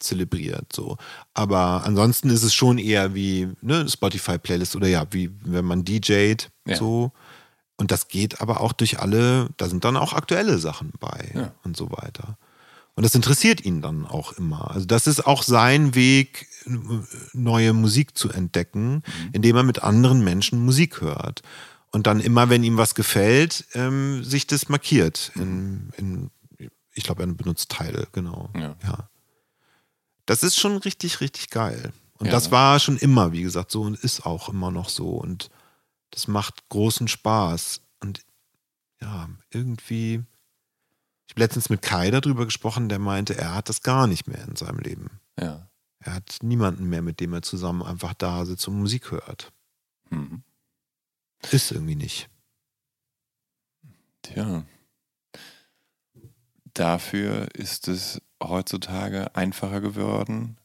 zelebriert. 0.00 0.72
So. 0.72 0.96
Aber 1.34 1.84
ansonsten 1.84 2.30
ist 2.30 2.42
es 2.42 2.54
schon 2.54 2.78
eher 2.78 3.14
wie 3.14 3.48
ne, 3.60 3.88
Spotify-Playlist 3.88 4.76
oder 4.76 4.88
ja, 4.88 5.06
wie 5.10 5.30
wenn 5.44 5.64
man 5.64 5.84
DJt 5.84 6.50
Ja. 6.66 6.76
so. 6.76 7.12
Und 7.76 7.90
das 7.92 8.08
geht 8.08 8.40
aber 8.40 8.60
auch 8.60 8.72
durch 8.72 8.98
alle, 8.98 9.50
da 9.56 9.68
sind 9.68 9.84
dann 9.84 9.96
auch 9.96 10.12
aktuelle 10.12 10.58
Sachen 10.58 10.92
bei 10.98 11.30
Ja. 11.34 11.52
und 11.62 11.76
so 11.76 11.90
weiter. 11.92 12.36
Und 12.96 13.04
das 13.04 13.14
interessiert 13.14 13.64
ihn 13.64 13.80
dann 13.80 14.04
auch 14.06 14.32
immer. 14.32 14.72
Also 14.72 14.84
das 14.84 15.06
ist 15.06 15.24
auch 15.24 15.44
sein 15.44 15.94
Weg, 15.94 16.48
neue 17.32 17.72
Musik 17.72 18.18
zu 18.18 18.30
entdecken, 18.30 19.02
indem 19.32 19.54
er 19.56 19.62
mit 19.62 19.82
anderen 19.84 20.24
Menschen 20.24 20.64
Musik 20.64 21.00
hört. 21.00 21.42
Und 21.92 22.06
dann 22.08 22.18
immer, 22.20 22.50
wenn 22.50 22.64
ihm 22.64 22.76
was 22.76 22.94
gefällt, 22.96 23.64
ähm, 23.74 24.24
sich 24.24 24.46
das 24.48 24.68
markiert. 24.68 25.30
In, 25.36 25.90
in, 25.96 26.30
ich 26.92 27.04
glaube, 27.04 27.22
er 27.22 27.28
benutzt 27.28 27.70
Teile, 27.70 28.08
genau. 28.12 28.50
Ja. 28.54 28.74
ja. 28.82 29.08
Das 30.28 30.42
ist 30.42 30.60
schon 30.60 30.76
richtig, 30.76 31.22
richtig 31.22 31.48
geil. 31.48 31.90
Und 32.18 32.26
Ja, 32.26 32.32
das 32.32 32.50
war 32.50 32.78
schon 32.80 32.98
immer, 32.98 33.32
wie 33.32 33.40
gesagt, 33.40 33.70
so 33.70 33.80
und 33.80 33.98
ist 33.98 34.26
auch 34.26 34.50
immer 34.50 34.70
noch 34.70 34.90
so. 34.90 35.08
Und 35.08 35.48
das 36.10 36.28
macht 36.28 36.68
großen 36.68 37.08
Spaß. 37.08 37.80
Und 38.00 38.20
ja, 39.00 39.30
irgendwie. 39.50 40.22
Ich 41.26 41.32
habe 41.32 41.40
letztens 41.40 41.70
mit 41.70 41.80
Kai 41.80 42.10
darüber 42.10 42.44
gesprochen, 42.44 42.90
der 42.90 42.98
meinte, 42.98 43.38
er 43.38 43.54
hat 43.54 43.70
das 43.70 43.82
gar 43.82 44.06
nicht 44.06 44.26
mehr 44.28 44.46
in 44.46 44.54
seinem 44.54 44.80
Leben. 44.80 45.18
Ja. 45.40 45.70
Er 46.00 46.14
hat 46.16 46.38
niemanden 46.42 46.90
mehr, 46.90 47.02
mit 47.02 47.20
dem 47.20 47.32
er 47.32 47.40
zusammen 47.40 47.82
einfach 47.82 48.12
da 48.12 48.44
sitzt 48.44 48.68
und 48.68 48.78
Musik 48.78 49.10
hört. 49.10 49.50
Mhm. 50.10 50.42
Ist 51.50 51.72
irgendwie 51.72 51.96
nicht. 51.96 52.28
Tja. 54.20 54.66
Dafür 56.78 57.48
ist 57.54 57.88
es 57.88 58.20
heutzutage 58.42 59.34
einfacher 59.34 59.80
geworden, 59.80 60.56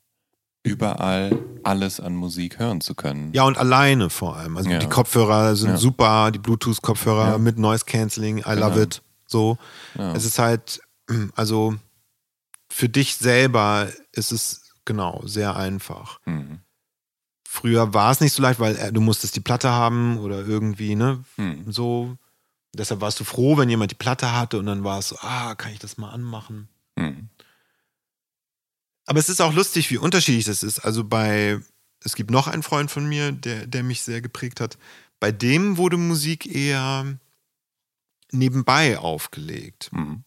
überall 0.64 1.40
alles 1.64 2.00
an 2.00 2.16
Musik 2.16 2.60
hören 2.60 2.82
zu 2.82 2.94
können. 2.94 3.34
Ja, 3.34 3.44
und 3.44 3.58
alleine 3.58 4.10
vor 4.10 4.36
allem. 4.38 4.58
Also 4.58 4.70
Ja. 4.70 4.80
die 4.80 4.88
Kopfhörer 4.90 5.56
sind 5.56 5.72
Ja. 5.72 5.78
super, 5.78 6.30
die 6.32 6.40
Bluetooth-Kopfhörer 6.40 7.32
Ja. 7.32 7.38
mit 7.38 7.58
Noise 7.58 7.86
Cancelling, 7.86 8.40
I 8.40 8.52
love 8.54 8.72
Genau. 8.74 8.78
it. 8.84 9.02
So. 9.26 9.58
Es 9.96 10.26
ist 10.26 10.38
halt, 10.38 10.82
also 11.36 11.76
für 12.70 12.90
dich 12.90 13.16
selber 13.16 13.88
ist 14.12 14.32
es 14.32 14.72
genau 14.86 15.22
sehr 15.26 15.56
einfach. 15.56 16.20
Mhm. 16.26 16.60
Früher 17.48 17.94
war 17.94 18.12
es 18.12 18.20
nicht 18.20 18.34
so 18.34 18.42
leicht, 18.42 18.60
weil 18.60 18.76
äh, 18.76 18.92
du 18.92 19.02
musstest 19.02 19.36
die 19.36 19.40
Platte 19.40 19.72
haben 19.72 20.18
oder 20.20 20.46
irgendwie, 20.46 20.96
ne? 20.96 21.24
Mhm. 21.38 21.72
So. 21.72 22.18
Deshalb 22.76 23.02
warst 23.02 23.20
du 23.20 23.24
froh, 23.24 23.58
wenn 23.58 23.70
jemand 23.70 23.92
die 23.92 23.96
Platte 23.96 24.32
hatte 24.36 24.58
und 24.58 24.66
dann 24.66 24.84
war 24.84 25.00
es 25.00 25.10
so, 25.10 25.18
ah, 25.20 25.54
kann 25.56 25.72
ich 25.74 25.80
das 25.80 25.98
mal 25.98 26.10
anmachen? 26.12 26.68
Mhm. 26.96 27.30
Aber 29.06 29.20
es 29.20 29.30
ist 29.30 29.42
auch 29.42 29.54
lustig, 29.54 29.90
wie 29.92 29.98
unterschiedlich 29.98 30.46
das 30.46 30.64
ist. 30.64 30.80
Also 30.80 31.04
bei, 31.04 31.60
es 32.04 32.16
gibt 32.16 32.32
noch 32.32 32.48
einen 32.48 32.64
Freund 32.64 32.90
von 32.90 33.06
mir, 33.08 33.32
der, 33.32 33.68
der 33.68 33.84
mich 33.84 34.02
sehr 34.02 34.22
geprägt 34.22 34.60
hat. 34.60 34.78
Bei 35.20 35.32
dem 35.32 35.78
wurde 35.78 35.98
Musik 35.98 36.46
eher 36.54 37.18
nebenbei 38.32 38.98
aufgelegt. 38.98 39.90
Mhm. 39.94 40.24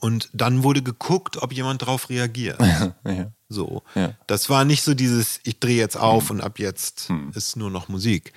Und 0.00 0.30
dann 0.32 0.62
wurde 0.62 0.82
geguckt, 0.82 1.38
ob 1.38 1.52
jemand 1.52 1.82
drauf 1.84 2.08
reagiert. 2.08 2.60
Ja. 3.04 3.32
So. 3.50 3.82
Ja. 3.94 4.14
Das 4.26 4.50
war 4.50 4.64
nicht 4.66 4.82
so 4.82 4.92
dieses, 4.94 5.40
ich 5.42 5.58
drehe 5.58 5.78
jetzt 5.78 5.96
auf 5.96 6.30
und 6.30 6.42
ab 6.42 6.58
jetzt 6.58 7.08
Hm. 7.08 7.32
ist 7.34 7.56
nur 7.56 7.70
noch 7.70 7.88
Musik. 7.88 8.34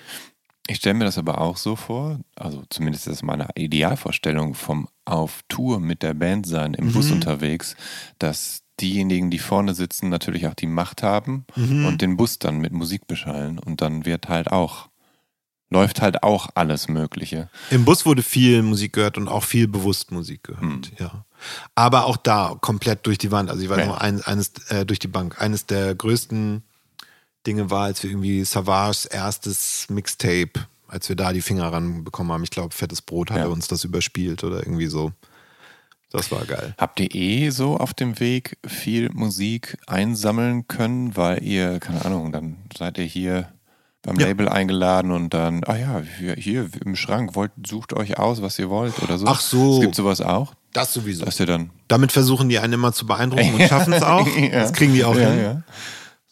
Ich 0.72 0.78
stelle 0.78 0.94
mir 0.94 1.04
das 1.04 1.18
aber 1.18 1.38
auch 1.38 1.58
so 1.58 1.76
vor, 1.76 2.18
also 2.34 2.62
zumindest 2.70 3.06
ist 3.06 3.16
das 3.16 3.22
meine 3.22 3.46
Idealvorstellung 3.56 4.54
vom 4.54 4.88
auf 5.04 5.42
Tour 5.48 5.80
mit 5.80 6.02
der 6.02 6.14
Band 6.14 6.46
sein, 6.46 6.72
im 6.72 6.92
Bus 6.92 7.08
Mhm. 7.08 7.16
unterwegs, 7.16 7.76
dass 8.18 8.62
diejenigen, 8.80 9.30
die 9.30 9.38
vorne 9.38 9.74
sitzen, 9.74 10.08
natürlich 10.08 10.46
auch 10.46 10.54
die 10.54 10.66
Macht 10.66 11.02
haben 11.02 11.44
Mhm. 11.56 11.84
und 11.84 12.00
den 12.00 12.16
Bus 12.16 12.38
dann 12.38 12.56
mit 12.58 12.72
Musik 12.72 13.06
beschallen 13.06 13.58
und 13.58 13.82
dann 13.82 14.06
wird 14.06 14.30
halt 14.30 14.50
auch, 14.50 14.88
läuft 15.68 16.00
halt 16.00 16.22
auch 16.22 16.48
alles 16.54 16.88
Mögliche. 16.88 17.50
Im 17.68 17.84
Bus 17.84 18.06
wurde 18.06 18.22
viel 18.22 18.62
Musik 18.62 18.94
gehört 18.94 19.18
und 19.18 19.28
auch 19.28 19.44
viel 19.44 19.68
bewusst 19.68 20.10
Musik 20.10 20.44
gehört, 20.44 20.62
Hm. 20.62 20.82
ja. 20.98 21.26
Aber 21.74 22.06
auch 22.06 22.16
da 22.16 22.56
komplett 22.62 23.04
durch 23.06 23.18
die 23.18 23.30
Wand. 23.30 23.50
Also 23.50 23.62
ich 23.62 23.68
weiß 23.68 23.78
Ja. 23.80 23.86
noch, 23.88 23.98
ein, 23.98 24.22
eines 24.22 24.52
äh, 24.70 24.86
durch 24.86 25.00
die 25.00 25.08
Bank. 25.08 25.38
Eines 25.42 25.66
der 25.66 25.94
größten 25.94 26.62
Dinge 27.46 27.70
war, 27.70 27.84
als 27.84 28.02
wir 28.02 28.10
irgendwie 28.10 28.44
Savages 28.44 29.04
erstes 29.04 29.86
Mixtape, 29.88 30.52
als 30.88 31.08
wir 31.08 31.16
da 31.16 31.32
die 31.32 31.40
Finger 31.42 31.72
ranbekommen 31.72 32.32
haben. 32.32 32.44
Ich 32.44 32.50
glaube, 32.50 32.74
Fettes 32.74 33.02
Brot 33.02 33.30
hat 33.30 33.38
Ja. 33.38 33.46
uns 33.46 33.68
das 33.68 33.84
überspielt 33.84 34.44
oder 34.44 34.58
irgendwie 34.58 34.86
so. 34.86 35.12
Das 36.10 36.30
war 36.30 36.44
geil. 36.44 36.74
Habt 36.76 37.00
ihr 37.00 37.14
eh 37.14 37.48
so 37.50 37.78
auf 37.78 37.94
dem 37.94 38.20
Weg 38.20 38.58
viel 38.66 39.08
Musik 39.14 39.78
einsammeln 39.86 40.68
können, 40.68 41.16
weil 41.16 41.42
ihr, 41.42 41.80
keine 41.80 42.04
Ahnung, 42.04 42.32
dann 42.32 42.56
seid 42.76 42.98
ihr 42.98 43.04
hier 43.04 43.48
beim 44.02 44.20
Ja. 44.20 44.26
Label 44.26 44.48
eingeladen 44.48 45.10
und 45.10 45.32
dann, 45.32 45.64
ah 45.64 45.76
ja, 45.76 46.02
hier, 46.18 46.34
hier 46.34 46.68
im 46.84 46.96
Schrank, 46.96 47.34
wollt, 47.34 47.52
sucht 47.66 47.94
euch 47.94 48.18
aus, 48.18 48.42
was 48.42 48.58
ihr 48.58 48.68
wollt 48.68 49.00
oder 49.02 49.16
so. 49.16 49.26
Ach 49.26 49.40
so. 49.40 49.76
Es 49.76 49.80
gibt 49.80 49.94
sowas 49.94 50.20
auch, 50.20 50.52
Das 50.74 50.92
sowieso. 50.92 51.24
dass 51.24 51.40
ihr 51.40 51.46
dann. 51.46 51.70
Damit 51.88 52.12
versuchen 52.12 52.48
die 52.50 52.58
einen 52.58 52.74
immer 52.74 52.92
zu 52.92 53.06
beeindrucken 53.06 53.54
und 53.54 53.62
schaffen 53.68 53.94
es 53.94 54.02
auch. 54.02 54.26
Ja. 54.36 54.48
Das 54.50 54.74
kriegen 54.74 54.92
die 54.92 55.04
auch 55.04 55.16
ja, 55.16 55.30
hin. 55.30 55.40
Ja. 55.40 55.62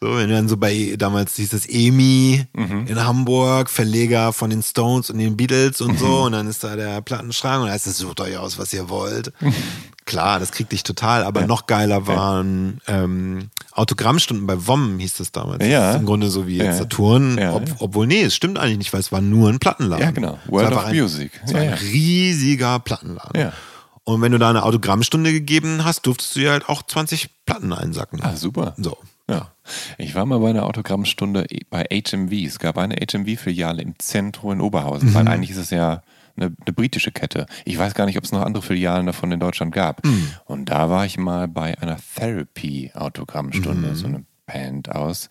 So, 0.03 0.17
wenn 0.17 0.31
du 0.31 0.35
dann 0.35 0.49
so 0.49 0.57
bei, 0.57 0.95
damals 0.97 1.37
hieß 1.37 1.53
es 1.53 1.69
EMI 1.69 2.47
Mhm. 2.55 2.87
in 2.87 3.05
Hamburg, 3.05 3.69
Verleger 3.69 4.33
von 4.33 4.49
den 4.49 4.63
Stones 4.63 5.11
und 5.11 5.19
den 5.19 5.37
Beatles 5.37 5.83
und 5.83 5.93
Mhm. 5.93 5.99
so, 5.99 6.23
und 6.23 6.33
dann 6.33 6.47
ist 6.49 6.65
da 6.65 6.75
der 6.75 7.03
Plattenschrank 7.03 7.61
und 7.61 7.67
da 7.67 7.75
heißt 7.75 7.87
es, 7.87 7.99
sucht 7.99 8.21
euch 8.23 8.39
aus, 8.39 8.59
was 8.59 8.73
ihr 8.73 8.89
wollt. 8.89 9.31
Klar, 10.07 10.41
das 10.41 10.53
kriegt 10.53 10.73
dich 10.73 10.85
total, 10.85 11.23
aber 11.23 11.47
noch 11.47 11.67
geiler 11.67 12.07
waren 12.07 12.81
ähm, 12.89 13.51
Autogrammstunden 13.73 14.47
bei 14.47 14.67
WOM, 14.67 14.99
hieß 14.99 15.19
das 15.19 15.33
damals. 15.33 15.65
Ja. 15.67 15.81
Das 15.89 15.95
ist 15.97 16.01
Im 16.01 16.07
Grunde 16.07 16.31
so 16.31 16.47
wie 16.47 16.57
jetzt 16.57 16.65
Ja. 16.67 16.73
Saturn, 16.79 17.37
Ja, 17.39 17.53
ob, 17.55 17.69
ja. 17.69 17.75
obwohl, 17.79 18.07
nee, 18.07 18.23
es 18.23 18.35
stimmt 18.35 18.59
eigentlich 18.59 18.79
nicht, 18.79 18.93
weil 18.95 19.01
es 19.01 19.13
war 19.13 19.21
nur 19.21 19.51
ein 19.51 19.59
Plattenladen. 19.59 20.03
Ja, 20.03 20.11
genau. 20.13 20.39
World 20.47 20.71
war 20.71 20.79
of 20.79 20.85
ein, 20.87 20.97
Music. 20.99 21.31
Es 21.45 21.53
war 21.53 21.63
Ja, 21.63 21.73
ein 21.73 21.77
ja. 21.79 21.89
riesiger 21.93 22.79
Plattenladen. 22.81 23.39
Ja. 23.39 23.53
Und 24.05 24.23
wenn 24.23 24.33
du 24.33 24.39
da 24.39 24.49
eine 24.49 24.63
Autogrammstunde 24.65 25.31
gegeben 25.31 25.85
hast, 25.85 26.07
durftest 26.07 26.35
du 26.35 26.41
dir 26.41 26.53
halt 26.53 26.69
auch 26.71 26.83
20 26.83 27.45
Platten 27.45 27.73
einsacken. 27.75 28.21
Ah, 28.23 28.35
super. 28.35 28.75
So. 28.79 28.97
Ja. 29.31 29.53
Ich 29.99 30.15
war 30.15 30.27
mal 30.27 30.39
bei 30.41 30.51
einer 30.51 30.67
Autogrammstunde 30.67 31.47
bei 31.71 31.85
HMV. 31.85 32.33
Es 32.47 32.59
gab 32.59 32.77
eine 32.79 32.97
HMV-Filiale 32.97 33.81
im 33.83 33.99
Zentrum 33.99 34.53
in 34.53 34.61
Oberhausen, 34.61 35.11
Mhm. 35.11 35.15
weil 35.15 35.29
eigentlich 35.29 35.51
ist 35.51 35.57
es 35.59 35.71
ja 35.71 36.03
eine, 36.37 36.47
eine 36.65 36.73
britische 36.75 37.13
Kette. 37.13 37.47
Ich 37.65 37.79
weiß 37.79 37.95
gar 37.95 38.07
nicht, 38.07 38.19
ob 38.19 38.25
es 38.25 38.33
noch 38.33 38.43
andere 38.43 38.63
Filialen 38.63 39.07
davon 39.07 39.31
in 39.33 39.41
Deutschland 39.41 39.73
gab. 39.75 40.05
Mhm. 40.05 40.31
Und 40.47 40.67
da 40.71 40.91
war 40.91 41.05
ich 41.07 41.17
mal 41.19 41.47
bei 41.49 41.79
einer 41.81 41.97
Therapy-Autogrammstunde, 42.17 43.89
Mhm. 43.91 43.95
so 43.95 44.07
eine 44.07 44.25
Band 44.47 44.91
aus 44.91 45.29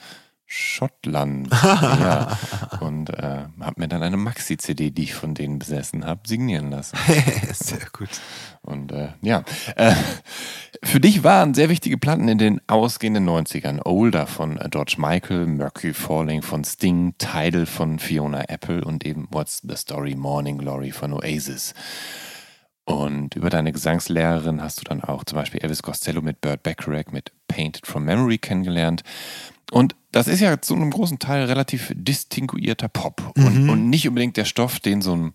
Schottland. 0.52 1.50
ja. 1.64 2.38
Und 2.80 3.12
äh, 3.12 3.46
habe 3.60 3.76
mir 3.78 3.88
dann 3.88 4.02
eine 4.02 4.18
Maxi-CD, 4.18 4.90
die 4.90 5.04
ich 5.04 5.14
von 5.14 5.36
denen 5.36 5.60
besessen 5.60 6.06
habe, 6.06 6.28
signieren 6.28 6.72
lassen. 6.72 6.98
Sehr 7.54 7.88
gut. 7.94 8.10
Und 8.62 8.92
äh, 8.92 9.10
ja, 9.22 9.44
äh, 9.76 9.94
für 10.84 11.00
dich 11.00 11.24
waren 11.24 11.54
sehr 11.54 11.70
wichtige 11.70 11.98
Platten 11.98 12.28
in 12.28 12.38
den 12.40 12.62
ausgehenden 12.68 13.30
90ern. 13.30 13.82
Older 13.86 14.28
von 14.28 14.58
äh, 14.58 14.68
George 14.70 14.96
Michael, 14.98 15.46
Mercury 15.46 15.94
Falling 15.94 16.42
von 16.42 16.64
Sting, 16.64 17.14
Tidal 17.20 17.66
von 17.66 18.00
Fiona 18.00 18.44
Apple 18.50 18.84
und 18.84 19.06
eben 19.06 19.28
What's 19.32 19.62
the 19.62 19.76
Story 19.76 20.16
Morning 20.16 20.58
Glory 20.58 20.92
von 20.92 21.14
Oasis. 21.14 21.74
Und 22.86 23.36
über 23.36 23.52
deine 23.52 23.72
Gesangslehrerin 23.72 24.64
hast 24.64 24.80
du 24.80 24.84
dann 24.84 25.04
auch 25.04 25.24
zum 25.24 25.38
Beispiel 25.38 25.62
Elvis 25.62 25.84
Costello 25.84 26.24
mit 26.24 26.42
Burt 26.42 26.64
Bacharach 26.64 27.12
mit 27.12 27.32
Painted 27.48 27.86
from 27.86 28.04
Memory 28.06 28.40
kennengelernt. 28.40 29.04
Und 29.72 29.96
das 30.12 30.28
ist 30.28 30.40
ja 30.40 30.62
zu 30.62 30.76
einem 30.76 30.90
großen 30.92 31.20
Teil 31.20 31.46
relativ 31.46 31.92
distinguierter 31.96 32.90
Pop 32.90 33.34
und, 33.38 33.70
und 33.70 33.90
nicht 33.90 34.08
unbedingt 34.08 34.38
der 34.38 34.46
Stoff, 34.46 34.80
den 34.80 35.02
so 35.02 35.16
ein 35.16 35.34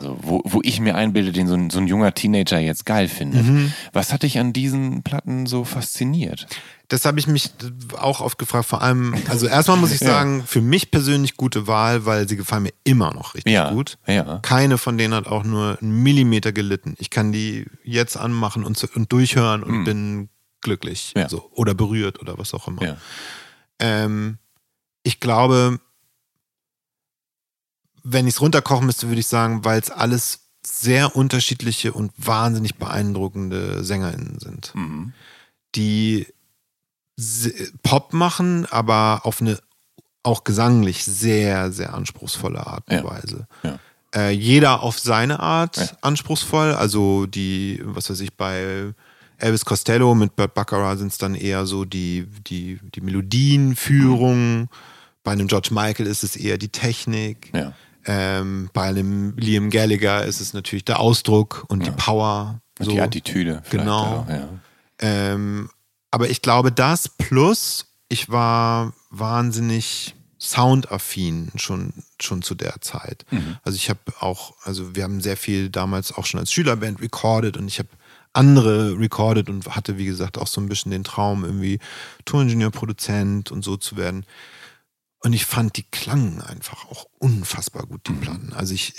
also 0.00 0.16
wo, 0.22 0.42
wo 0.44 0.60
ich 0.62 0.80
mir 0.80 0.94
einbilde, 0.94 1.32
den 1.32 1.48
so 1.48 1.54
ein, 1.54 1.70
so 1.70 1.80
ein 1.80 1.88
junger 1.88 2.14
Teenager 2.14 2.58
jetzt 2.60 2.86
geil 2.86 3.08
findet. 3.08 3.44
Was 3.92 4.12
hat 4.12 4.22
dich 4.22 4.38
an 4.38 4.52
diesen 4.52 5.02
Platten 5.02 5.46
so 5.46 5.64
fasziniert? 5.64 6.46
Das 6.86 7.04
habe 7.04 7.18
ich 7.18 7.26
mich 7.26 7.50
auch 7.98 8.20
oft 8.20 8.38
gefragt. 8.38 8.66
Vor 8.66 8.80
allem, 8.80 9.14
also 9.28 9.46
erstmal 9.48 9.76
muss 9.76 9.90
ich 9.90 9.98
sagen, 9.98 10.44
für 10.46 10.60
mich 10.60 10.90
persönlich 10.92 11.36
gute 11.36 11.66
Wahl, 11.66 12.06
weil 12.06 12.28
sie 12.28 12.36
gefallen 12.36 12.62
mir 12.62 12.74
immer 12.84 13.12
noch 13.12 13.34
richtig 13.34 13.52
Ja, 13.52 13.72
gut. 13.72 13.98
ja. 14.06 14.38
Keine 14.42 14.78
von 14.78 14.98
denen 14.98 15.14
hat 15.14 15.26
auch 15.26 15.42
nur 15.42 15.78
einen 15.82 16.02
Millimeter 16.02 16.52
gelitten. 16.52 16.94
Ich 16.98 17.10
kann 17.10 17.32
die 17.32 17.66
jetzt 17.82 18.16
anmachen 18.16 18.64
und, 18.64 18.82
und 18.94 19.12
durchhören 19.12 19.64
und 19.64 19.84
bin 19.84 20.28
glücklich. 20.60 21.12
Ja. 21.16 21.28
So. 21.28 21.50
Oder 21.54 21.74
berührt 21.74 22.20
oder 22.20 22.38
was 22.38 22.54
auch 22.54 22.68
immer. 22.68 22.82
Ja. 22.82 22.96
Ähm, 23.78 24.38
ich 25.02 25.20
glaube, 25.20 25.80
wenn 28.02 28.26
ich 28.26 28.34
es 28.34 28.40
runterkochen 28.40 28.86
müsste, 28.86 29.08
würde 29.08 29.20
ich 29.20 29.26
sagen, 29.26 29.64
weil 29.64 29.80
es 29.80 29.90
alles 29.90 30.40
sehr 30.64 31.16
unterschiedliche 31.16 31.92
und 31.92 32.12
wahnsinnig 32.16 32.76
beeindruckende 32.76 33.84
SängerInnen 33.84 34.38
sind, 34.38 34.74
Mhm. 34.74 35.12
die 35.74 36.26
Pop 37.82 38.12
machen, 38.12 38.66
aber 38.66 39.22
auf 39.24 39.40
eine 39.40 39.58
auch 40.22 40.44
gesanglich 40.44 41.04
sehr, 41.04 41.72
sehr 41.72 41.94
anspruchsvolle 41.94 42.66
Art 42.66 42.86
und 42.88 42.96
Ja. 42.96 43.04
Weise. 43.04 43.46
Ja. 43.62 43.78
Äh, 44.14 44.30
jeder 44.30 44.82
auf 44.82 44.98
seine 44.98 45.40
Art 45.40 45.76
Ja. 45.76 45.88
anspruchsvoll. 46.02 46.72
Also 46.74 47.26
die, 47.26 47.80
was 47.84 48.10
weiß 48.10 48.20
ich, 48.20 48.34
bei 48.36 48.94
Elvis 49.38 49.64
Costello 49.64 50.14
mit 50.14 50.36
Burt 50.36 50.54
Baccarat 50.54 50.98
sind 50.98 51.12
es 51.12 51.18
dann 51.18 51.34
eher 51.34 51.64
so 51.66 51.84
die, 51.84 52.26
die, 52.46 52.78
die 52.94 53.00
Melodienführung. 53.00 54.68
Bei 55.22 55.32
einem 55.32 55.46
George 55.46 55.68
Michael 55.72 56.06
ist 56.06 56.24
es 56.24 56.36
eher 56.36 56.58
die 56.58 56.68
Technik. 56.68 57.50
Ja. 57.54 57.72
Ähm, 58.06 58.70
bei 58.72 58.84
einem 58.84 59.36
Liam 59.36 59.70
Gallagher 59.70 60.24
ist 60.24 60.40
es 60.40 60.54
natürlich 60.54 60.84
der 60.84 60.98
Ausdruck 60.98 61.64
und 61.68 61.84
die 61.86 61.90
Power. 61.90 62.60
Und 62.78 62.86
So. 62.86 62.90
die 62.92 63.00
Attitüde. 63.00 63.62
Genau. 63.70 64.24
Auch, 64.26 64.28
ja. 64.28 64.48
Ähm, 65.00 65.68
aber 66.10 66.30
ich 66.30 66.42
glaube, 66.42 66.72
das 66.72 67.08
plus, 67.08 67.86
ich 68.08 68.30
war 68.30 68.94
wahnsinnig 69.10 70.14
soundaffin 70.40 71.50
schon, 71.56 71.92
schon 72.20 72.42
zu 72.42 72.54
der 72.54 72.80
Zeit. 72.80 73.26
Also 73.64 73.76
ich 73.76 73.90
habe 73.90 74.00
auch, 74.20 74.54
also 74.62 74.94
wir 74.94 75.02
haben 75.02 75.20
sehr 75.20 75.36
viel 75.36 75.68
damals 75.68 76.12
auch 76.12 76.24
schon 76.26 76.40
als 76.40 76.52
Schülerband 76.52 77.00
recorded 77.02 77.56
und 77.56 77.66
ich 77.66 77.78
habe 77.78 77.88
andere 78.38 78.98
recorded 78.98 79.50
und 79.50 79.66
hatte, 79.74 79.98
wie 79.98 80.06
gesagt, 80.06 80.38
auch 80.38 80.46
so 80.46 80.60
ein 80.60 80.68
bisschen 80.68 80.92
den 80.92 81.04
Traum, 81.04 81.44
irgendwie 81.44 81.78
Toningenieur, 82.24 82.70
Produzent 82.70 83.50
und 83.50 83.64
so 83.64 83.76
zu 83.76 83.96
werden. 83.96 84.24
Und 85.20 85.32
ich 85.32 85.44
fand, 85.44 85.76
die 85.76 85.82
klangen 85.82 86.40
einfach 86.40 86.86
auch 86.86 87.06
unfassbar 87.18 87.86
gut, 87.86 88.06
die 88.08 88.12
Platten. 88.12 88.52
Also 88.54 88.74
ich, 88.74 88.94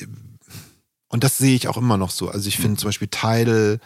und 1.07 1.23
das 1.23 1.37
sehe 1.37 1.55
ich 1.55 1.67
auch 1.67 1.77
immer 1.77 1.97
noch 1.97 2.11
so. 2.11 2.29
Also 2.29 2.47
ich 2.49 2.57
finde 2.57 2.77
zum 2.77 2.89
Beispiel 2.89 3.07
Tidal, 3.07 3.79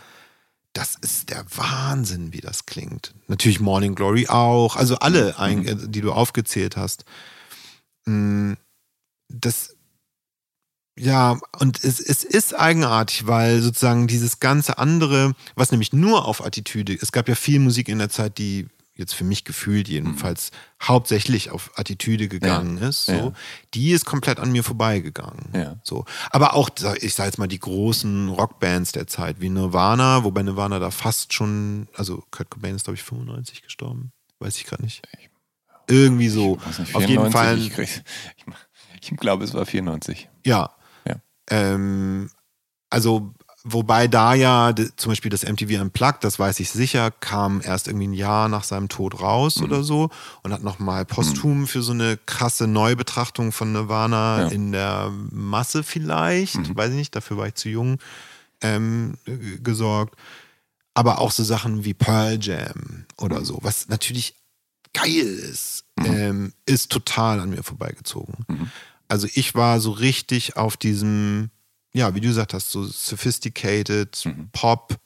das 0.74 0.96
ist 0.96 1.30
der 1.30 1.46
Wahnsinn, 1.56 2.34
wie 2.34 2.42
das 2.42 2.66
klingt. 2.66 3.14
Natürlich 3.28 3.60
Morning 3.60 3.94
Glory 3.94 4.28
auch, 4.28 4.76
also 4.76 4.96
alle, 4.98 5.38
ein, 5.40 5.66
äh, 5.68 5.76
die 5.88 6.02
du 6.02 6.12
aufgezählt 6.12 6.76
hast. 6.78 7.06
Mm, 8.06 8.54
Das, 9.30 9.73
ja, 10.98 11.40
und 11.60 11.84
es, 11.84 12.00
es 12.00 12.24
ist 12.24 12.58
eigenartig, 12.58 13.26
weil 13.26 13.62
sozusagen 13.62 14.08
dieses 14.08 14.40
ganze 14.40 14.78
andere, 14.78 15.34
was 15.56 15.72
nämlich 15.72 15.94
nur 15.94 16.26
auf 16.26 16.46
Attitüde, 16.46 16.98
es 17.00 17.12
gab 17.12 17.28
ja 17.28 17.36
viel 17.36 17.60
Musik 17.60 17.90
in 17.90 17.98
der 18.00 18.10
Zeit, 18.10 18.38
die 18.38 18.68
jetzt 18.96 19.16
für 19.16 19.24
mich 19.24 19.44
gefühlt 19.44 19.88
jedenfalls 19.88 20.52
hauptsächlich 20.82 21.50
auf 21.50 21.72
Attitüde 21.76 22.28
gegangen 22.28 22.78
Ja, 22.80 22.90
ist, 22.90 23.08
so, 23.08 23.12
ja. 23.12 23.34
die 23.74 23.92
ist 23.92 24.06
komplett 24.06 24.40
an 24.40 24.52
mir 24.52 24.64
vorbeigegangen. 24.64 25.50
Ja. 25.54 25.78
So. 25.82 26.06
Aber 26.30 26.54
auch, 26.54 26.70
ich 27.02 27.16
sag 27.16 27.26
jetzt 27.26 27.40
mal, 27.40 27.48
die 27.48 27.60
großen 27.60 28.30
Rockbands 28.30 28.92
der 28.92 29.08
Zeit, 29.08 29.42
wie 29.42 29.50
Nirvana, 29.50 30.24
wobei 30.24 30.44
Nirvana 30.44 30.78
da 30.78 30.92
fast 30.92 31.34
schon, 31.34 31.88
also 31.96 32.24
Kurt 32.30 32.52
Cobain 32.52 32.76
ist, 32.76 32.84
glaube 32.84 32.96
ich, 32.96 33.04
95 33.04 33.64
gestorben. 33.64 34.12
Weiß 34.38 34.58
ich 34.58 34.66
gerade 34.66 34.84
nicht. 34.84 35.02
Irgendwie 35.88 36.30
so. 36.30 36.60
Nicht, 36.78 36.96
Auf 36.96 37.02
jeden 37.08 37.32
94, 37.32 37.74
Fall. 37.74 37.86
Ich, 37.86 39.12
ich 39.12 39.18
glaube, 39.18 39.44
es 39.44 39.54
war 39.54 39.66
94. 39.66 40.30
Ja. 40.46 40.70
Ähm, 41.50 42.30
also, 42.90 43.34
wobei 43.64 44.08
da 44.08 44.34
ja 44.34 44.74
zum 44.98 45.12
Beispiel 45.12 45.32
das 45.32 45.44
MTV 45.44 45.82
Unplugged, 45.82 46.24
das 46.24 46.38
weiß 46.38 46.60
ich 46.60 46.70
sicher, 46.70 47.12
kam 47.12 47.62
erst 47.64 47.88
irgendwie 47.88 48.08
ein 48.08 48.14
Jahr 48.14 48.50
nach 48.50 48.64
seinem 48.64 48.90
Tod 48.90 49.20
raus 49.22 49.58
Mhm. 49.58 49.64
oder 49.64 49.84
so 49.84 50.10
und 50.44 50.54
hat 50.54 50.64
nochmal 50.64 51.06
posthum 51.06 51.66
für 51.68 51.82
so 51.82 51.94
eine 51.94 52.18
krasse 52.18 52.68
Neubetrachtung 52.68 53.52
von 53.52 53.72
Nirvana 53.72 54.40
Ja. 54.42 54.46
Mhm. 54.48 54.52
in 54.52 54.72
der 54.74 55.12
Masse 55.32 55.84
vielleicht, 55.84 56.76
weiß 56.76 56.90
ich 56.92 56.96
nicht, 56.98 57.16
dafür 57.16 57.38
war 57.38 57.48
ich 57.48 57.56
zu 57.56 57.70
jung, 57.70 57.98
ähm, 58.62 59.16
gesorgt. 59.64 60.16
Aber 60.94 61.20
auch 61.20 61.32
so 61.32 61.44
Sachen 61.44 61.86
wie 61.86 61.96
Pearl 61.96 62.38
Jam 62.40 63.06
oder 63.18 63.40
Mhm. 63.40 63.46
so, 63.46 63.60
was 63.64 63.88
natürlich 63.88 64.36
geil 64.94 65.10
ist, 65.16 65.86
ähm, 66.04 66.54
ist 66.68 66.92
total 66.92 67.40
an 67.40 67.50
mir 67.50 67.64
vorbeigezogen. 67.64 68.46
Also 69.08 69.28
ich 69.34 69.56
war 69.56 69.80
so 69.80 69.92
richtig 69.92 70.56
auf 70.58 70.78
diesem, 70.78 71.52
ja, 71.94 72.16
wie 72.16 72.22
du 72.22 72.28
gesagt 72.28 72.54
hast, 72.54 72.72
so 72.72 72.84
sophisticated 72.84 74.26
Mhm. 74.26 74.50
Pop 74.52 74.98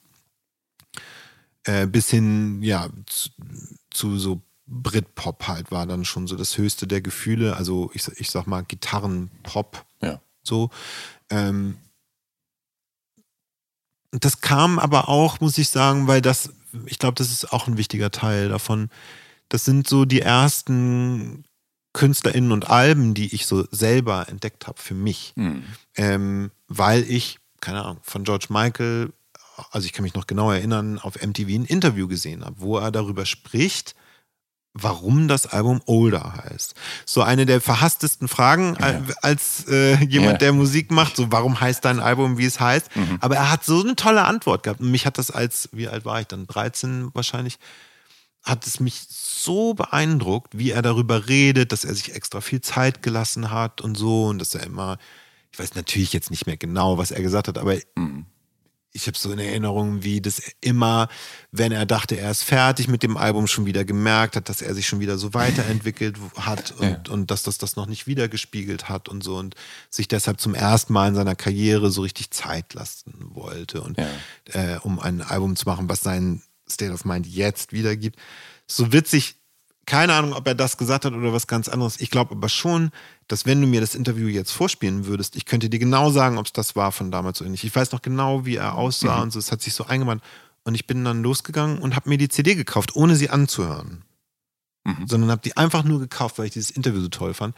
äh, 1.64 1.86
bis 1.86 2.08
hin, 2.10 2.62
ja, 2.62 2.88
zu, 3.06 3.30
zu 3.90 4.18
so 4.18 4.42
Britpop 4.66 5.48
halt 5.48 5.70
war 5.70 5.86
dann 5.86 6.04
schon 6.04 6.26
so 6.26 6.36
das 6.36 6.56
höchste 6.58 6.86
der 6.86 7.00
Gefühle. 7.00 7.56
Also 7.56 7.90
ich, 7.94 8.06
ich 8.16 8.30
sag 8.30 8.46
mal 8.46 8.62
Gitarrenpop 8.62 9.84
Ja. 10.02 10.20
so. 10.42 10.70
Ähm, 11.30 11.78
das 14.12 14.40
kam 14.40 14.78
aber 14.78 15.08
auch, 15.08 15.40
muss 15.40 15.58
ich 15.58 15.68
sagen, 15.68 16.06
weil 16.06 16.22
das, 16.22 16.50
ich 16.86 16.98
glaube, 16.98 17.14
das 17.14 17.30
ist 17.30 17.52
auch 17.52 17.66
ein 17.66 17.76
wichtiger 17.76 18.10
Teil 18.10 18.48
davon. 18.48 18.90
Das 19.48 19.64
sind 19.64 19.88
so 19.88 20.04
die 20.04 20.20
ersten 20.20 21.44
KünstlerInnen 21.92 22.52
und 22.52 22.68
Alben, 22.70 23.14
die 23.14 23.34
ich 23.34 23.46
so 23.46 23.66
selber 23.70 24.28
entdeckt 24.28 24.66
habe 24.66 24.80
für 24.80 24.94
mich. 24.94 25.32
Mhm. 25.36 25.64
Ähm, 25.96 26.50
weil 26.68 27.02
ich, 27.10 27.38
keine 27.60 27.82
Ahnung, 27.82 27.98
von 28.02 28.24
George 28.24 28.46
Michael, 28.50 29.12
also 29.72 29.86
ich 29.86 29.92
kann 29.92 30.04
mich 30.04 30.14
noch 30.14 30.26
genau 30.26 30.50
erinnern, 30.52 30.98
auf 30.98 31.20
MTV 31.20 31.48
ein 31.48 31.64
Interview 31.64 32.06
gesehen 32.06 32.44
habe, 32.44 32.56
wo 32.58 32.78
er 32.78 32.92
darüber 32.92 33.26
spricht, 33.26 33.94
warum 34.74 35.26
das 35.26 35.46
Album 35.46 35.80
Older 35.86 36.34
heißt. 36.44 36.74
So 37.04 37.22
eine 37.22 37.46
der 37.46 37.60
verhasstesten 37.60 38.28
Fragen 38.28 38.76
äh, 38.76 39.00
als 39.22 39.66
äh, 39.66 39.96
jemand, 40.04 40.32
Ja. 40.34 40.38
der 40.38 40.52
Musik 40.52 40.92
macht, 40.92 41.16
so 41.16 41.32
warum 41.32 41.58
heißt 41.60 41.84
dein 41.84 41.98
Album, 41.98 42.38
wie 42.38 42.44
es 42.44 42.60
heißt. 42.60 42.88
Aber 43.20 43.34
er 43.36 43.50
hat 43.50 43.64
so 43.64 43.80
eine 43.82 43.96
tolle 43.96 44.24
Antwort 44.24 44.62
gehabt. 44.62 44.80
Und 44.80 44.92
mich 44.92 45.04
hat 45.06 45.18
das 45.18 45.32
als, 45.32 45.68
wie 45.72 45.88
alt 45.88 46.04
war 46.04 46.20
ich 46.20 46.28
dann? 46.28 46.46
13 46.46 47.10
wahrscheinlich 47.14 47.58
hat 48.42 48.66
es 48.66 48.80
mich 48.80 49.06
so 49.08 49.74
beeindruckt, 49.74 50.58
wie 50.58 50.70
er 50.70 50.82
darüber 50.82 51.28
redet, 51.28 51.72
dass 51.72 51.84
er 51.84 51.94
sich 51.94 52.14
extra 52.14 52.40
viel 52.40 52.60
Zeit 52.60 53.02
gelassen 53.02 53.50
hat 53.50 53.80
und 53.80 53.96
so 53.96 54.26
und 54.26 54.38
dass 54.38 54.54
er 54.54 54.64
immer, 54.64 54.98
ich 55.52 55.58
weiß 55.58 55.74
natürlich 55.74 56.12
jetzt 56.12 56.30
nicht 56.30 56.46
mehr 56.46 56.56
genau, 56.56 56.98
was 56.98 57.10
er 57.10 57.22
gesagt 57.22 57.48
hat, 57.48 57.58
aber 57.58 57.76
ich 58.92 59.06
habe 59.06 59.18
so 59.18 59.30
eine 59.30 59.44
Erinnerung, 59.44 60.02
wie 60.02 60.20
das 60.20 60.40
immer, 60.60 61.08
wenn 61.52 61.72
er 61.72 61.86
dachte, 61.86 62.18
er 62.18 62.30
ist 62.30 62.42
fertig 62.42 62.88
mit 62.88 63.02
dem 63.02 63.16
Album, 63.16 63.46
schon 63.46 63.66
wieder 63.66 63.84
gemerkt 63.84 64.34
hat, 64.34 64.48
dass 64.48 64.62
er 64.62 64.74
sich 64.74 64.88
schon 64.88 65.00
wieder 65.00 65.18
so 65.18 65.34
weiterentwickelt 65.34 66.16
hat 66.36 66.72
und, 66.78 67.08
und 67.08 67.30
dass 67.30 67.42
das 67.42 67.58
das 67.58 67.76
noch 67.76 67.86
nicht 67.86 68.06
wiedergespiegelt 68.06 68.88
hat 68.88 69.08
und 69.08 69.22
so 69.22 69.36
und 69.36 69.54
sich 69.90 70.08
deshalb 70.08 70.40
zum 70.40 70.54
ersten 70.54 70.92
Mal 70.92 71.08
in 71.08 71.14
seiner 71.14 71.36
Karriere 71.36 71.90
so 71.90 72.02
richtig 72.02 72.30
Zeit 72.30 72.74
lassen 72.74 73.14
wollte 73.34 73.82
und 73.82 73.98
äh, 74.52 74.78
um 74.82 74.98
ein 74.98 75.22
Album 75.22 75.54
zu 75.54 75.68
machen, 75.68 75.88
was 75.88 76.00
seinen 76.00 76.42
State 76.72 76.92
of 76.92 77.04
Mind 77.04 77.26
jetzt 77.26 77.72
wiedergibt. 77.72 78.18
So 78.66 78.92
witzig, 78.92 79.36
keine 79.86 80.12
Ahnung, 80.12 80.34
ob 80.34 80.46
er 80.46 80.54
das 80.54 80.76
gesagt 80.76 81.06
hat 81.06 81.14
oder 81.14 81.32
was 81.32 81.46
ganz 81.46 81.66
anderes. 81.68 81.98
Ich 82.00 82.10
glaube 82.10 82.32
aber 82.32 82.50
schon, 82.50 82.90
dass 83.26 83.46
wenn 83.46 83.60
du 83.60 83.66
mir 83.66 83.80
das 83.80 83.94
Interview 83.94 84.28
jetzt 84.28 84.52
vorspielen 84.52 85.06
würdest, 85.06 85.34
ich 85.34 85.46
könnte 85.46 85.70
dir 85.70 85.78
genau 85.78 86.10
sagen, 86.10 86.36
ob 86.36 86.44
es 86.46 86.52
das 86.52 86.76
war 86.76 86.92
von 86.92 87.10
damals 87.10 87.40
oder 87.40 87.48
nicht. 87.48 87.64
Ich 87.64 87.74
weiß 87.74 87.92
noch 87.92 88.02
genau, 88.02 88.44
wie 88.44 88.56
er 88.56 88.74
aussah 88.74 89.22
und 89.22 89.32
so. 89.32 89.38
Es 89.38 89.50
hat 89.50 89.62
sich 89.62 89.72
so 89.72 89.86
eingebrannt. 89.86 90.22
Und 90.64 90.74
ich 90.74 90.86
bin 90.86 91.02
dann 91.04 91.22
losgegangen 91.22 91.78
und 91.78 91.96
habe 91.96 92.10
mir 92.10 92.18
die 92.18 92.28
CD 92.28 92.54
gekauft, 92.54 92.94
ohne 92.96 93.16
sie 93.16 93.30
anzuhören. 93.30 94.04
Sondern 95.06 95.30
habe 95.30 95.42
die 95.42 95.56
einfach 95.56 95.84
nur 95.84 96.00
gekauft, 96.00 96.38
weil 96.38 96.46
ich 96.46 96.52
dieses 96.52 96.70
Interview 96.70 97.00
so 97.00 97.08
toll 97.08 97.32
fand. 97.34 97.54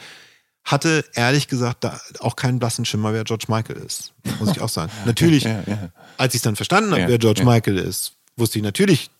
Hatte 0.65 1.05
ehrlich 1.15 1.49
gesagt 1.49 1.82
da 1.85 2.01
auch 2.20 2.37
keinen 2.37 2.59
blassen 2.59 2.85
Schimmer, 2.85 3.12
wer 3.12 3.24
George 3.24 3.47
Michael 3.49 3.77
ist. 3.77 4.12
Muss 4.39 4.51
ich 4.51 4.61
auch 4.61 4.69
sagen. 4.69 4.93
Natürlich, 5.05 5.45
Ja, 5.45 5.62
ja. 5.66 5.91
als 6.16 6.35
ich 6.35 6.43
dann 6.43 6.55
verstanden 6.55 6.91
habe, 6.91 7.03
Ja, 7.03 7.09
wer 7.09 7.19
George 7.19 7.41
ja. 7.41 7.47
Michael 7.47 7.78
ist, 7.78 8.15
wusste 8.36 8.59
ich 8.59 8.62
natürlich, 8.65 9.11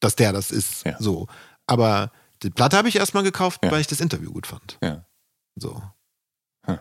dass 0.00 0.16
der 0.16 0.32
das 0.32 0.50
ist. 0.50 0.84
Ja. 0.84 0.96
So. 0.98 1.26
Aber 1.66 2.12
die 2.42 2.50
Platte 2.50 2.76
habe 2.76 2.88
ich 2.88 2.96
erstmal 2.96 3.22
gekauft, 3.24 3.60
Ja. 3.64 3.70
weil 3.70 3.80
ich 3.80 3.86
das 3.86 4.00
Interview 4.00 4.32
gut 4.32 4.46
fand. 4.46 4.78
Ja. 4.82 5.04
So. 5.56 5.82
Hm. 6.66 6.78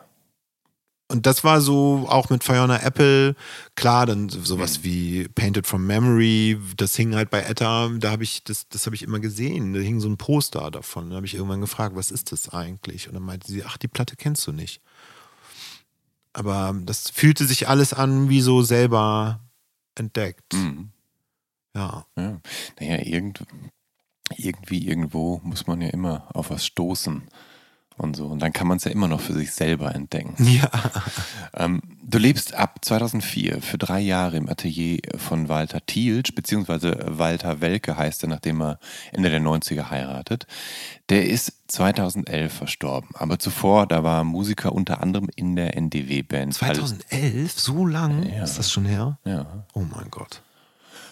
Und 1.09 1.25
das 1.25 1.43
war 1.43 1.61
so 1.61 2.05
auch 2.09 2.29
mit 2.29 2.43
Fiona 2.43 2.81
Apple, 2.83 3.35
klar, 3.75 4.05
dann 4.05 4.29
sowas 4.29 4.83
wie 4.83 5.27
Painted 5.29 5.65
from 5.65 5.87
Memory, 5.87 6.59
das 6.75 6.95
hing 6.95 7.15
halt 7.15 7.29
bei 7.29 7.41
Etta, 7.41 7.89
da 7.97 8.11
habe 8.11 8.23
ich, 8.23 8.43
das, 8.43 8.67
das 8.67 8.85
habe 8.85 8.95
ich 8.95 9.03
immer 9.03 9.19
gesehen. 9.19 9.73
Da 9.73 9.79
hing 9.79 9.99
so 9.99 10.09
ein 10.09 10.17
Poster 10.17 10.69
davon. 10.69 11.09
Da 11.09 11.15
habe 11.15 11.25
ich 11.25 11.33
irgendwann 11.35 11.61
gefragt, 11.61 11.95
was 11.95 12.11
ist 12.11 12.31
das 12.31 12.49
eigentlich? 12.49 13.07
Und 13.07 13.13
dann 13.15 13.23
meinte 13.23 13.47
sie, 13.47 13.63
ach, 13.63 13.77
die 13.77 13.87
Platte 13.87 14.15
kennst 14.15 14.45
du 14.47 14.51
nicht. 14.51 14.81
Aber 16.33 16.75
das 16.83 17.09
fühlte 17.09 17.45
sich 17.45 17.67
alles 17.67 17.93
an 17.93 18.29
wie 18.29 18.41
so 18.41 18.61
selber 18.61 19.39
entdeckt. 19.95 20.53
Mhm. 20.53 20.91
Ja. 21.77 22.05
Ja. 22.17 22.37
Naja, 22.79 23.05
irgend, 23.05 23.43
irgendwie, 24.35 24.87
irgendwo 24.87 25.39
muss 25.43 25.67
man 25.67 25.81
ja 25.81 25.89
immer 25.89 26.27
auf 26.33 26.49
was 26.49 26.65
stoßen 26.65 27.23
und 27.97 28.15
so. 28.15 28.27
Und 28.27 28.39
dann 28.41 28.53
kann 28.53 28.67
man 28.67 28.77
es 28.77 28.83
ja 28.83 28.91
immer 28.91 29.07
noch 29.07 29.21
für 29.21 29.33
sich 29.33 29.51
selber 29.51 29.93
entdecken. 29.95 30.35
Ja. 30.47 30.69
Ähm, 31.53 31.81
du 32.03 32.17
lebst 32.19 32.53
ab 32.53 32.79
2004 32.83 33.61
für 33.61 33.77
drei 33.79 33.99
Jahre 33.99 34.37
im 34.37 34.47
Atelier 34.49 34.99
von 35.17 35.49
Walter 35.49 35.83
Thielsch, 35.85 36.35
beziehungsweise 36.35 37.03
Walter 37.07 37.61
Welke 37.61 37.97
heißt 37.97 38.23
er, 38.23 38.29
nachdem 38.29 38.61
er 38.61 38.79
Ende 39.11 39.29
der 39.29 39.39
90er 39.41 39.89
heiratet. 39.89 40.45
Der 41.09 41.25
ist 41.27 41.53
2011 41.69 42.53
verstorben. 42.53 43.09
Aber 43.15 43.39
zuvor, 43.39 43.87
da 43.87 44.03
war 44.03 44.19
er 44.19 44.23
Musiker 44.23 44.73
unter 44.73 45.01
anderem 45.01 45.29
in 45.35 45.55
der 45.55 45.75
NDW-Band. 45.77 46.53
2011, 46.53 47.59
so 47.59 47.85
lang 47.85 48.23
Ja. 48.31 48.43
ist 48.43 48.59
das 48.59 48.69
schon 48.71 48.85
her? 48.85 49.17
Ja. 49.25 49.65
Oh 49.73 49.81
mein 49.95 50.11
Gott. 50.11 50.43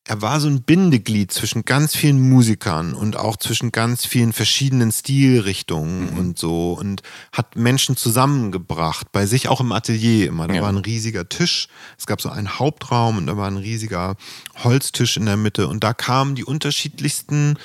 er 0.07 0.21
war 0.21 0.39
so 0.39 0.49
ein 0.49 0.63
Bindeglied 0.63 1.33
zwischen 1.33 1.65
ganz 1.65 1.97
vielen 1.97 2.21
Musikern 2.29 2.93
und 2.93 3.17
auch 3.17 3.39
zwischen 3.39 3.73
ganz 3.73 4.05
vielen 4.05 4.35
verschiedenen 4.35 4.93
Stilrichtungen 4.93 6.13
mhm. 6.13 6.19
und 6.19 6.39
so 6.39 6.75
und 6.75 7.03
hat 7.33 7.57
Menschen 7.57 7.97
zusammengebracht, 7.97 9.13
bei 9.13 9.25
sich 9.25 9.49
auch 9.49 9.63
im 9.63 9.73
Atelier 9.73 10.29
immer. 10.29 10.47
Da 10.47 10.55
ja. 10.55 10.63
war 10.63 10.69
ein 10.69 10.77
riesiger 10.77 11.27
Tisch, 11.27 11.69
es 11.99 12.07
gab 12.07 12.21
so 12.21 12.29
einen 12.29 12.59
Hauptraum 12.59 13.17
und 13.17 13.27
da 13.27 13.39
war 13.39 13.47
ein 13.47 13.57
riesiger 13.57 14.17
Holztisch 14.63 15.17
in 15.17 15.25
der 15.25 15.39
Mitte 15.39 15.69
und 15.69 15.83
da 15.83 15.95
kamen 15.95 16.35
die 16.35 16.45
unterschiedlichsten 16.45 17.57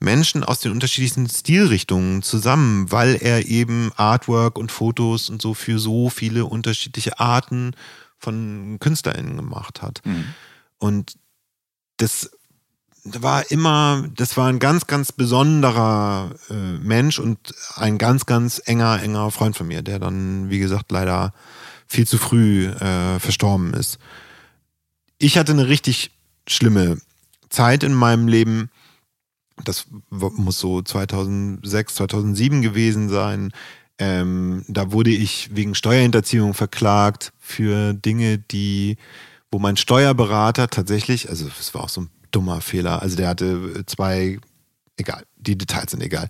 Menschen 0.00 0.42
aus 0.42 0.58
den 0.58 0.72
unterschiedlichsten 0.72 1.28
Stilrichtungen 1.28 2.22
zusammen, 2.22 2.90
weil 2.90 3.14
er 3.20 3.46
eben 3.46 3.92
Artwork 3.96 4.58
und 4.58 4.72
Fotos 4.72 5.30
und 5.30 5.40
so 5.40 5.54
für 5.54 5.78
so 5.78 6.10
viele 6.10 6.44
unterschiedliche 6.46 7.20
Arten 7.20 7.76
von 8.18 8.78
KünstlerInnen 8.80 9.36
gemacht 9.36 9.80
hat. 9.80 10.02
Mhm. 10.04 10.24
Und 10.78 11.14
das 11.96 12.30
war 13.04 13.50
immer, 13.50 14.08
das 14.16 14.36
war 14.36 14.48
ein 14.48 14.58
ganz, 14.58 14.86
ganz 14.86 15.12
besonderer 15.12 16.34
äh, 16.48 16.54
Mensch 16.54 17.18
und 17.18 17.38
ein 17.76 17.98
ganz, 17.98 18.26
ganz 18.26 18.62
enger, 18.64 19.02
enger 19.02 19.30
Freund 19.30 19.56
von 19.56 19.68
mir, 19.68 19.82
der 19.82 19.98
dann, 19.98 20.48
wie 20.48 20.58
gesagt, 20.58 20.90
leider 20.90 21.34
viel 21.86 22.06
zu 22.06 22.16
früh 22.16 22.66
äh, 22.66 23.18
verstorben 23.20 23.74
ist. 23.74 23.98
Ich 25.18 25.36
hatte 25.36 25.52
eine 25.52 25.68
richtig 25.68 26.12
schlimme 26.48 26.98
Zeit 27.50 27.82
in 27.82 27.94
meinem 27.94 28.26
Leben. 28.26 28.70
Das 29.64 29.86
muss 30.10 30.58
so 30.58 30.82
2006, 30.82 31.94
2007 31.94 32.62
gewesen 32.62 33.08
sein. 33.08 33.52
Ähm, 33.98 34.64
da 34.66 34.90
wurde 34.90 35.10
ich 35.10 35.50
wegen 35.54 35.74
Steuerhinterziehung 35.74 36.54
verklagt 36.54 37.32
für 37.38 37.92
Dinge, 37.94 38.38
die 38.38 38.96
wo 39.54 39.60
mein 39.60 39.76
Steuerberater 39.76 40.66
tatsächlich, 40.66 41.30
also 41.30 41.46
es 41.60 41.74
war 41.74 41.84
auch 41.84 41.88
so 41.88 42.00
ein 42.00 42.10
dummer 42.32 42.60
Fehler, 42.60 43.02
also 43.02 43.16
der 43.16 43.28
hatte 43.28 43.84
zwei, 43.86 44.40
egal, 44.96 45.22
die 45.36 45.56
Details 45.56 45.92
sind 45.92 46.02
egal. 46.02 46.26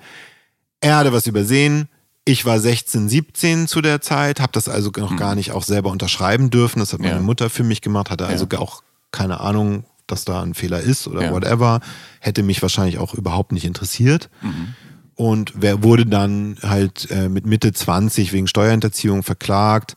Er 0.83 0.99
hatte 0.99 1.15
was 1.15 1.27
übersehen, 1.27 1.89
ich 2.27 2.45
war 2.45 2.61
16, 2.61 3.09
17 3.09 3.67
zu 3.67 3.81
der 3.81 4.03
Zeit, 4.03 4.41
habe 4.41 4.53
das 4.53 4.69
also 4.69 4.91
noch 4.99 5.13
mhm. 5.13 5.17
gar 5.17 5.35
nicht 5.37 5.53
auch 5.53 5.63
selber 5.63 5.91
unterschreiben 5.91 6.51
dürfen. 6.51 6.81
Das 6.81 6.93
hat 6.93 7.01
meine 7.01 7.15
ja. 7.15 7.21
Mutter 7.21 7.49
für 7.49 7.65
mich 7.65 7.81
gemacht, 7.81 8.11
hatte 8.11 8.27
also 8.27 8.47
ja. 8.53 8.59
auch 8.59 8.83
keine 9.11 9.41
Ahnung, 9.41 9.85
dass 10.07 10.27
da 10.27 10.43
ein 10.43 10.53
Fehler 10.53 10.81
ist 10.81 11.09
oder 11.09 11.23
ja. 11.23 11.33
whatever. 11.33 11.81
Hätte 12.21 12.43
mich 12.43 12.61
wahrscheinlich 12.61 12.99
auch 12.99 13.15
überhaupt 13.15 13.53
nicht 13.53 13.65
interessiert. 13.65 14.29
Mhm. 14.43 14.75
Und 15.15 15.55
wer 15.57 15.83
wurde 15.83 16.05
dann 16.05 16.59
halt 16.63 17.11
äh, 17.11 17.31
mit 17.31 17.47
Mitte 17.47 17.73
20 17.73 18.35
wegen 18.35 18.49
Steuerhinterziehung 18.49 19.23
verklagt, 19.23 19.97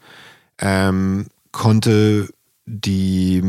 ähm, 0.59 1.27
konnte 1.51 2.29
die 2.67 3.41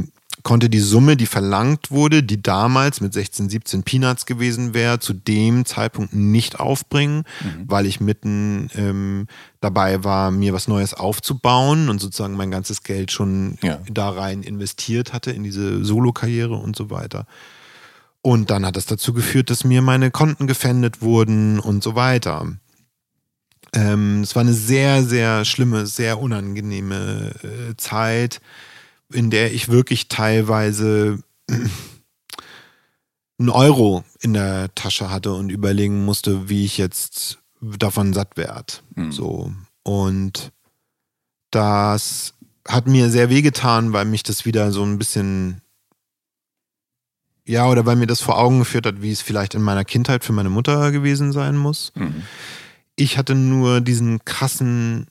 konnte 0.45 0.71
die 0.71 0.79
Summe, 0.79 1.17
die 1.17 1.27
verlangt 1.27 1.91
wurde, 1.91 2.23
die 2.23 2.41
damals 2.41 3.01
mit 3.01 3.13
16, 3.13 3.51
17 3.51 3.83
Peanuts 3.83 4.25
gewesen 4.25 4.73
wäre, 4.73 5.01
zu 5.01 5.13
dem 5.13 5.65
Zeitpunkt 5.65 6.15
nicht 6.15 6.61
aufbringen, 6.61 7.25
mhm. 7.43 7.65
weil 7.67 7.87
ich 7.87 8.01
mitten 8.01 8.71
ähm, 8.75 9.27
dabei 9.61 10.05
war, 10.05 10.31
mir 10.31 10.53
was 10.53 10.69
Neues 10.69 10.95
aufzubauen 10.95 11.89
und 11.89 12.01
sozusagen 12.01 12.37
mein 12.37 12.51
ganzes 12.51 12.83
Geld 12.83 13.11
schon 13.11 13.59
ja. 13.63 13.81
da 13.91 14.11
rein 14.11 14.43
investiert 14.43 15.13
hatte 15.13 15.33
in 15.33 15.43
diese 15.43 15.85
Solo-Karriere 15.85 16.55
und 16.55 16.77
so 16.77 16.89
weiter. 16.89 17.27
Und 18.23 18.51
dann 18.51 18.65
hat 18.65 18.77
das 18.77 18.87
dazu 18.87 19.13
geführt, 19.13 19.51
dass 19.51 19.65
mir 19.65 19.83
meine 19.83 20.11
Konten 20.11 20.47
gefändet 20.47 21.03
wurden 21.03 21.59
und 21.59 21.83
so 21.83 21.95
weiter. 21.95 22.47
Ähm, 23.75 24.23
es 24.23 24.35
war 24.35 24.43
eine 24.43 24.55
sehr, 24.55 25.05
sehr 25.05 25.45
schlimme, 25.45 25.87
sehr 25.87 26.21
unangenehme 26.21 27.33
äh, 27.43 27.77
Zeit 27.77 28.41
in 29.13 29.31
der 29.31 29.53
ich 29.53 29.69
wirklich 29.69 30.09
teilweise 30.09 31.23
einen 33.39 33.51
Euro 33.51 34.05
in 34.21 34.35
der 34.35 34.75
Tasche 34.75 35.11
hatte 35.11 35.33
und 35.33 35.51
überlegen 35.51 36.05
musste, 36.05 36.49
wie 36.49 36.65
ich 36.65 36.79
jetzt 36.79 37.39
davon 37.61 38.13
satt 38.13 38.37
werde. 38.37 38.75
Mhm. 38.95 39.13
So. 39.13 39.53
Und 39.83 40.53
das 41.51 42.35
hat 42.67 42.87
mir 42.87 43.11
sehr 43.11 43.31
wehgetan, 43.31 43.93
weil 43.93 44.05
mich 44.05 44.23
das 44.23 44.45
wieder 44.45 44.73
so 44.73 44.83
ein 44.85 44.99
bisschen, 44.99 45.63
ja, 47.47 47.67
oder 47.69 47.87
weil 47.87 47.97
mir 47.97 48.07
das 48.07 48.21
vor 48.21 48.39
Augen 48.39 48.59
geführt 48.59 48.85
hat, 48.87 49.01
wie 49.01 49.11
es 49.11 49.23
vielleicht 49.23 49.55
in 49.55 49.63
meiner 49.63 49.85
Kindheit 49.85 50.25
für 50.25 50.35
meine 50.35 50.51
Mutter 50.51 50.93
gewesen 50.93 51.33
sein 51.33 51.57
muss. 51.57 51.93
Mhm. 51.95 52.25
Ich 52.97 53.17
hatte 53.17 53.35
nur 53.35 53.81
diesen 53.81 54.25
krassen 54.25 55.07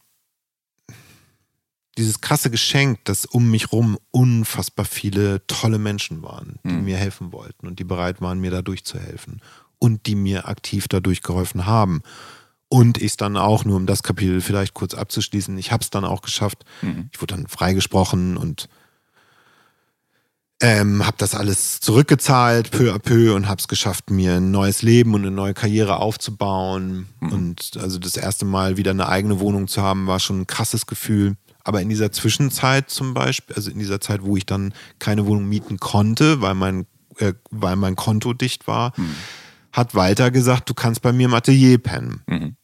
dieses 1.98 2.22
krasse 2.22 2.52
Geschenk, 2.52 3.03
dass 3.06 3.26
um 3.26 3.49
mich 3.49 3.72
rum 3.72 3.98
unfassbar 4.11 4.86
viele 4.86 5.45
tolle 5.48 5.80
Menschen 5.80 6.22
waren, 6.22 6.60
die 6.64 6.69
mhm. 6.69 6.84
mir 6.86 6.98
helfen 6.98 7.32
wollten 7.32 7.68
und 7.68 7.80
die 7.80 7.84
bereit 7.84 8.22
waren, 8.22 8.40
mir 8.40 8.52
dadurch 8.52 8.86
zu 8.86 8.99
helfen 8.99 9.41
und 9.80 10.06
die 10.06 10.15
mir 10.15 10.48
aktiv 10.48 10.88
dadurch 10.88 11.22
geholfen 11.22 11.65
haben. 11.65 12.02
Und 12.69 13.02
ich 13.02 13.15
dann 13.18 13.38
auch, 13.38 13.64
nur 13.64 13.78
um 13.78 13.86
das 13.86 14.03
Kapitel 14.03 14.41
vielleicht 14.41 14.74
kurz 14.74 14.94
abzuschließen, 14.94 15.57
ich 15.57 15.72
habe 15.72 15.84
es 15.84 15.90
dann 15.90 16.03
auch 16.03 16.22
geschafft. 16.22 16.65
Mhm. 16.82 17.10
Ich 17.14 17.22
wurde 17.22 17.36
dann 17.36 17.48
freigesprochen 17.48 18.38
und 18.38 18.68
ähm, 20.60 21.06
habe 21.06 21.18
das 21.18 21.34
alles 21.34 21.80
zurückgezahlt, 21.80 22.72
peu 22.72 22.94
à 22.94 22.99
peu, 22.99 23.36
und 23.36 23.48
habe 23.48 23.60
es 23.60 23.68
geschafft, 23.68 24.10
mir 24.10 24.36
ein 24.36 24.52
neues 24.52 24.82
Leben 24.82 25.14
und 25.14 25.22
eine 25.22 25.32
neue 25.32 25.53
Karriere 25.53 25.98
aufzubauen. 25.98 27.07
Mhm. 27.22 27.32
Und 27.32 27.78
also 27.78 27.99
das 27.99 28.18
erste 28.18 28.45
Mal 28.45 28.76
wieder 28.76 28.91
eine 28.91 29.07
eigene 29.07 29.40
Wohnung 29.40 29.68
zu 29.68 29.82
haben, 29.82 30.07
war 30.07 30.19
schon 30.19 30.41
ein 30.41 30.48
krasses 30.48 30.86
Gefühl. 30.86 31.38
Aber 31.68 31.81
in 31.81 31.89
dieser 31.89 32.14
Zwischenzeit 32.14 32.89
zum 32.89 33.14
Beispiel, 33.14 33.53
also 33.57 33.69
in 33.69 33.77
dieser 33.77 33.99
Zeit, 33.99 34.23
wo 34.23 34.38
ich 34.38 34.45
dann 34.45 34.73
keine 34.99 35.26
Wohnung 35.26 35.49
mieten 35.49 35.80
konnte, 35.80 36.39
weil 36.39 36.53
mein, 36.53 36.85
äh, 37.18 37.34
weil 37.52 37.76
mein 37.76 37.98
Konto 37.98 38.34
dicht 38.34 38.68
war, 38.68 38.94
mhm. 38.95 39.15
hat 39.73 39.94
Walter 39.94 40.31
gesagt, 40.31 40.69
du 40.69 40.73
kannst 40.73 41.02
bei 41.02 41.11
mir 41.11 41.26
im 41.26 41.34
Atelier 41.34 41.77
pennen. 41.77 42.22
Mhm. 42.26 42.56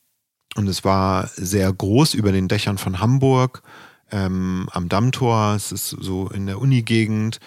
Und 0.56 0.70
es 0.70 0.86
war 0.86 1.28
sehr 1.36 1.74
groß 1.74 2.14
über 2.14 2.32
den 2.32 2.48
Dächern 2.48 2.78
von 2.78 3.02
Hamburg, 3.02 3.62
ähm, 4.10 4.70
am 4.72 4.88
Dammtor, 4.88 5.56
es 5.56 5.74
ist 5.74 5.90
so 5.90 6.30
in 6.30 6.46
der 6.46 6.62
Unigegend 6.62 7.42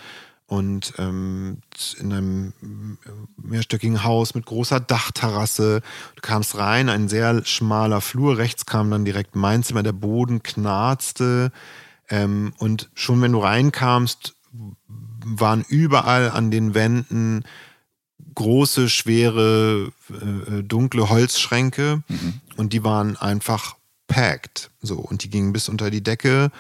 und 0.47 0.95
ähm, 0.99 1.59
in 1.99 2.13
einem 2.13 2.99
mehrstöckigen 3.37 4.05
Haus 4.05 4.35
mit 4.35 4.47
großer 4.47 4.79
Dachterrasse. 4.81 5.83
Du 6.15 6.21
kamst 6.23 6.57
rein, 6.57 6.89
ein 6.89 7.09
sehr 7.09 7.45
schmaler 7.45 8.01
Flur, 8.01 8.39
rechts 8.39 8.67
kam 8.67 8.91
dann 8.91 9.05
direkt 9.05 9.35
mein 9.35 9.63
Zimmer, 9.63 9.83
der 9.83 9.93
Boden 9.93 10.43
knarzte 10.43 11.53
ähm, 12.09 12.53
und 12.59 12.91
schon 12.95 13.21
wenn 13.23 13.33
du 13.33 13.41
reinkamst, 13.41 14.35
waren 15.25 15.65
überall 15.69 16.31
an 16.31 16.51
den 16.51 16.75
Wänden 16.75 17.45
große, 18.35 18.89
schwere, 18.89 19.93
äh, 20.11 20.63
dunkle 20.63 21.09
Holzschränke 21.09 22.03
mhm. 22.07 22.41
und 22.57 22.73
die 22.73 22.85
waren 22.85 23.17
einfach 23.17 23.77
packed. 24.07 24.71
So, 24.81 24.97
und 24.97 25.25
die 25.25 25.31
gingen 25.31 25.53
bis 25.53 25.69
unter 25.69 25.91
die 25.91 26.03
Decke. 26.03 26.51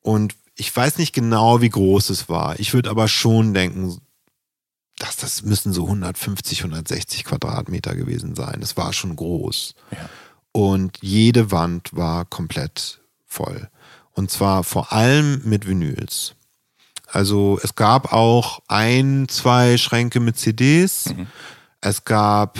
Und 0.00 0.34
ich 0.56 0.74
weiß 0.74 0.98
nicht 0.98 1.12
genau, 1.12 1.60
wie 1.60 1.70
groß 1.70 2.10
es 2.10 2.28
war. 2.28 2.58
Ich 2.60 2.74
würde 2.74 2.90
aber 2.90 3.08
schon 3.08 3.54
denken, 3.54 3.98
dass 4.98 5.16
das 5.16 5.42
müssen 5.42 5.72
so 5.72 5.84
150, 5.84 6.60
160 6.60 7.24
Quadratmeter 7.24 7.96
gewesen 7.96 8.34
sein. 8.34 8.60
Es 8.62 8.76
war 8.76 8.92
schon 8.92 9.16
groß. 9.16 9.74
Ja. 9.90 10.08
Und 10.52 10.98
jede 11.00 11.50
Wand 11.50 11.94
war 11.96 12.24
komplett 12.24 13.00
voll. 13.26 13.68
Und 14.12 14.30
zwar 14.30 14.62
vor 14.62 14.92
allem 14.92 15.42
mit 15.44 15.66
Vinyls. 15.66 16.34
Also 17.08 17.58
es 17.62 17.74
gab 17.74 18.12
auch 18.12 18.60
ein, 18.68 19.26
zwei 19.28 19.76
Schränke 19.76 20.20
mit 20.20 20.38
CDs. 20.38 21.06
Mhm. 21.06 21.26
Es 21.80 22.04
gab 22.04 22.58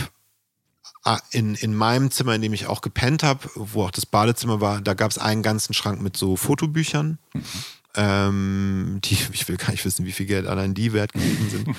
ah, 1.04 1.18
in, 1.30 1.54
in 1.54 1.74
meinem 1.74 2.10
Zimmer, 2.10 2.34
in 2.34 2.42
dem 2.42 2.52
ich 2.52 2.66
auch 2.66 2.80
gepennt 2.80 3.22
habe, 3.22 3.48
wo 3.54 3.84
auch 3.84 3.92
das 3.92 4.06
Badezimmer 4.06 4.60
war, 4.60 4.80
da 4.80 4.94
gab 4.94 5.12
es 5.12 5.18
einen 5.18 5.42
ganzen 5.42 5.74
Schrank 5.74 6.00
mit 6.00 6.16
so 6.16 6.36
Fotobüchern. 6.36 7.18
Mhm. 7.32 7.44
Ähm, 7.96 9.00
die, 9.04 9.16
ich 9.32 9.48
will 9.48 9.56
gar 9.56 9.70
nicht 9.70 9.84
wissen, 9.84 10.06
wie 10.06 10.12
viel 10.12 10.26
Geld 10.26 10.46
allein 10.46 10.74
die 10.74 10.92
wert 10.92 11.12
gewesen 11.12 11.50
sind. 11.50 11.76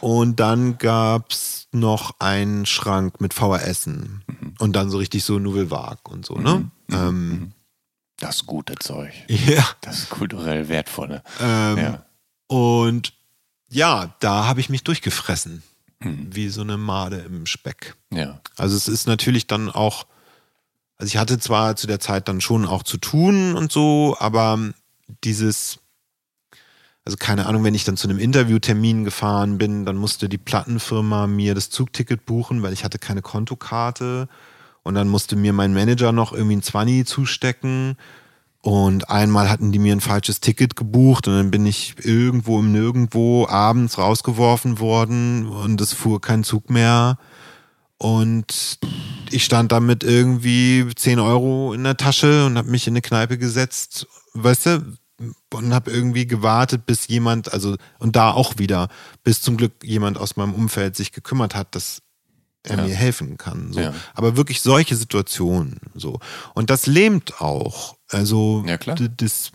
Und 0.00 0.40
dann 0.40 0.78
gab 0.78 1.32
es 1.32 1.68
noch 1.72 2.16
einen 2.18 2.66
Schrank 2.66 3.20
mit 3.20 3.34
VHSen. 3.34 4.22
Mhm. 4.26 4.54
Und 4.58 4.72
dann 4.74 4.90
so 4.90 4.98
richtig 4.98 5.24
so 5.24 5.38
Nouvelle 5.38 5.70
Vague 5.70 6.12
und 6.12 6.26
so, 6.26 6.34
ne? 6.34 6.70
Mhm. 6.88 6.94
Ähm, 6.94 7.28
mhm. 7.28 7.52
das 8.18 8.46
gute 8.46 8.74
Zeug. 8.76 9.12
Ja. 9.28 9.66
Das 9.80 10.08
kulturell 10.08 10.68
wertvolle. 10.68 11.22
Ähm, 11.40 11.78
ja. 11.78 12.06
Und 12.46 13.12
ja, 13.68 14.14
da 14.20 14.46
habe 14.46 14.60
ich 14.60 14.68
mich 14.68 14.84
durchgefressen. 14.84 15.62
Mhm. 16.00 16.28
Wie 16.30 16.48
so 16.48 16.60
eine 16.60 16.76
Made 16.76 17.18
im 17.18 17.46
Speck. 17.46 17.96
Ja. 18.12 18.40
Also 18.56 18.76
es 18.76 18.88
ist 18.88 19.06
natürlich 19.06 19.46
dann 19.46 19.70
auch, 19.70 20.06
also 20.98 21.08
ich 21.08 21.16
hatte 21.16 21.38
zwar 21.38 21.76
zu 21.76 21.86
der 21.86 22.00
Zeit 22.00 22.28
dann 22.28 22.40
schon 22.40 22.66
auch 22.66 22.82
zu 22.82 22.98
tun 22.98 23.54
und 23.54 23.72
so, 23.72 24.16
aber 24.18 24.58
dieses, 25.24 25.78
also 27.04 27.16
keine 27.16 27.46
Ahnung, 27.46 27.64
wenn 27.64 27.74
ich 27.74 27.84
dann 27.84 27.96
zu 27.96 28.08
einem 28.08 28.18
Interviewtermin 28.18 29.04
gefahren 29.04 29.58
bin, 29.58 29.84
dann 29.84 29.96
musste 29.96 30.28
die 30.28 30.38
Plattenfirma 30.38 31.26
mir 31.26 31.54
das 31.54 31.70
Zugticket 31.70 32.26
buchen, 32.26 32.62
weil 32.62 32.72
ich 32.72 32.84
hatte 32.84 32.98
keine 32.98 33.22
Kontokarte. 33.22 34.28
Und 34.82 34.94
dann 34.94 35.08
musste 35.08 35.34
mir 35.34 35.52
mein 35.52 35.74
Manager 35.74 36.12
noch 36.12 36.32
irgendwie 36.32 36.56
ein 36.56 36.62
Zwanni 36.62 37.04
zustecken. 37.04 37.96
Und 38.66 39.10
einmal 39.10 39.48
hatten 39.48 39.70
die 39.70 39.78
mir 39.78 39.92
ein 39.92 40.00
falsches 40.00 40.40
Ticket 40.40 40.74
gebucht 40.74 41.28
und 41.28 41.34
dann 41.34 41.50
bin 41.52 41.66
ich 41.66 41.94
irgendwo 42.04 42.58
im 42.58 42.72
Nirgendwo 42.72 43.46
abends 43.46 43.96
rausgeworfen 43.96 44.80
worden 44.80 45.46
und 45.46 45.80
es 45.80 45.92
fuhr 45.92 46.20
kein 46.20 46.42
Zug 46.42 46.68
mehr. 46.68 47.16
Und 47.98 48.80
ich 49.30 49.44
stand 49.44 49.70
damit 49.70 50.02
irgendwie 50.02 50.84
10 50.94 51.20
Euro 51.20 51.72
in 51.74 51.84
der 51.84 51.96
Tasche 51.96 52.46
und 52.46 52.58
habe 52.58 52.68
mich 52.68 52.88
in 52.88 52.94
eine 52.94 53.02
Kneipe 53.02 53.38
gesetzt, 53.38 54.08
weißt 54.42 54.66
du, 54.66 54.96
und 55.52 55.72
habe 55.72 55.90
irgendwie 55.90 56.26
gewartet, 56.26 56.86
bis 56.86 57.08
jemand, 57.08 57.52
also 57.52 57.76
und 57.98 58.16
da 58.16 58.32
auch 58.32 58.58
wieder, 58.58 58.88
bis 59.24 59.40
zum 59.40 59.56
Glück 59.56 59.72
jemand 59.82 60.18
aus 60.18 60.36
meinem 60.36 60.54
Umfeld 60.54 60.94
sich 60.94 61.12
gekümmert 61.12 61.54
hat, 61.54 61.74
dass 61.74 62.02
er 62.62 62.78
ja. 62.78 62.84
mir 62.84 62.94
helfen 62.94 63.38
kann. 63.38 63.72
So. 63.72 63.80
Ja. 63.80 63.94
Aber 64.14 64.36
wirklich 64.36 64.60
solche 64.60 64.96
Situationen. 64.96 65.80
So. 65.94 66.18
Und 66.54 66.68
das 66.68 66.86
lähmt 66.86 67.40
auch. 67.40 67.96
Also 68.08 68.64
ja, 68.66 68.76
das, 68.76 69.52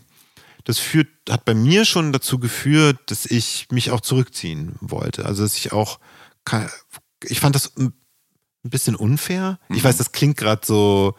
das 0.64 0.80
führt, 0.80 1.10
hat 1.30 1.45
bei 1.45 1.53
mir 1.53 1.86
schon 1.86 2.12
dazu 2.12 2.40
geführt, 2.40 2.98
dass 3.08 3.26
ich 3.26 3.68
mich 3.70 3.91
auch 3.91 4.02
zurückziehen 4.02 4.76
wollte. 4.80 5.26
Also 5.26 5.44
dass 5.44 5.58
ich 5.58 5.72
auch, 5.72 5.99
ich 7.26 7.40
fand 7.40 7.56
das 7.56 7.76
ein 7.78 7.94
bisschen 8.64 8.95
unfair. 8.95 9.60
Mhm. 9.70 9.76
Ich 9.76 9.84
weiß, 9.84 9.98
das 9.98 10.12
klingt 10.12 10.38
gerade 10.38 10.66
so, 10.66 11.16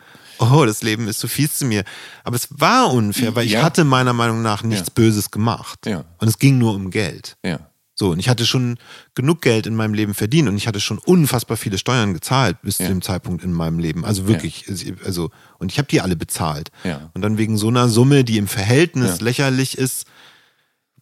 oh, 0.50 0.64
das 0.64 0.82
Leben 0.82 1.08
ist 1.08 1.20
so 1.20 1.28
fies 1.28 1.58
zu 1.58 1.64
mir. 1.64 1.84
Aber 2.24 2.36
es 2.36 2.48
war 2.50 2.92
unfair, 2.92 3.34
weil 3.34 3.46
ich 3.46 3.56
hatte 3.56 3.84
meiner 3.84 4.12
Meinung 4.12 4.42
nach 4.42 4.62
nichts 4.62 4.90
Böses 4.90 5.30
gemacht. 5.30 5.86
Und 6.18 6.28
es 6.28 6.38
ging 6.38 6.58
nur 6.58 6.74
um 6.74 6.90
Geld. 6.90 7.36
Ja. 7.44 7.60
So, 7.94 8.10
und 8.10 8.18
ich 8.18 8.28
hatte 8.28 8.46
schon 8.46 8.78
genug 9.14 9.42
Geld 9.42 9.66
in 9.66 9.76
meinem 9.76 9.92
Leben 9.92 10.14
verdient 10.14 10.48
und 10.48 10.56
ich 10.56 10.66
hatte 10.66 10.80
schon 10.80 10.98
unfassbar 10.98 11.58
viele 11.58 11.76
Steuern 11.76 12.14
gezahlt 12.14 12.56
bis 12.62 12.78
ja. 12.78 12.86
zu 12.86 12.92
dem 12.92 13.02
Zeitpunkt 13.02 13.44
in 13.44 13.52
meinem 13.52 13.78
Leben. 13.78 14.04
Also 14.04 14.26
wirklich, 14.26 14.66
ja. 14.66 14.94
also, 15.04 15.30
und 15.58 15.70
ich 15.70 15.78
habe 15.78 15.88
die 15.88 16.00
alle 16.00 16.16
bezahlt. 16.16 16.70
Ja. 16.84 17.10
Und 17.12 17.20
dann 17.20 17.36
wegen 17.36 17.58
so 17.58 17.68
einer 17.68 17.88
Summe, 17.88 18.24
die 18.24 18.38
im 18.38 18.48
Verhältnis 18.48 19.20
lächerlich 19.20 19.76
ist, 19.76 20.06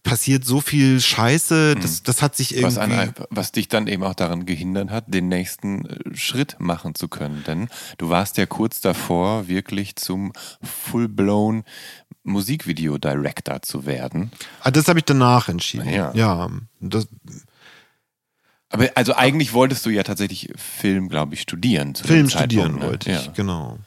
passiert 0.02 0.44
so 0.44 0.60
viel 0.60 1.01
Scheiße, 1.01 1.74
das, 1.74 2.01
mhm. 2.01 2.05
das 2.05 2.22
hat 2.22 2.36
sich 2.36 2.55
irgendwie. 2.55 2.77
Was, 2.77 2.78
an, 2.78 3.14
was, 3.31 3.52
dich 3.52 3.68
dann 3.68 3.86
eben 3.86 4.02
auch 4.02 4.14
daran 4.14 4.47
gehindert 4.47 4.90
hat, 4.90 5.12
den 5.12 5.28
nächsten 5.28 5.86
äh, 5.86 6.16
Schritt 6.16 6.56
machen 6.59 6.94
zu 6.94 7.09
können. 7.09 7.44
Denn 7.47 7.68
du 7.98 8.09
warst 8.09 8.36
ja 8.36 8.47
kurz 8.47 8.81
davor, 8.81 9.48
wirklich 9.48 9.97
zum 9.97 10.32
full-blown 10.62 11.64
Musikvideo-Director 12.22 13.62
zu 13.62 13.86
werden. 13.86 14.31
Ah, 14.62 14.70
das 14.70 14.89
habe 14.89 14.98
ich 14.98 15.05
danach 15.05 15.48
entschieden. 15.48 15.89
Ja. 15.89 16.12
ja 16.14 16.51
das, 16.81 17.09
aber 18.70 18.89
also 18.94 19.14
eigentlich 19.14 19.52
wolltest 19.52 19.85
du 19.85 19.90
ja 19.90 20.02
tatsächlich 20.02 20.51
Film, 20.56 21.09
glaube 21.09 21.35
ich, 21.35 21.43
studieren. 21.43 21.94
Film 21.94 22.31
studieren 22.31 22.77
ne? 22.77 22.82
wollte 22.82 23.10
ich, 23.10 23.27
ja. 23.27 23.32
genau. 23.32 23.78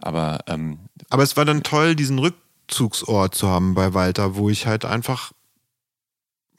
Aber, 0.00 0.40
ähm, 0.46 0.78
Aber 1.10 1.22
es 1.22 1.36
war 1.36 1.44
dann 1.44 1.62
toll, 1.62 1.94
diesen 1.96 2.18
Rückzugsort 2.18 3.34
zu 3.34 3.48
haben 3.48 3.74
bei 3.74 3.92
Walter, 3.92 4.36
wo 4.36 4.48
ich 4.48 4.66
halt 4.66 4.84
einfach 4.84 5.32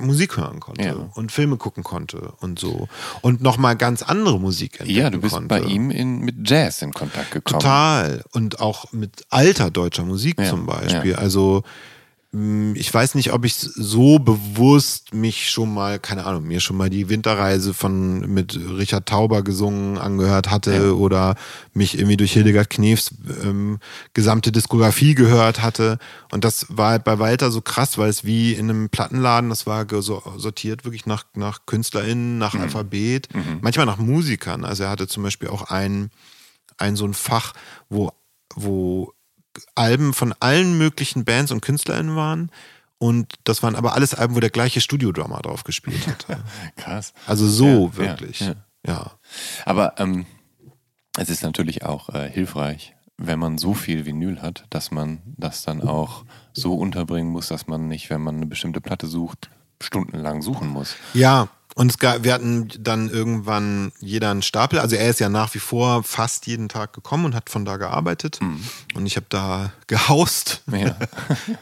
Musik 0.01 0.37
hören 0.37 0.59
konnte 0.59 0.83
ja. 0.83 0.95
und 1.15 1.31
Filme 1.31 1.57
gucken 1.57 1.83
konnte 1.83 2.33
und 2.39 2.59
so. 2.59 2.87
Und 3.21 3.41
nochmal 3.41 3.75
ganz 3.75 4.03
andere 4.03 4.39
Musik 4.39 4.79
entdecken 4.79 4.99
Ja, 4.99 5.09
du 5.09 5.19
bist 5.19 5.33
konnte. 5.33 5.47
bei 5.47 5.61
ihm 5.61 5.91
in, 5.91 6.19
mit 6.19 6.49
Jazz 6.49 6.81
in 6.81 6.91
Kontakt 6.91 7.31
gekommen. 7.31 7.59
Total. 7.59 8.23
Und 8.31 8.59
auch 8.59 8.91
mit 8.91 9.25
alter 9.29 9.71
deutscher 9.71 10.03
Musik 10.03 10.39
ja. 10.39 10.49
zum 10.49 10.65
Beispiel. 10.65 11.11
Ja. 11.11 11.17
Also 11.17 11.63
ich 12.33 12.93
weiß 12.93 13.15
nicht, 13.15 13.33
ob 13.33 13.43
ich 13.43 13.55
so 13.55 14.17
bewusst 14.17 15.13
mich 15.13 15.49
schon 15.49 15.73
mal, 15.73 15.99
keine 15.99 16.25
Ahnung, 16.25 16.43
mir 16.47 16.61
schon 16.61 16.77
mal 16.77 16.89
die 16.89 17.09
Winterreise 17.09 17.73
von 17.73 18.21
mit 18.33 18.57
Richard 18.57 19.05
Tauber 19.05 19.41
gesungen 19.41 19.97
angehört 19.97 20.49
hatte 20.49 20.73
ja. 20.73 20.91
oder 20.91 21.35
mich 21.73 21.97
irgendwie 21.97 22.15
durch 22.15 22.31
Hildegard 22.31 22.69
Knefs 22.69 23.13
ähm, 23.43 23.79
gesamte 24.13 24.53
Diskografie 24.53 25.13
gehört 25.13 25.61
hatte. 25.61 25.99
Und 26.31 26.45
das 26.45 26.67
war 26.69 26.91
halt 26.91 27.03
bei 27.03 27.19
Walter 27.19 27.51
so 27.51 27.59
krass, 27.59 27.97
weil 27.97 28.09
es 28.09 28.23
wie 28.23 28.53
in 28.53 28.69
einem 28.69 28.89
Plattenladen, 28.89 29.49
das 29.49 29.67
war 29.67 29.85
sortiert 29.89 30.85
wirklich 30.85 31.05
nach, 31.05 31.25
nach 31.35 31.65
KünstlerInnen, 31.65 32.37
nach 32.37 32.53
mhm. 32.53 32.61
Alphabet, 32.61 33.27
mhm. 33.35 33.59
manchmal 33.59 33.85
nach 33.85 33.97
Musikern. 33.97 34.63
Also 34.63 34.83
er 34.83 34.89
hatte 34.89 35.09
zum 35.09 35.23
Beispiel 35.23 35.49
auch 35.49 35.63
ein, 35.63 36.11
ein 36.77 36.95
so 36.95 37.03
ein 37.03 37.13
Fach, 37.13 37.51
wo, 37.89 38.13
wo 38.55 39.11
Alben 39.75 40.13
von 40.13 40.33
allen 40.39 40.77
möglichen 40.77 41.25
Bands 41.25 41.51
und 41.51 41.61
KünstlerInnen 41.61 42.15
waren. 42.15 42.51
Und 42.97 43.33
das 43.45 43.63
waren 43.63 43.75
aber 43.75 43.93
alles 43.93 44.13
Alben, 44.13 44.35
wo 44.35 44.39
der 44.39 44.51
gleiche 44.51 44.79
Studiodrummer 44.79 45.39
drauf 45.41 45.63
gespielt 45.63 46.07
hat. 46.07 46.25
Krass. 46.77 47.13
Also 47.25 47.47
so 47.47 47.87
ja, 47.87 47.97
wirklich. 47.97 48.41
Ja, 48.41 48.55
ja. 48.85 49.11
Aber 49.65 49.95
ähm, 49.97 50.25
es 51.17 51.29
ist 51.29 51.43
natürlich 51.43 51.83
auch 51.83 52.09
äh, 52.09 52.29
hilfreich, 52.29 52.95
wenn 53.17 53.39
man 53.39 53.57
so 53.57 53.73
viel 53.73 54.05
Vinyl 54.05 54.41
hat, 54.41 54.65
dass 54.69 54.91
man 54.91 55.21
das 55.37 55.63
dann 55.63 55.81
auch 55.81 56.25
so 56.53 56.75
unterbringen 56.75 57.31
muss, 57.31 57.47
dass 57.47 57.67
man 57.67 57.87
nicht, 57.87 58.09
wenn 58.09 58.21
man 58.21 58.35
eine 58.37 58.45
bestimmte 58.45 58.81
Platte 58.81 59.07
sucht, 59.07 59.49
stundenlang 59.81 60.41
suchen 60.41 60.67
muss. 60.67 60.95
Ja, 61.13 61.49
und 61.75 61.99
gab, 61.99 62.23
wir 62.23 62.33
hatten 62.33 62.69
dann 62.79 63.09
irgendwann 63.09 63.91
jeder 63.99 64.31
einen 64.31 64.41
Stapel. 64.41 64.79
Also 64.79 64.95
er 64.95 65.09
ist 65.09 65.19
ja 65.19 65.29
nach 65.29 65.53
wie 65.53 65.59
vor 65.59 66.03
fast 66.03 66.47
jeden 66.47 66.69
Tag 66.69 66.93
gekommen 66.93 67.25
und 67.25 67.35
hat 67.35 67.49
von 67.49 67.65
da 67.65 67.77
gearbeitet. 67.77 68.39
Mhm. 68.41 68.63
Und 68.93 69.05
ich 69.05 69.15
habe 69.15 69.27
da 69.29 69.71
gehaust. 69.87 70.63
Ja. 70.71 70.79
ja, 70.79 70.97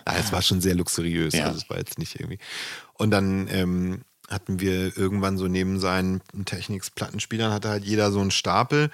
es 0.20 0.32
war 0.32 0.42
schon 0.42 0.62
sehr 0.62 0.76
luxuriös. 0.76 1.34
Ja. 1.34 1.46
Also 1.46 1.60
es 1.60 1.70
war 1.70 1.78
jetzt 1.78 2.00
nicht 2.00 2.20
irgendwie. 2.20 2.40
Und 2.94 3.12
dann 3.12 3.48
ähm, 3.52 4.02
hatten 4.30 4.60
wir 4.60 4.98
irgendwann 4.98 5.38
so 5.38 5.48
neben 5.48 5.80
seinen 5.80 6.22
Technics-Plattenspielern 6.46 7.52
hatte 7.52 7.70
halt 7.70 7.84
jeder 7.84 8.12
so 8.12 8.20
einen 8.20 8.32
Stapel. 8.32 8.90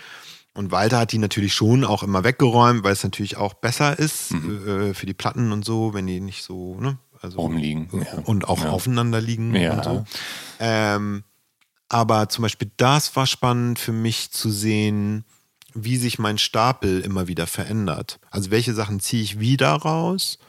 Und 0.53 0.71
Walter 0.71 0.99
hat 0.99 1.11
die 1.11 1.17
natürlich 1.17 1.53
schon 1.53 1.83
auch 1.83 2.01
immer 2.01 2.23
weggeräumt, 2.23 2.83
weil 2.83 2.93
es 2.93 3.03
natürlich 3.03 3.35
auch 3.35 3.53
besser 3.53 3.99
ist 3.99 4.31
mhm. 4.31 4.67
äh, 4.67 4.93
für 4.93 5.05
die 5.05 5.13
Platten 5.13 5.51
und 5.51 5.65
so, 5.65 5.93
wenn 5.93 6.07
die 6.07 6.21
nicht 6.21 6.43
so, 6.43 6.79
ne, 6.79 6.97
also 7.21 7.39
rumliegen. 7.39 7.89
Ja. 7.93 8.19
Und 8.23 8.47
auch 8.47 8.63
ja. 8.63 8.69
aufeinander 8.69 9.21
liegen 9.21 9.55
ja. 9.55 9.73
und 9.73 9.83
so. 9.83 10.05
Ähm, 10.59 11.23
aber 11.89 12.29
zum 12.29 12.43
Beispiel 12.43 12.71
das 12.77 13.15
war 13.15 13.27
spannend 13.27 13.79
für 13.79 13.91
mich 13.91 14.31
zu 14.31 14.49
sehen, 14.49 15.25
wie 15.73 15.97
sich 15.97 16.19
mein 16.19 16.37
Stapel 16.37 17.01
immer 17.01 17.27
wieder 17.27 17.47
verändert. 17.47 18.19
Also 18.31 18.49
welche 18.49 18.73
Sachen 18.73 18.99
ziehe 18.99 19.21
ich 19.21 19.39
wieder 19.39 19.71
raus, 19.73 20.39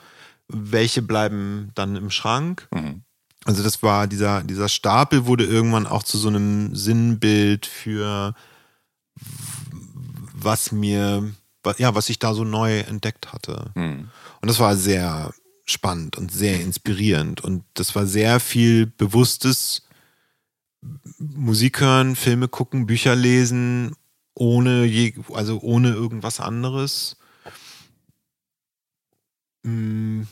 welche 0.48 1.02
bleiben 1.02 1.72
dann 1.74 1.96
im 1.96 2.10
Schrank. 2.10 2.68
Mhm. 2.72 3.02
Also 3.44 3.62
das 3.62 3.82
war 3.82 4.06
dieser, 4.06 4.42
dieser 4.42 4.68
Stapel 4.68 5.26
wurde 5.26 5.44
irgendwann 5.44 5.86
auch 5.86 6.02
zu 6.02 6.18
so 6.18 6.28
einem 6.28 6.74
Sinnbild 6.74 7.66
für 7.66 8.34
was 10.34 10.72
mir, 10.72 11.32
ja, 11.78 11.94
was 11.94 12.08
ich 12.08 12.18
da 12.18 12.34
so 12.34 12.44
neu 12.44 12.80
entdeckt 12.80 13.32
hatte. 13.32 13.70
Mhm. 13.74 14.10
Und 14.40 14.48
das 14.48 14.60
war 14.60 14.76
sehr 14.76 15.32
spannend 15.66 16.16
und 16.16 16.32
sehr 16.32 16.60
inspirierend. 16.60 17.42
Und 17.42 17.64
das 17.74 17.94
war 17.94 18.06
sehr 18.06 18.40
viel 18.40 18.86
bewusstes 18.86 19.82
Musik 21.18 21.80
hören, 21.80 22.16
Filme 22.16 22.48
gucken, 22.48 22.86
Bücher 22.86 23.16
lesen, 23.16 23.96
ohne 24.34 24.84
je, 24.84 25.14
also 25.32 25.60
ohne 25.60 25.90
irgendwas 25.90 26.40
anderes. 26.40 27.16
Mm. 29.62 30.22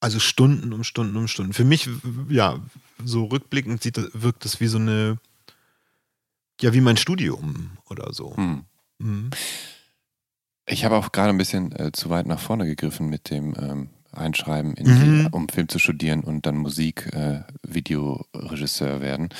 Also 0.00 0.18
Stunden 0.18 0.72
um 0.72 0.82
Stunden 0.82 1.16
um 1.16 1.28
Stunden. 1.28 1.52
Für 1.52 1.64
mich, 1.64 1.88
ja, 2.28 2.58
so 3.04 3.26
rückblickend 3.26 3.82
sieht, 3.82 4.00
wirkt 4.14 4.44
das 4.44 4.60
wie 4.60 4.66
so 4.66 4.78
eine, 4.78 5.18
ja, 6.60 6.72
wie 6.72 6.80
mein 6.80 6.96
Studium 6.96 7.78
oder 7.88 8.12
so. 8.12 8.36
Hm. 8.36 8.64
Mhm. 8.98 9.30
Ich 10.66 10.84
habe 10.84 10.96
auch 10.96 11.12
gerade 11.12 11.30
ein 11.30 11.38
bisschen 11.38 11.72
äh, 11.72 11.92
zu 11.92 12.10
weit 12.10 12.26
nach 12.26 12.40
vorne 12.40 12.66
gegriffen 12.66 13.08
mit 13.08 13.30
dem 13.30 13.54
ähm, 13.58 13.88
Einschreiben, 14.12 14.74
mhm. 14.78 14.84
die, 14.84 15.26
um 15.32 15.48
Film 15.48 15.68
zu 15.68 15.78
studieren 15.78 16.20
und 16.20 16.44
dann 16.46 16.56
Musik-Videoregisseur 16.56 18.96
äh, 18.96 19.00
werden. 19.00 19.30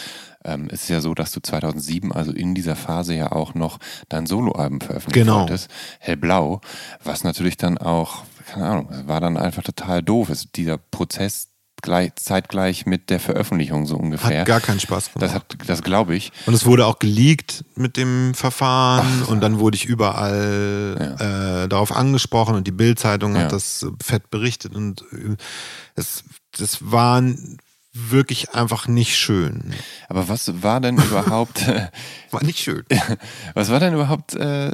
Ähm, 0.45 0.69
es 0.71 0.85
ist 0.85 0.89
ja 0.89 1.01
so, 1.01 1.15
dass 1.15 1.33
du 1.33 1.41
2007, 1.41 2.13
also 2.13 2.31
in 2.33 2.55
dieser 2.55 2.77
Phase 2.77 3.15
ja 3.15 3.33
auch 3.33 3.55
noch 3.55 3.79
dein 4.09 4.27
Soloalbum 4.27 4.81
veröffentlicht 4.81 5.27
genau. 5.27 5.41
wolltest, 5.41 5.69
Hellblau, 6.01 6.63
was 7.05 7.25
natürlich 7.25 7.59
dann 7.59 7.77
auch, 7.79 8.25
keine 8.47 8.67
Ahnung, 8.67 8.89
war 9.07 9.21
dann 9.21 9.37
einfach 9.37 9.63
total 9.63 10.03
doof. 10.03 10.31
Es, 10.31 10.51
dieser 10.51 10.79
Prozess 10.79 11.52
gleich, 11.83 12.15
zeitgleich 12.17 12.87
mit 12.87 13.11
der 13.11 13.21
Veröffentlichung 13.21 13.87
so 13.87 13.97
ungefähr. 13.97 14.41
Hat 14.41 14.47
gar 14.47 14.61
keinen 14.61 14.81
Spaß 14.81 15.13
gemacht. 15.13 15.23
Das, 15.23 15.35
hat, 15.35 15.57
das 15.67 15.83
glaube 15.83 16.15
ich. 16.15 16.33
Und 16.47 16.55
es 16.55 16.65
wurde 16.65 16.87
auch 16.87 16.99
geleakt 16.99 17.65
mit 17.75 17.97
dem 17.97 18.35
Verfahren 18.35 19.23
Ach, 19.25 19.29
und 19.29 19.41
dann 19.41 19.59
wurde 19.59 19.77
ich 19.77 19.85
überall 19.85 21.17
ja. 21.19 21.65
äh, 21.65 21.69
darauf 21.69 21.93
angesprochen 21.93 22.55
und 22.55 22.67
die 22.67 22.73
Bildzeitung 22.73 23.35
ja. 23.35 23.43
hat 23.43 23.53
das 23.53 23.87
fett 24.03 24.31
berichtet 24.31 24.75
und 24.75 25.03
äh, 25.13 25.37
es, 25.95 26.25
das 26.57 26.79
war 26.81 27.23
wirklich 27.93 28.55
einfach 28.55 28.89
nicht 28.89 29.17
schön. 29.19 29.75
Aber 30.09 30.29
was 30.29 30.63
war 30.63 30.81
denn 30.81 30.97
überhaupt? 30.97 31.67
war 32.31 32.43
nicht 32.43 32.59
schön. 32.59 32.85
was 33.55 33.71
war 33.71 33.81
denn 33.81 33.95
überhaupt 33.95 34.35
äh, 34.35 34.73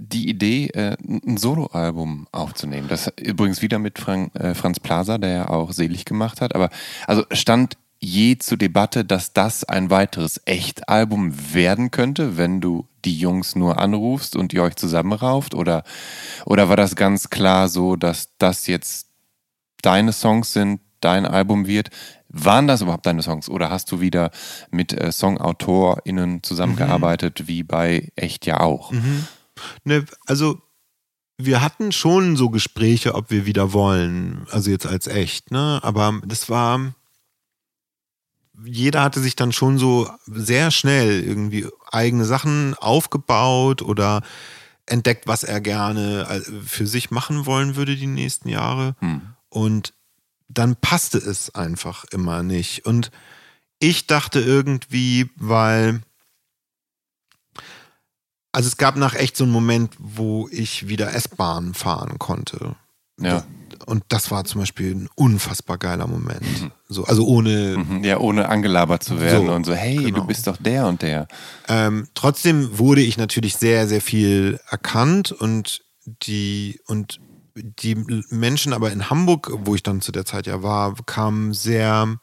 die 0.00 0.28
Idee, 0.28 0.68
äh, 0.68 0.96
ein 1.06 1.36
Soloalbum 1.36 2.26
aufzunehmen. 2.32 2.88
Das 2.88 3.12
übrigens 3.20 3.60
wieder 3.62 3.78
mit 3.78 3.98
Frank, 3.98 4.34
äh, 4.34 4.54
Franz 4.54 4.80
Plaza, 4.80 5.18
der 5.18 5.30
ja 5.30 5.48
auch 5.50 5.72
selig 5.72 6.04
gemacht 6.04 6.40
hat. 6.40 6.54
Aber 6.54 6.70
also 7.06 7.24
stand 7.32 7.76
je 8.00 8.38
zur 8.38 8.56
Debatte, 8.56 9.04
dass 9.04 9.34
das 9.34 9.64
ein 9.64 9.90
weiteres 9.90 10.40
Echtalbum 10.46 11.34
werden 11.52 11.90
könnte, 11.90 12.38
wenn 12.38 12.60
du 12.60 12.86
die 13.04 13.18
Jungs 13.18 13.54
nur 13.56 13.78
anrufst 13.78 14.36
und 14.36 14.52
ihr 14.52 14.62
euch 14.62 14.76
zusammenrauft? 14.76 15.54
Oder, 15.54 15.84
oder 16.46 16.68
war 16.68 16.76
das 16.76 16.96
ganz 16.96 17.28
klar 17.28 17.68
so, 17.68 17.96
dass 17.96 18.30
das 18.38 18.66
jetzt 18.66 19.08
deine 19.82 20.12
Songs 20.12 20.52
sind, 20.52 20.80
dein 21.00 21.26
Album 21.26 21.66
wird? 21.66 21.90
Waren 22.28 22.68
das 22.68 22.80
überhaupt 22.80 23.06
deine 23.06 23.22
Songs 23.22 23.48
oder 23.48 23.70
hast 23.70 23.92
du 23.92 24.00
wieder 24.00 24.30
mit 24.70 24.92
äh, 24.92 25.12
SongautorInnen 25.12 26.42
zusammengearbeitet, 26.42 27.40
mhm. 27.40 27.48
wie 27.48 27.62
bei 27.64 28.08
Echt 28.16 28.46
ja 28.46 28.60
auch? 28.60 28.92
Mhm. 28.92 29.26
Ne, 29.84 30.04
also 30.26 30.60
wir 31.38 31.62
hatten 31.62 31.92
schon 31.92 32.36
so 32.36 32.50
Gespräche, 32.50 33.14
ob 33.14 33.30
wir 33.30 33.46
wieder 33.46 33.72
wollen, 33.72 34.46
also 34.50 34.70
jetzt 34.70 34.86
als 34.86 35.06
echt, 35.06 35.50
ne? 35.50 35.80
Aber 35.82 36.20
das 36.24 36.48
war, 36.50 36.92
jeder 38.64 39.02
hatte 39.02 39.20
sich 39.20 39.36
dann 39.36 39.52
schon 39.52 39.78
so 39.78 40.10
sehr 40.26 40.70
schnell 40.70 41.22
irgendwie 41.22 41.66
eigene 41.90 42.24
Sachen 42.24 42.74
aufgebaut 42.74 43.82
oder 43.82 44.22
entdeckt, 44.86 45.26
was 45.26 45.44
er 45.44 45.60
gerne 45.60 46.26
äh, 46.28 46.40
für 46.66 46.86
sich 46.86 47.10
machen 47.10 47.46
wollen 47.46 47.76
würde 47.76 47.96
die 47.96 48.06
nächsten 48.06 48.48
Jahre. 48.48 48.96
Hm. 49.00 49.22
Und 49.48 49.94
dann 50.48 50.76
passte 50.76 51.18
es 51.18 51.54
einfach 51.54 52.04
immer 52.10 52.42
nicht. 52.42 52.84
Und 52.86 53.10
ich 53.78 54.06
dachte 54.06 54.40
irgendwie, 54.40 55.30
weil 55.36 56.02
also 58.52 58.66
es 58.66 58.76
gab 58.76 58.96
nach 58.96 59.14
echt 59.14 59.36
so 59.36 59.44
einen 59.44 59.52
Moment, 59.52 59.94
wo 59.98 60.48
ich 60.50 60.88
wieder 60.88 61.14
S-Bahn 61.14 61.74
fahren 61.74 62.18
konnte. 62.18 62.76
Ja. 63.20 63.44
Und 63.86 64.04
das 64.08 64.30
war 64.30 64.44
zum 64.44 64.60
Beispiel 64.60 64.94
ein 64.94 65.08
unfassbar 65.14 65.78
geiler 65.78 66.06
Moment. 66.06 66.42
Mhm. 66.42 66.70
So, 66.88 67.04
also 67.04 67.26
ohne. 67.26 67.76
Mhm. 67.78 68.04
Ja, 68.04 68.18
ohne 68.18 68.48
angelabert 68.48 69.02
zu 69.02 69.20
werden 69.20 69.46
so, 69.46 69.52
und 69.52 69.64
so, 69.64 69.74
hey, 69.74 69.96
genau. 69.96 70.20
du 70.20 70.26
bist 70.26 70.46
doch 70.46 70.56
der 70.56 70.86
und 70.86 71.02
der. 71.02 71.28
Ähm, 71.68 72.08
trotzdem 72.14 72.78
wurde 72.78 73.02
ich 73.02 73.16
natürlich 73.16 73.56
sehr, 73.56 73.88
sehr 73.88 74.00
viel 74.00 74.58
erkannt 74.68 75.32
und 75.32 75.82
die 76.04 76.80
und 76.86 77.20
die 77.54 77.94
Menschen 78.30 78.72
aber 78.72 78.90
in 78.92 79.10
Hamburg, 79.10 79.50
wo 79.64 79.74
ich 79.74 79.82
dann 79.82 80.00
zu 80.00 80.12
der 80.12 80.24
Zeit 80.24 80.46
ja 80.46 80.62
war, 80.62 80.94
kamen 81.06 81.52
sehr 81.52 82.16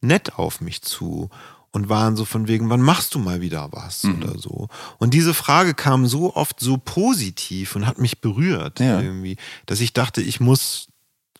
nett 0.00 0.38
auf 0.38 0.60
mich 0.60 0.82
zu 0.82 1.30
und 1.72 1.88
waren 1.88 2.16
so 2.16 2.24
von 2.24 2.48
wegen, 2.48 2.70
wann 2.70 2.80
machst 2.80 3.14
du 3.14 3.18
mal 3.18 3.40
wieder 3.40 3.68
was 3.72 4.04
mhm. 4.04 4.22
oder 4.22 4.38
so. 4.38 4.68
Und 4.98 5.14
diese 5.14 5.34
Frage 5.34 5.74
kam 5.74 6.06
so 6.06 6.34
oft 6.34 6.60
so 6.60 6.78
positiv 6.78 7.76
und 7.76 7.86
hat 7.86 7.98
mich 7.98 8.20
berührt 8.20 8.80
ja. 8.80 9.00
irgendwie, 9.00 9.36
dass 9.66 9.80
ich 9.80 9.92
dachte, 9.92 10.22
ich 10.22 10.40
muss 10.40 10.88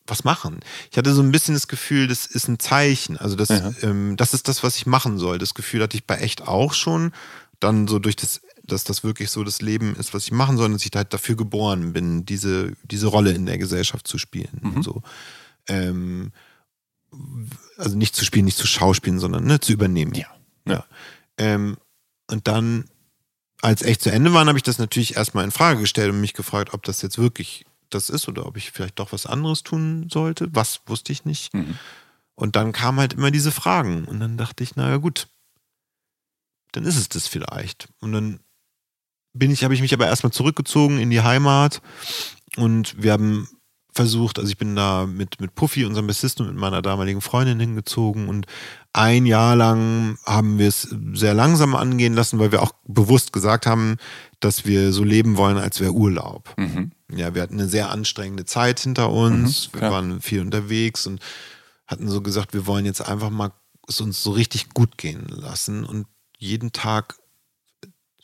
was 0.07 0.25
machen. 0.25 0.61
Ich 0.91 0.99
hatte 0.99 1.13
so 1.13 1.23
ein 1.23 1.33
bisschen 1.33 1.55
das 1.55 1.69
Gefühl, 1.69 2.09
das 2.09 2.27
ist 2.27 2.49
ein 2.49 2.59
Zeichen. 2.59 3.17
Also 3.17 3.37
das, 3.37 3.51
ja. 3.51 3.73
ähm, 3.83 4.17
das 4.17 4.35
ist 4.35 4.49
das, 4.49 4.63
was 4.63 4.77
ich 4.77 4.87
machen 4.87 5.19
soll. 5.19 5.39
Das 5.39 5.55
Gefühl 5.55 5.83
hatte 5.83 5.97
ich 5.97 6.07
bei 6.07 6.17
echt 6.17 6.49
auch 6.49 6.73
schon. 6.73 7.13
Dann 7.61 7.89
so 7.89 7.99
durch 7.99 8.17
das, 8.17 8.41
dass 8.63 8.85
das 8.85 9.05
wirklich 9.05 9.31
so 9.31 9.45
das 9.45 9.61
Leben 9.61 9.97
ist, 9.97 10.15
was 10.15 10.25
ich 10.25 10.33
machen 10.33 10.57
soll, 10.57 10.71
dass 10.71 10.85
ich 10.85 10.93
halt 10.95 11.13
dafür 11.13 11.37
geboren 11.37 11.93
bin, 11.93 12.25
diese, 12.25 12.73
diese 12.85 13.09
Rolle 13.09 13.33
in 13.33 13.47
der 13.47 13.59
Gesellschaft 13.59 14.07
zu 14.07 14.17
spielen. 14.17 14.61
Mhm. 14.63 14.83
So. 14.83 15.03
Ähm, 15.67 16.33
also 17.79 17.97
nicht 17.97 18.15
zu 18.15 18.25
spielen, 18.25 18.45
nicht 18.45 18.59
zu 18.59 18.67
schauspielen, 18.67 19.19
sondern 19.19 19.45
ne, 19.45 19.61
zu 19.61 19.73
übernehmen. 19.73 20.15
Ja. 20.15 20.27
ja. 20.67 20.85
Ähm, 21.39 21.79
und 22.31 22.47
dann, 22.47 22.85
als 23.63 23.83
echt 23.83 24.03
zu 24.03 24.11
Ende 24.11 24.35
waren, 24.35 24.49
habe 24.49 24.59
ich 24.59 24.65
das 24.65 24.79
natürlich 24.79 25.17
erstmal 25.17 25.45
in 25.45 25.51
Frage 25.51 25.81
gestellt 25.81 26.13
und 26.13 26.21
mich 26.21 26.35
gefragt, 26.35 26.75
ob 26.75 26.83
das 26.83 27.03
jetzt 27.03 27.19
wirklich 27.19 27.65
das 27.91 28.11
ist 28.11 28.29
oder 28.29 28.47
ob 28.47 28.57
ich 28.57 28.71
vielleicht 28.71 28.99
doch 28.99 29.13
was 29.13 29.27
anderes 29.27 29.63
tun 29.63 30.09
sollte. 30.11 30.49
Was 30.53 30.81
wusste 30.87 31.13
ich 31.13 31.25
nicht. 31.25 31.55
Mhm. 31.55 31.79
Und 32.35 32.55
dann 32.55 32.73
kamen 32.73 33.01
halt 33.01 33.15
immer 33.15 33.31
diese 33.31 33.51
Fragen. 33.51 34.05
Und 34.05 34.21
dann 34.21 34.37
dachte 34.37 34.63
ich, 34.63 34.77
naja, 34.77 34.99
gut, 34.99 35.29
dann 36.73 36.85
ist 36.85 36.97
es 36.97 37.09
das 37.09 37.27
vielleicht. 37.27 37.89
Und 38.01 38.13
dann 38.13 38.41
bin 39.33 39.51
ich, 39.51 39.65
habe 39.65 39.75
ich 39.75 39.81
mich 39.81 39.95
aber 39.95 40.07
erstmal 40.07 40.33
zurückgezogen 40.33 40.99
in 40.99 41.11
die 41.11 41.23
Heimat 41.23 41.81
und 42.57 43.01
wir 43.03 43.13
haben 43.13 43.49
versucht, 43.99 44.39
also 44.39 44.49
ich 44.49 44.57
bin 44.57 44.77
da 44.77 45.07
mit, 45.07 45.41
mit 45.41 45.57
Puffy, 45.57 45.85
unserem 45.85 46.07
Bassisten 46.07 46.47
und 46.47 46.53
mit 46.53 46.61
meiner 46.61 46.83
damaligen 46.83 47.21
Freundin 47.21 47.59
hingezogen. 47.59 48.29
Und 48.29 48.47
ein 48.93 49.27
Jahr 49.27 49.57
lang 49.57 50.19
haben 50.25 50.61
wir 50.61 50.69
es 50.69 50.95
sehr 51.15 51.35
langsam 51.35 51.75
angehen 51.75 52.15
lassen, 52.15 52.39
weil 52.39 52.53
wir 52.53 52.63
auch 52.63 52.71
bewusst 52.87 53.33
gesagt 53.33 53.67
haben, 53.67 53.97
dass 54.39 54.67
wir 54.67 54.93
so 54.93 55.03
leben 55.03 55.37
wollen, 55.37 55.59
als 55.59 55.81
wäre 55.81 55.91
Urlaub. 55.91 56.55
Mhm. 56.57 56.93
Ja, 57.13 57.35
wir 57.35 57.43
hatten 57.43 57.59
eine 57.59 57.69
sehr 57.69 57.91
anstrengende 57.91 58.45
Zeit 58.45 58.79
hinter 58.79 59.11
uns, 59.11 59.73
mhm, 59.73 59.81
wir 59.81 59.91
waren 59.91 60.21
viel 60.21 60.43
unterwegs 60.43 61.09
und 61.09 61.21
hatten 61.89 62.09
so 62.09 62.21
gesagt, 62.21 62.55
wir 62.55 62.69
wollen 62.69 62.85
jetzt 62.85 63.01
einfach 63.01 63.31
mal 63.31 63.51
es 63.89 64.01
uns 64.01 64.23
so 64.23 64.31
richtig 64.31 64.69
gut 64.75 64.97
gehen 64.97 65.27
lassen. 65.29 65.83
Und 65.83 66.07
jeden 66.39 66.71
Tag 66.71 67.17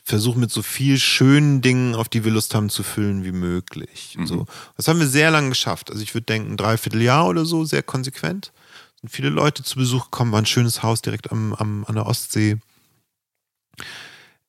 versuchen 0.05 0.40
mit 0.40 0.51
so 0.51 0.62
viel 0.62 0.98
schönen 0.98 1.62
Dingen, 1.62 1.94
auf 1.94 2.10
die 2.10 2.24
wir 2.24 2.31
Lust 2.31 2.55
haben, 2.55 2.68
zu 2.68 2.82
füllen 2.82 3.24
wie 3.24 3.32
möglich. 3.32 4.16
Mhm. 4.18 4.26
So. 4.26 4.47
Das 4.76 4.86
haben 4.86 5.01
wir 5.01 5.06
sehr 5.06 5.31
lange 5.31 5.48
geschafft. 5.48 5.90
Also 5.90 6.02
ich 6.02 6.14
würde 6.14 6.26
denken, 6.26 6.52
ein 6.52 6.56
Dreivierteljahr 6.59 7.26
oder 7.26 7.47
so, 7.47 7.64
sehr 7.64 7.82
konsequent. 7.82 8.52
Sind 9.01 9.09
viele 9.09 9.31
Leute 9.31 9.62
zu 9.62 9.76
Besuch 9.76 10.05
gekommen, 10.10 10.31
war 10.32 10.43
ein 10.43 10.47
schönes 10.47 10.82
Haus 10.82 11.01
direkt 11.01 11.32
am, 11.32 11.55
am, 11.55 11.86
an 11.86 11.94
der 11.94 12.06
Ostsee. 12.06 12.59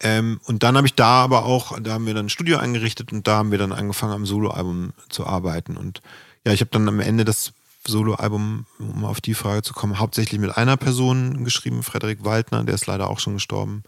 Ähm, 0.02 0.42
und 0.44 0.64
dann 0.64 0.76
habe 0.76 0.88
ich 0.88 0.96
da 0.96 1.24
aber 1.24 1.46
auch, 1.46 1.80
da 1.80 1.94
haben 1.94 2.06
wir 2.06 2.14
dann 2.14 2.26
ein 2.26 2.30
Studio 2.30 2.58
eingerichtet 2.58 3.14
und 3.14 3.26
da 3.26 3.38
haben 3.38 3.52
wir 3.52 3.58
dann 3.58 3.72
angefangen, 3.72 4.12
am 4.12 4.26
Soloalbum 4.26 4.92
zu 5.08 5.26
arbeiten. 5.26 5.78
Und 5.78 6.02
ja, 6.46 6.52
ich 6.52 6.60
habe 6.60 6.72
dann 6.72 6.90
am 6.90 7.00
Ende 7.00 7.24
das 7.24 7.54
Soloalbum, 7.88 8.66
um 8.80 9.06
auf 9.06 9.22
die 9.22 9.36
Frage 9.36 9.62
zu 9.62 9.74
kommen, 9.74 10.00
hauptsächlich 10.00 10.42
mit 10.42 10.58
einer 10.58 10.76
Person 10.76 11.46
geschrieben, 11.46 11.82
Frederik 11.82 12.26
Waldner, 12.26 12.66
der 12.66 12.76
ist 12.76 12.88
leider 12.88 13.10
auch 13.10 13.20
schon 13.20 13.36
gestorben. 13.36 13.84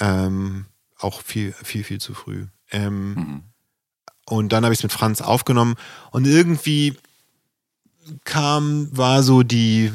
Ähm, 0.00 0.64
auch 0.98 1.22
viel, 1.22 1.52
viel, 1.52 1.84
viel 1.84 2.00
zu 2.00 2.14
früh. 2.14 2.46
Ähm, 2.70 3.14
mhm. 3.14 3.42
Und 4.26 4.52
dann 4.52 4.64
habe 4.64 4.74
ich 4.74 4.80
es 4.80 4.82
mit 4.82 4.92
Franz 4.92 5.20
aufgenommen 5.20 5.76
und 6.10 6.26
irgendwie 6.26 6.96
kam, 8.24 8.88
war 8.96 9.22
so 9.22 9.42
die, 9.42 9.92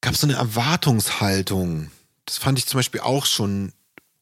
gab 0.00 0.14
es 0.14 0.20
so 0.20 0.26
eine 0.26 0.36
Erwartungshaltung. 0.36 1.90
Das 2.26 2.38
fand 2.38 2.58
ich 2.58 2.66
zum 2.66 2.78
Beispiel 2.78 3.00
auch 3.00 3.24
schon 3.24 3.72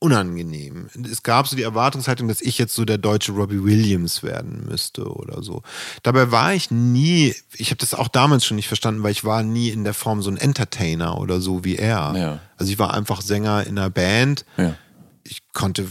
unangenehm. 0.04 0.88
Es 1.10 1.22
gab 1.22 1.48
so 1.48 1.56
die 1.56 1.62
Erwartungshaltung, 1.62 2.28
dass 2.28 2.40
ich 2.40 2.58
jetzt 2.58 2.74
so 2.74 2.84
der 2.84 2.98
deutsche 2.98 3.32
Robbie 3.32 3.64
Williams 3.64 4.22
werden 4.22 4.66
müsste 4.68 5.06
oder 5.06 5.42
so. 5.42 5.62
Dabei 6.02 6.30
war 6.30 6.54
ich 6.54 6.70
nie, 6.70 7.34
ich 7.54 7.70
habe 7.70 7.78
das 7.78 7.94
auch 7.94 8.08
damals 8.08 8.44
schon 8.44 8.56
nicht 8.56 8.68
verstanden, 8.68 9.02
weil 9.02 9.12
ich 9.12 9.24
war 9.24 9.42
nie 9.42 9.70
in 9.70 9.84
der 9.84 9.94
Form 9.94 10.22
so 10.22 10.30
ein 10.30 10.36
Entertainer 10.36 11.18
oder 11.18 11.40
so 11.40 11.64
wie 11.64 11.76
er. 11.76 12.14
Ja. 12.16 12.40
Also 12.56 12.72
ich 12.72 12.78
war 12.78 12.94
einfach 12.94 13.20
Sänger 13.22 13.66
in 13.66 13.78
einer 13.78 13.90
Band. 13.90 14.44
Ja 14.56 14.76
ich 15.24 15.42
konnte 15.52 15.88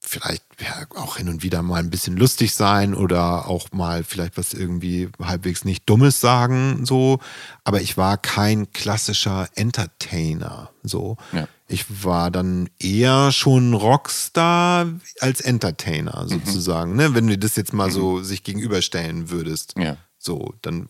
vielleicht 0.00 0.44
ja, 0.60 0.86
auch 0.94 1.16
hin 1.16 1.28
und 1.28 1.42
wieder 1.42 1.62
mal 1.62 1.80
ein 1.80 1.90
bisschen 1.90 2.16
lustig 2.16 2.54
sein 2.54 2.94
oder 2.94 3.48
auch 3.48 3.72
mal 3.72 4.04
vielleicht 4.04 4.38
was 4.38 4.54
irgendwie 4.54 5.08
halbwegs 5.20 5.64
nicht 5.64 5.88
Dummes 5.88 6.20
sagen, 6.20 6.86
so. 6.86 7.18
Aber 7.64 7.80
ich 7.80 7.96
war 7.96 8.16
kein 8.16 8.72
klassischer 8.72 9.48
Entertainer, 9.54 10.70
so. 10.84 11.16
Ja. 11.32 11.48
Ich 11.68 12.04
war 12.04 12.30
dann 12.30 12.68
eher 12.78 13.32
schon 13.32 13.74
Rockstar 13.74 14.86
als 15.20 15.40
Entertainer 15.40 16.24
mhm. 16.24 16.28
sozusagen, 16.28 16.92
mhm. 16.92 16.96
ne? 16.96 17.14
Wenn 17.14 17.26
du 17.26 17.38
das 17.38 17.56
jetzt 17.56 17.72
mal 17.72 17.88
mhm. 17.88 17.92
so 17.92 18.22
sich 18.22 18.44
gegenüberstellen 18.44 19.30
würdest, 19.30 19.74
ja. 19.76 19.96
so, 20.18 20.54
dann 20.62 20.88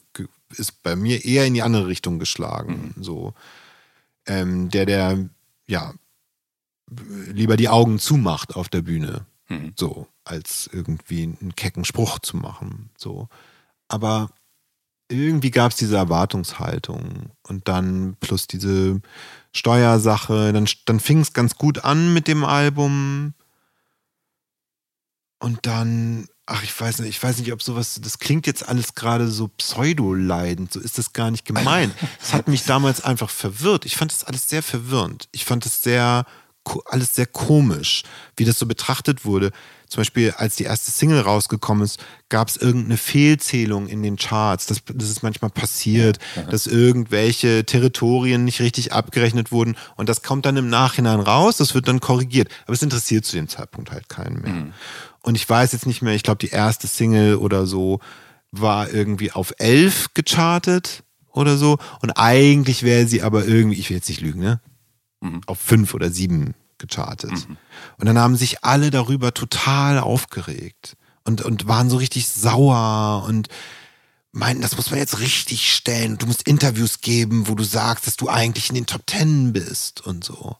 ist 0.51 0.82
bei 0.82 0.97
mir 0.97 1.24
eher 1.24 1.47
in 1.47 1.55
die 1.55 1.62
andere 1.62 1.86
Richtung 1.86 2.19
geschlagen, 2.19 2.94
mhm. 2.97 3.03
so. 3.03 3.35
Ähm, 4.27 4.70
der, 4.70 4.86
der, 4.86 5.28
ja, 5.69 5.94
lieber 7.32 7.57
die 7.57 7.69
Augen 7.69 7.98
zumacht 7.98 8.57
auf 8.57 8.69
der 8.69 8.82
Bühne. 8.82 9.27
Mhm. 9.48 9.73
So, 9.77 10.09
als 10.24 10.69
irgendwie 10.73 11.23
einen 11.23 11.55
kecken 11.55 11.85
Spruch 11.85 12.19
zu 12.19 12.36
machen. 12.36 12.90
So. 12.97 13.28
Aber 13.89 14.31
irgendwie 15.09 15.51
gab 15.51 15.70
es 15.70 15.78
diese 15.78 15.97
Erwartungshaltung 15.97 17.31
und 17.43 17.69
dann 17.69 18.16
plus 18.20 18.47
diese 18.47 19.01
Steuersache, 19.57 20.53
dann, 20.53 20.69
dann 20.85 21.01
fing 21.01 21.20
es 21.20 21.33
ganz 21.33 21.57
gut 21.57 21.85
an 21.85 22.12
mit 22.12 22.28
dem 22.28 22.45
Album 22.45 23.35
und 25.39 25.66
dann 25.66 26.28
ach, 26.47 26.62
ich 26.62 26.81
weiß 26.81 27.01
nicht, 27.01 27.11
ich 27.11 27.23
weiß 27.23 27.39
nicht, 27.39 27.53
ob 27.53 27.61
sowas, 27.61 28.01
das 28.01 28.19
klingt 28.19 28.47
jetzt 28.47 28.69
alles 28.69 28.95
gerade 28.95 29.28
so 29.28 29.49
pseudo-leidend, 29.49 30.73
so 30.73 30.81
ist 30.81 30.97
das 30.97 31.12
gar 31.12 31.31
nicht 31.31 31.45
gemeint. 31.45 31.93
Es 32.23 32.33
hat 32.33 32.49
mich 32.49 32.65
damals 32.65 33.05
einfach 33.05 33.31
verwirrt. 33.31 33.85
Ich 33.85 33.97
fand 33.97 34.12
das 34.12 34.24
alles 34.24 34.49
sehr 34.49 34.62
verwirrend. 34.62 35.28
Ich 35.33 35.45
fand 35.45 35.65
das 35.65 35.83
sehr, 35.83 36.24
alles 36.86 37.14
sehr 37.14 37.26
komisch, 37.26 38.02
wie 38.36 38.44
das 38.44 38.59
so 38.59 38.66
betrachtet 38.66 39.24
wurde. 39.24 39.52
Zum 39.88 40.01
Beispiel, 40.01 40.32
als 40.32 40.56
die 40.56 40.64
erste 40.64 40.90
Single 40.90 41.20
rausgekommen 41.20 41.84
ist, 41.84 42.05
gab 42.28 42.48
es 42.48 42.56
irgendeine 42.56 42.97
Fehlzählung 42.97 43.86
in 43.86 44.02
den 44.02 44.16
Charts. 44.16 44.66
Das, 44.66 44.82
das 44.93 45.10
ist 45.10 45.22
manchmal 45.22 45.51
passiert, 45.51 46.18
ja. 46.34 46.43
dass 46.43 46.66
irgendwelche 46.66 47.64
Territorien 47.64 48.44
nicht 48.44 48.60
richtig 48.60 48.93
abgerechnet 48.93 49.52
wurden. 49.52 49.76
Und 49.97 50.09
das 50.09 50.22
kommt 50.22 50.44
dann 50.44 50.56
im 50.56 50.68
Nachhinein 50.68 51.20
raus, 51.20 51.59
das 51.59 51.74
wird 51.74 51.86
dann 51.86 52.01
korrigiert. 52.01 52.48
Aber 52.64 52.72
es 52.72 52.82
interessiert 52.82 53.24
zu 53.24 53.36
dem 53.36 53.48
Zeitpunkt 53.48 53.93
halt 53.93 54.09
keinen 54.09 54.43
mehr. 54.43 54.52
Mhm. 54.52 54.72
Und 55.22 55.36
ich 55.36 55.48
weiß 55.48 55.72
jetzt 55.72 55.86
nicht 55.86 56.02
mehr, 56.02 56.14
ich 56.14 56.24
glaube, 56.24 56.38
die 56.38 56.51
erste 56.51 56.88
Single 56.88 57.36
oder 57.36 57.66
so 57.66 58.01
war 58.51 58.93
irgendwie 58.93 59.32
auf 59.32 59.55
elf 59.59 60.09
gechartet 60.14 61.05
oder 61.32 61.56
so. 61.56 61.78
Und 62.01 62.10
eigentlich 62.12 62.82
wäre 62.82 63.06
sie 63.06 63.22
aber 63.22 63.44
irgendwie, 63.44 63.78
ich 63.78 63.90
will 63.90 63.97
jetzt 63.97 64.09
nicht 64.09 64.20
lügen, 64.20 64.40
ne? 64.40 64.60
Mhm. 65.20 65.40
Auf 65.47 65.59
fünf 65.59 65.94
oder 65.94 66.10
sieben 66.10 66.55
gechartet. 66.78 67.32
Mhm. 67.32 67.56
Und 67.98 68.06
dann 68.06 68.18
haben 68.18 68.36
sich 68.36 68.64
alle 68.64 68.90
darüber 68.90 69.32
total 69.32 69.98
aufgeregt 69.98 70.97
und, 71.24 71.43
und 71.43 71.66
waren 71.66 71.90
so 71.90 71.97
richtig 71.97 72.28
sauer 72.28 73.24
und 73.26 73.48
meinten, 74.32 74.62
das 74.62 74.76
muss 74.76 74.90
man 74.90 75.01
jetzt 75.01 75.18
richtig 75.18 75.72
stellen. 75.72 76.18
Du 76.18 76.26
musst 76.26 76.43
Interviews 76.43 77.01
geben, 77.01 77.48
wo 77.48 77.55
du 77.55 77.64
sagst, 77.64 78.06
dass 78.06 78.16
du 78.16 78.28
eigentlich 78.28 78.68
in 78.68 78.74
den 78.74 78.86
Top 78.86 79.06
Ten 79.06 79.52
bist 79.52 80.02
und 80.06 80.24
so. 80.24 80.56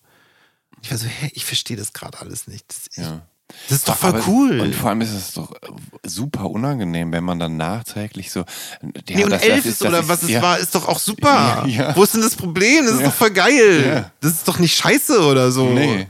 Ich 0.83 0.91
war 0.91 0.99
so, 0.99 1.07
hä, 1.07 1.31
ich 1.35 1.45
verstehe 1.45 1.77
das 1.77 1.93
gerade 1.93 2.19
alles 2.21 2.47
nicht. 2.47 2.65
Das, 2.69 2.97
ja. 2.97 3.27
Das 3.69 3.79
ist 3.79 3.89
doch 3.89 3.97
voll 3.97 4.11
Aber, 4.11 4.23
cool. 4.27 4.61
Und 4.61 4.75
vor 4.75 4.91
allem 4.91 5.01
ist 5.01 5.13
es 5.13 5.35
doch 5.35 5.53
super 6.05 6.51
unangenehm, 6.51 7.13
wenn 7.13 7.25
man 7.25 7.39
dann 7.39 7.57
nachträglich 7.57 8.31
so. 8.31 8.41
Ja, 8.41 9.17
nee, 9.17 9.25
und 9.25 9.33
elf 9.33 9.65
ist, 9.65 9.83
oder 9.83 10.01
ist, 10.01 10.09
was 10.09 10.23
es 10.23 10.31
ja. 10.31 10.43
war, 10.43 10.59
ist 10.59 10.75
doch 10.75 10.89
auch 10.89 10.99
super. 10.99 11.65
Ja, 11.67 11.97
Wo 11.97 12.03
ist 12.03 12.15
denn 12.15 12.23
das 12.23 12.37
Problem? 12.37 12.87
Das 12.87 12.95
ist 12.95 13.05
doch 13.05 13.13
voll 13.13 13.31
geil. 13.31 14.11
Das 14.21 14.33
ist 14.33 14.49
doch 14.49 14.59
nicht 14.59 14.77
scheiße 14.77 15.21
oder 15.21 15.51
so. 15.51 15.67
Nee. 15.71 16.07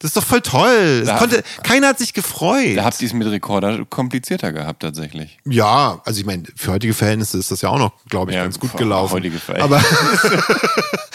Das 0.00 0.10
ist 0.10 0.16
doch 0.16 0.24
voll 0.24 0.40
toll. 0.40 1.02
Da 1.04 1.18
konnte, 1.18 1.42
keiner 1.62 1.88
hat 1.88 1.98
sich 1.98 2.14
gefreut. 2.14 2.76
Da 2.76 2.84
habt 2.84 3.00
ihr 3.02 3.06
es 3.06 3.12
mit 3.12 3.28
Rekorder 3.28 3.84
komplizierter 3.84 4.50
gehabt, 4.50 4.80
tatsächlich. 4.80 5.38
Ja, 5.44 6.00
also 6.06 6.20
ich 6.20 6.24
meine, 6.24 6.44
für 6.56 6.72
heutige 6.72 6.94
Verhältnisse 6.94 7.36
ist 7.36 7.50
das 7.50 7.60
ja 7.60 7.68
auch 7.68 7.78
noch, 7.78 7.92
glaube 8.08 8.30
ich, 8.30 8.36
ja, 8.36 8.44
ganz 8.44 8.58
gut 8.58 8.74
gelaufen. 8.78 9.12
Heutige 9.12 9.38
Verhältnisse. 9.38 9.76
Aber, 9.76 10.42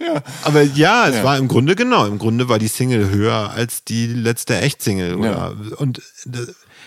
ja. 0.00 0.22
aber 0.42 0.62
ja, 0.62 1.08
es 1.08 1.16
ja. 1.16 1.24
war 1.24 1.38
im 1.38 1.48
Grunde 1.48 1.76
genau. 1.76 2.06
Im 2.06 2.18
Grunde 2.18 2.48
war 2.48 2.58
die 2.58 2.68
Single 2.68 3.10
höher 3.10 3.50
als 3.50 3.84
die 3.84 4.06
letzte 4.06 4.60
Echt-Single. 4.60 5.22
Ja. 5.24 5.52
Und, 5.76 6.02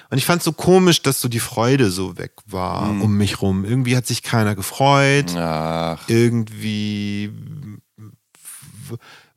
und 0.09 0.17
ich 0.17 0.25
fand 0.25 0.39
es 0.39 0.45
so 0.45 0.53
komisch, 0.53 1.01
dass 1.01 1.21
so 1.21 1.27
die 1.27 1.39
Freude 1.39 1.91
so 1.91 2.17
weg 2.17 2.33
war 2.45 2.85
mhm. 2.85 3.01
um 3.01 3.17
mich 3.17 3.41
rum. 3.41 3.65
Irgendwie 3.65 3.95
hat 3.95 4.07
sich 4.07 4.23
keiner 4.23 4.55
gefreut. 4.55 5.35
Ach. 5.35 5.99
Irgendwie 6.07 7.31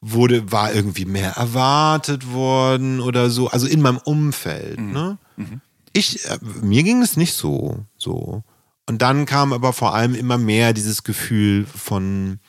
wurde, 0.02 0.51
war 0.51 0.74
irgendwie 0.74 1.05
mehr 1.05 1.32
erwartet 1.32 2.32
worden 2.32 3.01
oder 3.01 3.30
so, 3.30 3.48
also 3.48 3.66
in 3.66 3.80
meinem 3.80 3.98
Umfeld. 3.98 4.80
Mhm. 4.80 4.93
Ne? 4.93 5.18
Mhm. 5.36 5.60
Ich, 5.93 6.26
äh, 6.26 6.39
mir 6.60 6.82
ging 6.82 7.01
es 7.02 7.16
nicht 7.16 7.34
so, 7.34 7.86
so. 7.97 8.43
Und 8.86 9.01
dann 9.01 9.26
kam 9.26 9.52
aber 9.52 9.72
vor 9.72 9.94
allem 9.94 10.14
immer 10.14 10.39
mehr 10.39 10.72
dieses 10.72 11.05
Gefühl 11.05 11.66
von, 11.66 12.40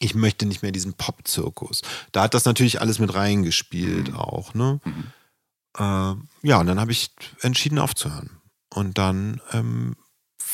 ich 0.00 0.14
möchte 0.14 0.46
nicht 0.46 0.62
mehr 0.62 0.72
diesen 0.72 0.94
Pop-Zirkus. 0.94 1.82
Da 2.10 2.22
hat 2.22 2.34
das 2.34 2.46
natürlich 2.46 2.80
alles 2.80 2.98
mit 2.98 3.14
reingespielt 3.14 4.08
mhm. 4.08 4.16
auch, 4.16 4.54
ne? 4.54 4.80
Mhm. 4.84 5.04
Äh, 5.76 6.48
ja, 6.48 6.58
und 6.58 6.66
dann 6.66 6.80
habe 6.80 6.90
ich 6.90 7.10
entschieden 7.42 7.78
aufzuhören. 7.78 8.30
Und 8.74 8.98
dann 8.98 9.40
ähm, 9.52 9.96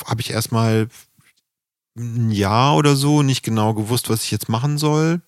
habe 0.05 0.20
ich 0.20 0.31
erstmal 0.31 0.89
ein 1.97 2.31
Jahr 2.31 2.77
oder 2.77 2.97
so 2.97 3.23
nicht 3.23 3.43
genau 3.43 3.73
gewusst, 3.73 4.10
was 4.10 4.24
ich 4.24 4.31
jetzt 4.31 4.48
machen 4.48 4.78
soll. 4.78 5.23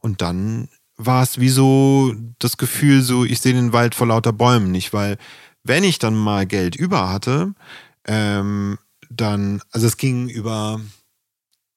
Und 0.00 0.20
dann 0.22 0.68
war 0.96 1.22
es 1.22 1.38
wie 1.38 1.48
so 1.48 2.14
das 2.38 2.56
Gefühl, 2.56 3.02
so 3.02 3.24
ich 3.24 3.40
sehe 3.40 3.54
den 3.54 3.72
Wald 3.72 3.94
vor 3.94 4.08
lauter 4.08 4.32
Bäumen 4.32 4.70
nicht, 4.70 4.92
weil 4.92 5.18
wenn 5.62 5.84
ich 5.84 5.98
dann 5.98 6.14
mal 6.14 6.46
Geld 6.46 6.76
über 6.76 7.08
hatte, 7.08 7.54
ähm, 8.04 8.78
dann, 9.10 9.62
also 9.70 9.86
es 9.86 9.96
ging 9.96 10.28
über 10.28 10.80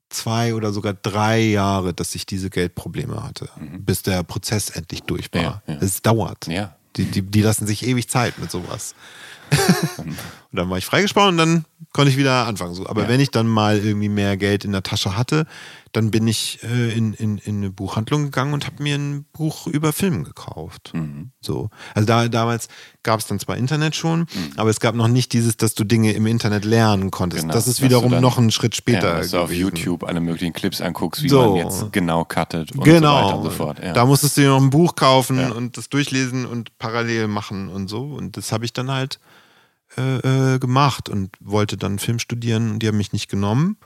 zwei 0.10 0.56
oder 0.56 0.72
sogar 0.72 0.94
drei 0.94 1.40
Jahre, 1.40 1.94
dass 1.94 2.16
ich 2.16 2.26
diese 2.26 2.50
Geldprobleme 2.50 3.24
hatte, 3.24 3.50
mhm. 3.60 3.84
bis 3.84 4.02
der 4.02 4.24
Prozess 4.24 4.70
endlich 4.70 5.04
durch 5.04 5.34
war. 5.34 5.42
Ja, 5.42 5.62
ja. 5.68 5.76
Es 5.82 6.02
dauert. 6.02 6.48
Ja. 6.48 6.76
Die, 6.96 7.06
die, 7.06 7.22
die 7.22 7.42
lassen 7.42 7.68
sich 7.68 7.86
ewig 7.86 8.10
Zeit 8.10 8.40
mit 8.40 8.52
sowas. 8.52 8.96
und 9.98 10.16
dann 10.52 10.70
war 10.70 10.78
ich 10.78 10.86
freigesprochen 10.86 11.30
und 11.30 11.38
dann 11.38 11.66
konnte 11.94 12.12
ich 12.12 12.18
wieder 12.18 12.46
anfangen. 12.46 12.74
So. 12.74 12.88
Aber 12.88 13.08
wenn 13.08 13.20
ich 13.20 13.32
dann 13.32 13.48
mal 13.48 13.78
irgendwie 13.78 14.10
mehr 14.10 14.38
Geld 14.38 14.66
in 14.66 14.72
der 14.72 14.84
Tasche 14.84 15.18
hatte, 15.18 15.46
dann 15.92 16.12
bin 16.12 16.28
ich 16.28 16.60
äh, 16.64 16.92
in, 16.96 17.14
in, 17.14 17.38
in 17.38 17.58
eine 17.58 17.70
Buchhandlung 17.70 18.26
gegangen 18.26 18.54
und 18.54 18.66
habe 18.66 18.82
mir 18.84 18.96
ein 18.96 19.26
Buch 19.34 19.68
über 19.68 19.94
Film 19.94 20.24
gekauft. 20.24 20.92
Mhm. 20.94 21.32
So. 21.42 21.70
Also 21.94 22.06
da, 22.06 22.28
damals 22.28 22.68
gab 23.04 23.20
es 23.20 23.28
dann 23.28 23.40
zwar 23.40 23.58
Internet 23.58 23.96
schon, 23.96 24.22
mhm. 24.22 24.54
aber 24.58 24.70
es 24.70 24.80
gab 24.80 24.96
noch 24.96 25.08
nicht 25.08 25.34
dieses, 25.34 25.58
dass 25.58 25.74
du 25.74 25.84
Dinge 25.84 26.14
im 26.14 26.26
Internet 26.28 26.66
lernen 26.66 27.12
konntest. 27.12 27.44
Genau. 27.44 27.54
Das 27.54 27.68
ist 27.68 27.82
wiederum 27.82 28.12
dann, 28.12 28.22
noch 28.22 28.38
ein 28.38 28.52
Schritt 28.52 28.76
später. 28.76 29.10
Ja, 29.10 29.18
dass 29.18 29.32
du 29.32 29.40
auf 29.40 29.52
YouTube 29.52 30.04
alle 30.04 30.20
möglichen 30.20 30.54
Clips 30.54 30.82
anguckst, 30.82 31.24
wie 31.24 31.30
so. 31.30 31.56
man 31.56 31.56
jetzt 31.56 31.92
genau 31.92 32.26
cuttet 32.26 32.72
und 32.74 32.84
genau. 32.84 33.18
so 33.20 33.26
weiter 33.26 33.38
und 33.38 33.44
so 33.44 33.50
fort. 33.52 33.84
Ja. 33.84 33.94
Da 33.94 34.06
musstest 34.06 34.38
du 34.38 34.42
dir 34.42 34.50
noch 34.50 34.62
ein 34.62 34.70
Buch 34.70 34.96
kaufen 34.96 35.40
ja. 35.40 35.52
und 35.52 35.78
das 35.78 35.90
durchlesen 35.90 36.46
und 36.46 36.78
parallel 36.78 37.28
machen 37.28 37.70
und 37.70 37.88
so. 37.88 38.04
Und 38.04 38.38
das 38.38 38.52
habe 38.52 38.66
ich 38.66 38.74
dann 38.74 38.92
halt 38.92 39.20
äh, 39.98 40.54
äh, 40.54 40.60
gemacht 40.60 41.10
und 41.10 41.32
wollte 41.40 41.76
dann 41.76 41.98
Film 41.98 42.20
studieren 42.20 42.72
und 42.72 42.80
die 42.80 42.88
haben 42.88 42.98
mich 42.98 43.12
nicht 43.12 43.28
genommen. 43.28 43.78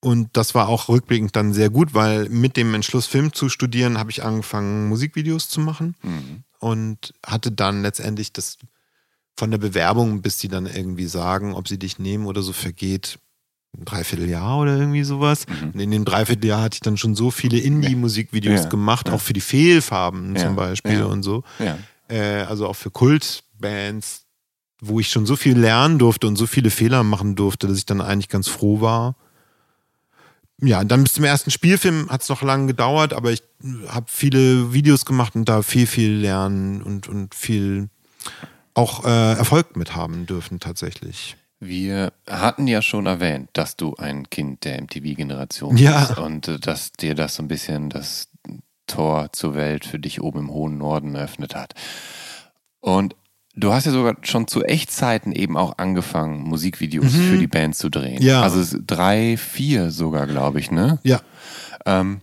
Und 0.00 0.30
das 0.32 0.54
war 0.54 0.68
auch 0.68 0.88
rückblickend 0.88 1.36
dann 1.36 1.52
sehr 1.52 1.68
gut, 1.68 1.92
weil 1.92 2.28
mit 2.30 2.56
dem 2.56 2.72
Entschluss, 2.74 3.06
Film 3.06 3.34
zu 3.34 3.50
studieren, 3.50 3.98
habe 3.98 4.10
ich 4.10 4.24
angefangen, 4.24 4.88
Musikvideos 4.88 5.48
zu 5.48 5.60
machen 5.60 5.94
mhm. 6.02 6.44
und 6.58 7.12
hatte 7.24 7.52
dann 7.52 7.82
letztendlich 7.82 8.32
das 8.32 8.56
von 9.36 9.50
der 9.50 9.58
Bewerbung, 9.58 10.22
bis 10.22 10.38
sie 10.38 10.48
dann 10.48 10.66
irgendwie 10.66 11.06
sagen, 11.06 11.54
ob 11.54 11.68
sie 11.68 11.78
dich 11.78 11.98
nehmen 11.98 12.26
oder 12.26 12.42
so, 12.42 12.52
vergeht 12.52 13.18
ein 13.78 13.84
Dreivierteljahr 13.84 14.58
oder 14.58 14.76
irgendwie 14.76 15.04
sowas. 15.04 15.46
Mhm. 15.46 15.70
Und 15.74 15.80
in 15.80 15.90
dem 15.90 16.04
Dreivierteljahr 16.04 16.62
hatte 16.62 16.76
ich 16.76 16.80
dann 16.80 16.96
schon 16.96 17.14
so 17.14 17.30
viele 17.30 17.58
Indie-Musikvideos 17.58 18.62
ja. 18.62 18.68
gemacht, 18.68 19.08
ja. 19.08 19.14
auch 19.14 19.20
für 19.20 19.32
die 19.32 19.40
Fehlfarben 19.40 20.34
ja. 20.34 20.42
zum 20.42 20.56
Beispiel 20.56 21.02
und 21.04 21.22
so. 21.22 21.44
Äh, 22.08 22.42
also 22.42 22.66
auch 22.66 22.76
für 22.76 22.90
Kultbands, 22.90 24.24
wo 24.80 24.98
ich 24.98 25.08
schon 25.08 25.26
so 25.26 25.36
viel 25.36 25.56
lernen 25.58 25.98
durfte 25.98 26.26
und 26.26 26.36
so 26.36 26.46
viele 26.46 26.70
Fehler 26.70 27.02
machen 27.02 27.36
durfte, 27.36 27.68
dass 27.68 27.78
ich 27.78 27.86
dann 27.86 28.00
eigentlich 28.00 28.28
ganz 28.28 28.48
froh 28.48 28.80
war. 28.80 29.14
Ja, 30.62 30.84
dann 30.84 31.02
bis 31.02 31.14
zum 31.14 31.24
ersten 31.24 31.50
Spielfilm 31.50 32.10
hat 32.10 32.22
es 32.22 32.28
noch 32.28 32.42
lange 32.42 32.66
gedauert, 32.66 33.12
aber 33.12 33.32
ich 33.32 33.42
habe 33.88 34.06
viele 34.08 34.72
Videos 34.72 35.04
gemacht 35.06 35.34
und 35.34 35.48
da 35.48 35.62
viel, 35.62 35.86
viel 35.86 36.12
lernen 36.12 36.82
und, 36.82 37.08
und 37.08 37.34
viel 37.34 37.88
auch 38.74 39.04
äh, 39.04 39.32
Erfolg 39.34 39.76
mit 39.76 39.94
haben 39.96 40.26
dürfen 40.26 40.60
tatsächlich. 40.60 41.36
Wir 41.60 42.12
hatten 42.28 42.66
ja 42.66 42.80
schon 42.80 43.06
erwähnt, 43.06 43.50
dass 43.52 43.76
du 43.76 43.94
ein 43.96 44.28
Kind 44.30 44.64
der 44.64 44.80
MTV-Generation 44.80 45.76
ja. 45.76 46.06
bist 46.06 46.18
und 46.18 46.48
äh, 46.48 46.58
dass 46.58 46.92
dir 46.92 47.14
das 47.14 47.34
so 47.34 47.42
ein 47.42 47.48
bisschen 47.48 47.90
das 47.90 48.28
Tor 48.86 49.32
zur 49.32 49.54
Welt 49.54 49.84
für 49.84 49.98
dich 49.98 50.20
oben 50.20 50.40
im 50.40 50.50
hohen 50.50 50.78
Norden 50.78 51.14
eröffnet 51.14 51.54
hat. 51.54 51.74
Und 52.80 53.14
Du 53.60 53.72
hast 53.72 53.86
ja 53.86 53.92
sogar 53.92 54.16
schon 54.22 54.48
zu 54.48 54.64
Echtzeiten 54.64 55.32
eben 55.32 55.56
auch 55.56 55.78
angefangen, 55.78 56.42
Musikvideos 56.42 57.12
mhm. 57.12 57.22
für 57.30 57.38
die 57.38 57.46
Band 57.46 57.76
zu 57.76 57.88
drehen. 57.88 58.22
Ja. 58.22 58.42
Also 58.42 58.78
drei, 58.86 59.36
vier 59.36 59.90
sogar, 59.90 60.26
glaube 60.26 60.60
ich, 60.60 60.70
ne? 60.70 60.98
Ja. 61.02 61.20
Ähm, 61.86 62.20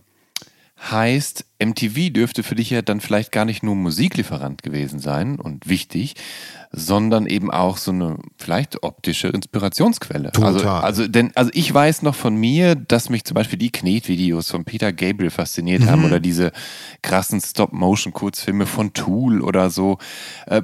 heißt, 0.90 1.44
MTV 1.58 2.12
dürfte 2.12 2.42
für 2.42 2.54
dich 2.54 2.70
ja 2.70 2.82
dann 2.82 3.00
vielleicht 3.00 3.32
gar 3.32 3.44
nicht 3.44 3.62
nur 3.62 3.74
Musiklieferant 3.74 4.62
gewesen 4.62 5.00
sein 5.00 5.40
und 5.40 5.68
wichtig, 5.68 6.14
sondern 6.70 7.26
eben 7.26 7.50
auch 7.50 7.78
so 7.78 7.90
eine 7.90 8.18
vielleicht 8.36 8.82
optische 8.82 9.28
Inspirationsquelle. 9.28 10.32
Total. 10.32 10.54
Also, 10.54 10.68
also, 10.68 11.08
denn, 11.08 11.32
also 11.34 11.50
ich 11.54 11.72
weiß 11.72 12.02
noch 12.02 12.14
von 12.14 12.36
mir, 12.36 12.74
dass 12.74 13.08
mich 13.08 13.24
zum 13.24 13.34
Beispiel 13.34 13.58
die 13.58 13.72
Knetvideos 13.72 14.50
von 14.50 14.64
Peter 14.64 14.92
Gabriel 14.92 15.30
fasziniert 15.30 15.82
mhm. 15.82 15.90
haben 15.90 16.04
oder 16.04 16.20
diese 16.20 16.52
krassen 17.02 17.40
Stop-Motion-Kurzfilme 17.40 18.66
von 18.66 18.92
Tool 18.92 19.40
oder 19.40 19.70
so. 19.70 19.98
Äh, 20.46 20.62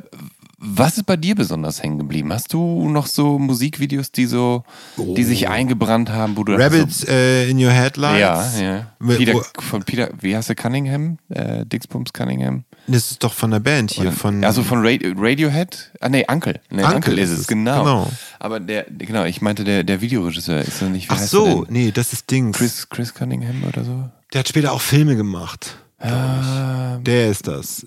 was 0.67 0.97
ist 0.97 1.07
bei 1.07 1.17
dir 1.17 1.35
besonders 1.35 1.83
hängen 1.83 1.99
geblieben? 1.99 2.33
Hast 2.33 2.53
du 2.53 2.89
noch 2.89 3.07
so 3.07 3.39
Musikvideos, 3.39 4.11
die 4.11 4.25
so, 4.27 4.65
oh. 4.97 5.15
die 5.15 5.25
sich 5.25 5.47
oh. 5.47 5.51
eingebrannt 5.51 6.11
haben, 6.11 6.37
wo 6.37 6.45
du 6.45 6.55
Rabbits 6.55 7.01
so, 7.01 7.09
äh, 7.09 7.51
in 7.51 7.63
Your 7.63 7.71
Headlights? 7.71 8.59
Ja, 8.59 8.61
ja. 8.61 8.87
Peter, 9.17 9.41
von 9.59 9.83
Peter, 9.83 10.11
wie 10.21 10.35
heißt 10.35 10.49
der 10.49 10.57
Cunningham? 10.57 11.19
Äh, 11.29 11.67
Dixbums 11.67 12.13
Cunningham? 12.13 12.65
Das 12.87 13.11
ist 13.11 13.23
doch 13.23 13.33
von 13.33 13.51
der 13.51 13.61
Band 13.61 13.93
hier. 13.93 14.05
Oder, 14.05 14.13
von 14.13 14.43
also 14.43 14.63
von 14.63 14.85
Radio, 14.85 15.13
Radiohead? 15.17 15.93
Ah, 16.01 16.09
nee, 16.09 16.25
Uncle. 16.29 16.61
Nee, 16.71 16.83
Uncle, 16.83 16.97
Uncle 16.97 17.19
ist 17.19 17.31
es, 17.31 17.47
genau. 17.47 17.85
genau. 17.85 18.11
Aber 18.39 18.61
der, 18.61 18.87
genau, 18.91 19.25
ich 19.25 19.43
meinte, 19.43 19.65
der, 19.65 19.85
der 19.85 20.01
Videoregisseur 20.01 20.61
ist 20.61 20.79
so 20.79 20.87
nicht, 20.87 21.11
Ach 21.11 21.19
so, 21.19 21.67
nee, 21.69 21.91
das 21.93 22.13
ist 22.13 22.31
Dings. 22.31 22.57
Chris, 22.57 22.89
Chris 22.89 23.13
Cunningham 23.13 23.65
oder 23.69 23.85
so? 23.85 24.11
Der 24.33 24.41
hat 24.41 24.49
später 24.49 24.73
auch 24.73 24.81
Filme 24.81 25.17
gemacht. 25.17 25.77
Ah, 25.99 26.99
der 26.99 27.31
ist 27.31 27.47
das. 27.47 27.87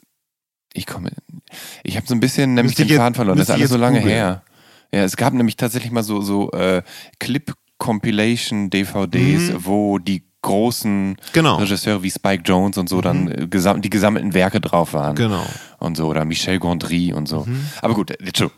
ich 0.74 0.86
komme. 0.86 1.12
Ich 1.84 1.98
habe 1.98 2.06
so 2.08 2.14
ein 2.14 2.20
bisschen 2.20 2.54
nämlich 2.54 2.76
den 2.76 2.88
Faden 2.90 3.16
verloren. 3.16 3.38
Das 3.38 3.50
ist 3.50 3.56
alles 3.56 3.70
so 3.70 3.78
lange 3.78 4.00
googeln. 4.00 4.16
her. 4.16 4.44
Ja, 4.92 5.04
es 5.04 5.18
gab 5.18 5.34
nämlich 5.34 5.58
tatsächlich 5.58 5.92
mal 5.92 6.04
so, 6.04 6.22
so 6.22 6.52
äh, 6.52 6.82
Clip-Compilation-DVDs, 7.20 9.54
wo 9.66 10.00
die 10.00 10.24
großen 10.42 11.10
Mhm. 11.10 11.16
Genau. 11.34 11.56
Regisseure 11.58 12.04
wie 12.04 12.12
Spike 12.12 12.44
Jones 12.46 12.78
und 12.78 12.88
so 12.90 13.02
dann 13.02 13.28
äh, 13.32 13.48
gesam 13.48 13.82
die 13.82 13.90
gesammelten 13.90 14.34
Werke 14.34 14.62
drauf 14.62 14.94
waren. 14.94 15.16
Genau. 15.16 15.46
Und 15.80 15.98
so, 15.98 16.08
oder 16.08 16.26
Michel 16.26 16.60
Gondry 16.60 17.12
und 17.14 17.28
so. 17.28 17.46
Aber 17.82 17.94
gut, 17.94 18.12
äh, 18.12 18.18
jetzt 18.24 18.38
schon. 18.38 18.52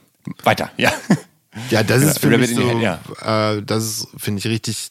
Weiter, 0.44 0.70
ja. 0.78 0.91
Ja, 1.72 1.82
das 1.82 2.03
ist 2.03 2.20
für 2.20 2.28
Rabbit 2.28 2.41
mich 2.41 2.56
so, 2.56 2.70
Head, 2.70 2.99
äh, 3.22 3.64
das 3.64 3.84
ist, 3.86 4.07
finde 4.18 4.40
ich, 4.40 4.48
richtig 4.48 4.90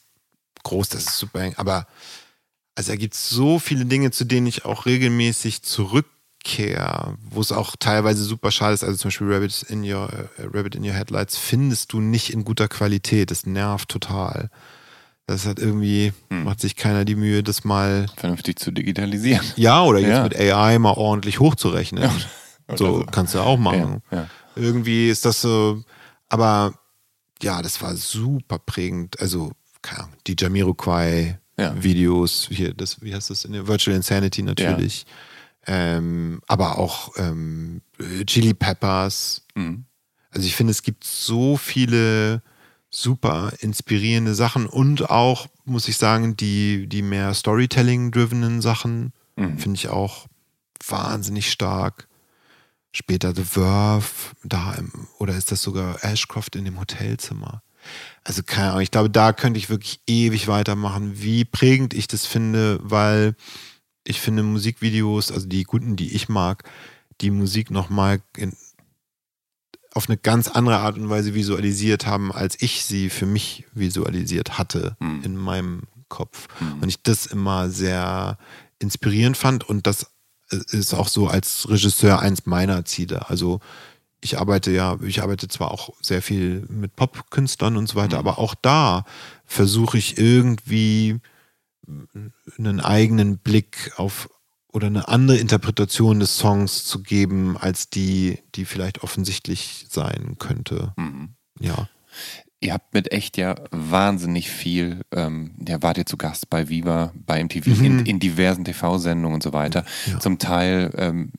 groß, 0.63 0.89
das 0.89 1.03
ist 1.03 1.17
super. 1.17 1.49
Aber 1.55 1.87
also, 2.75 2.91
da 2.91 2.95
gibt 2.97 3.13
es 3.13 3.29
so 3.29 3.59
viele 3.59 3.85
Dinge, 3.85 4.11
zu 4.11 4.25
denen 4.25 4.47
ich 4.47 4.65
auch 4.65 4.85
regelmäßig 4.85 5.61
zurückkehre, 6.43 7.15
wo 7.29 7.41
es 7.41 7.51
auch 7.51 7.75
teilweise 7.79 8.23
super 8.23 8.51
schade 8.51 8.73
ist. 8.73 8.83
Also 8.83 8.97
zum 8.97 9.09
Beispiel 9.09 9.31
Rabbit 9.31 9.63
in 9.69 9.83
Your, 9.83 10.09
äh, 10.37 10.43
Rabbit 10.53 10.75
in 10.75 10.83
Your 10.85 10.93
Headlights 10.93 11.37
findest 11.37 11.93
du 11.93 11.99
nicht 11.99 12.31
in 12.33 12.43
guter 12.43 12.67
Qualität. 12.67 13.29
Das 13.31 13.45
nervt 13.45 13.89
total. 13.89 14.49
Das 15.27 15.45
hat 15.45 15.59
irgendwie, 15.59 16.11
Hm. 16.29 16.43
macht 16.45 16.59
sich 16.59 16.75
keiner 16.75 17.05
die 17.05 17.15
Mühe, 17.15 17.43
das 17.43 17.63
mal, 17.63 18.07
Vernünftig 18.15 18.57
zu 18.59 18.71
digitalisieren. 18.71 19.45
ja, 19.57 19.83
oder 19.83 19.99
jetzt 19.99 20.09
Ja. 20.09 20.23
mit 20.23 20.35
AI 20.35 20.79
mal 20.79 20.93
ordentlich 20.93 21.39
hochzurechnen. 21.39 22.03
oder 22.67 22.77
so, 22.77 22.99
so. 22.99 23.05
kannst 23.11 23.35
du 23.35 23.39
auch 23.39 23.57
machen. 23.57 24.01
Ja, 24.11 24.17
ja. 24.19 24.27
Irgendwie 24.55 25.09
ist 25.09 25.25
das 25.25 25.41
so, 25.41 25.83
aber 26.29 26.73
ja, 27.41 27.61
das 27.61 27.81
war 27.81 27.95
super 27.95 28.59
prägend. 28.59 29.19
Also, 29.21 29.51
keine 29.81 30.03
Ahnung, 30.05 30.15
die 30.27 30.35
Jamiroquai-Videos, 30.37 32.49
hier, 32.51 32.73
das, 32.73 33.01
wie 33.01 33.13
heißt 33.13 33.29
das, 33.29 33.45
in 33.45 33.53
der 33.53 33.65
Virtual 33.67 33.95
Insanity 33.95 34.41
natürlich. 34.43 35.05
Ähm, 35.71 36.41
aber 36.47 36.79
auch 36.79 37.13
ähm, 37.17 37.81
Chili 38.25 38.55
Peppers. 38.55 39.43
Mhm. 39.53 39.85
Also 40.31 40.47
ich 40.47 40.55
finde, 40.55 40.71
es 40.71 40.81
gibt 40.81 41.03
so 41.03 41.57
viele 41.57 42.41
super 42.89 43.53
inspirierende 43.59 44.33
Sachen 44.33 44.65
und 44.65 45.11
auch, 45.11 45.45
muss 45.65 45.87
ich 45.87 45.97
sagen, 45.97 46.35
die, 46.35 46.87
die 46.87 47.03
mehr 47.03 47.35
Storytelling-drivenen 47.35 48.61
Sachen 48.61 49.13
finde 49.57 49.75
ich 49.75 49.89
auch 49.89 50.27
wahnsinnig 50.87 51.51
stark. 51.51 52.07
Später 52.91 53.35
The 53.35 53.43
Verve, 53.43 54.33
da 54.43 54.73
im, 54.73 54.91
oder 55.19 55.35
ist 55.35 55.51
das 55.51 55.61
sogar 55.61 56.03
Ashcroft 56.03 56.55
in 56.55 56.65
dem 56.65 56.79
Hotelzimmer? 56.79 57.61
Also 58.23 58.41
keine 58.43 58.69
Ahnung, 58.69 58.81
ich 58.81 58.91
glaube, 58.91 59.11
da 59.11 59.33
könnte 59.33 59.59
ich 59.59 59.69
wirklich 59.69 60.01
ewig 60.07 60.47
weitermachen, 60.47 61.21
wie 61.21 61.45
prägend 61.45 61.93
ich 61.93 62.07
das 62.07 62.25
finde, 62.25 62.79
weil 62.81 63.35
ich 64.09 64.19
finde 64.19 64.43
Musikvideos, 64.43 65.31
also 65.31 65.47
die 65.47 65.63
guten, 65.63 65.95
die 65.95 66.15
ich 66.15 66.29
mag, 66.29 66.63
die 67.21 67.29
Musik 67.31 67.69
nochmal 67.69 68.21
auf 69.93 70.09
eine 70.09 70.17
ganz 70.17 70.47
andere 70.47 70.77
Art 70.77 70.97
und 70.97 71.09
Weise 71.09 71.33
visualisiert 71.35 72.05
haben, 72.05 72.31
als 72.31 72.61
ich 72.61 72.85
sie 72.85 73.09
für 73.09 73.25
mich 73.25 73.65
visualisiert 73.73 74.57
hatte 74.57 74.95
Mhm. 74.99 75.21
in 75.23 75.35
meinem 75.37 75.81
Kopf. 76.07 76.47
Und 76.81 76.89
ich 76.89 77.01
das 77.03 77.27
immer 77.27 77.69
sehr 77.69 78.37
inspirierend 78.79 79.37
fand 79.37 79.67
und 79.69 79.85
das 79.85 80.07
ist 80.49 80.95
auch 80.95 81.07
so 81.07 81.27
als 81.27 81.69
Regisseur 81.69 82.19
eins 82.19 82.47
meiner 82.47 82.85
Ziele. 82.85 83.29
Also 83.29 83.59
ich 84.21 84.39
arbeite 84.39 84.71
ja, 84.71 84.97
ich 85.03 85.21
arbeite 85.21 85.47
zwar 85.47 85.69
auch 85.71 85.91
sehr 86.01 86.21
viel 86.23 86.65
mit 86.67 86.95
Popkünstlern 86.95 87.77
und 87.77 87.87
so 87.87 87.95
weiter, 87.95 88.17
aber 88.17 88.39
auch 88.39 88.55
da 88.55 89.05
versuche 89.45 89.97
ich 89.99 90.17
irgendwie 90.17 91.19
einen 92.57 92.79
eigenen 92.79 93.37
Blick 93.37 93.91
auf 93.97 94.29
oder 94.71 94.87
eine 94.87 95.07
andere 95.07 95.37
Interpretation 95.37 96.19
des 96.19 96.37
Songs 96.37 96.85
zu 96.85 97.01
geben, 97.01 97.57
als 97.57 97.89
die, 97.89 98.39
die 98.55 98.65
vielleicht 98.65 99.03
offensichtlich 99.03 99.87
sein 99.89 100.35
könnte. 100.37 100.93
Ja. 101.59 101.89
Ihr 102.61 102.73
habt 102.73 102.93
mit 102.93 103.11
echt 103.11 103.37
ja 103.37 103.55
wahnsinnig 103.71 104.49
viel, 104.49 105.01
ähm, 105.11 105.55
ja, 105.67 105.81
wart 105.81 105.97
ihr 105.97 106.05
zu 106.05 106.17
Gast 106.17 106.49
bei 106.49 106.67
Viva, 106.69 107.13
bei 107.15 107.41
MTV, 107.43 107.67
Mhm. 107.67 107.85
in, 107.85 108.05
in 108.05 108.19
diversen 108.19 108.65
TV-Sendungen 108.65 109.35
und 109.35 109.43
so 109.43 109.53
weiter. 109.53 109.85
Zum 110.19 110.39
Teil 110.39 110.91
ähm, 110.97 111.31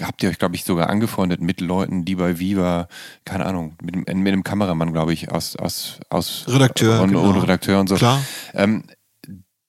habt 0.00 0.22
ihr 0.22 0.28
euch, 0.30 0.38
glaube 0.38 0.54
ich, 0.54 0.64
sogar 0.64 0.90
angefreundet 0.90 1.40
mit 1.40 1.60
Leuten, 1.60 2.04
die 2.04 2.14
bei 2.14 2.38
Viva, 2.38 2.88
keine 3.24 3.46
Ahnung, 3.46 3.74
mit, 3.82 3.96
mit 3.96 4.08
einem 4.08 4.44
Kameramann, 4.44 4.92
glaube 4.92 5.12
ich, 5.12 5.30
aus, 5.32 5.56
aus, 5.56 5.98
aus 6.08 6.44
Redakteur, 6.46 7.02
und, 7.02 7.08
genau. 7.08 7.28
und 7.30 7.38
Redakteur 7.40 7.80
und 7.80 7.88
so. 7.88 7.96
Klar. 7.96 8.22
Ähm, 8.54 8.84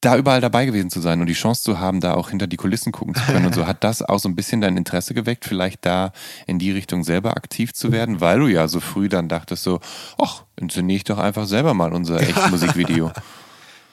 da 0.02 0.16
überall 0.18 0.40
dabei 0.40 0.66
gewesen 0.66 0.90
zu 0.90 1.02
sein 1.02 1.20
und 1.20 1.28
die 1.28 1.34
Chance 1.34 1.62
zu 1.64 1.80
haben, 1.80 2.00
da 2.00 2.14
auch 2.14 2.30
hinter 2.30 2.48
die 2.48 2.56
Kulissen 2.56 2.92
gucken 2.94 3.16
zu 3.16 3.22
können 3.24 3.46
und 3.46 3.54
so, 3.56 3.68
hat 3.68 3.84
das 3.84 4.02
auch 4.02 4.20
so 4.20 4.30
ein 4.30 4.36
bisschen 4.36 4.62
dein 4.62 4.78
Interesse 4.78 5.14
geweckt, 5.14 5.44
vielleicht 5.46 5.86
da 5.86 6.14
in 6.48 6.58
die 6.60 6.72
Richtung 6.72 7.04
selber 7.04 7.36
aktiv 7.36 7.74
zu 7.74 7.92
werden, 7.92 8.22
weil 8.22 8.40
du 8.40 8.48
ja 8.48 8.68
so 8.70 8.80
früh 8.80 9.10
dann 9.10 9.28
dachtest 9.28 9.64
so, 9.64 9.82
ach, 10.22 10.44
inszeniere 10.56 10.98
ich 10.98 11.04
doch 11.04 11.18
einfach 11.18 11.46
selber 11.48 11.74
mal 11.74 11.92
unser 11.94 12.20
echtes 12.22 12.50
Musikvideo. 12.50 13.12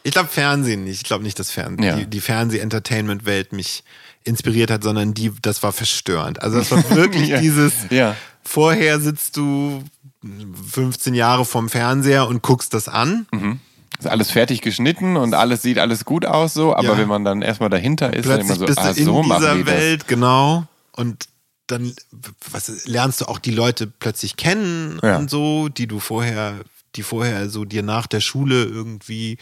Ich 0.05 0.13
glaube 0.13 0.29
Fernsehen 0.29 0.85
nicht. 0.85 0.99
Ich 0.99 1.05
glaube 1.05 1.25
nicht, 1.25 1.39
dass 1.41 1.51
Fern 1.51 1.83
Ja. 1.83 1.97
die, 1.97 2.07
die 2.07 2.21
Fernseh-Entertainment-Welt 2.21 3.53
mich 3.53 3.83
inspiriert 4.23 4.71
hat, 4.71 4.85
sondern 4.85 5.15
die, 5.15 5.33
das 5.43 5.65
war 5.65 5.73
verstörend. 5.73 6.41
Also 6.43 6.59
das 6.59 6.71
war 6.71 6.89
wirklich 6.91 7.29
Ja. 7.31 7.41
dieses, 7.41 7.73
Ja. 7.91 8.15
vorher 8.45 9.01
sitzt 9.01 9.37
du 9.37 9.83
15 10.71 11.15
Jahre 11.15 11.45
vorm 11.45 11.69
Fernseher 11.69 12.29
und 12.29 12.43
guckst 12.43 12.73
das 12.75 12.89
an. 12.89 13.27
Ist 13.99 14.07
alles 14.07 14.31
fertig 14.31 14.61
geschnitten 14.61 15.17
und 15.17 15.35
alles 15.35 15.63
sieht 15.63 15.79
alles 15.79 16.05
gut 16.05 16.27
aus 16.27 16.55
so, 16.55 16.75
aber 16.75 16.89
Ja. 16.89 16.99
wenn 16.99 17.09
man 17.09 17.25
dann 17.25 17.43
erstmal 17.43 17.71
dahinter 17.71 18.13
ist, 18.13 18.29
dann 18.29 18.41
immer 18.41 18.57
so, 18.57 18.67
bist 18.67 18.79
ah, 18.79 18.93
du 18.93 18.99
in 18.99 19.05
so 19.05 19.23
machen 19.23 19.41
dieser 19.41 19.55
die. 19.57 19.67
Welt, 19.67 20.09
genau. 20.09 20.65
Und 20.93 21.29
dann 21.67 21.93
was, 22.51 22.87
lernst 22.87 23.21
du 23.23 23.25
auch 23.27 23.39
die 23.39 23.51
Leute 23.51 23.87
plötzlich 23.87 24.37
kennen 24.37 25.01
Ja. 25.03 25.17
und 25.17 25.31
so, 25.31 25.69
die 25.69 25.87
du 25.87 25.99
vorher, 25.99 26.55
die 26.95 27.03
vorher 27.03 27.49
so 27.51 27.65
dir 27.65 27.83
nach 27.83 28.07
der 28.07 28.21
Schule 28.21 28.65
irgendwie 28.65 29.39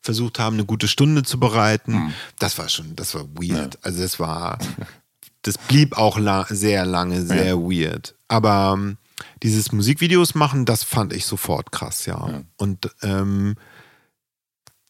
versucht 0.00 0.38
haben, 0.38 0.54
eine 0.54 0.64
gute 0.64 0.88
Stunde 0.88 1.22
zu 1.22 1.38
bereiten. 1.38 1.92
Hm. 1.94 2.12
Das 2.38 2.58
war 2.58 2.68
schon, 2.68 2.96
das 2.96 3.14
war 3.14 3.24
weird. 3.34 3.78
Also 3.82 4.00
das 4.02 4.18
war, 4.18 4.58
das 5.42 5.58
blieb 5.58 5.96
auch 5.96 6.18
la 6.18 6.46
sehr 6.48 6.84
lange 6.86 7.22
sehr 7.22 7.58
weird. 7.58 8.14
Aber 8.28 8.74
ähm, 8.76 8.96
dieses 9.42 9.72
Musikvideos 9.72 10.34
machen, 10.34 10.64
das 10.64 10.82
fand 10.84 11.12
ich 11.12 11.26
sofort 11.26 11.72
krass, 11.72 12.06
ja. 12.06 12.42
Und 12.56 12.90
ähm, 13.02 13.56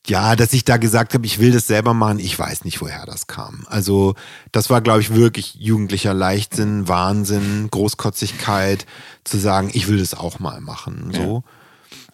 ja, 0.09 0.37
dass 0.37 0.53
ich 0.53 0.65
da 0.65 0.77
gesagt 0.77 1.15
habe, 1.15 1.27
ich 1.27 1.39
will 1.39 1.53
das 1.53 1.67
selber 1.67 1.95
machen, 1.95 2.19
ich 2.19 2.39
weiß 2.39 2.65
nicht, 2.65 2.81
woher 2.81 3.05
das 3.07 3.27
kam. 3.27 3.65
Also, 3.69 4.15
das 4.53 4.71
war, 4.71 4.81
glaube 4.81 5.01
ich, 5.01 5.15
wirklich 5.15 5.55
jugendlicher 5.57 6.15
Leichtsinn, 6.15 6.89
Wahnsinn, 6.89 7.69
Großkotzigkeit, 7.71 8.87
zu 9.25 9.39
sagen, 9.39 9.71
ich 9.73 9.89
will 9.89 9.99
das 9.99 10.15
auch 10.15 10.39
mal 10.39 10.61
machen. 10.61 11.11
So. 11.13 11.45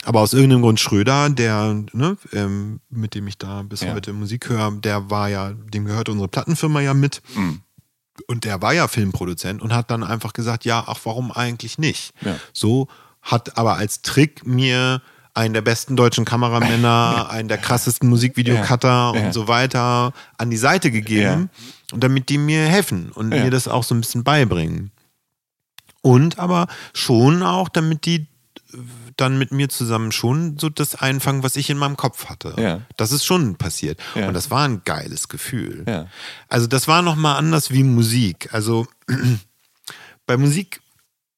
Aber 0.04 0.20
aus 0.20 0.32
irgendeinem 0.34 0.62
Grund 0.62 0.80
Schröder, 0.80 1.30
der, 1.30 1.82
ne, 1.92 2.16
ähm, 2.32 2.80
mit 2.90 3.14
dem 3.14 3.26
ich 3.26 3.38
da 3.38 3.62
bis 3.62 3.80
Ja. 3.80 3.94
heute 3.94 4.12
Musik 4.12 4.48
höre, 4.48 4.72
der 4.72 5.10
war 5.10 5.28
ja, 5.28 5.52
dem 5.52 5.84
gehört 5.86 6.08
unsere 6.08 6.28
Plattenfirma 6.28 6.80
ja 6.80 6.94
mit. 6.94 7.22
Mhm. 7.34 7.60
Und 8.28 8.44
der 8.44 8.62
war 8.62 8.72
ja 8.74 8.86
Filmproduzent 8.86 9.60
und 9.62 9.72
hat 9.72 9.90
dann 9.90 10.04
einfach 10.04 10.32
gesagt, 10.34 10.64
ja, 10.64 10.84
ach, 10.86 11.00
warum 11.04 11.32
eigentlich 11.32 11.78
nicht? 11.78 12.12
Ja. 12.20 12.36
So 12.52 12.86
hat 13.22 13.56
aber 13.56 13.76
als 13.76 14.02
Trick 14.02 14.46
mir 14.46 15.00
einen 15.35 15.52
der 15.55 15.62
besten 15.62 15.97
deutschen 15.97 16.24
Kameramänner, 16.24 17.28
einen 17.31 17.48
der 17.48 17.59
krassesten 17.59 18.09
Musikvideocutter 18.09 18.89
Ja. 18.89 19.15
Ja. 19.15 19.27
und 19.27 19.32
so 19.32 19.48
weiter 19.48 20.12
an 20.39 20.51
die 20.51 20.56
Seite 20.56 20.90
gegeben, 20.90 21.51
und 21.93 22.02
damit 22.02 22.28
die 22.28 22.39
mir 22.39 22.65
helfen 22.66 23.11
und 23.12 23.32
Ja. 23.35 23.44
mir 23.44 23.51
das 23.51 23.69
auch 23.69 23.85
so 23.85 23.94
ein 23.94 24.01
bisschen 24.01 24.24
beibringen. 24.24 24.90
Und 26.02 26.39
aber 26.39 26.66
schon 26.93 27.43
auch, 27.43 27.69
damit 27.69 28.05
die 28.06 28.27
äh, 28.73 28.78
dann 29.16 29.39
mit 29.39 29.52
mir 29.52 29.69
zusammen 29.69 30.11
schon 30.12 30.59
so 30.59 30.69
das 30.69 30.97
einfangen, 30.97 31.43
was 31.44 31.55
ich 31.56 31.70
in 31.70 31.78
meinem 31.78 31.97
Kopf 31.97 32.27
hatte. 32.27 32.55
Ja. 32.59 32.81
Das 32.97 33.12
ist 33.12 33.24
schon 33.24 33.55
passiert. 33.56 33.98
Ja. 34.16 34.27
Und 34.28 34.35
das 34.35 34.51
war 34.51 34.66
ein 34.69 34.82
geiles 34.85 35.28
Gefühl. 35.28 35.85
Ja. 35.89 36.06
Also 36.48 36.66
das 36.66 36.89
war 36.89 37.01
nochmal 37.02 37.36
anders 37.36 37.70
wie 37.70 37.85
Musik. 37.85 38.48
Also 38.52 38.86
bei 40.27 40.36
Musik 40.36 40.81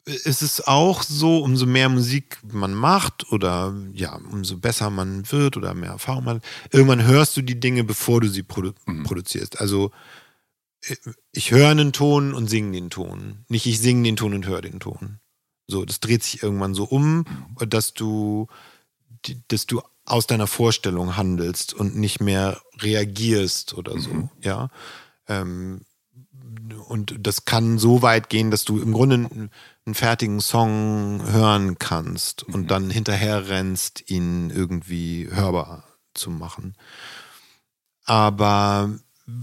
ist 0.06 0.42
es 0.42 0.66
auch 0.66 1.02
so, 1.02 1.38
umso 1.38 1.66
mehr 1.66 1.88
Musik 1.88 2.38
man 2.50 2.74
macht 2.74 3.30
oder 3.32 3.74
ja, 3.92 4.14
umso 4.14 4.56
besser 4.56 4.88
man 4.88 5.30
wird 5.32 5.56
oder 5.56 5.74
mehr 5.74 5.90
Erfahrung 5.90 6.24
man 6.24 6.36
hat, 6.36 6.44
irgendwann 6.70 7.04
hörst 7.04 7.36
du 7.36 7.42
die 7.42 7.58
Dinge, 7.58 7.82
bevor 7.82 8.20
du 8.20 8.28
sie 8.28 8.44
produ 8.44 8.72
produzierst. 9.02 9.60
Also 9.60 9.90
äh, 10.82 10.94
ich 11.32 11.50
höre 11.50 11.70
einen 11.70 11.92
Ton 11.92 12.34
und 12.34 12.48
singe 12.48 12.72
den 12.72 12.88
Ton. 12.88 13.44
Nicht 13.48 13.66
ich 13.66 13.80
singe 13.80 14.04
den 14.04 14.16
Ton 14.16 14.32
und 14.32 14.46
höre 14.46 14.62
den 14.62 14.78
Ton. 14.78 15.18
So, 15.66 15.84
das 15.84 15.98
dreht 15.98 16.22
sich 16.22 16.42
irgendwann 16.42 16.74
so 16.74 16.84
um, 16.84 17.24
dass 17.58 17.92
du, 17.92 18.46
dass 19.48 19.66
du 19.66 19.82
aus 20.04 20.28
deiner 20.28 20.46
Vorstellung 20.46 21.16
handelst 21.16 21.74
und 21.74 21.96
nicht 21.96 22.20
mehr 22.20 22.60
reagierst 22.78 23.74
oder 23.74 23.98
so, 23.98 24.30
ja. 24.40 24.70
Ähm, 25.26 25.80
und 26.88 27.16
das 27.18 27.44
kann 27.44 27.78
so 27.78 28.02
weit 28.02 28.30
gehen, 28.30 28.52
dass 28.52 28.64
du 28.64 28.80
im 28.80 28.92
Grunde 28.92 29.50
einen, 29.86 29.94
fertigen 29.94 30.40
Song 30.40 31.22
hören 31.30 31.78
kannst 31.78 32.42
und 32.42 32.70
dann 32.70 32.90
hinterher 32.90 33.48
rennst, 33.48 34.10
ihn 34.10 34.50
irgendwie 34.50 35.28
hörbar 35.30 35.84
zu 36.14 36.30
machen. 36.30 36.74
Aber 38.04 38.90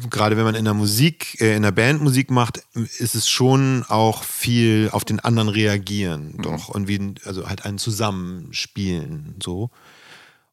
gerade 0.09 0.37
wenn 0.37 0.45
man 0.45 0.55
in 0.55 0.65
der 0.65 0.73
Musik, 0.73 1.39
äh, 1.41 1.55
in 1.55 1.63
der 1.63 1.71
Band 1.71 2.01
Musik 2.01 2.31
macht, 2.31 2.63
ist 2.73 3.15
es 3.15 3.29
schon 3.29 3.83
auch 3.87 4.23
viel 4.23 4.89
auf 4.91 5.03
den 5.03 5.19
anderen 5.19 5.49
reagieren, 5.49 6.33
mhm. 6.37 6.41
doch. 6.41 6.69
Und 6.69 6.87
wie, 6.87 7.15
also 7.25 7.49
halt 7.49 7.65
ein 7.65 7.77
Zusammenspielen, 7.77 9.35
so. 9.43 9.69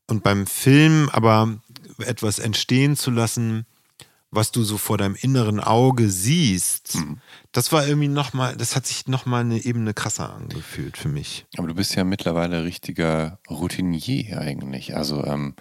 Und 0.06 0.24
beim 0.24 0.46
Film 0.46 1.08
aber 1.12 1.60
etwas 1.98 2.40
entstehen 2.40 2.96
zu 2.96 3.12
lassen, 3.12 3.66
was 4.30 4.52
du 4.52 4.62
so 4.62 4.78
vor 4.78 4.96
deinem 4.96 5.16
inneren 5.16 5.58
Auge 5.58 6.08
siehst, 6.08 6.94
mhm. 6.96 7.18
das 7.52 7.72
war 7.72 7.86
irgendwie 7.86 8.08
nochmal, 8.08 8.56
das 8.56 8.76
hat 8.76 8.86
sich 8.86 9.08
nochmal 9.08 9.40
eine 9.40 9.64
Ebene 9.64 9.92
krasser 9.92 10.32
angefühlt 10.32 10.96
für 10.96 11.08
mich. 11.08 11.46
Aber 11.56 11.66
du 11.66 11.74
bist 11.74 11.94
ja 11.96 12.04
mittlerweile 12.04 12.64
richtiger 12.64 13.40
Routinier 13.50 14.40
eigentlich. 14.40 14.96
Also 14.96 15.24
ähm, 15.24 15.54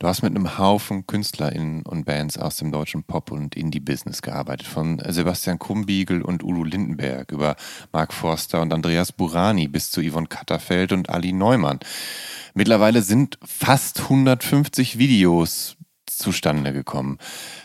du 0.00 0.08
hast 0.08 0.22
mit 0.22 0.34
einem 0.34 0.58
Haufen 0.58 1.06
KünstlerInnen 1.06 1.82
und 1.82 2.04
Bands 2.04 2.36
aus 2.36 2.56
dem 2.56 2.72
deutschen 2.72 3.04
Pop- 3.04 3.30
und 3.30 3.54
Indie-Business 3.54 4.22
gearbeitet. 4.22 4.66
Von 4.66 5.00
Sebastian 5.06 5.60
Kumbiegel 5.60 6.22
und 6.22 6.42
Udo 6.42 6.64
Lindenberg 6.64 7.30
über 7.30 7.54
Mark 7.92 8.12
Forster 8.12 8.60
und 8.60 8.72
Andreas 8.72 9.12
Burani 9.12 9.68
bis 9.68 9.92
zu 9.92 10.02
Yvonne 10.02 10.26
Katterfeld 10.26 10.90
und 10.90 11.10
Ali 11.10 11.32
Neumann. 11.32 11.78
Mittlerweile 12.54 13.02
sind 13.02 13.38
fast 13.44 14.00
150 14.00 14.98
Videos 14.98 15.76
zustande 16.06 16.72
gekommen. 16.72 17.18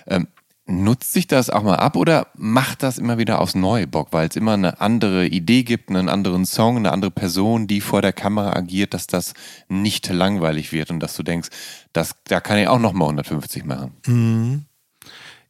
Ähm, 0.06 0.28
Nutzt 0.72 1.12
sich 1.12 1.28
das 1.28 1.50
auch 1.50 1.64
mal 1.64 1.76
ab 1.76 1.96
oder 1.96 2.28
macht 2.36 2.82
das 2.82 2.98
immer 2.98 3.18
wieder 3.18 3.40
aus 3.40 3.56
Neubock, 3.56 4.08
weil 4.12 4.30
es 4.30 4.36
immer 4.36 4.54
eine 4.54 4.80
andere 4.80 5.28
Idee 5.28 5.64
gibt, 5.64 5.90
einen 5.90 6.08
anderen 6.08 6.46
Song, 6.46 6.78
eine 6.78 6.92
andere 6.92 7.12
Person, 7.12 7.68
die 7.68 7.82
vor 7.82 8.02
der 8.02 8.14
Kamera 8.14 8.54
agiert, 8.56 8.94
dass 8.94 9.08
das 9.08 9.34
nicht 9.68 10.08
langweilig 10.08 10.72
wird 10.72 10.90
und 10.90 11.00
dass 11.02 11.16
du 11.16 11.24
denkst, 11.24 11.50
das, 11.94 12.16
da 12.24 12.40
kann 12.40 12.58
ich 12.58 12.68
auch 12.68 12.80
nochmal 12.80 13.08
150 13.08 13.66
machen? 13.66 13.92
Mhm. 14.08 14.66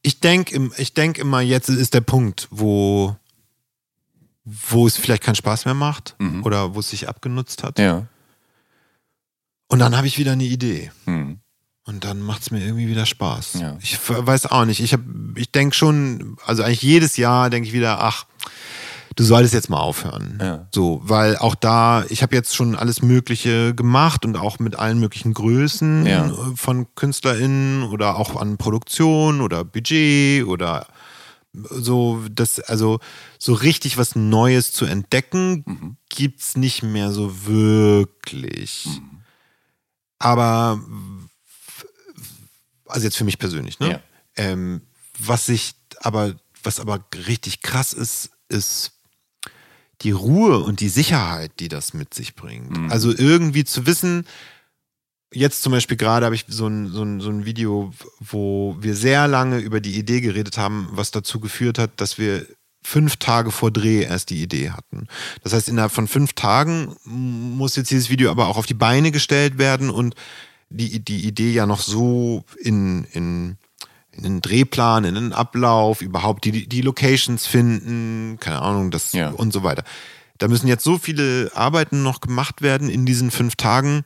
Ich 0.02 0.20
denke 0.20 0.72
ich 0.78 0.94
denk 0.96 1.20
immer, 1.20 1.42
jetzt 1.42 1.70
ist 1.70 1.94
der 1.94 2.02
Punkt, 2.02 2.48
wo, 2.50 3.16
wo 4.44 4.88
es 4.88 4.98
vielleicht 4.98 5.24
keinen 5.24 5.36
Spaß 5.36 5.66
mehr 5.66 5.76
macht 5.76 6.16
mhm. 6.18 6.44
oder 6.44 6.74
wo 6.74 6.80
es 6.80 6.90
sich 6.90 7.08
abgenutzt 7.08 7.64
hat. 7.64 7.78
Ja. 7.78 8.08
Und 9.68 9.80
dann 9.80 9.96
habe 9.96 10.08
ich 10.08 10.18
wieder 10.18 10.32
eine 10.32 10.44
Idee. 10.44 10.92
Mhm. 11.06 11.40
Und 11.86 12.04
dann 12.04 12.22
macht 12.22 12.44
es 12.44 12.52
mir 12.52 12.64
irgendwie 12.64 12.88
wieder 12.88 13.06
Spaß. 13.06 13.54
Ja. 13.60 13.78
Ich 13.82 13.98
weiß 14.08 14.48
auch 14.48 14.66
nicht. 14.66 14.82
Ich, 14.82 14.96
ich 15.36 15.52
denke 15.52 15.76
schon, 15.76 16.38
also 16.46 16.64
eigentlich 16.64 16.84
jedes 16.84 17.18
Jahr 17.18 17.50
denke 17.50 17.68
ich 17.68 17.74
wieder, 17.74 18.04
ach, 18.04 18.26
du 19.16 19.24
solltest 19.24 19.54
jetzt 19.54 19.70
mal 19.70 19.80
aufhören. 19.80 20.38
Ja. 20.42 20.68
So, 20.74 21.02
weil 21.04 21.38
auch 21.38 21.56
da, 21.56 22.06
ich 22.10 22.22
habe 22.22 22.36
jetzt 22.36 22.56
schon 22.56 22.76
alles 22.76 23.02
Mögliche 23.02 23.74
gemacht 23.74 24.26
und 24.26 24.38
auch 24.38 24.60
mit 24.60 24.78
allen 24.78 25.00
möglichen 25.00 25.34
Größen 25.34 26.06
ja. 26.06 26.32
von 26.56 26.88
KünstlerInnen 26.96 27.84
oder 27.84 28.16
auch 28.18 28.36
an 28.36 28.58
Produktion 28.58 29.42
oder 29.42 29.64
Budget 29.64 30.46
oder 30.46 30.88
so, 31.54 32.24
das, 32.32 32.60
also 32.60 33.00
so 33.38 33.54
richtig 33.54 33.98
was 33.98 34.16
Neues 34.16 34.72
zu 34.72 34.86
entdecken, 34.86 35.64
mhm. 35.66 35.98
gibt 36.10 36.40
es 36.40 36.56
nicht 36.56 36.84
mehr 36.84 37.12
so 37.12 37.46
wirklich. 37.46 38.86
Mhm. 38.86 39.22
Aber 40.20 40.80
also 42.92 43.06
jetzt 43.06 43.18
für 43.18 43.24
mich 43.24 43.40
persönlich, 43.40 43.80
ne? 43.80 43.92
Ja. 43.92 44.00
Ähm, 44.36 44.82
was 45.20 45.46
sich 45.46 45.74
aber, 46.00 46.36
was 46.64 46.80
aber 46.80 47.04
richtig 47.28 47.62
krass 47.62 47.94
ist, 47.94 48.32
ist 48.50 48.92
die 50.02 50.12
Ruhe 50.12 50.60
und 50.60 50.80
die 50.80 50.90
Sicherheit, 50.90 51.52
die 51.60 51.68
das 51.68 51.94
mit 51.94 52.14
sich 52.14 52.36
bringt. 52.36 52.76
Mhm. 52.76 52.92
Also 52.92 53.16
irgendwie 53.16 53.64
zu 53.64 53.86
wissen, 53.86 54.26
jetzt 55.34 55.62
zum 55.62 55.72
Beispiel 55.72 55.98
gerade 55.98 56.26
habe 56.26 56.36
ich 56.36 56.46
so 56.48 56.68
ein, 56.68 56.88
so, 56.88 57.04
ein, 57.04 57.22
so 57.22 57.30
ein 57.30 57.46
Video, 57.46 57.94
wo 58.20 58.76
wir 58.80 58.96
sehr 58.96 59.28
lange 59.28 59.60
über 59.60 59.80
die 59.80 59.98
Idee 59.98 60.22
geredet 60.22 60.58
haben, 60.58 60.90
was 60.92 61.12
dazu 61.12 61.40
geführt 61.40 61.78
hat, 61.78 61.92
dass 61.98 62.18
wir 62.18 62.46
fünf 62.84 63.18
Tage 63.18 63.52
vor 63.52 63.72
Dreh 63.72 64.04
erst 64.04 64.32
die 64.32 64.42
Idee 64.42 64.72
hatten. 64.72 65.08
Das 65.44 65.54
heißt, 65.54 65.70
innerhalb 65.70 65.92
von 65.92 66.08
fünf 66.08 66.34
Tagen 66.34 66.96
muss 67.06 67.76
jetzt 67.76 67.92
dieses 67.92 68.10
Video 68.10 68.32
aber 68.32 68.48
auch 68.48 68.58
auf 68.58 68.66
die 68.66 68.74
Beine 68.74 69.12
gestellt 69.12 69.60
werden 69.60 69.90
und 69.90 70.16
die, 70.72 71.04
die 71.04 71.28
Idee 71.28 71.52
ja 71.52 71.66
noch 71.66 71.82
so 71.82 72.44
in, 72.60 73.06
in, 73.12 73.58
in 74.12 74.26
einen 74.26 74.42
Drehplan, 74.42 75.04
in 75.04 75.18
einen 75.18 75.34
Ablauf, 75.34 76.02
überhaupt 76.02 76.46
die, 76.46 76.68
die 76.68 76.82
Locations 76.82 77.46
finden, 77.46 78.38
keine 78.40 78.62
Ahnung, 78.62 78.92
das 78.92 79.14
ja. 79.14 79.30
und 79.30 79.54
so 79.54 79.64
weiter. 79.64 79.84
Da 80.38 80.48
müssen 80.48 80.68
jetzt 80.68 80.84
so 80.84 80.98
viele 80.98 81.52
Arbeiten 81.54 82.02
noch 82.04 82.22
gemacht 82.22 82.62
werden 82.62 82.90
in 82.90 83.06
diesen 83.06 83.30
fünf 83.30 83.56
Tagen, 83.56 84.04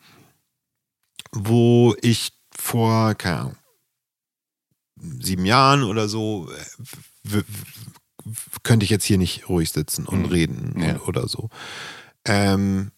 wo 1.32 1.96
ich 2.02 2.34
vor, 2.52 3.16
keine 3.16 3.40
Ahnung, 3.40 3.56
sieben 5.20 5.46
Jahren 5.46 5.84
oder 5.84 6.10
so 6.10 6.50
könnte 8.64 8.84
ich 8.84 8.90
jetzt 8.90 9.06
hier 9.06 9.18
nicht 9.18 9.50
ruhig 9.50 9.72
sitzen 9.72 10.06
und 10.06 10.24
mhm. 10.24 10.26
reden 10.26 10.76
ja. 10.82 11.00
oder 11.02 11.28
so. 11.28 11.50
Ähm, 12.26 12.92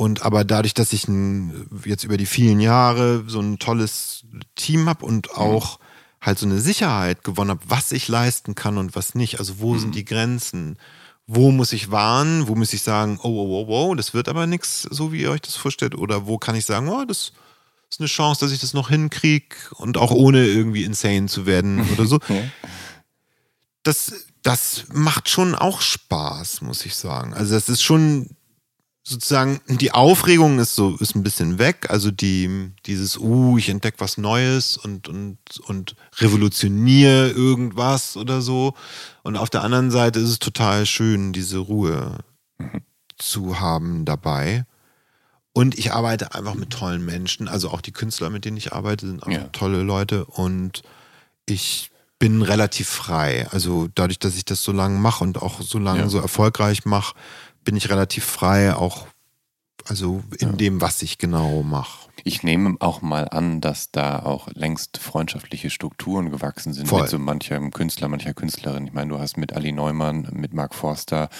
und 0.00 0.22
aber 0.22 0.44
dadurch, 0.44 0.72
dass 0.72 0.94
ich 0.94 1.08
ein, 1.08 1.68
jetzt 1.84 2.04
über 2.04 2.16
die 2.16 2.24
vielen 2.24 2.58
Jahre 2.58 3.22
so 3.26 3.38
ein 3.38 3.58
tolles 3.58 4.24
Team 4.54 4.88
habe 4.88 5.04
und 5.04 5.28
mhm. 5.30 5.36
auch 5.36 5.78
mhm. 5.78 5.84
halt 6.22 6.38
so 6.38 6.46
eine 6.46 6.58
Sicherheit 6.58 7.22
gewonnen 7.22 7.50
habe, 7.50 7.60
was 7.68 7.92
ich 7.92 8.08
leisten 8.08 8.54
kann 8.54 8.78
und 8.78 8.96
was 8.96 9.14
nicht. 9.14 9.40
Also 9.40 9.58
wo 9.58 9.74
mhm. 9.74 9.78
sind 9.78 9.94
die 9.94 10.06
Grenzen? 10.06 10.78
Wo 11.26 11.50
muss 11.50 11.74
ich 11.74 11.90
warnen? 11.90 12.48
Wo 12.48 12.54
muss 12.54 12.72
ich 12.72 12.80
sagen, 12.80 13.20
oh, 13.22 13.28
oh, 13.28 13.66
oh, 13.68 13.90
oh, 13.90 13.94
das 13.94 14.14
wird 14.14 14.30
aber 14.30 14.46
nichts, 14.46 14.88
so 14.90 15.12
wie 15.12 15.20
ihr 15.20 15.30
euch 15.32 15.42
das 15.42 15.56
vorstellt? 15.56 15.94
Oder 15.94 16.26
wo 16.26 16.38
kann 16.38 16.54
ich 16.54 16.64
sagen, 16.64 16.88
oh, 16.88 17.04
das 17.04 17.32
ist 17.90 18.00
eine 18.00 18.08
Chance, 18.08 18.40
dass 18.40 18.52
ich 18.52 18.60
das 18.60 18.72
noch 18.72 18.88
hinkriege 18.88 19.54
und 19.74 19.98
auch 19.98 20.12
ohne 20.12 20.46
irgendwie 20.46 20.84
insane 20.84 21.26
zu 21.26 21.44
werden 21.44 21.86
oder 21.92 22.06
so. 22.06 22.20
Das, 23.82 24.14
das 24.40 24.84
macht 24.94 25.28
schon 25.28 25.54
auch 25.54 25.82
Spaß, 25.82 26.62
muss 26.62 26.86
ich 26.86 26.94
sagen. 26.94 27.34
Also 27.34 27.52
das 27.52 27.68
ist 27.68 27.82
schon 27.82 28.30
sozusagen 29.10 29.60
die 29.66 29.90
Aufregung 29.90 30.60
ist 30.60 30.76
so 30.76 30.96
ist 30.96 31.16
ein 31.16 31.24
bisschen 31.24 31.58
weg, 31.58 31.88
also 31.90 32.10
die 32.10 32.70
dieses 32.86 33.18
uh, 33.18 33.58
ich 33.58 33.68
entdecke 33.68 34.00
was 34.00 34.18
Neues 34.18 34.76
und 34.76 35.08
und 35.08 35.38
und 35.66 35.96
revolutioniere 36.18 37.30
irgendwas 37.30 38.16
oder 38.16 38.40
so 38.40 38.74
und 39.24 39.36
auf 39.36 39.50
der 39.50 39.62
anderen 39.62 39.90
Seite 39.90 40.20
ist 40.20 40.30
es 40.30 40.38
total 40.38 40.86
schön 40.86 41.32
diese 41.32 41.58
Ruhe 41.58 42.18
mhm. 42.58 42.82
zu 43.18 43.60
haben 43.60 44.04
dabei. 44.04 44.64
Und 45.52 45.76
ich 45.76 45.92
arbeite 45.92 46.32
einfach 46.36 46.54
mit 46.54 46.70
tollen 46.70 47.04
Menschen, 47.04 47.48
also 47.48 47.70
auch 47.70 47.80
die 47.80 47.90
Künstler, 47.90 48.30
mit 48.30 48.44
denen 48.44 48.56
ich 48.56 48.72
arbeite, 48.72 49.08
sind 49.08 49.24
auch 49.24 49.30
ja. 49.30 49.48
tolle 49.48 49.82
Leute 49.82 50.24
und 50.24 50.82
ich 51.44 51.90
bin 52.20 52.42
relativ 52.42 52.88
frei. 52.88 53.48
Also 53.50 53.88
dadurch, 53.92 54.20
dass 54.20 54.36
ich 54.36 54.44
das 54.44 54.62
so 54.62 54.70
lange 54.70 54.98
mache 55.00 55.24
und 55.24 55.42
auch 55.42 55.60
so 55.60 55.78
lange 55.78 56.02
ja. 56.02 56.08
so 56.08 56.20
erfolgreich 56.20 56.84
mache, 56.84 57.16
bin 57.64 57.76
ich 57.76 57.90
relativ 57.90 58.24
frei, 58.24 58.74
auch 58.74 59.06
also 59.88 60.22
in 60.38 60.50
ja. 60.50 60.56
dem, 60.56 60.80
was 60.80 61.02
ich 61.02 61.18
genau 61.18 61.62
mache. 61.62 62.08
Ich 62.22 62.42
nehme 62.42 62.76
auch 62.80 63.00
mal 63.00 63.28
an, 63.28 63.60
dass 63.60 63.90
da 63.90 64.20
auch 64.20 64.48
längst 64.52 64.98
freundschaftliche 64.98 65.70
Strukturen 65.70 66.30
gewachsen 66.30 66.72
sind 66.72 66.86
Voll. 66.86 67.02
mit 67.02 67.10
so 67.10 67.18
manchem 67.18 67.70
Künstler, 67.70 68.08
mancher 68.08 68.34
Künstlerin. 68.34 68.86
Ich 68.86 68.92
meine, 68.92 69.10
du 69.10 69.18
hast 69.18 69.36
mit 69.36 69.54
Ali 69.54 69.72
Neumann, 69.72 70.28
mit 70.32 70.52
Mark 70.52 70.74
Forster 70.74 71.30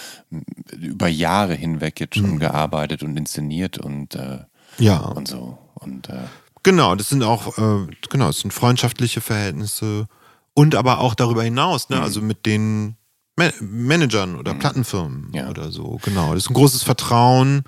über 0.75 1.07
Jahre 1.07 1.53
hinweg 1.53 1.99
jetzt 1.99 2.15
schon 2.15 2.31
mhm. 2.31 2.39
gearbeitet 2.39 3.03
und 3.03 3.15
inszeniert 3.15 3.77
und, 3.77 4.15
äh, 4.15 4.39
ja. 4.79 4.97
und 4.99 5.27
so. 5.27 5.57
Und, 5.75 6.09
äh, 6.09 6.23
genau, 6.63 6.95
das 6.95 7.09
sind 7.09 7.23
auch, 7.23 7.57
äh, 7.57 7.87
genau, 8.09 8.27
das 8.27 8.39
sind 8.39 8.53
freundschaftliche 8.53 9.21
Verhältnisse 9.21 10.07
und 10.53 10.75
aber 10.75 10.99
auch 10.99 11.15
darüber 11.15 11.43
hinaus, 11.43 11.89
ne? 11.89 11.97
Mhm. 11.97 12.03
also 12.03 12.21
mit 12.21 12.45
denen 12.45 12.97
Managern 13.35 14.35
oder 14.35 14.53
mhm. 14.53 14.59
Plattenfirmen 14.59 15.31
ja. 15.33 15.49
oder 15.49 15.71
so. 15.71 15.99
Genau. 16.03 16.33
Das 16.33 16.43
ist 16.43 16.49
ein 16.49 16.55
großes 16.55 16.83
Vertrauen 16.83 17.63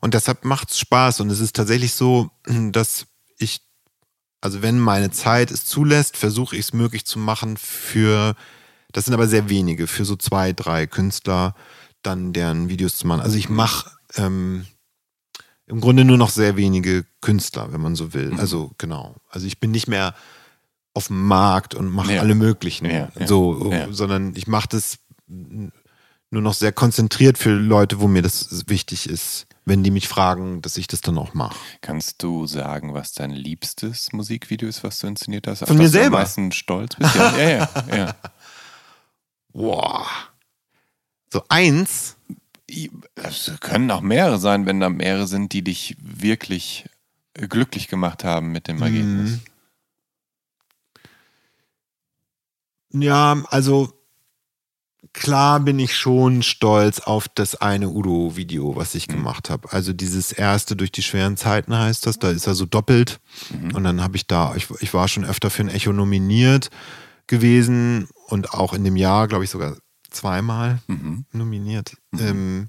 und 0.00 0.14
deshalb 0.14 0.44
macht 0.44 0.70
es 0.70 0.78
Spaß. 0.78 1.20
Und 1.20 1.30
es 1.30 1.40
ist 1.40 1.56
tatsächlich 1.56 1.94
so, 1.94 2.30
dass 2.72 3.06
ich, 3.38 3.60
also 4.40 4.62
wenn 4.62 4.78
meine 4.78 5.10
Zeit 5.10 5.50
es 5.50 5.64
zulässt, 5.64 6.16
versuche 6.16 6.56
ich 6.56 6.66
es 6.66 6.72
möglich 6.72 7.04
zu 7.04 7.18
machen 7.18 7.56
für, 7.56 8.34
das 8.92 9.04
sind 9.04 9.14
aber 9.14 9.28
sehr 9.28 9.48
wenige, 9.48 9.86
für 9.86 10.04
so 10.04 10.16
zwei, 10.16 10.52
drei 10.52 10.86
Künstler, 10.86 11.54
dann 12.02 12.32
deren 12.32 12.68
Videos 12.68 12.96
zu 12.96 13.06
machen. 13.06 13.20
Also 13.20 13.36
ich 13.36 13.48
mache 13.48 13.90
ähm, 14.16 14.66
im 15.66 15.80
Grunde 15.80 16.04
nur 16.04 16.18
noch 16.18 16.30
sehr 16.30 16.56
wenige 16.56 17.04
Künstler, 17.20 17.72
wenn 17.72 17.80
man 17.80 17.94
so 17.94 18.12
will. 18.12 18.32
Mhm. 18.32 18.40
Also 18.40 18.72
genau. 18.78 19.16
Also 19.30 19.46
ich 19.46 19.60
bin 19.60 19.70
nicht 19.70 19.88
mehr 19.88 20.14
auf 20.94 21.08
dem 21.08 21.26
Markt 21.26 21.74
und 21.74 21.90
mache 21.90 22.14
ja. 22.14 22.20
alle 22.20 22.34
möglichen. 22.34 22.86
Ja, 22.86 23.08
so, 23.26 23.72
sondern 23.90 24.34
ich 24.36 24.46
mache 24.46 24.68
das 24.68 24.98
nur 25.26 26.42
noch 26.42 26.54
sehr 26.54 26.72
konzentriert 26.72 27.38
für 27.38 27.50
Leute, 27.50 28.00
wo 28.00 28.08
mir 28.08 28.22
das 28.22 28.68
wichtig 28.68 29.08
ist, 29.08 29.46
wenn 29.64 29.82
die 29.82 29.90
mich 29.90 30.08
fragen, 30.08 30.62
dass 30.62 30.76
ich 30.76 30.86
das 30.86 31.00
dann 31.00 31.16
auch 31.18 31.32
mache. 31.34 31.56
Kannst 31.80 32.22
du 32.22 32.46
sagen, 32.46 32.92
was 32.92 33.12
dein 33.12 33.30
liebstes 33.30 34.12
Musikvideo 34.12 34.68
ist, 34.68 34.84
was 34.84 34.98
du 34.98 35.06
inszeniert 35.06 35.46
hast? 35.46 35.66
Von 35.66 35.78
mir 35.78 35.88
selber? 35.88 36.10
Du 36.10 36.16
am 36.16 36.22
meisten 36.22 36.52
stolz 36.52 36.96
bist? 36.96 37.14
Ja, 37.14 37.38
ja, 37.38 37.48
ja. 37.48 37.96
ja. 37.96 38.16
Boah. 39.52 40.06
So 41.32 41.42
eins? 41.48 42.16
Es 43.14 43.52
können 43.60 43.90
auch 43.90 44.00
mehrere 44.00 44.38
sein, 44.38 44.66
wenn 44.66 44.80
da 44.80 44.88
mehrere 44.88 45.26
sind, 45.26 45.52
die 45.52 45.62
dich 45.62 45.96
wirklich 46.00 46.88
glücklich 47.34 47.88
gemacht 47.88 48.24
haben 48.24 48.52
mit 48.52 48.68
dem 48.68 48.82
Ergebnis. 48.82 49.30
Mhm. 49.30 49.40
Ja, 52.94 53.42
also 53.48 53.92
klar 55.12 55.60
bin 55.60 55.78
ich 55.78 55.96
schon 55.96 56.42
stolz 56.42 57.00
auf 57.00 57.28
das 57.28 57.56
eine 57.56 57.88
Udo-Video, 57.88 58.76
was 58.76 58.94
ich 58.94 59.08
mhm. 59.08 59.14
gemacht 59.14 59.50
habe. 59.50 59.72
Also 59.72 59.92
dieses 59.92 60.32
erste 60.32 60.76
durch 60.76 60.92
die 60.92 61.02
schweren 61.02 61.36
Zeiten 61.36 61.76
heißt 61.76 62.06
das, 62.06 62.18
da 62.18 62.30
ist 62.30 62.46
er 62.46 62.54
so 62.54 62.66
doppelt. 62.66 63.20
Mhm. 63.50 63.74
Und 63.74 63.84
dann 63.84 64.02
habe 64.02 64.16
ich 64.16 64.26
da, 64.26 64.54
ich, 64.54 64.68
ich 64.80 64.94
war 64.94 65.08
schon 65.08 65.24
öfter 65.24 65.50
für 65.50 65.62
ein 65.62 65.68
Echo 65.68 65.92
nominiert 65.92 66.70
gewesen 67.26 68.08
und 68.28 68.52
auch 68.52 68.72
in 68.74 68.84
dem 68.84 68.96
Jahr, 68.96 69.28
glaube 69.28 69.44
ich, 69.44 69.50
sogar 69.50 69.76
zweimal 70.10 70.80
mhm. 70.86 71.24
nominiert. 71.32 71.96
Mhm. 72.12 72.20
Ähm, 72.20 72.68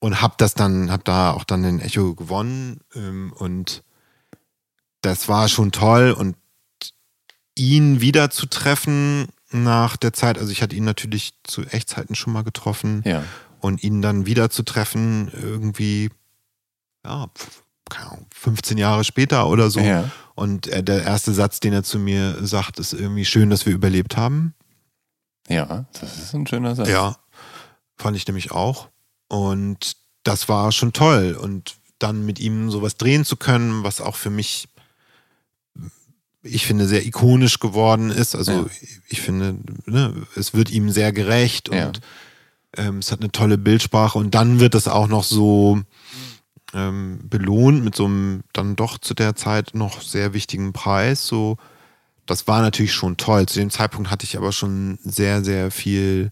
und 0.00 0.22
habe 0.22 0.34
das 0.38 0.54
dann, 0.54 0.90
habe 0.90 1.04
da 1.04 1.32
auch 1.32 1.44
dann 1.44 1.62
den 1.62 1.80
Echo 1.80 2.14
gewonnen 2.14 2.80
ähm, 2.94 3.32
und 3.36 3.84
das 5.02 5.28
war 5.28 5.48
schon 5.48 5.72
toll 5.72 6.12
und 6.12 6.36
ihn 7.54 8.00
wieder 8.00 8.30
zu 8.30 8.46
treffen 8.46 9.28
nach 9.50 9.96
der 9.96 10.12
Zeit, 10.12 10.38
also 10.38 10.52
ich 10.52 10.62
hatte 10.62 10.76
ihn 10.76 10.84
natürlich 10.84 11.34
zu 11.44 11.62
Echtzeiten 11.62 12.14
schon 12.14 12.32
mal 12.32 12.44
getroffen 12.44 13.02
ja. 13.04 13.24
und 13.60 13.82
ihn 13.82 14.02
dann 14.02 14.26
wieder 14.26 14.50
zu 14.50 14.62
treffen 14.62 15.30
irgendwie, 15.32 16.10
ja, 17.04 17.28
15 18.34 18.78
Jahre 18.78 19.04
später 19.04 19.48
oder 19.48 19.70
so. 19.70 19.80
Ja. 19.80 20.10
Und 20.34 20.68
äh, 20.68 20.82
der 20.82 21.02
erste 21.02 21.32
Satz, 21.32 21.60
den 21.60 21.72
er 21.72 21.82
zu 21.82 21.98
mir 21.98 22.36
sagt, 22.46 22.78
ist 22.78 22.92
irgendwie 22.92 23.24
schön, 23.24 23.50
dass 23.50 23.66
wir 23.66 23.72
überlebt 23.72 24.16
haben. 24.16 24.54
Ja, 25.48 25.86
das 26.00 26.18
ist 26.18 26.34
ein 26.34 26.46
schöner 26.46 26.74
Satz. 26.74 26.88
Ja, 26.88 27.16
fand 27.96 28.16
ich 28.16 28.26
nämlich 28.26 28.52
auch. 28.52 28.88
Und 29.28 29.96
das 30.22 30.48
war 30.48 30.70
schon 30.72 30.92
toll. 30.92 31.36
Und 31.40 31.76
dann 31.98 32.24
mit 32.24 32.38
ihm 32.38 32.70
sowas 32.70 32.96
drehen 32.96 33.24
zu 33.24 33.36
können, 33.36 33.82
was 33.82 34.00
auch 34.00 34.16
für 34.16 34.30
mich 34.30 34.68
ich 36.42 36.66
finde, 36.66 36.86
sehr 36.86 37.04
ikonisch 37.04 37.58
geworden 37.58 38.10
ist. 38.10 38.34
Also 38.34 38.52
ja. 38.52 38.66
ich 39.08 39.20
finde, 39.20 39.58
ne, 39.86 40.14
es 40.36 40.54
wird 40.54 40.70
ihm 40.70 40.90
sehr 40.90 41.12
gerecht 41.12 41.68
und 41.68 41.76
ja. 41.76 41.92
ähm, 42.76 42.98
es 42.98 43.12
hat 43.12 43.20
eine 43.20 43.32
tolle 43.32 43.58
Bildsprache 43.58 44.18
und 44.18 44.34
dann 44.34 44.60
wird 44.60 44.74
es 44.74 44.88
auch 44.88 45.08
noch 45.08 45.24
so 45.24 45.82
ähm, 46.72 47.20
belohnt 47.28 47.84
mit 47.84 47.94
so 47.94 48.06
einem 48.06 48.42
dann 48.52 48.76
doch 48.76 48.98
zu 48.98 49.14
der 49.14 49.36
Zeit 49.36 49.74
noch 49.74 50.00
sehr 50.00 50.32
wichtigen 50.32 50.72
Preis. 50.72 51.26
So, 51.26 51.58
das 52.26 52.46
war 52.46 52.62
natürlich 52.62 52.94
schon 52.94 53.16
toll. 53.16 53.46
Zu 53.46 53.58
dem 53.58 53.70
Zeitpunkt 53.70 54.10
hatte 54.10 54.24
ich 54.24 54.36
aber 54.36 54.52
schon 54.52 54.98
sehr, 55.02 55.44
sehr 55.44 55.70
viel 55.70 56.30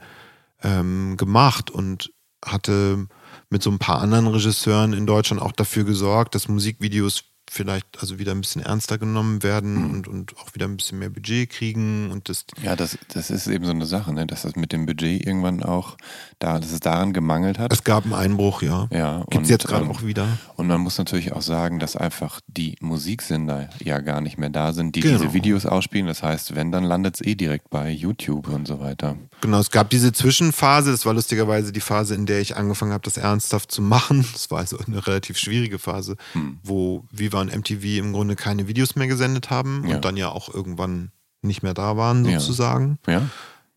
ähm, 0.62 1.16
gemacht 1.16 1.70
und 1.70 2.12
hatte 2.44 3.08
mit 3.50 3.62
so 3.62 3.70
ein 3.70 3.78
paar 3.78 4.00
anderen 4.00 4.26
Regisseuren 4.26 4.92
in 4.92 5.06
Deutschland 5.06 5.42
auch 5.42 5.52
dafür 5.52 5.84
gesorgt, 5.84 6.34
dass 6.34 6.48
Musikvideos 6.48 7.24
vielleicht 7.50 7.86
also 8.00 8.18
wieder 8.18 8.32
ein 8.32 8.40
bisschen 8.40 8.62
ernster 8.62 8.98
genommen 8.98 9.42
werden 9.42 9.74
mhm. 9.74 9.90
und, 9.90 10.08
und 10.08 10.36
auch 10.38 10.54
wieder 10.54 10.66
ein 10.66 10.76
bisschen 10.76 10.98
mehr 10.98 11.10
Budget 11.10 11.50
kriegen 11.50 12.10
und 12.10 12.28
das. 12.28 12.44
Ja, 12.62 12.76
das, 12.76 12.98
das 13.08 13.30
ist 13.30 13.46
eben 13.46 13.64
so 13.64 13.70
eine 13.70 13.86
Sache, 13.86 14.12
ne? 14.12 14.26
dass 14.26 14.42
das 14.42 14.56
mit 14.56 14.72
dem 14.72 14.86
Budget 14.86 15.26
irgendwann 15.26 15.62
auch 15.62 15.96
da, 16.38 16.58
dass 16.58 16.72
es 16.72 16.80
daran 16.80 17.12
gemangelt 17.12 17.58
hat. 17.58 17.72
Es 17.72 17.84
gab 17.84 18.04
einen 18.04 18.14
Einbruch, 18.14 18.62
ja. 18.62 18.88
Ja. 18.92 19.24
Gibt 19.30 19.44
es 19.44 19.50
jetzt 19.50 19.66
gerade 19.66 19.84
ähm, 19.84 19.90
auch 19.90 20.02
wieder. 20.02 20.26
Und 20.56 20.68
man 20.68 20.80
muss 20.80 20.98
natürlich 20.98 21.32
auch 21.32 21.42
sagen, 21.42 21.78
dass 21.78 21.96
einfach 21.96 22.40
die 22.46 22.76
Musiksender 22.80 23.68
ja 23.82 24.00
gar 24.00 24.20
nicht 24.20 24.38
mehr 24.38 24.50
da 24.50 24.72
sind, 24.72 24.94
die 24.94 25.00
genau. 25.00 25.18
diese 25.18 25.32
Videos 25.32 25.66
ausspielen. 25.66 26.06
Das 26.06 26.22
heißt, 26.22 26.54
wenn, 26.54 26.70
dann 26.70 26.84
landet 26.84 27.16
es 27.16 27.26
eh 27.26 27.34
direkt 27.34 27.70
bei 27.70 27.90
YouTube 27.90 28.48
und 28.48 28.68
so 28.68 28.80
weiter. 28.80 29.16
Genau, 29.40 29.58
es 29.58 29.70
gab 29.70 29.90
diese 29.90 30.12
Zwischenphase, 30.12 30.90
das 30.90 31.06
war 31.06 31.14
lustigerweise 31.14 31.72
die 31.72 31.80
Phase, 31.80 32.14
in 32.14 32.26
der 32.26 32.40
ich 32.40 32.56
angefangen 32.56 32.92
habe, 32.92 33.04
das 33.04 33.16
ernsthaft 33.16 33.72
zu 33.72 33.82
machen. 33.82 34.24
Das 34.38 34.50
war 34.52 34.58
also 34.60 34.78
eine 34.78 35.04
relativ 35.04 35.36
schwierige 35.36 35.78
Phase, 35.78 36.16
hm. 36.32 36.58
wo 36.62 37.04
Viva 37.10 37.40
und 37.40 37.54
MTV 37.54 37.98
im 37.98 38.12
Grunde 38.12 38.36
keine 38.36 38.68
Videos 38.68 38.94
mehr 38.94 39.08
gesendet 39.08 39.50
haben 39.50 39.84
ja. 39.88 39.96
und 39.96 40.04
dann 40.04 40.16
ja 40.16 40.28
auch 40.28 40.52
irgendwann 40.52 41.10
nicht 41.42 41.62
mehr 41.62 41.74
da 41.74 41.96
waren, 41.96 42.24
sozusagen. 42.24 42.98
Ja. 43.06 43.14
ja. 43.14 43.22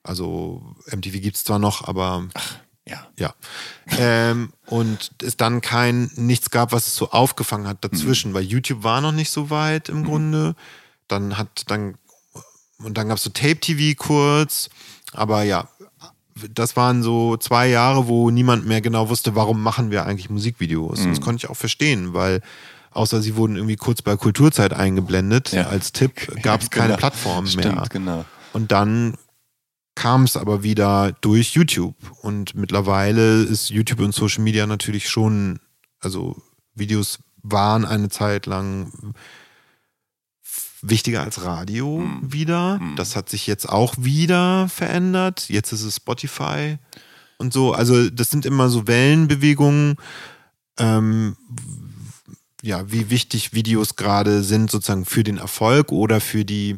Also 0.04 0.62
MTV 0.88 1.22
gibt 1.22 1.38
es 1.38 1.44
zwar 1.44 1.60
noch, 1.60 1.88
aber 1.88 2.28
Ach, 2.34 2.56
ja. 2.86 3.08
Ja. 3.18 3.34
ähm, 3.98 4.52
und 4.66 5.12
es 5.22 5.38
dann 5.38 5.62
kein 5.62 6.10
nichts 6.16 6.50
gab, 6.50 6.72
was 6.72 6.88
es 6.88 6.96
so 6.96 7.12
aufgefangen 7.12 7.68
hat 7.68 7.84
dazwischen, 7.84 8.32
mhm. 8.32 8.36
weil 8.36 8.44
YouTube 8.44 8.84
war 8.84 9.02
noch 9.02 9.12
nicht 9.12 9.30
so 9.30 9.50
weit 9.50 9.90
im 9.90 10.00
mhm. 10.00 10.06
Grunde. 10.06 10.56
Dann 11.08 11.38
hat 11.38 11.64
dann 11.68 11.96
und 12.80 12.98
dann 12.98 13.10
gab 13.10 13.18
es 13.18 13.24
so 13.24 13.30
Tape-TV 13.30 13.96
kurz 13.96 14.70
aber 15.14 15.44
ja, 15.44 15.68
das 16.54 16.76
waren 16.76 17.04
so 17.04 17.38
zwei 17.38 17.68
Jahre, 17.68 18.08
wo 18.08 18.32
niemand 18.32 18.66
mehr 18.66 18.82
genau 18.82 19.10
wusste, 19.10 19.36
warum 19.36 19.62
machen 19.62 19.92
wir 19.92 20.06
eigentlich 20.06 20.30
Musikvideos. 20.30 21.02
Mhm. 21.02 21.10
Das 21.10 21.22
konnte 21.22 21.46
ich 21.46 21.50
auch 21.50 21.58
verstehen, 21.58 22.14
weil 22.14 22.42
außer 22.92 23.22
sie 23.22 23.36
wurden 23.36 23.56
irgendwie 23.56 23.76
kurz 23.76 24.02
bei 24.02 24.16
Kulturzeit 24.16 24.74
eingeblendet 24.74 25.52
ja. 25.52 25.68
als 25.68 25.92
Tipp, 25.92 26.34
gab 26.44 26.62
es 26.62 26.70
keine 26.70 26.88
genau. 26.88 26.98
Plattform 26.98 27.44
mehr. 27.44 27.52
Stimmt, 27.52 27.90
genau. 27.90 28.26
Und 28.54 28.72
dann 28.72 29.16
kam 29.96 30.24
es 30.24 30.38
aber 30.38 30.64
wieder 30.64 31.12
durch 31.22 31.54
YouTube. 31.54 31.96
Und 32.22 32.56
mittlerweile 32.56 33.44
ist 33.44 33.70
YouTube 33.70 34.00
und 34.00 34.14
Social 34.14 34.44
Media 34.44 34.66
natürlich 34.68 35.10
schon, 35.10 35.60
also 36.00 36.42
Videos 36.74 37.20
waren 37.44 37.86
eine 37.86 38.10
Zeit 38.10 38.46
lang 38.46 39.14
wichtiger 40.82 41.22
als 41.22 41.44
Radio 41.44 42.00
mhm. 42.00 42.34
wieder. 42.34 42.80
Mhm. 42.80 42.96
Das 42.96 43.16
hat 43.16 43.30
sich 43.30 43.48
jetzt 43.48 43.70
auch 43.70 43.96
wieder 43.98 44.68
verändert. 44.70 45.50
Jetzt 45.50 45.72
ist 45.72 45.84
es 45.84 45.98
Spotify 45.98 46.78
und 47.38 47.54
so. 47.54 47.74
Also 47.74 48.10
das 48.10 48.30
sind 48.30 48.46
immer 48.46 48.70
so 48.70 48.88
Wellenbewegungen. 48.88 49.96
Ähm, 50.78 51.36
ja, 52.64 52.92
wie 52.92 53.10
wichtig 53.10 53.54
Videos 53.54 53.96
gerade 53.96 54.44
sind 54.44 54.70
sozusagen 54.70 55.06
für 55.06 55.24
den 55.24 55.38
Erfolg 55.38 55.92
oder 55.92 56.22
für 56.22 56.46
die, 56.46 56.78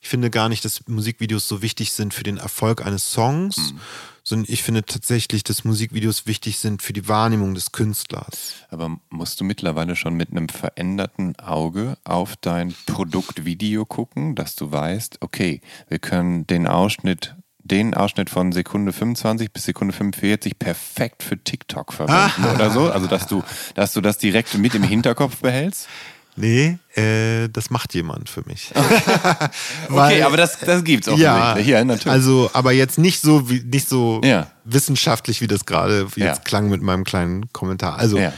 ich 0.00 0.08
finde 0.08 0.30
gar 0.30 0.48
nicht, 0.48 0.64
dass 0.64 0.86
Musikvideos 0.86 1.48
so 1.48 1.62
wichtig 1.62 1.92
sind 1.92 2.14
für 2.14 2.24
den 2.24 2.38
Erfolg 2.38 2.84
eines 2.84 3.12
Songs, 3.12 3.72
mhm 3.72 3.80
sondern 4.24 4.50
ich 4.50 4.62
finde 4.62 4.84
tatsächlich, 4.84 5.44
dass 5.44 5.64
Musikvideos 5.64 6.26
wichtig 6.26 6.58
sind 6.58 6.82
für 6.82 6.94
die 6.94 7.08
Wahrnehmung 7.08 7.54
des 7.54 7.72
Künstlers. 7.72 8.54
Aber 8.70 8.96
musst 9.10 9.40
du 9.40 9.44
mittlerweile 9.44 9.96
schon 9.96 10.14
mit 10.14 10.30
einem 10.30 10.48
veränderten 10.48 11.38
Auge 11.38 11.98
auf 12.04 12.34
dein 12.40 12.74
Produktvideo 12.86 13.84
gucken, 13.84 14.34
dass 14.34 14.56
du 14.56 14.72
weißt, 14.72 15.18
okay, 15.20 15.60
wir 15.88 15.98
können 15.98 16.46
den 16.46 16.66
Ausschnitt 16.66 17.36
den 17.66 17.94
Ausschnitt 17.94 18.28
von 18.28 18.52
Sekunde 18.52 18.92
25 18.92 19.50
bis 19.50 19.64
Sekunde 19.64 19.94
45 19.94 20.58
perfekt 20.58 21.22
für 21.22 21.42
TikTok 21.42 21.94
verwenden 21.94 22.44
oder 22.54 22.70
so? 22.70 22.90
Also, 22.90 23.06
dass 23.06 23.26
du, 23.26 23.42
dass 23.74 23.94
du 23.94 24.02
das 24.02 24.18
direkt 24.18 24.52
mit 24.58 24.74
im 24.74 24.82
Hinterkopf 24.82 25.38
behältst? 25.38 25.88
Nee, 26.36 26.78
äh, 26.96 27.48
das 27.48 27.70
macht 27.70 27.94
jemand 27.94 28.28
für 28.28 28.42
mich. 28.46 28.72
Weil, 29.88 30.14
okay, 30.14 30.22
aber 30.22 30.36
das, 30.36 30.58
das 30.58 30.82
gibt's 30.82 31.08
auch 31.08 31.16
ja, 31.16 31.56
ja, 31.58 31.84
natürlich. 31.84 32.12
Also, 32.12 32.50
aber 32.52 32.72
jetzt 32.72 32.98
nicht 32.98 33.20
so 33.20 33.48
wie, 33.48 33.60
nicht 33.60 33.88
so 33.88 34.20
ja. 34.24 34.48
wissenschaftlich, 34.64 35.40
wie 35.40 35.46
das 35.46 35.64
gerade 35.64 36.06
jetzt 36.16 36.18
ja. 36.18 36.34
klang 36.36 36.68
mit 36.68 36.82
meinem 36.82 37.04
kleinen 37.04 37.52
Kommentar. 37.52 37.98
Also, 37.98 38.18
ja. 38.18 38.32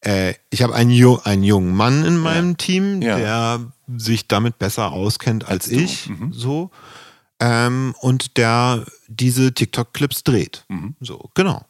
äh, 0.00 0.34
ich 0.50 0.62
habe 0.62 0.74
einen, 0.74 1.18
einen 1.24 1.42
jungen 1.42 1.74
Mann 1.74 2.04
in 2.04 2.16
meinem 2.16 2.56
Team, 2.56 3.00
der 3.00 3.60
sich 3.96 4.28
damit 4.28 4.58
besser 4.58 4.92
auskennt 4.92 5.44
als, 5.44 5.66
als 5.66 5.70
ich. 5.70 6.08
Mhm. 6.08 6.32
So. 6.32 6.70
Ähm, 7.38 7.94
und 8.00 8.36
der 8.38 8.84
diese 9.08 9.52
TikTok-Clips 9.52 10.24
dreht. 10.24 10.64
Mhm. 10.68 10.94
So, 11.00 11.30
genau 11.34 11.66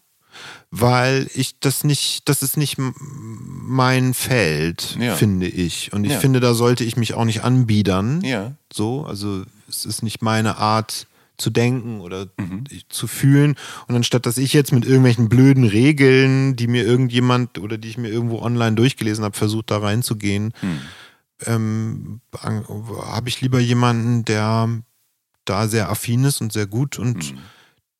weil 0.74 1.28
ich 1.34 1.60
das 1.60 1.84
nicht, 1.84 2.30
das 2.30 2.42
ist 2.42 2.56
nicht 2.56 2.78
mein 2.78 4.14
Feld, 4.14 4.96
ja. 4.98 5.14
finde 5.14 5.46
ich. 5.46 5.92
Und 5.92 6.04
ich 6.04 6.12
ja. 6.12 6.18
finde, 6.18 6.40
da 6.40 6.54
sollte 6.54 6.82
ich 6.82 6.96
mich 6.96 7.12
auch 7.12 7.26
nicht 7.26 7.44
anbiedern. 7.44 8.22
Ja. 8.22 8.54
So, 8.72 9.04
also 9.04 9.42
es 9.68 9.84
ist 9.84 10.02
nicht 10.02 10.22
meine 10.22 10.56
Art 10.56 11.06
zu 11.36 11.50
denken 11.50 12.00
oder 12.00 12.28
mhm. 12.38 12.64
zu 12.88 13.06
fühlen. 13.06 13.56
Und 13.86 13.96
anstatt 13.96 14.24
dass 14.24 14.38
ich 14.38 14.54
jetzt 14.54 14.72
mit 14.72 14.86
irgendwelchen 14.86 15.28
blöden 15.28 15.64
Regeln, 15.64 16.56
die 16.56 16.68
mir 16.68 16.86
irgendjemand 16.86 17.58
oder 17.58 17.76
die 17.76 17.88
ich 17.88 17.98
mir 17.98 18.08
irgendwo 18.08 18.40
online 18.40 18.74
durchgelesen 18.74 19.24
habe, 19.24 19.36
versucht 19.36 19.70
da 19.70 19.76
reinzugehen, 19.76 20.54
mhm. 20.62 20.80
ähm, 21.44 22.20
habe 22.32 23.28
ich 23.28 23.42
lieber 23.42 23.60
jemanden, 23.60 24.24
der 24.24 24.70
da 25.44 25.68
sehr 25.68 25.90
affin 25.90 26.24
ist 26.24 26.40
und 26.40 26.50
sehr 26.50 26.66
gut 26.66 26.98
und 26.98 27.34
mhm 27.34 27.38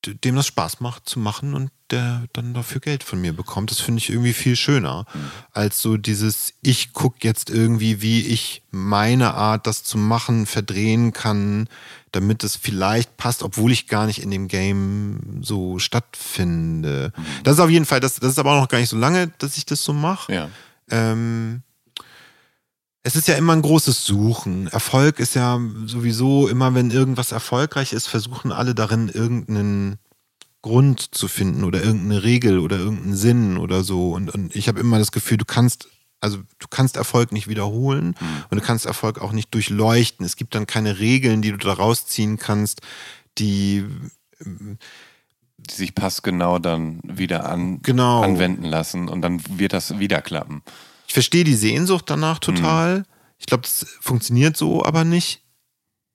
dem 0.06 0.36
das 0.36 0.46
Spaß 0.46 0.80
macht 0.80 1.08
zu 1.08 1.18
machen 1.18 1.54
und 1.54 1.70
der 1.92 2.24
dann 2.32 2.54
dafür 2.54 2.80
Geld 2.80 3.04
von 3.04 3.20
mir 3.20 3.32
bekommt. 3.32 3.70
Das 3.70 3.80
finde 3.80 3.98
ich 3.98 4.10
irgendwie 4.10 4.32
viel 4.32 4.56
schöner, 4.56 5.06
als 5.52 5.80
so 5.80 5.96
dieses, 5.96 6.54
ich 6.62 6.92
gucke 6.92 7.18
jetzt 7.22 7.50
irgendwie, 7.50 8.02
wie 8.02 8.26
ich 8.26 8.62
meine 8.70 9.34
Art, 9.34 9.66
das 9.66 9.84
zu 9.84 9.98
machen, 9.98 10.46
verdrehen 10.46 11.12
kann, 11.12 11.68
damit 12.10 12.42
es 12.44 12.56
vielleicht 12.56 13.16
passt, 13.16 13.42
obwohl 13.42 13.70
ich 13.70 13.86
gar 13.86 14.06
nicht 14.06 14.22
in 14.22 14.30
dem 14.30 14.48
Game 14.48 15.40
so 15.42 15.78
stattfinde. 15.78 17.12
Mhm. 17.16 17.22
Das 17.44 17.54
ist 17.54 17.60
auf 17.60 17.70
jeden 17.70 17.86
Fall, 17.86 18.00
das, 18.00 18.16
das 18.16 18.32
ist 18.32 18.38
aber 18.38 18.52
auch 18.52 18.62
noch 18.62 18.68
gar 18.68 18.78
nicht 18.78 18.90
so 18.90 18.98
lange, 18.98 19.28
dass 19.38 19.56
ich 19.56 19.66
das 19.66 19.84
so 19.84 19.92
mache. 19.92 20.32
Ja. 20.32 20.48
Ähm, 20.90 21.62
es 23.02 23.16
ist 23.16 23.28
ja 23.28 23.34
immer 23.34 23.54
ein 23.54 23.62
großes 23.62 24.04
Suchen. 24.04 24.68
Erfolg 24.68 25.18
ist 25.18 25.34
ja 25.34 25.60
sowieso 25.86 26.48
immer, 26.48 26.74
wenn 26.74 26.90
irgendwas 26.90 27.32
erfolgreich 27.32 27.92
ist, 27.92 28.06
versuchen 28.06 28.52
alle 28.52 28.74
darin 28.74 29.08
irgendeinen 29.08 29.98
Grund 30.62 31.14
zu 31.14 31.28
finden 31.28 31.64
oder 31.64 31.82
irgendeine 31.82 32.22
Regel 32.22 32.58
oder 32.58 32.78
irgendeinen 32.78 33.16
Sinn 33.16 33.58
oder 33.58 33.82
so. 33.82 34.12
Und, 34.12 34.32
und 34.32 34.54
ich 34.54 34.68
habe 34.68 34.80
immer 34.80 34.98
das 34.98 35.12
Gefühl, 35.12 35.36
du 35.36 35.44
kannst, 35.44 35.88
also 36.20 36.38
du 36.58 36.68
kannst 36.70 36.96
Erfolg 36.96 37.32
nicht 37.32 37.48
wiederholen 37.48 38.14
mhm. 38.18 38.44
und 38.50 38.60
du 38.60 38.64
kannst 38.64 38.86
Erfolg 38.86 39.20
auch 39.20 39.32
nicht 39.32 39.52
durchleuchten. 39.52 40.24
Es 40.24 40.36
gibt 40.36 40.54
dann 40.54 40.66
keine 40.66 41.00
Regeln, 41.00 41.42
die 41.42 41.50
du 41.50 41.58
daraus 41.58 42.06
ziehen 42.06 42.38
kannst, 42.38 42.80
die 43.38 43.84
die 45.68 45.74
sich 45.76 45.94
passgenau 45.94 46.58
dann 46.58 47.00
wieder 47.04 47.48
an, 47.48 47.80
Genau. 47.82 48.22
anwenden 48.22 48.64
lassen 48.64 49.08
und 49.08 49.22
dann 49.22 49.42
wird 49.58 49.72
das 49.72 49.98
wieder 49.98 50.20
klappen. 50.22 50.62
Ich 51.06 51.14
verstehe 51.14 51.44
die 51.44 51.54
Sehnsucht 51.54 52.06
danach 52.08 52.38
total. 52.38 53.00
Mhm. 53.00 53.04
Ich 53.38 53.46
glaube, 53.46 53.62
das 53.62 53.86
funktioniert 54.00 54.56
so 54.56 54.84
aber 54.84 55.04
nicht. 55.04 55.41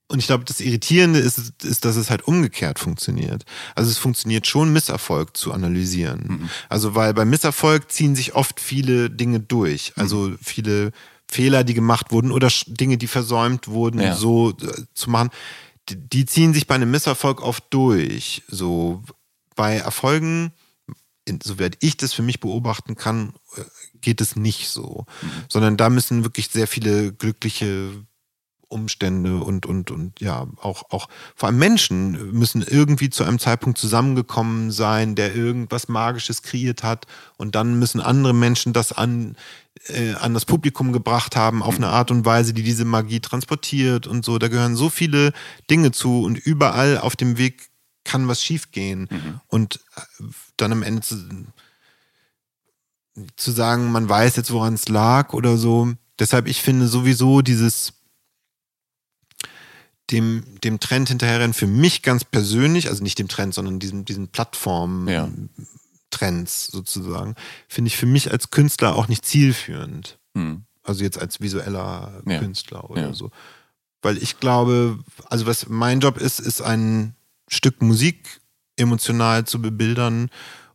Und 0.09 0.19
ich 0.19 0.27
glaube, 0.27 0.45
das 0.45 0.61
Irritierende 0.61 1.19
ist, 1.19 1.63
ist, 1.63 1.83
dass 1.83 1.97
es 1.97 2.09
halt 2.09 2.27
umgekehrt 2.27 2.79
funktioniert. 2.79 3.43
Also 3.75 3.91
es 3.91 3.97
funktioniert 3.97 4.47
schon, 4.47 4.71
Misserfolg 4.71 5.35
zu 5.35 5.51
analysieren. 5.51 6.25
Mhm. 6.27 6.49
Also 6.69 6.95
weil 6.95 7.13
beim 7.13 7.29
Misserfolg 7.29 7.91
ziehen 7.91 8.15
sich 8.15 8.33
oft 8.33 8.61
viele 8.61 9.09
Dinge 9.09 9.41
durch. 9.41 9.93
Mhm. 9.95 10.01
Also 10.01 10.33
viele 10.41 10.91
Fehler, 11.29 11.65
die 11.65 11.73
gemacht 11.73 12.11
wurden 12.11 12.31
oder 12.31 12.49
Dinge, 12.67 12.97
die 12.97 13.07
versäumt 13.07 13.67
wurden, 13.67 13.99
Ja. 13.99 14.15
so 14.15 14.51
äh, 14.51 14.83
zu 14.93 15.09
machen. 15.09 15.29
Die, 15.89 16.25
ziehen 16.25 16.53
sich 16.53 16.67
bei 16.67 16.75
einem 16.75 16.91
Misserfolg 16.91 17.41
oft 17.41 17.65
durch. 17.69 18.43
So 18.47 19.03
bei 19.55 19.77
Erfolgen 19.77 20.51
soweit 21.43 21.77
ich 21.81 21.97
das 21.97 22.13
für 22.13 22.21
mich 22.21 22.39
beobachten 22.39 22.95
kann, 22.95 23.33
äh, 23.55 23.61
geht 24.01 24.21
es 24.21 24.35
nicht 24.35 24.69
so. 24.69 25.05
Sondern 25.49 25.77
da 25.77 25.89
müssen 25.89 26.23
wirklich 26.23 26.47
sehr 26.49 26.67
viele 26.67 27.11
glückliche 27.13 27.91
Umstände 28.69 29.37
und, 29.37 29.65
und, 29.65 29.91
und 29.91 30.19
ja, 30.19 30.45
auch, 30.57 30.83
auch 30.89 31.07
vor 31.35 31.47
allem 31.47 31.57
Menschen 31.57 32.31
müssen 32.31 32.61
irgendwie 32.61 33.09
zu 33.09 33.23
einem 33.23 33.39
Zeitpunkt 33.39 33.77
zusammengekommen 33.77 34.71
sein, 34.71 35.15
der 35.15 35.35
irgendwas 35.35 35.87
Magisches 35.87 36.41
kreiert 36.41 36.83
hat 36.83 37.05
und 37.37 37.55
dann 37.55 37.79
müssen 37.79 38.01
andere 38.01 38.33
Menschen 38.33 38.73
das 38.73 38.91
an, 38.91 39.37
äh, 39.87 40.13
an 40.13 40.33
das 40.33 40.45
Publikum 40.45 40.91
gebracht 40.91 41.35
haben 41.35 41.63
auf 41.63 41.77
eine 41.77 41.87
Art 41.87 42.11
und 42.11 42.25
Weise, 42.25 42.53
die 42.53 42.63
diese 42.63 42.85
Magie 42.85 43.21
transportiert 43.21 44.05
und 44.05 44.25
so. 44.25 44.37
Da 44.37 44.49
gehören 44.49 44.75
so 44.75 44.89
viele 44.89 45.31
Dinge 45.69 45.91
zu 45.91 46.23
und 46.23 46.37
überall 46.37 46.97
auf 46.97 47.15
dem 47.15 47.37
Weg 47.37 47.69
kann 48.03 48.27
was 48.27 48.41
schiefgehen 48.41 49.07
und 49.47 49.79
äh, 49.95 50.23
dann 50.57 50.71
am 50.71 50.83
Ende 50.83 51.01
zu, 51.01 51.15
zu 53.35 53.51
sagen, 53.51 53.91
man 53.91 54.09
weiß 54.09 54.35
jetzt, 54.35 54.51
woran 54.51 54.73
es 54.73 54.87
lag 54.87 55.33
oder 55.33 55.57
so. 55.57 55.93
Deshalb, 56.19 56.47
ich 56.47 56.61
finde 56.61 56.87
sowieso 56.87 57.41
dieses 57.41 57.93
dem, 60.11 60.43
dem 60.63 60.79
Trend 60.79 61.09
hinterherrennen 61.09 61.53
für 61.53 61.67
mich 61.67 62.01
ganz 62.01 62.23
persönlich, 62.23 62.87
also 62.89 63.03
nicht 63.03 63.19
dem 63.19 63.27
Trend, 63.27 63.53
sondern 63.53 63.79
diesem, 63.79 64.05
diesen 64.05 64.29
Plattformen 64.29 65.07
Ja. 65.07 65.29
Trends 66.09 66.67
sozusagen, 66.67 67.35
finde 67.67 67.89
ich 67.89 67.97
für 67.97 68.05
mich 68.05 68.31
als 68.31 68.49
Künstler 68.49 68.95
auch 68.95 69.07
nicht 69.09 69.25
zielführend. 69.25 70.17
Hm. 70.35 70.63
Also 70.83 71.03
jetzt 71.03 71.19
als 71.19 71.41
visueller 71.41 72.21
Ja. 72.25 72.39
Künstler 72.39 72.89
oder 72.89 73.07
Ja. 73.07 73.13
so. 73.13 73.31
Weil 74.01 74.17
ich 74.23 74.39
glaube, 74.39 74.99
also 75.29 75.45
was 75.45 75.67
mein 75.67 75.99
Job 75.99 76.17
ist, 76.17 76.39
ist 76.39 76.61
ein 76.61 77.13
Stück 77.49 77.81
Musik 77.81 78.39
emotional 78.77 79.45
zu 79.45 79.61
bebildern 79.61 80.29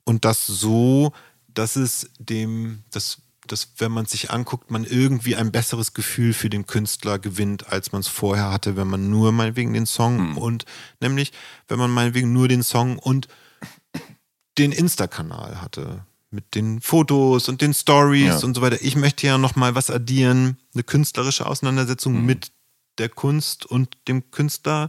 und 0.05 0.25
das 0.27 0.47
so, 0.47 1.13
dass 1.49 1.77
es 1.77 2.11
dem, 2.19 2.83
dass, 2.91 3.19
dass 3.47 3.73
wenn 3.79 3.91
man 3.93 4.07
sich 4.07 4.31
anguckt, 4.31 4.71
man 4.71 4.85
irgendwie 4.85 5.35
ein 5.37 5.51
besseres 5.53 5.95
Gefühl 5.95 6.33
für 6.33 6.49
den 6.51 6.67
Künstler 6.67 7.19
gewinnt, 7.19 7.69
als 7.73 7.93
man 7.93 8.01
es 8.01 8.09
vorher 8.09 8.51
hatte, 8.53 8.77
wenn 8.77 8.87
man 8.89 9.11
nur 9.11 9.33
meinetwegen 9.33 9.73
den 9.73 9.87
Song 9.87 10.37
und 10.37 10.65
nämlich, 11.01 11.33
wenn 11.69 11.79
man 11.79 11.91
meinetwegen 11.91 12.33
nur 12.33 12.49
den 12.49 12.63
Song 12.63 12.99
und 12.99 13.29
den 14.59 14.73
Insta-Kanal 14.73 15.61
hatte. 15.61 16.05
Mit 16.31 16.55
den 16.55 16.81
Fotos 16.81 17.49
und 17.51 17.61
den 17.61 17.75
Stories 17.75 18.27
Ja. 18.27 18.39
und 18.41 18.55
so 18.55 18.63
weiter. 18.63 18.79
Ich 18.81 18.97
möchte 18.97 19.27
ja 19.27 19.37
nochmal 19.37 19.75
was 19.75 19.91
addieren, 19.91 20.57
eine 20.73 20.83
künstlerische 20.83 21.45
Auseinandersetzung 21.47 22.25
mit 22.25 22.53
der 22.99 23.11
Kunst 23.11 23.67
und 23.67 23.97
dem 24.09 24.31
Künstler, 24.31 24.89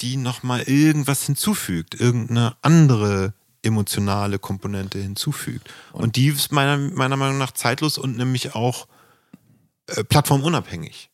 die 0.00 0.16
nochmal 0.16 0.62
irgendwas 0.62 1.22
hinzufügt, 1.24 1.94
irgendeine 2.00 2.56
andere 2.62 3.34
emotionale 3.68 4.38
Komponente 4.38 4.98
hinzufügt. 4.98 5.70
Und, 5.92 6.16
die 6.16 6.26
ist 6.28 6.52
meiner, 6.52 6.76
meiner 6.76 7.16
Meinung 7.16 7.38
nach 7.38 7.52
zeitlos 7.52 7.98
und 7.98 8.16
nämlich 8.16 8.54
auch 8.54 8.86
äh, 9.86 10.04
plattformunabhängig. 10.04 11.10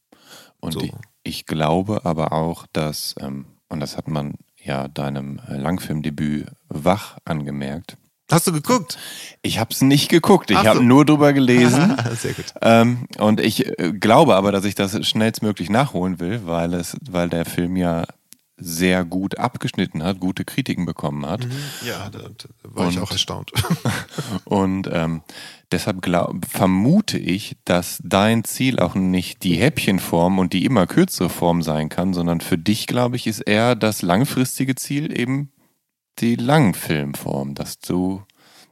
Und 0.61 0.73
So. 0.73 0.81
ich, 0.81 0.93
ich 1.23 1.47
glaube 1.47 2.05
aber 2.05 2.33
auch, 2.33 2.67
dass, 2.73 3.15
ähm, 3.21 3.47
und 3.69 3.81
das 3.81 3.97
hat 3.97 4.09
man 4.09 4.35
ja 4.63 4.89
deinem 4.89 5.41
äh, 5.49 5.57
Langfilmdebüt 5.57 6.47
Wach 6.69 7.19
angemerkt. 7.25 7.97
Hast 8.31 8.47
du 8.47 8.53
geguckt? 8.53 8.99
Ich 9.43 9.59
habe 9.59 9.71
es 9.73 9.83
nicht 9.83 10.09
geguckt, 10.09 10.51
ich 10.51 10.57
habe 10.57 10.83
nur 10.83 11.05
drüber 11.05 11.33
gelesen. 11.35 11.97
Sehr 12.19 12.33
gut. 12.33 12.47
ähm, 12.63 13.07
und 13.19 13.39
ich 13.39 13.79
äh, 13.79 13.93
glaube 13.93 14.35
aber, 14.35 14.51
dass 14.51 14.65
ich 14.65 14.75
das 14.75 15.07
schnellstmöglich 15.07 15.69
nachholen 15.69 16.21
will, 16.21 16.47
weil, 16.47 16.73
es, 16.73 16.97
weil 17.09 17.29
der 17.29 17.45
Film 17.45 17.77
ja 17.77 18.05
sehr 18.57 19.05
gut 19.05 19.39
abgeschnitten 19.39 20.03
hat, 20.03 20.21
gute 20.21 20.45
Kritiken 20.45 20.87
bekommen 20.87 21.27
hat. 21.27 21.47
Ja, 21.85 22.09
da, 22.11 22.21
war 22.63 22.89
ich 22.89 22.97
Und- 22.97 23.03
auch 23.03 23.11
erstaunt. 23.11 23.53
Und 24.45 24.89
ähm, 24.93 25.23
deshalb 25.73 26.03
glaub, 26.03 26.47
vermute 26.47 27.19
ich, 27.19 27.57
dass 27.65 28.01
dein 28.05 28.45
Ziel 28.45 28.79
auch 28.79 28.95
nicht 28.95 29.43
die 29.43 29.57
Häppchenform 29.57 30.39
und 30.39 30.53
die 30.53 30.65
immer 30.65 30.87
kürzere 30.87 31.31
Form 31.31 31.63
sein 31.63 31.89
kann, 31.89 32.15
sondern 32.15 32.41
für 32.41 32.59
dich, 32.59 32.87
glaube 32.87 33.17
ich, 33.17 33.27
ist 33.27 33.41
eher 33.41 33.75
das 33.75 34.03
langfristige 34.03 34.77
Ziel 34.77 35.19
eben 35.19 35.51
die 36.21 36.37
Langfilmform, 36.37 37.55
dass 37.55 37.81
du, 37.81 38.23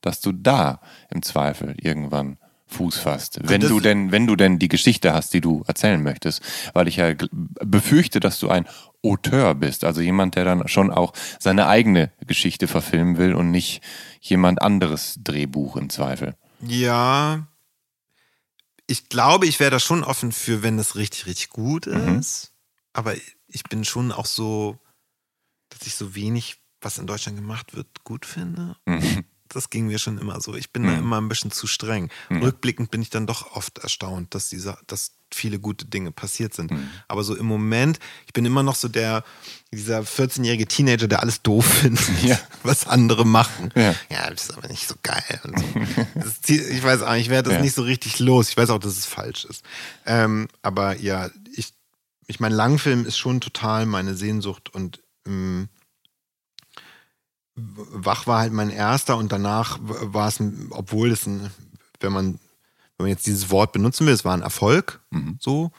dass 0.01 0.21
du 0.21 0.31
da 0.31 0.81
im 1.11 1.23
Zweifel 1.23 1.75
irgendwann 1.81 2.39
Fuß 2.73 2.99
fasst. 2.99 3.39
Wenn 3.43 3.61
das- 3.61 3.71
du 3.71 3.81
denn, 3.81 4.11
wenn 4.13 4.27
du 4.27 4.35
denn 4.37 4.59
die 4.59 4.69
Geschichte 4.69 5.13
hast, 5.13 5.33
die 5.35 5.41
du 5.41 5.63
erzählen 5.67 6.03
möchtest. 6.03 6.43
Weil 6.75 6.89
ich 6.89 6.97
ja 6.97 7.15
befürchte, 7.33 8.19
dass 8.21 8.41
du 8.41 8.49
ein 8.49 8.67
Auteur 9.05 9.55
bist, 9.55 9.85
also 9.85 10.01
jemand, 10.01 10.35
der 10.37 10.45
dann 10.45 10.67
schon 10.69 10.91
auch 10.91 11.13
seine 11.41 11.67
eigene 11.67 12.13
Geschichte 12.27 12.69
verfilmen 12.69 13.19
will 13.19 13.35
und 13.35 13.51
nicht 13.51 13.83
jemand 14.21 14.63
anderes 14.63 15.19
Drehbuch 15.23 15.77
im 15.77 15.91
Zweifel. 15.91 16.35
Ja, 16.67 17.47
ich 18.87 19.09
glaube, 19.09 19.47
ich 19.47 19.59
wäre 19.61 19.71
da 19.71 19.81
schon 19.81 20.05
offen 20.05 20.33
für, 20.33 20.63
wenn 20.63 20.77
das 20.77 20.97
richtig, 20.97 21.27
richtig 21.27 21.51
gut 21.51 21.87
Mhm. 21.87 22.19
ist. 22.21 22.53
Aber 22.93 23.15
ich 23.49 23.65
bin 23.65 23.85
schon 23.85 24.13
auch 24.13 24.27
so, 24.27 24.79
dass 25.71 25.87
ich 25.87 25.95
so 25.95 26.15
wenig, 26.15 26.57
was 26.81 26.99
in 26.99 27.07
Deutschland 27.07 27.39
gemacht 27.39 27.75
wird, 27.75 28.05
gut 28.05 28.27
finde. 28.27 28.77
Mhm. 28.87 29.25
Das 29.53 29.69
ging 29.71 29.87
mir 29.87 29.99
schon 29.99 30.19
immer 30.19 30.41
so. 30.41 30.55
Ich 30.55 30.73
bin 30.73 30.85
da 30.85 30.95
immer 30.95 31.21
ein 31.21 31.29
bisschen 31.29 31.51
zu 31.51 31.67
streng. 31.67 32.11
Rückblickend 32.31 32.91
bin 32.91 33.03
ich 33.03 33.11
dann 33.11 33.27
doch 33.27 33.53
oft 33.55 33.79
erstaunt, 33.79 34.35
dass 34.35 34.49
diese, 34.49 34.79
dass 34.87 35.13
viele 35.35 35.59
gute 35.59 35.85
Dinge 35.87 36.11
passiert 36.13 36.53
sind. 36.55 36.71
Mhm. 36.71 36.89
Aber 37.09 37.23
so 37.25 37.35
im 37.35 37.47
Moment, 37.47 37.99
ich 38.27 38.33
bin 38.33 38.45
immer 38.45 38.63
noch 38.63 38.75
so 38.77 38.89
der, 38.89 39.25
dieser 39.73 40.01
14-jährige 40.01 40.67
Teenager, 40.67 41.09
der 41.09 41.21
alles 41.21 41.43
doof 41.43 41.65
findet, 41.81 42.23
Ja. 42.23 42.39
was 42.63 42.87
andere 42.87 43.25
machen. 43.27 43.71
Ja. 43.75 43.95
ja, 44.11 44.29
das 44.31 44.45
ist 44.45 44.57
aber 44.57 44.69
nicht 44.69 44.87
so 44.89 44.95
geil. 45.03 45.41
Und 45.45 45.59
so. 45.59 46.31
Zieht, 46.43 46.63
ich 46.69 46.83
weiß 46.83 47.03
auch, 47.03 47.15
ich 47.15 47.29
werde 47.31 47.49
das 47.51 47.59
Ja. 47.59 47.63
nicht 47.63 47.75
so 47.75 47.83
richtig 47.83 48.19
los. 48.19 48.49
Ich 48.51 48.57
weiß 48.57 48.71
auch, 48.71 48.79
dass 48.79 48.97
es 48.97 49.07
falsch 49.07 49.45
ist. 49.45 49.65
Ähm, 50.07 50.49
aber 50.63 50.97
ja, 50.99 51.31
ich, 51.55 51.73
ich 52.27 52.41
mein 52.41 52.53
Langfilm 52.53 53.05
ist 53.07 53.17
schon 53.19 53.41
total 53.41 53.87
meine 53.87 54.15
Sehnsucht 54.15 54.75
und 54.75 55.03
ähm, 55.27 55.69
Wach 57.55 58.27
war 58.27 58.41
halt 58.41 58.53
mein 58.53 58.71
erster 58.71 59.17
und 59.17 59.31
danach 59.33 59.79
war 59.83 60.29
es, 60.29 60.41
obwohl 60.71 61.11
es 61.11 61.27
ein, 61.27 61.51
wenn 62.01 62.13
man, 62.13 62.27
wenn 62.97 63.05
man 63.05 63.09
jetzt 63.09 63.27
dieses 63.27 63.51
Wort 63.51 63.73
benutzen 63.73 64.07
will, 64.07 64.15
es 64.15 64.25
war 64.25 64.35
ein 64.35 64.43
Erfolg, 64.43 65.01
Mhm. 65.11 65.37
so. 65.41 65.71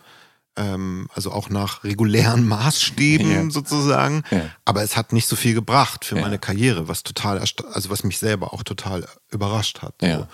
Ähm, 0.55 1.07
also 1.15 1.31
auch 1.31 1.49
nach 1.49 1.83
regulären 1.83 2.47
Maßstäben 2.47 3.31
Ja. 3.31 3.49
sozusagen. 3.49 4.21
Ja. 4.29 4.49
Aber 4.65 4.83
es 4.83 4.95
hat 4.95 5.11
nicht 5.11 5.27
so 5.27 5.35
viel 5.35 5.55
gebracht 5.55 6.05
für 6.05 6.15
Ja. 6.15 6.21
meine 6.21 6.37
Karriere, 6.37 6.87
was 6.87 7.01
total, 7.01 7.39
also 7.39 7.89
was 7.89 8.03
mich 8.03 8.19
selber 8.19 8.53
auch 8.53 8.61
total 8.61 9.07
überrascht 9.31 9.81
hat. 9.81 9.95
So. 9.99 10.27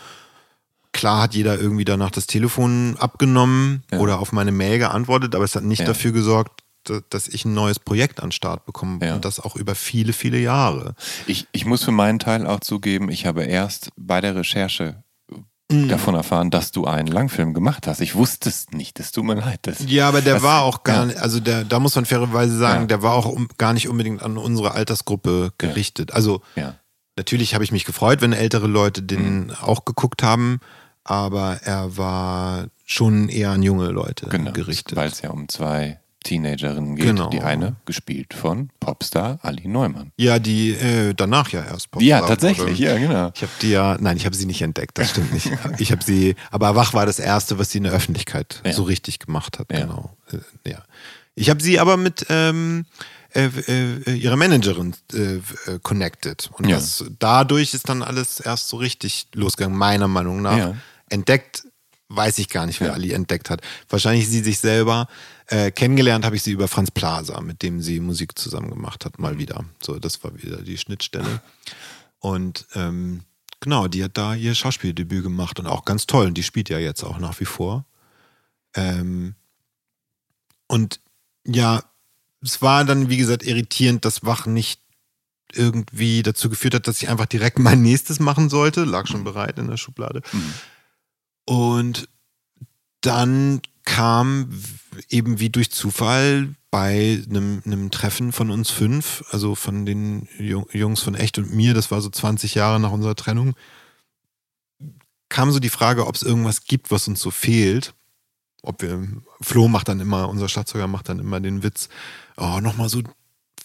Klar 0.92 1.22
hat 1.22 1.36
jeder 1.36 1.58
irgendwie 1.58 1.86
danach 1.86 2.10
das 2.12 2.28
Telefon 2.28 2.98
abgenommen 3.00 3.84
oder 3.94 4.20
auf 4.20 4.34
meine 4.34 4.52
Mail 4.52 4.80
geantwortet, 4.80 5.36
aber 5.36 5.46
es 5.46 5.56
hat 5.56 5.64
nicht 5.64 5.88
dafür 5.88 6.12
gesorgt, 6.12 6.64
dass 7.10 7.28
ich 7.28 7.46
ein 7.46 7.54
neues 7.54 7.80
Projekt 7.80 8.22
an 8.22 8.32
Start 8.32 8.66
bekomme 8.66 9.06
Ja. 9.06 9.16
und 9.16 9.26
das 9.26 9.40
auch 9.40 9.56
über 9.56 9.76
viele, 9.76 10.14
viele 10.14 10.40
Jahre. 10.40 10.96
Ich, 11.28 11.48
ich 11.52 11.66
muss 11.66 11.84
für 11.84 11.92
meinen 11.92 12.20
Teil 12.20 12.48
auch 12.48 12.60
zugeben, 12.62 13.10
ich 13.12 13.26
habe 13.26 13.44
erst 13.44 13.90
bei 13.96 14.22
der 14.22 14.36
Recherche 14.36 15.04
Mhm. 15.72 15.88
davon 15.88 16.16
erfahren, 16.16 16.50
dass 16.50 16.72
du 16.72 16.86
einen 16.88 17.06
Langfilm 17.08 17.54
gemacht 17.54 17.86
hast. 17.86 18.02
Ich 18.02 18.16
wusste 18.16 18.50
es 18.50 18.72
nicht. 18.72 19.00
Es 19.00 19.12
tut 19.12 19.24
mir 19.24 19.36
leid. 19.36 19.60
Das, 19.64 19.78
Ja, 19.88 20.08
aber 20.08 20.22
der 20.22 20.36
das- 20.36 20.42
war 20.44 20.64
auch 20.64 20.82
gar 20.84 20.96
ja. 21.02 21.06
nicht, 21.06 21.18
also 21.20 21.40
der, 21.40 21.64
da 21.64 21.80
muss 21.80 21.94
man 21.94 22.06
fairerweise 22.06 22.58
sagen, 22.58 22.82
Ja. 22.82 22.88
der 22.88 23.04
war 23.04 23.14
auch 23.14 23.28
um, 23.28 23.48
gar 23.60 23.74
nicht 23.74 23.88
unbedingt 23.88 24.24
an 24.24 24.38
unsere 24.38 24.72
Altersgruppe 24.72 25.54
gerichtet. 25.60 26.12
Also 26.12 26.42
Ja. 26.56 26.74
natürlich 27.18 27.54
habe 27.54 27.64
ich 27.64 27.72
mich 27.72 27.86
gefreut, 27.86 28.22
wenn 28.22 28.34
ältere 28.34 28.66
Leute 28.66 29.04
den 29.04 29.48
Mhm. 29.48 29.52
auch 29.62 29.86
geguckt 29.86 30.24
haben, 30.24 30.60
aber 31.04 31.60
er 31.64 31.96
war 31.98 32.66
schon 32.84 33.30
eher 33.30 33.52
an 33.52 33.62
junge 33.62 33.90
Leute 33.90 34.26
Genau, 34.28 34.52
gerichtet. 34.52 34.96
weil 34.96 35.10
es 35.10 35.22
ja 35.22 35.30
um 35.30 35.48
zwei 35.50 35.99
Teenagerinnen 36.24 36.96
geht. 36.96 37.06
Genau. 37.06 37.30
Die 37.30 37.42
eine 37.42 37.76
gespielt 37.86 38.34
von 38.34 38.70
Popstar 38.80 39.40
Ali 39.42 39.68
Neumann. 39.68 40.12
Ja, 40.18 40.40
die 40.40 40.72
äh, 40.72 41.14
danach 41.14 41.50
ja 41.52 41.64
erst. 41.64 41.92
Popstar 41.92 42.08
Ja, 42.08 42.20
wurde. 42.22 42.28
tatsächlich, 42.30 42.80
ja, 42.80 42.98
genau. 42.98 43.32
Ich 43.36 43.42
habe 43.42 43.52
die 43.62 43.70
ja, 43.70 43.98
nein, 44.00 44.18
ich 44.18 44.26
habe 44.26 44.36
sie 44.36 44.46
nicht 44.46 44.62
entdeckt, 44.62 44.98
das 44.98 45.10
stimmt 45.12 45.34
nicht. 45.34 45.50
Ich 45.80 45.92
habe 45.92 46.04
sie, 46.04 46.36
aber 46.52 46.76
Wach 46.76 46.94
war 46.94 47.06
das 47.06 47.20
erste, 47.20 47.58
was 47.58 47.72
sie 47.72 47.78
in 47.80 47.86
der 47.86 47.94
Öffentlichkeit 47.94 48.62
Ja. 48.66 48.74
so 48.74 48.84
richtig 48.84 49.20
gemacht 49.20 49.60
hat, 49.60 49.72
Ja. 49.72 49.82
genau. 49.82 50.18
Äh, 50.32 50.70
ja. 50.72 50.84
Ich 51.36 51.50
habe 51.50 51.64
sie 51.64 51.80
aber 51.80 51.96
mit, 51.98 52.26
ähm, 52.30 52.86
äh, 53.34 53.46
äh, 53.46 54.14
ihre 54.16 54.36
Managerin 54.36 54.94
äh, 55.14 55.36
äh, 55.36 55.42
connected. 55.84 56.50
Und 56.54 56.68
Ja. 56.68 56.76
das, 56.76 57.06
dadurch 57.20 57.74
ist 57.74 57.88
dann 57.88 58.02
alles 58.04 58.40
erst 58.40 58.68
so 58.70 58.78
richtig 58.78 59.28
losgegangen, 59.34 59.78
meiner 59.78 60.08
Meinung 60.08 60.42
nach. 60.42 60.74
Entdeckt 61.10 61.64
weiß 62.10 62.40
ich 62.40 62.50
gar 62.50 62.66
nicht, 62.66 62.82
wer. 62.82 62.94
Ali 62.94 63.12
entdeckt 63.14 63.50
hat. 63.52 63.62
Wahrscheinlich 63.88 64.28
sie 64.28 64.40
sich 64.42 64.60
selber. 64.60 65.08
Äh, 65.52 65.72
kennengelernt 65.72 66.26
habe 66.26 66.36
ich 66.36 66.44
sie 66.44 66.52
über 66.52 66.68
Franz 66.68 66.92
Plaza, 66.92 67.42
mit 67.42 67.64
dem 67.64 67.82
sie 67.82 68.00
Musik 68.00 68.38
zusammen 68.38 68.70
gemacht 68.70 69.04
hat, 69.04 69.18
mal 69.18 69.40
wieder. 69.40 69.66
So, 69.82 69.98
das 69.98 70.24
war 70.24 70.38
wieder 70.44 70.62
die 70.62 70.78
Schnittstelle. 70.78 71.42
Und 72.20 72.68
ähm, 72.76 73.24
genau, 73.60 73.88
die 73.88 74.04
hat 74.04 74.16
da 74.16 74.36
ihr 74.36 74.54
Schauspieldebüt 74.54 75.24
gemacht 75.24 75.60
und 75.60 75.66
auch 75.66 75.86
ganz 75.86 76.06
toll. 76.06 76.28
Und 76.28 76.36
die 76.36 76.44
spielt 76.44 76.70
ja 76.70 76.78
jetzt 76.78 77.04
auch 77.04 77.18
nach 77.18 77.40
wie 77.40 77.46
vor. 77.46 77.86
Ähm, 78.76 79.34
und 80.68 81.00
ja, 81.48 81.84
es 82.44 82.62
war 82.62 82.86
dann, 82.86 83.10
wie 83.10 83.18
gesagt, 83.18 83.42
irritierend, 83.42 84.06
dass 84.06 84.24
Wach 84.24 84.46
nicht 84.46 84.80
irgendwie 85.52 86.22
dazu 86.22 86.52
geführt 86.52 86.76
hat, 86.76 86.88
dass 86.88 87.02
ich 87.02 87.10
einfach 87.10 87.26
direkt 87.26 87.58
mein 87.60 87.82
nächstes 87.82 88.20
machen 88.20 88.50
sollte. 88.50 88.84
Lag 88.84 89.08
schon 89.08 89.24
bereit 89.24 89.58
in 89.58 89.68
der 89.68 89.78
Schublade. 89.78 90.22
Und 91.46 92.08
dann 93.02 93.64
kam 93.84 94.50
eben 95.10 95.40
wie 95.40 95.50
durch 95.50 95.72
Zufall 95.72 96.54
bei 96.72 97.24
einem, 97.30 97.62
einem 97.66 97.92
Treffen 97.92 98.32
von 98.32 98.52
uns 98.52 98.70
fünf, 98.70 99.24
also 99.32 99.56
von 99.56 99.86
den 99.86 100.28
Jung- 100.38 100.68
Jungs 100.72 101.02
von 101.02 101.16
Echt 101.16 101.38
und 101.38 101.54
mir, 101.54 101.74
das 101.74 101.92
war 101.92 102.02
so 102.02 102.10
20 102.10 102.56
Jahre 102.56 102.80
nach 102.80 102.92
unserer 102.92 103.16
Trennung, 103.16 103.56
kam 105.30 105.52
so 105.52 105.60
die 105.60 105.70
Frage, 105.70 106.08
ob 106.08 106.16
es 106.16 106.24
irgendwas 106.24 106.64
gibt, 106.66 106.92
was 106.92 107.08
uns 107.08 107.20
so 107.22 107.32
fehlt. 107.32 107.94
Ob 108.62 108.82
wir, 108.82 109.08
Flo 109.42 109.68
macht 109.68 109.88
dann 109.88 110.00
immer, 110.00 110.28
unser 110.28 110.50
Schlagzeuger 110.50 110.88
macht 110.88 111.08
dann 111.08 111.20
immer 111.20 111.40
den 111.40 111.64
Witz, 111.64 111.88
oh, 112.36 112.60
nochmal 112.62 112.90
so 112.90 113.02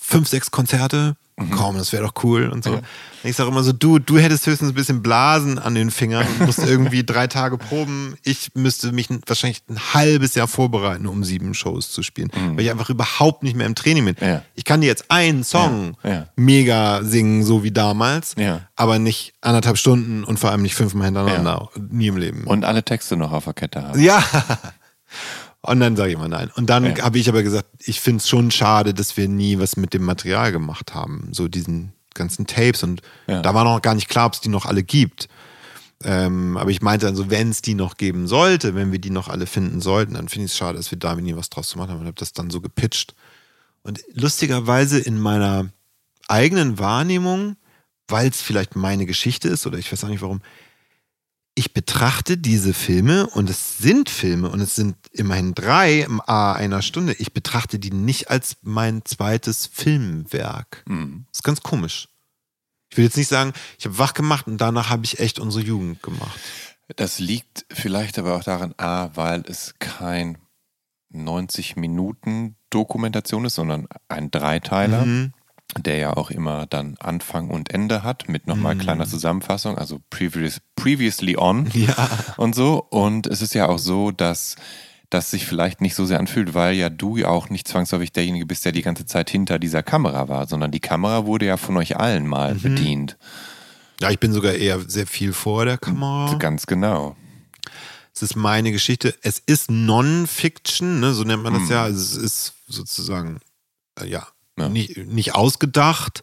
fünf, 0.01 0.28
sechs 0.28 0.51
Konzerte, 0.51 1.16
komm, 1.51 1.77
das 1.77 1.93
wäre 1.93 2.05
doch 2.05 2.23
cool 2.23 2.48
und 2.48 2.62
so. 2.62 2.81
Ich 3.24 3.35
sage 3.36 3.51
immer 3.51 3.62
so, 3.65 3.73
du, 3.73 3.98
du 3.98 4.19
hättest 4.19 4.47
höchstens 4.47 4.69
ein 4.70 4.74
bisschen 4.74 5.02
Blasen 5.02 5.59
an 5.59 5.74
den 5.74 5.90
Fingern 5.90 6.27
und 6.27 6.47
musst 6.47 6.61
irgendwie 6.61 7.02
drei 7.06 7.27
Tage 7.27 7.59
proben. 7.59 8.16
Ich 8.23 8.51
müsste 8.55 8.93
mich 8.93 9.09
wahrscheinlich 9.27 9.62
ein 9.69 9.78
halbes 9.94 10.35
Jahr 10.36 10.47
vorbereiten, 10.47 11.06
um 11.06 11.24
sieben 11.24 11.55
Shows 11.55 11.90
zu 11.90 12.02
spielen, 12.02 12.31
weil 12.55 12.65
ich 12.65 12.70
einfach 12.70 12.90
überhaupt 12.90 13.43
nicht 13.43 13.56
mehr 13.56 13.66
im 13.66 13.74
Training 13.74 14.05
bin. 14.05 14.16
Ja. 14.20 14.43
Ich 14.55 14.65
kann 14.65 14.81
dir 14.81 14.86
jetzt 14.86 15.11
einen 15.11 15.43
Song 15.43 15.97
Ja, 16.05 16.11
ja. 16.11 16.27
mega 16.36 17.02
singen, 17.02 17.43
so 17.43 17.65
wie 17.65 17.73
damals, 17.73 18.35
Ja. 18.39 18.61
aber 18.77 18.98
nicht 19.01 19.32
anderthalb 19.40 19.78
Stunden 19.78 20.23
und 20.23 20.39
vor 20.39 20.51
allem 20.51 20.62
nicht 20.62 20.74
fünfmal 20.74 21.06
hintereinander. 21.06 21.69
Nie 21.90 22.09
im 22.09 22.16
Leben. 22.16 22.44
Und 22.44 22.65
alle 22.65 22.85
Texte 22.85 23.16
noch 23.16 23.32
auf 23.32 23.44
der 23.44 23.55
Kette 23.55 23.82
haben. 23.82 24.01
Ja. 24.01 24.23
Und 25.66 25.80
dann 25.80 25.96
sage 25.96 26.10
ich 26.10 26.14
immer 26.16 26.28
nein. 26.28 26.50
Und 26.56 26.68
dann 26.68 26.84
Ja. 26.96 27.04
habe 27.04 27.18
ich 27.18 27.28
aber 27.28 27.42
gesagt, 27.42 27.68
ich 27.78 28.00
finde 28.00 28.18
es 28.18 28.28
schon 28.28 28.50
schade, 28.50 28.92
dass 28.92 29.16
wir 29.16 29.28
nie 29.28 29.58
was 29.58 29.76
mit 29.76 29.94
dem 29.94 30.04
Material 30.04 30.52
gemacht 30.52 30.94
haben. 30.94 31.28
So 31.32 31.48
diesen 31.48 31.92
ganzen 32.12 32.46
Tapes. 32.46 32.82
Und 32.82 33.00
Ja. 33.26 33.40
da 33.40 33.54
war 33.54 33.64
noch 33.64 33.80
gar 33.80 33.94
nicht 33.94 34.08
klar, 34.08 34.26
ob 34.26 34.34
es 34.34 34.40
die 34.40 34.50
noch 34.50 34.66
alle 34.66 34.82
gibt. 34.82 35.28
Ähm, 36.02 36.58
aber 36.58 36.70
ich 36.70 36.82
meinte 36.82 37.06
dann 37.06 37.16
so, 37.16 37.30
wenn 37.30 37.48
es 37.48 37.62
die 37.62 37.74
noch 37.74 37.96
geben 37.96 38.26
sollte, 38.28 38.74
wenn 38.74 38.92
wir 38.92 38.98
die 38.98 39.08
noch 39.10 39.28
alle 39.28 39.46
finden 39.46 39.80
sollten, 39.80 40.14
dann 40.14 40.28
finde 40.28 40.46
ich 40.46 40.52
es 40.52 40.58
schade, 40.58 40.76
dass 40.76 40.90
wir 40.90 40.98
da 40.98 41.14
nie 41.14 41.34
was 41.34 41.48
draus 41.48 41.72
gemacht 41.72 41.88
haben. 41.88 42.00
Und 42.00 42.06
habe 42.06 42.16
das 42.18 42.34
dann 42.34 42.50
so 42.50 42.60
gepitcht. 42.60 43.14
Und 43.82 44.00
lustigerweise 44.12 44.98
in 44.98 45.18
meiner 45.18 45.70
eigenen 46.28 46.78
Wahrnehmung, 46.78 47.56
weil 48.08 48.28
es 48.28 48.42
vielleicht 48.42 48.76
meine 48.76 49.06
Geschichte 49.06 49.48
ist 49.48 49.66
oder 49.66 49.78
ich 49.78 49.90
weiß 49.90 50.04
auch 50.04 50.08
nicht 50.08 50.20
warum, 50.22 50.42
ich 51.55 51.72
betrachte 51.72 52.36
diese 52.36 52.74
Filme 52.74 53.28
und 53.28 53.48
es 53.48 53.78
sind 53.78 54.10
Filme 54.10 54.51
und 54.51 54.60
es 54.60 54.74
sind 54.74 54.97
immerhin 55.12 55.55
drei 55.55 56.01
im 56.01 56.20
A 56.20 56.52
einer 56.52 56.82
Stunde. 56.82 57.14
Ich 57.14 57.32
betrachte 57.32 57.78
die 57.78 57.93
nicht 57.93 58.31
als 58.31 58.56
mein 58.62 59.05
zweites 59.05 59.66
Filmwerk. 59.66 60.82
Mhm. 60.86 61.26
Das 61.31 61.39
ist 61.39 61.44
ganz 61.44 61.62
komisch. 61.62 62.09
Ich 62.90 62.97
will 62.97 63.05
jetzt 63.05 63.16
nicht 63.16 63.28
sagen, 63.28 63.52
ich 63.78 63.85
habe 63.85 63.98
wach 63.98 64.14
gemacht 64.14 64.47
und 64.47 64.59
danach 64.59 64.90
habe 64.90 65.05
ich 65.05 65.20
echt 65.20 65.39
unsere 65.39 65.64
Jugend 65.64 66.02
gemacht. 66.02 66.39
Das 66.97 67.18
liegt 67.18 67.66
vielleicht 67.70 68.18
aber 68.18 68.36
auch 68.36 68.44
daran, 68.44 68.74
A, 68.76 69.10
weil 69.14 69.43
es 69.48 69.74
kein 69.78 70.39
90 71.10 71.76
Minuten 71.76 72.56
Dokumentation 72.70 73.44
ist, 73.44 73.55
sondern 73.55 73.86
ein 74.09 74.31
Dreiteiler, 74.31 75.05
Mhm. 75.06 75.32
Der 75.80 75.96
ja 75.96 76.16
auch 76.16 76.30
immer 76.30 76.66
dann 76.66 76.96
Anfang 77.01 77.51
und 77.51 77.70
Ende 77.72 78.02
hat, 78.02 78.28
mit 78.28 78.46
nochmal 78.46 78.76
kleiner 78.76 79.06
Zusammenfassung, 79.06 79.76
also 79.78 80.01
previous, 80.10 80.60
previously 80.76 81.36
on 81.36 81.70
Ja. 81.74 81.94
und 82.36 82.55
so. 82.55 82.84
Und 82.90 83.26
es 83.26 83.42
ist 83.42 83.55
ja 83.55 83.68
auch 83.68 83.78
so, 83.78 84.10
dass 84.10 84.56
das 85.10 85.30
sich 85.30 85.46
vielleicht 85.46 85.80
nicht 85.80 85.94
so 85.94 86.05
sehr 86.06 86.18
anfühlt, 86.18 86.55
weil 86.55 86.74
ja 86.74 86.88
du 86.88 87.16
ja 87.16 87.28
auch 87.28 87.48
nicht 87.51 87.68
zwangsläufig 87.68 88.12
derjenige 88.12 88.46
bist, 88.46 88.64
der 88.64 88.72
die 88.72 88.82
ganze 88.82 89.06
Zeit 89.06 89.30
hinter 89.30 89.59
dieser 89.59 89.82
Kamera 89.82 90.28
war, 90.28 90.46
sondern 90.48 90.70
die 90.70 90.80
Kamera 90.80 91.24
wurde 91.26 91.46
ja 91.46 91.56
von 91.56 91.76
euch 91.76 91.96
allen 91.96 92.26
mal 92.26 92.55
bedient. 92.55 93.16
Ja, 94.01 94.10
ich 94.10 94.18
bin 94.18 94.32
sogar 94.32 94.55
eher 94.55 94.80
sehr 94.88 95.06
viel 95.06 95.32
vor 95.32 95.64
der 95.64 95.78
Kamera. 95.78 96.34
Ganz 96.34 96.66
genau. 96.66 97.16
Es 98.12 98.22
ist 98.22 98.36
meine 98.36 98.72
Geschichte. 98.72 99.14
Es 99.22 99.38
ist 99.38 99.70
Non-Fiction, 99.70 101.01
ne? 101.01 101.14
so 101.14 101.24
nennt 101.24 101.42
man 101.42 101.55
das 101.55 101.68
ja. 101.68 101.82
Also 101.82 101.98
es 101.98 102.16
ist 102.16 102.55
sozusagen, 102.68 103.40
äh, 104.01 104.06
ja, 104.06 104.26
Ja. 104.59 104.68
Nicht, 104.68 104.97
nicht 104.97 105.35
ausgedacht. 105.35 106.22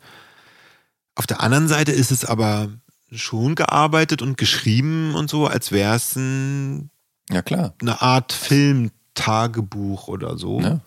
Auf 1.16 1.28
der 1.28 1.42
anderen 1.42 1.68
Seite 1.68 1.92
ist 1.92 2.12
es 2.12 2.24
aber 2.26 2.70
schon 3.12 3.56
gearbeitet 3.56 4.22
und 4.22 4.38
geschrieben 4.38 5.16
und 5.16 5.30
so, 5.30 5.48
als 5.48 5.72
wäre 5.72 5.96
es 5.96 6.16
ein, 6.16 6.90
Ja, 7.30 7.42
klar. 7.42 7.74
eine 7.82 8.02
Art 8.02 8.32
Film-Tagebuch 8.32 10.08
oder 10.08 10.38
so. 10.38 10.62
Ne? 10.62 10.80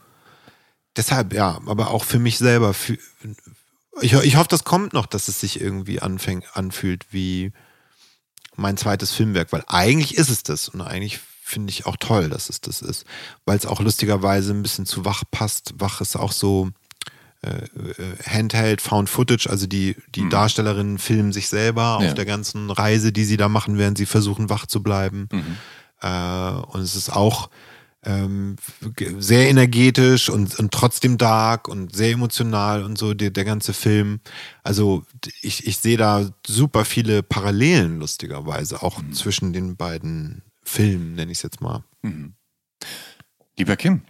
Deshalb, 0.97 1.33
ja, 1.35 1.61
aber 1.67 1.91
auch 1.91 2.05
für 2.05 2.19
mich 2.19 2.39
selber. 2.39 2.73
Für, 2.73 2.97
ich, 4.01 4.13
ich 4.15 4.37
hoffe, 4.37 4.49
das 4.49 4.65
kommt 4.65 4.93
noch, 4.93 5.07
dass 5.07 5.29
es 5.29 5.41
sich 5.41 5.61
irgendwie 5.61 6.01
anfängt, 6.01 6.45
anfühlt 6.55 7.07
wie 7.11 7.53
mein 8.57 8.77
zweites 8.77 9.13
Filmwerk, 9.13 9.53
weil 9.53 9.65
eigentlich 9.67 10.17
ist 10.17 10.31
es 10.31 10.43
das 10.45 10.69
und 10.69 10.81
eigentlich 10.81 11.21
finde 11.43 11.71
ich 11.71 11.85
auch 11.87 11.97
toll, 11.99 12.31
dass 12.31 12.49
es 12.49 12.61
das 12.61 12.81
ist, 12.81 13.05
weil 13.45 13.59
es 13.59 13.67
auch 13.67 13.81
lustigerweise 13.81 14.53
ein 14.53 14.63
bisschen 14.63 14.87
zu 14.87 15.05
wach 15.05 15.25
passt. 15.31 15.75
Wach 15.77 16.01
ist 16.01 16.17
auch 16.17 16.33
so 16.33 16.71
Handheld, 18.27 18.81
Found 18.81 19.09
Footage, 19.09 19.49
also 19.49 19.67
die, 19.67 19.97
die 20.15 20.29
Darstellerinnen 20.29 20.99
filmen 20.99 21.33
sich 21.33 21.49
selber 21.49 21.99
Ja. 22.01 22.09
auf 22.09 22.15
der 22.15 22.25
ganzen 22.25 22.71
Reise, 22.71 23.13
die 23.13 23.25
sie 23.25 23.37
da 23.37 23.49
machen, 23.49 23.79
während 23.79 23.99
sie 23.99 24.07
versuchen, 24.07 24.49
wach 24.51 24.67
zu 24.67 24.83
bleiben. 24.83 25.29
Äh, 26.01 26.09
und 26.09 26.81
es 26.81 26.97
ist 26.97 27.11
auch 27.11 27.51
ähm, 28.07 28.57
sehr 29.19 29.49
energetisch 29.49 30.29
und, 30.29 30.59
und 30.59 30.73
trotzdem 30.73 31.17
dark 31.17 31.69
und 31.69 31.97
sehr 31.97 32.11
emotional 32.13 32.83
und 32.85 32.99
so, 32.99 33.15
der, 33.15 33.31
der 33.31 33.45
ganze 33.47 33.73
Film. 33.73 34.21
Also 34.63 35.05
ich, 35.41 35.67
ich 35.67 35.79
sehe 35.79 35.97
da 35.97 36.29
super 36.47 36.85
viele 36.85 37.23
Parallelen, 37.23 37.99
lustigerweise, 38.01 38.83
auch 38.83 39.01
zwischen 39.13 39.53
den 39.55 39.77
beiden 39.77 40.43
Filmen, 40.63 41.15
nenne 41.15 41.33
ich 41.33 41.39
es 41.39 41.43
jetzt 41.43 41.61
mal. 41.63 41.83
Lieber 43.57 43.77
Kim, 43.77 44.03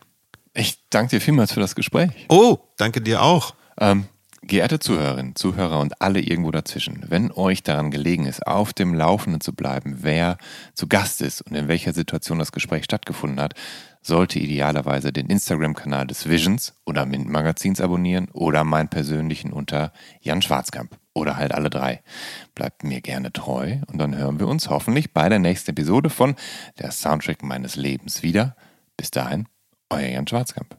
ich 0.54 0.78
danke 0.90 1.16
dir 1.16 1.20
vielmals 1.20 1.52
für 1.52 1.60
das 1.60 1.74
Gespräch. 1.74 2.10
Oh, 2.28 2.58
danke 2.76 3.00
dir 3.00 3.22
auch. 3.22 3.54
Ähm, 3.78 4.06
geehrte 4.46 4.78
Zuhörerinnen, 4.78 5.34
Zuhörer 5.34 5.80
und 5.80 6.00
alle 6.00 6.20
irgendwo 6.20 6.50
dazwischen, 6.50 7.04
wenn 7.08 7.32
euch 7.32 7.62
daran 7.62 7.90
gelegen 7.90 8.26
ist, 8.26 8.46
auf 8.46 8.72
dem 8.72 8.94
Laufenden 8.94 9.40
zu 9.40 9.54
bleiben, 9.54 9.98
wer 10.02 10.38
zu 10.74 10.86
Gast 10.86 11.22
ist 11.22 11.42
und 11.42 11.54
in 11.54 11.68
welcher 11.68 11.92
Situation 11.92 12.38
das 12.38 12.52
Gespräch 12.52 12.84
stattgefunden 12.84 13.40
hat, 13.40 13.54
sollte 14.02 14.38
idealerweise 14.38 15.12
den 15.12 15.28
Instagram-Kanal 15.28 16.06
des 16.06 16.28
Visions 16.28 16.74
oder 16.84 17.06
Mint 17.06 17.28
Magazins 17.28 17.80
abonnieren 17.80 18.28
oder 18.32 18.62
meinen 18.62 18.88
persönlichen 18.88 19.52
unter 19.52 19.92
Jan 20.20 20.42
Schwarzkamp. 20.42 20.96
Oder 21.16 21.36
halt 21.36 21.54
alle 21.54 21.70
drei. 21.70 22.02
Bleibt 22.56 22.82
mir 22.82 23.00
gerne 23.00 23.32
treu 23.32 23.76
und 23.86 23.98
dann 23.98 24.16
hören 24.16 24.40
wir 24.40 24.48
uns 24.48 24.68
hoffentlich 24.68 25.12
bei 25.12 25.28
der 25.28 25.38
nächsten 25.38 25.70
Episode 25.70 26.10
von 26.10 26.34
Der 26.80 26.90
Soundtrack 26.90 27.44
meines 27.44 27.76
Lebens 27.76 28.24
wieder. 28.24 28.56
Bis 28.96 29.12
dahin, 29.12 29.46
euer 29.98 30.10
Jan 30.10 30.26
Schwarzkamp. 30.26 30.76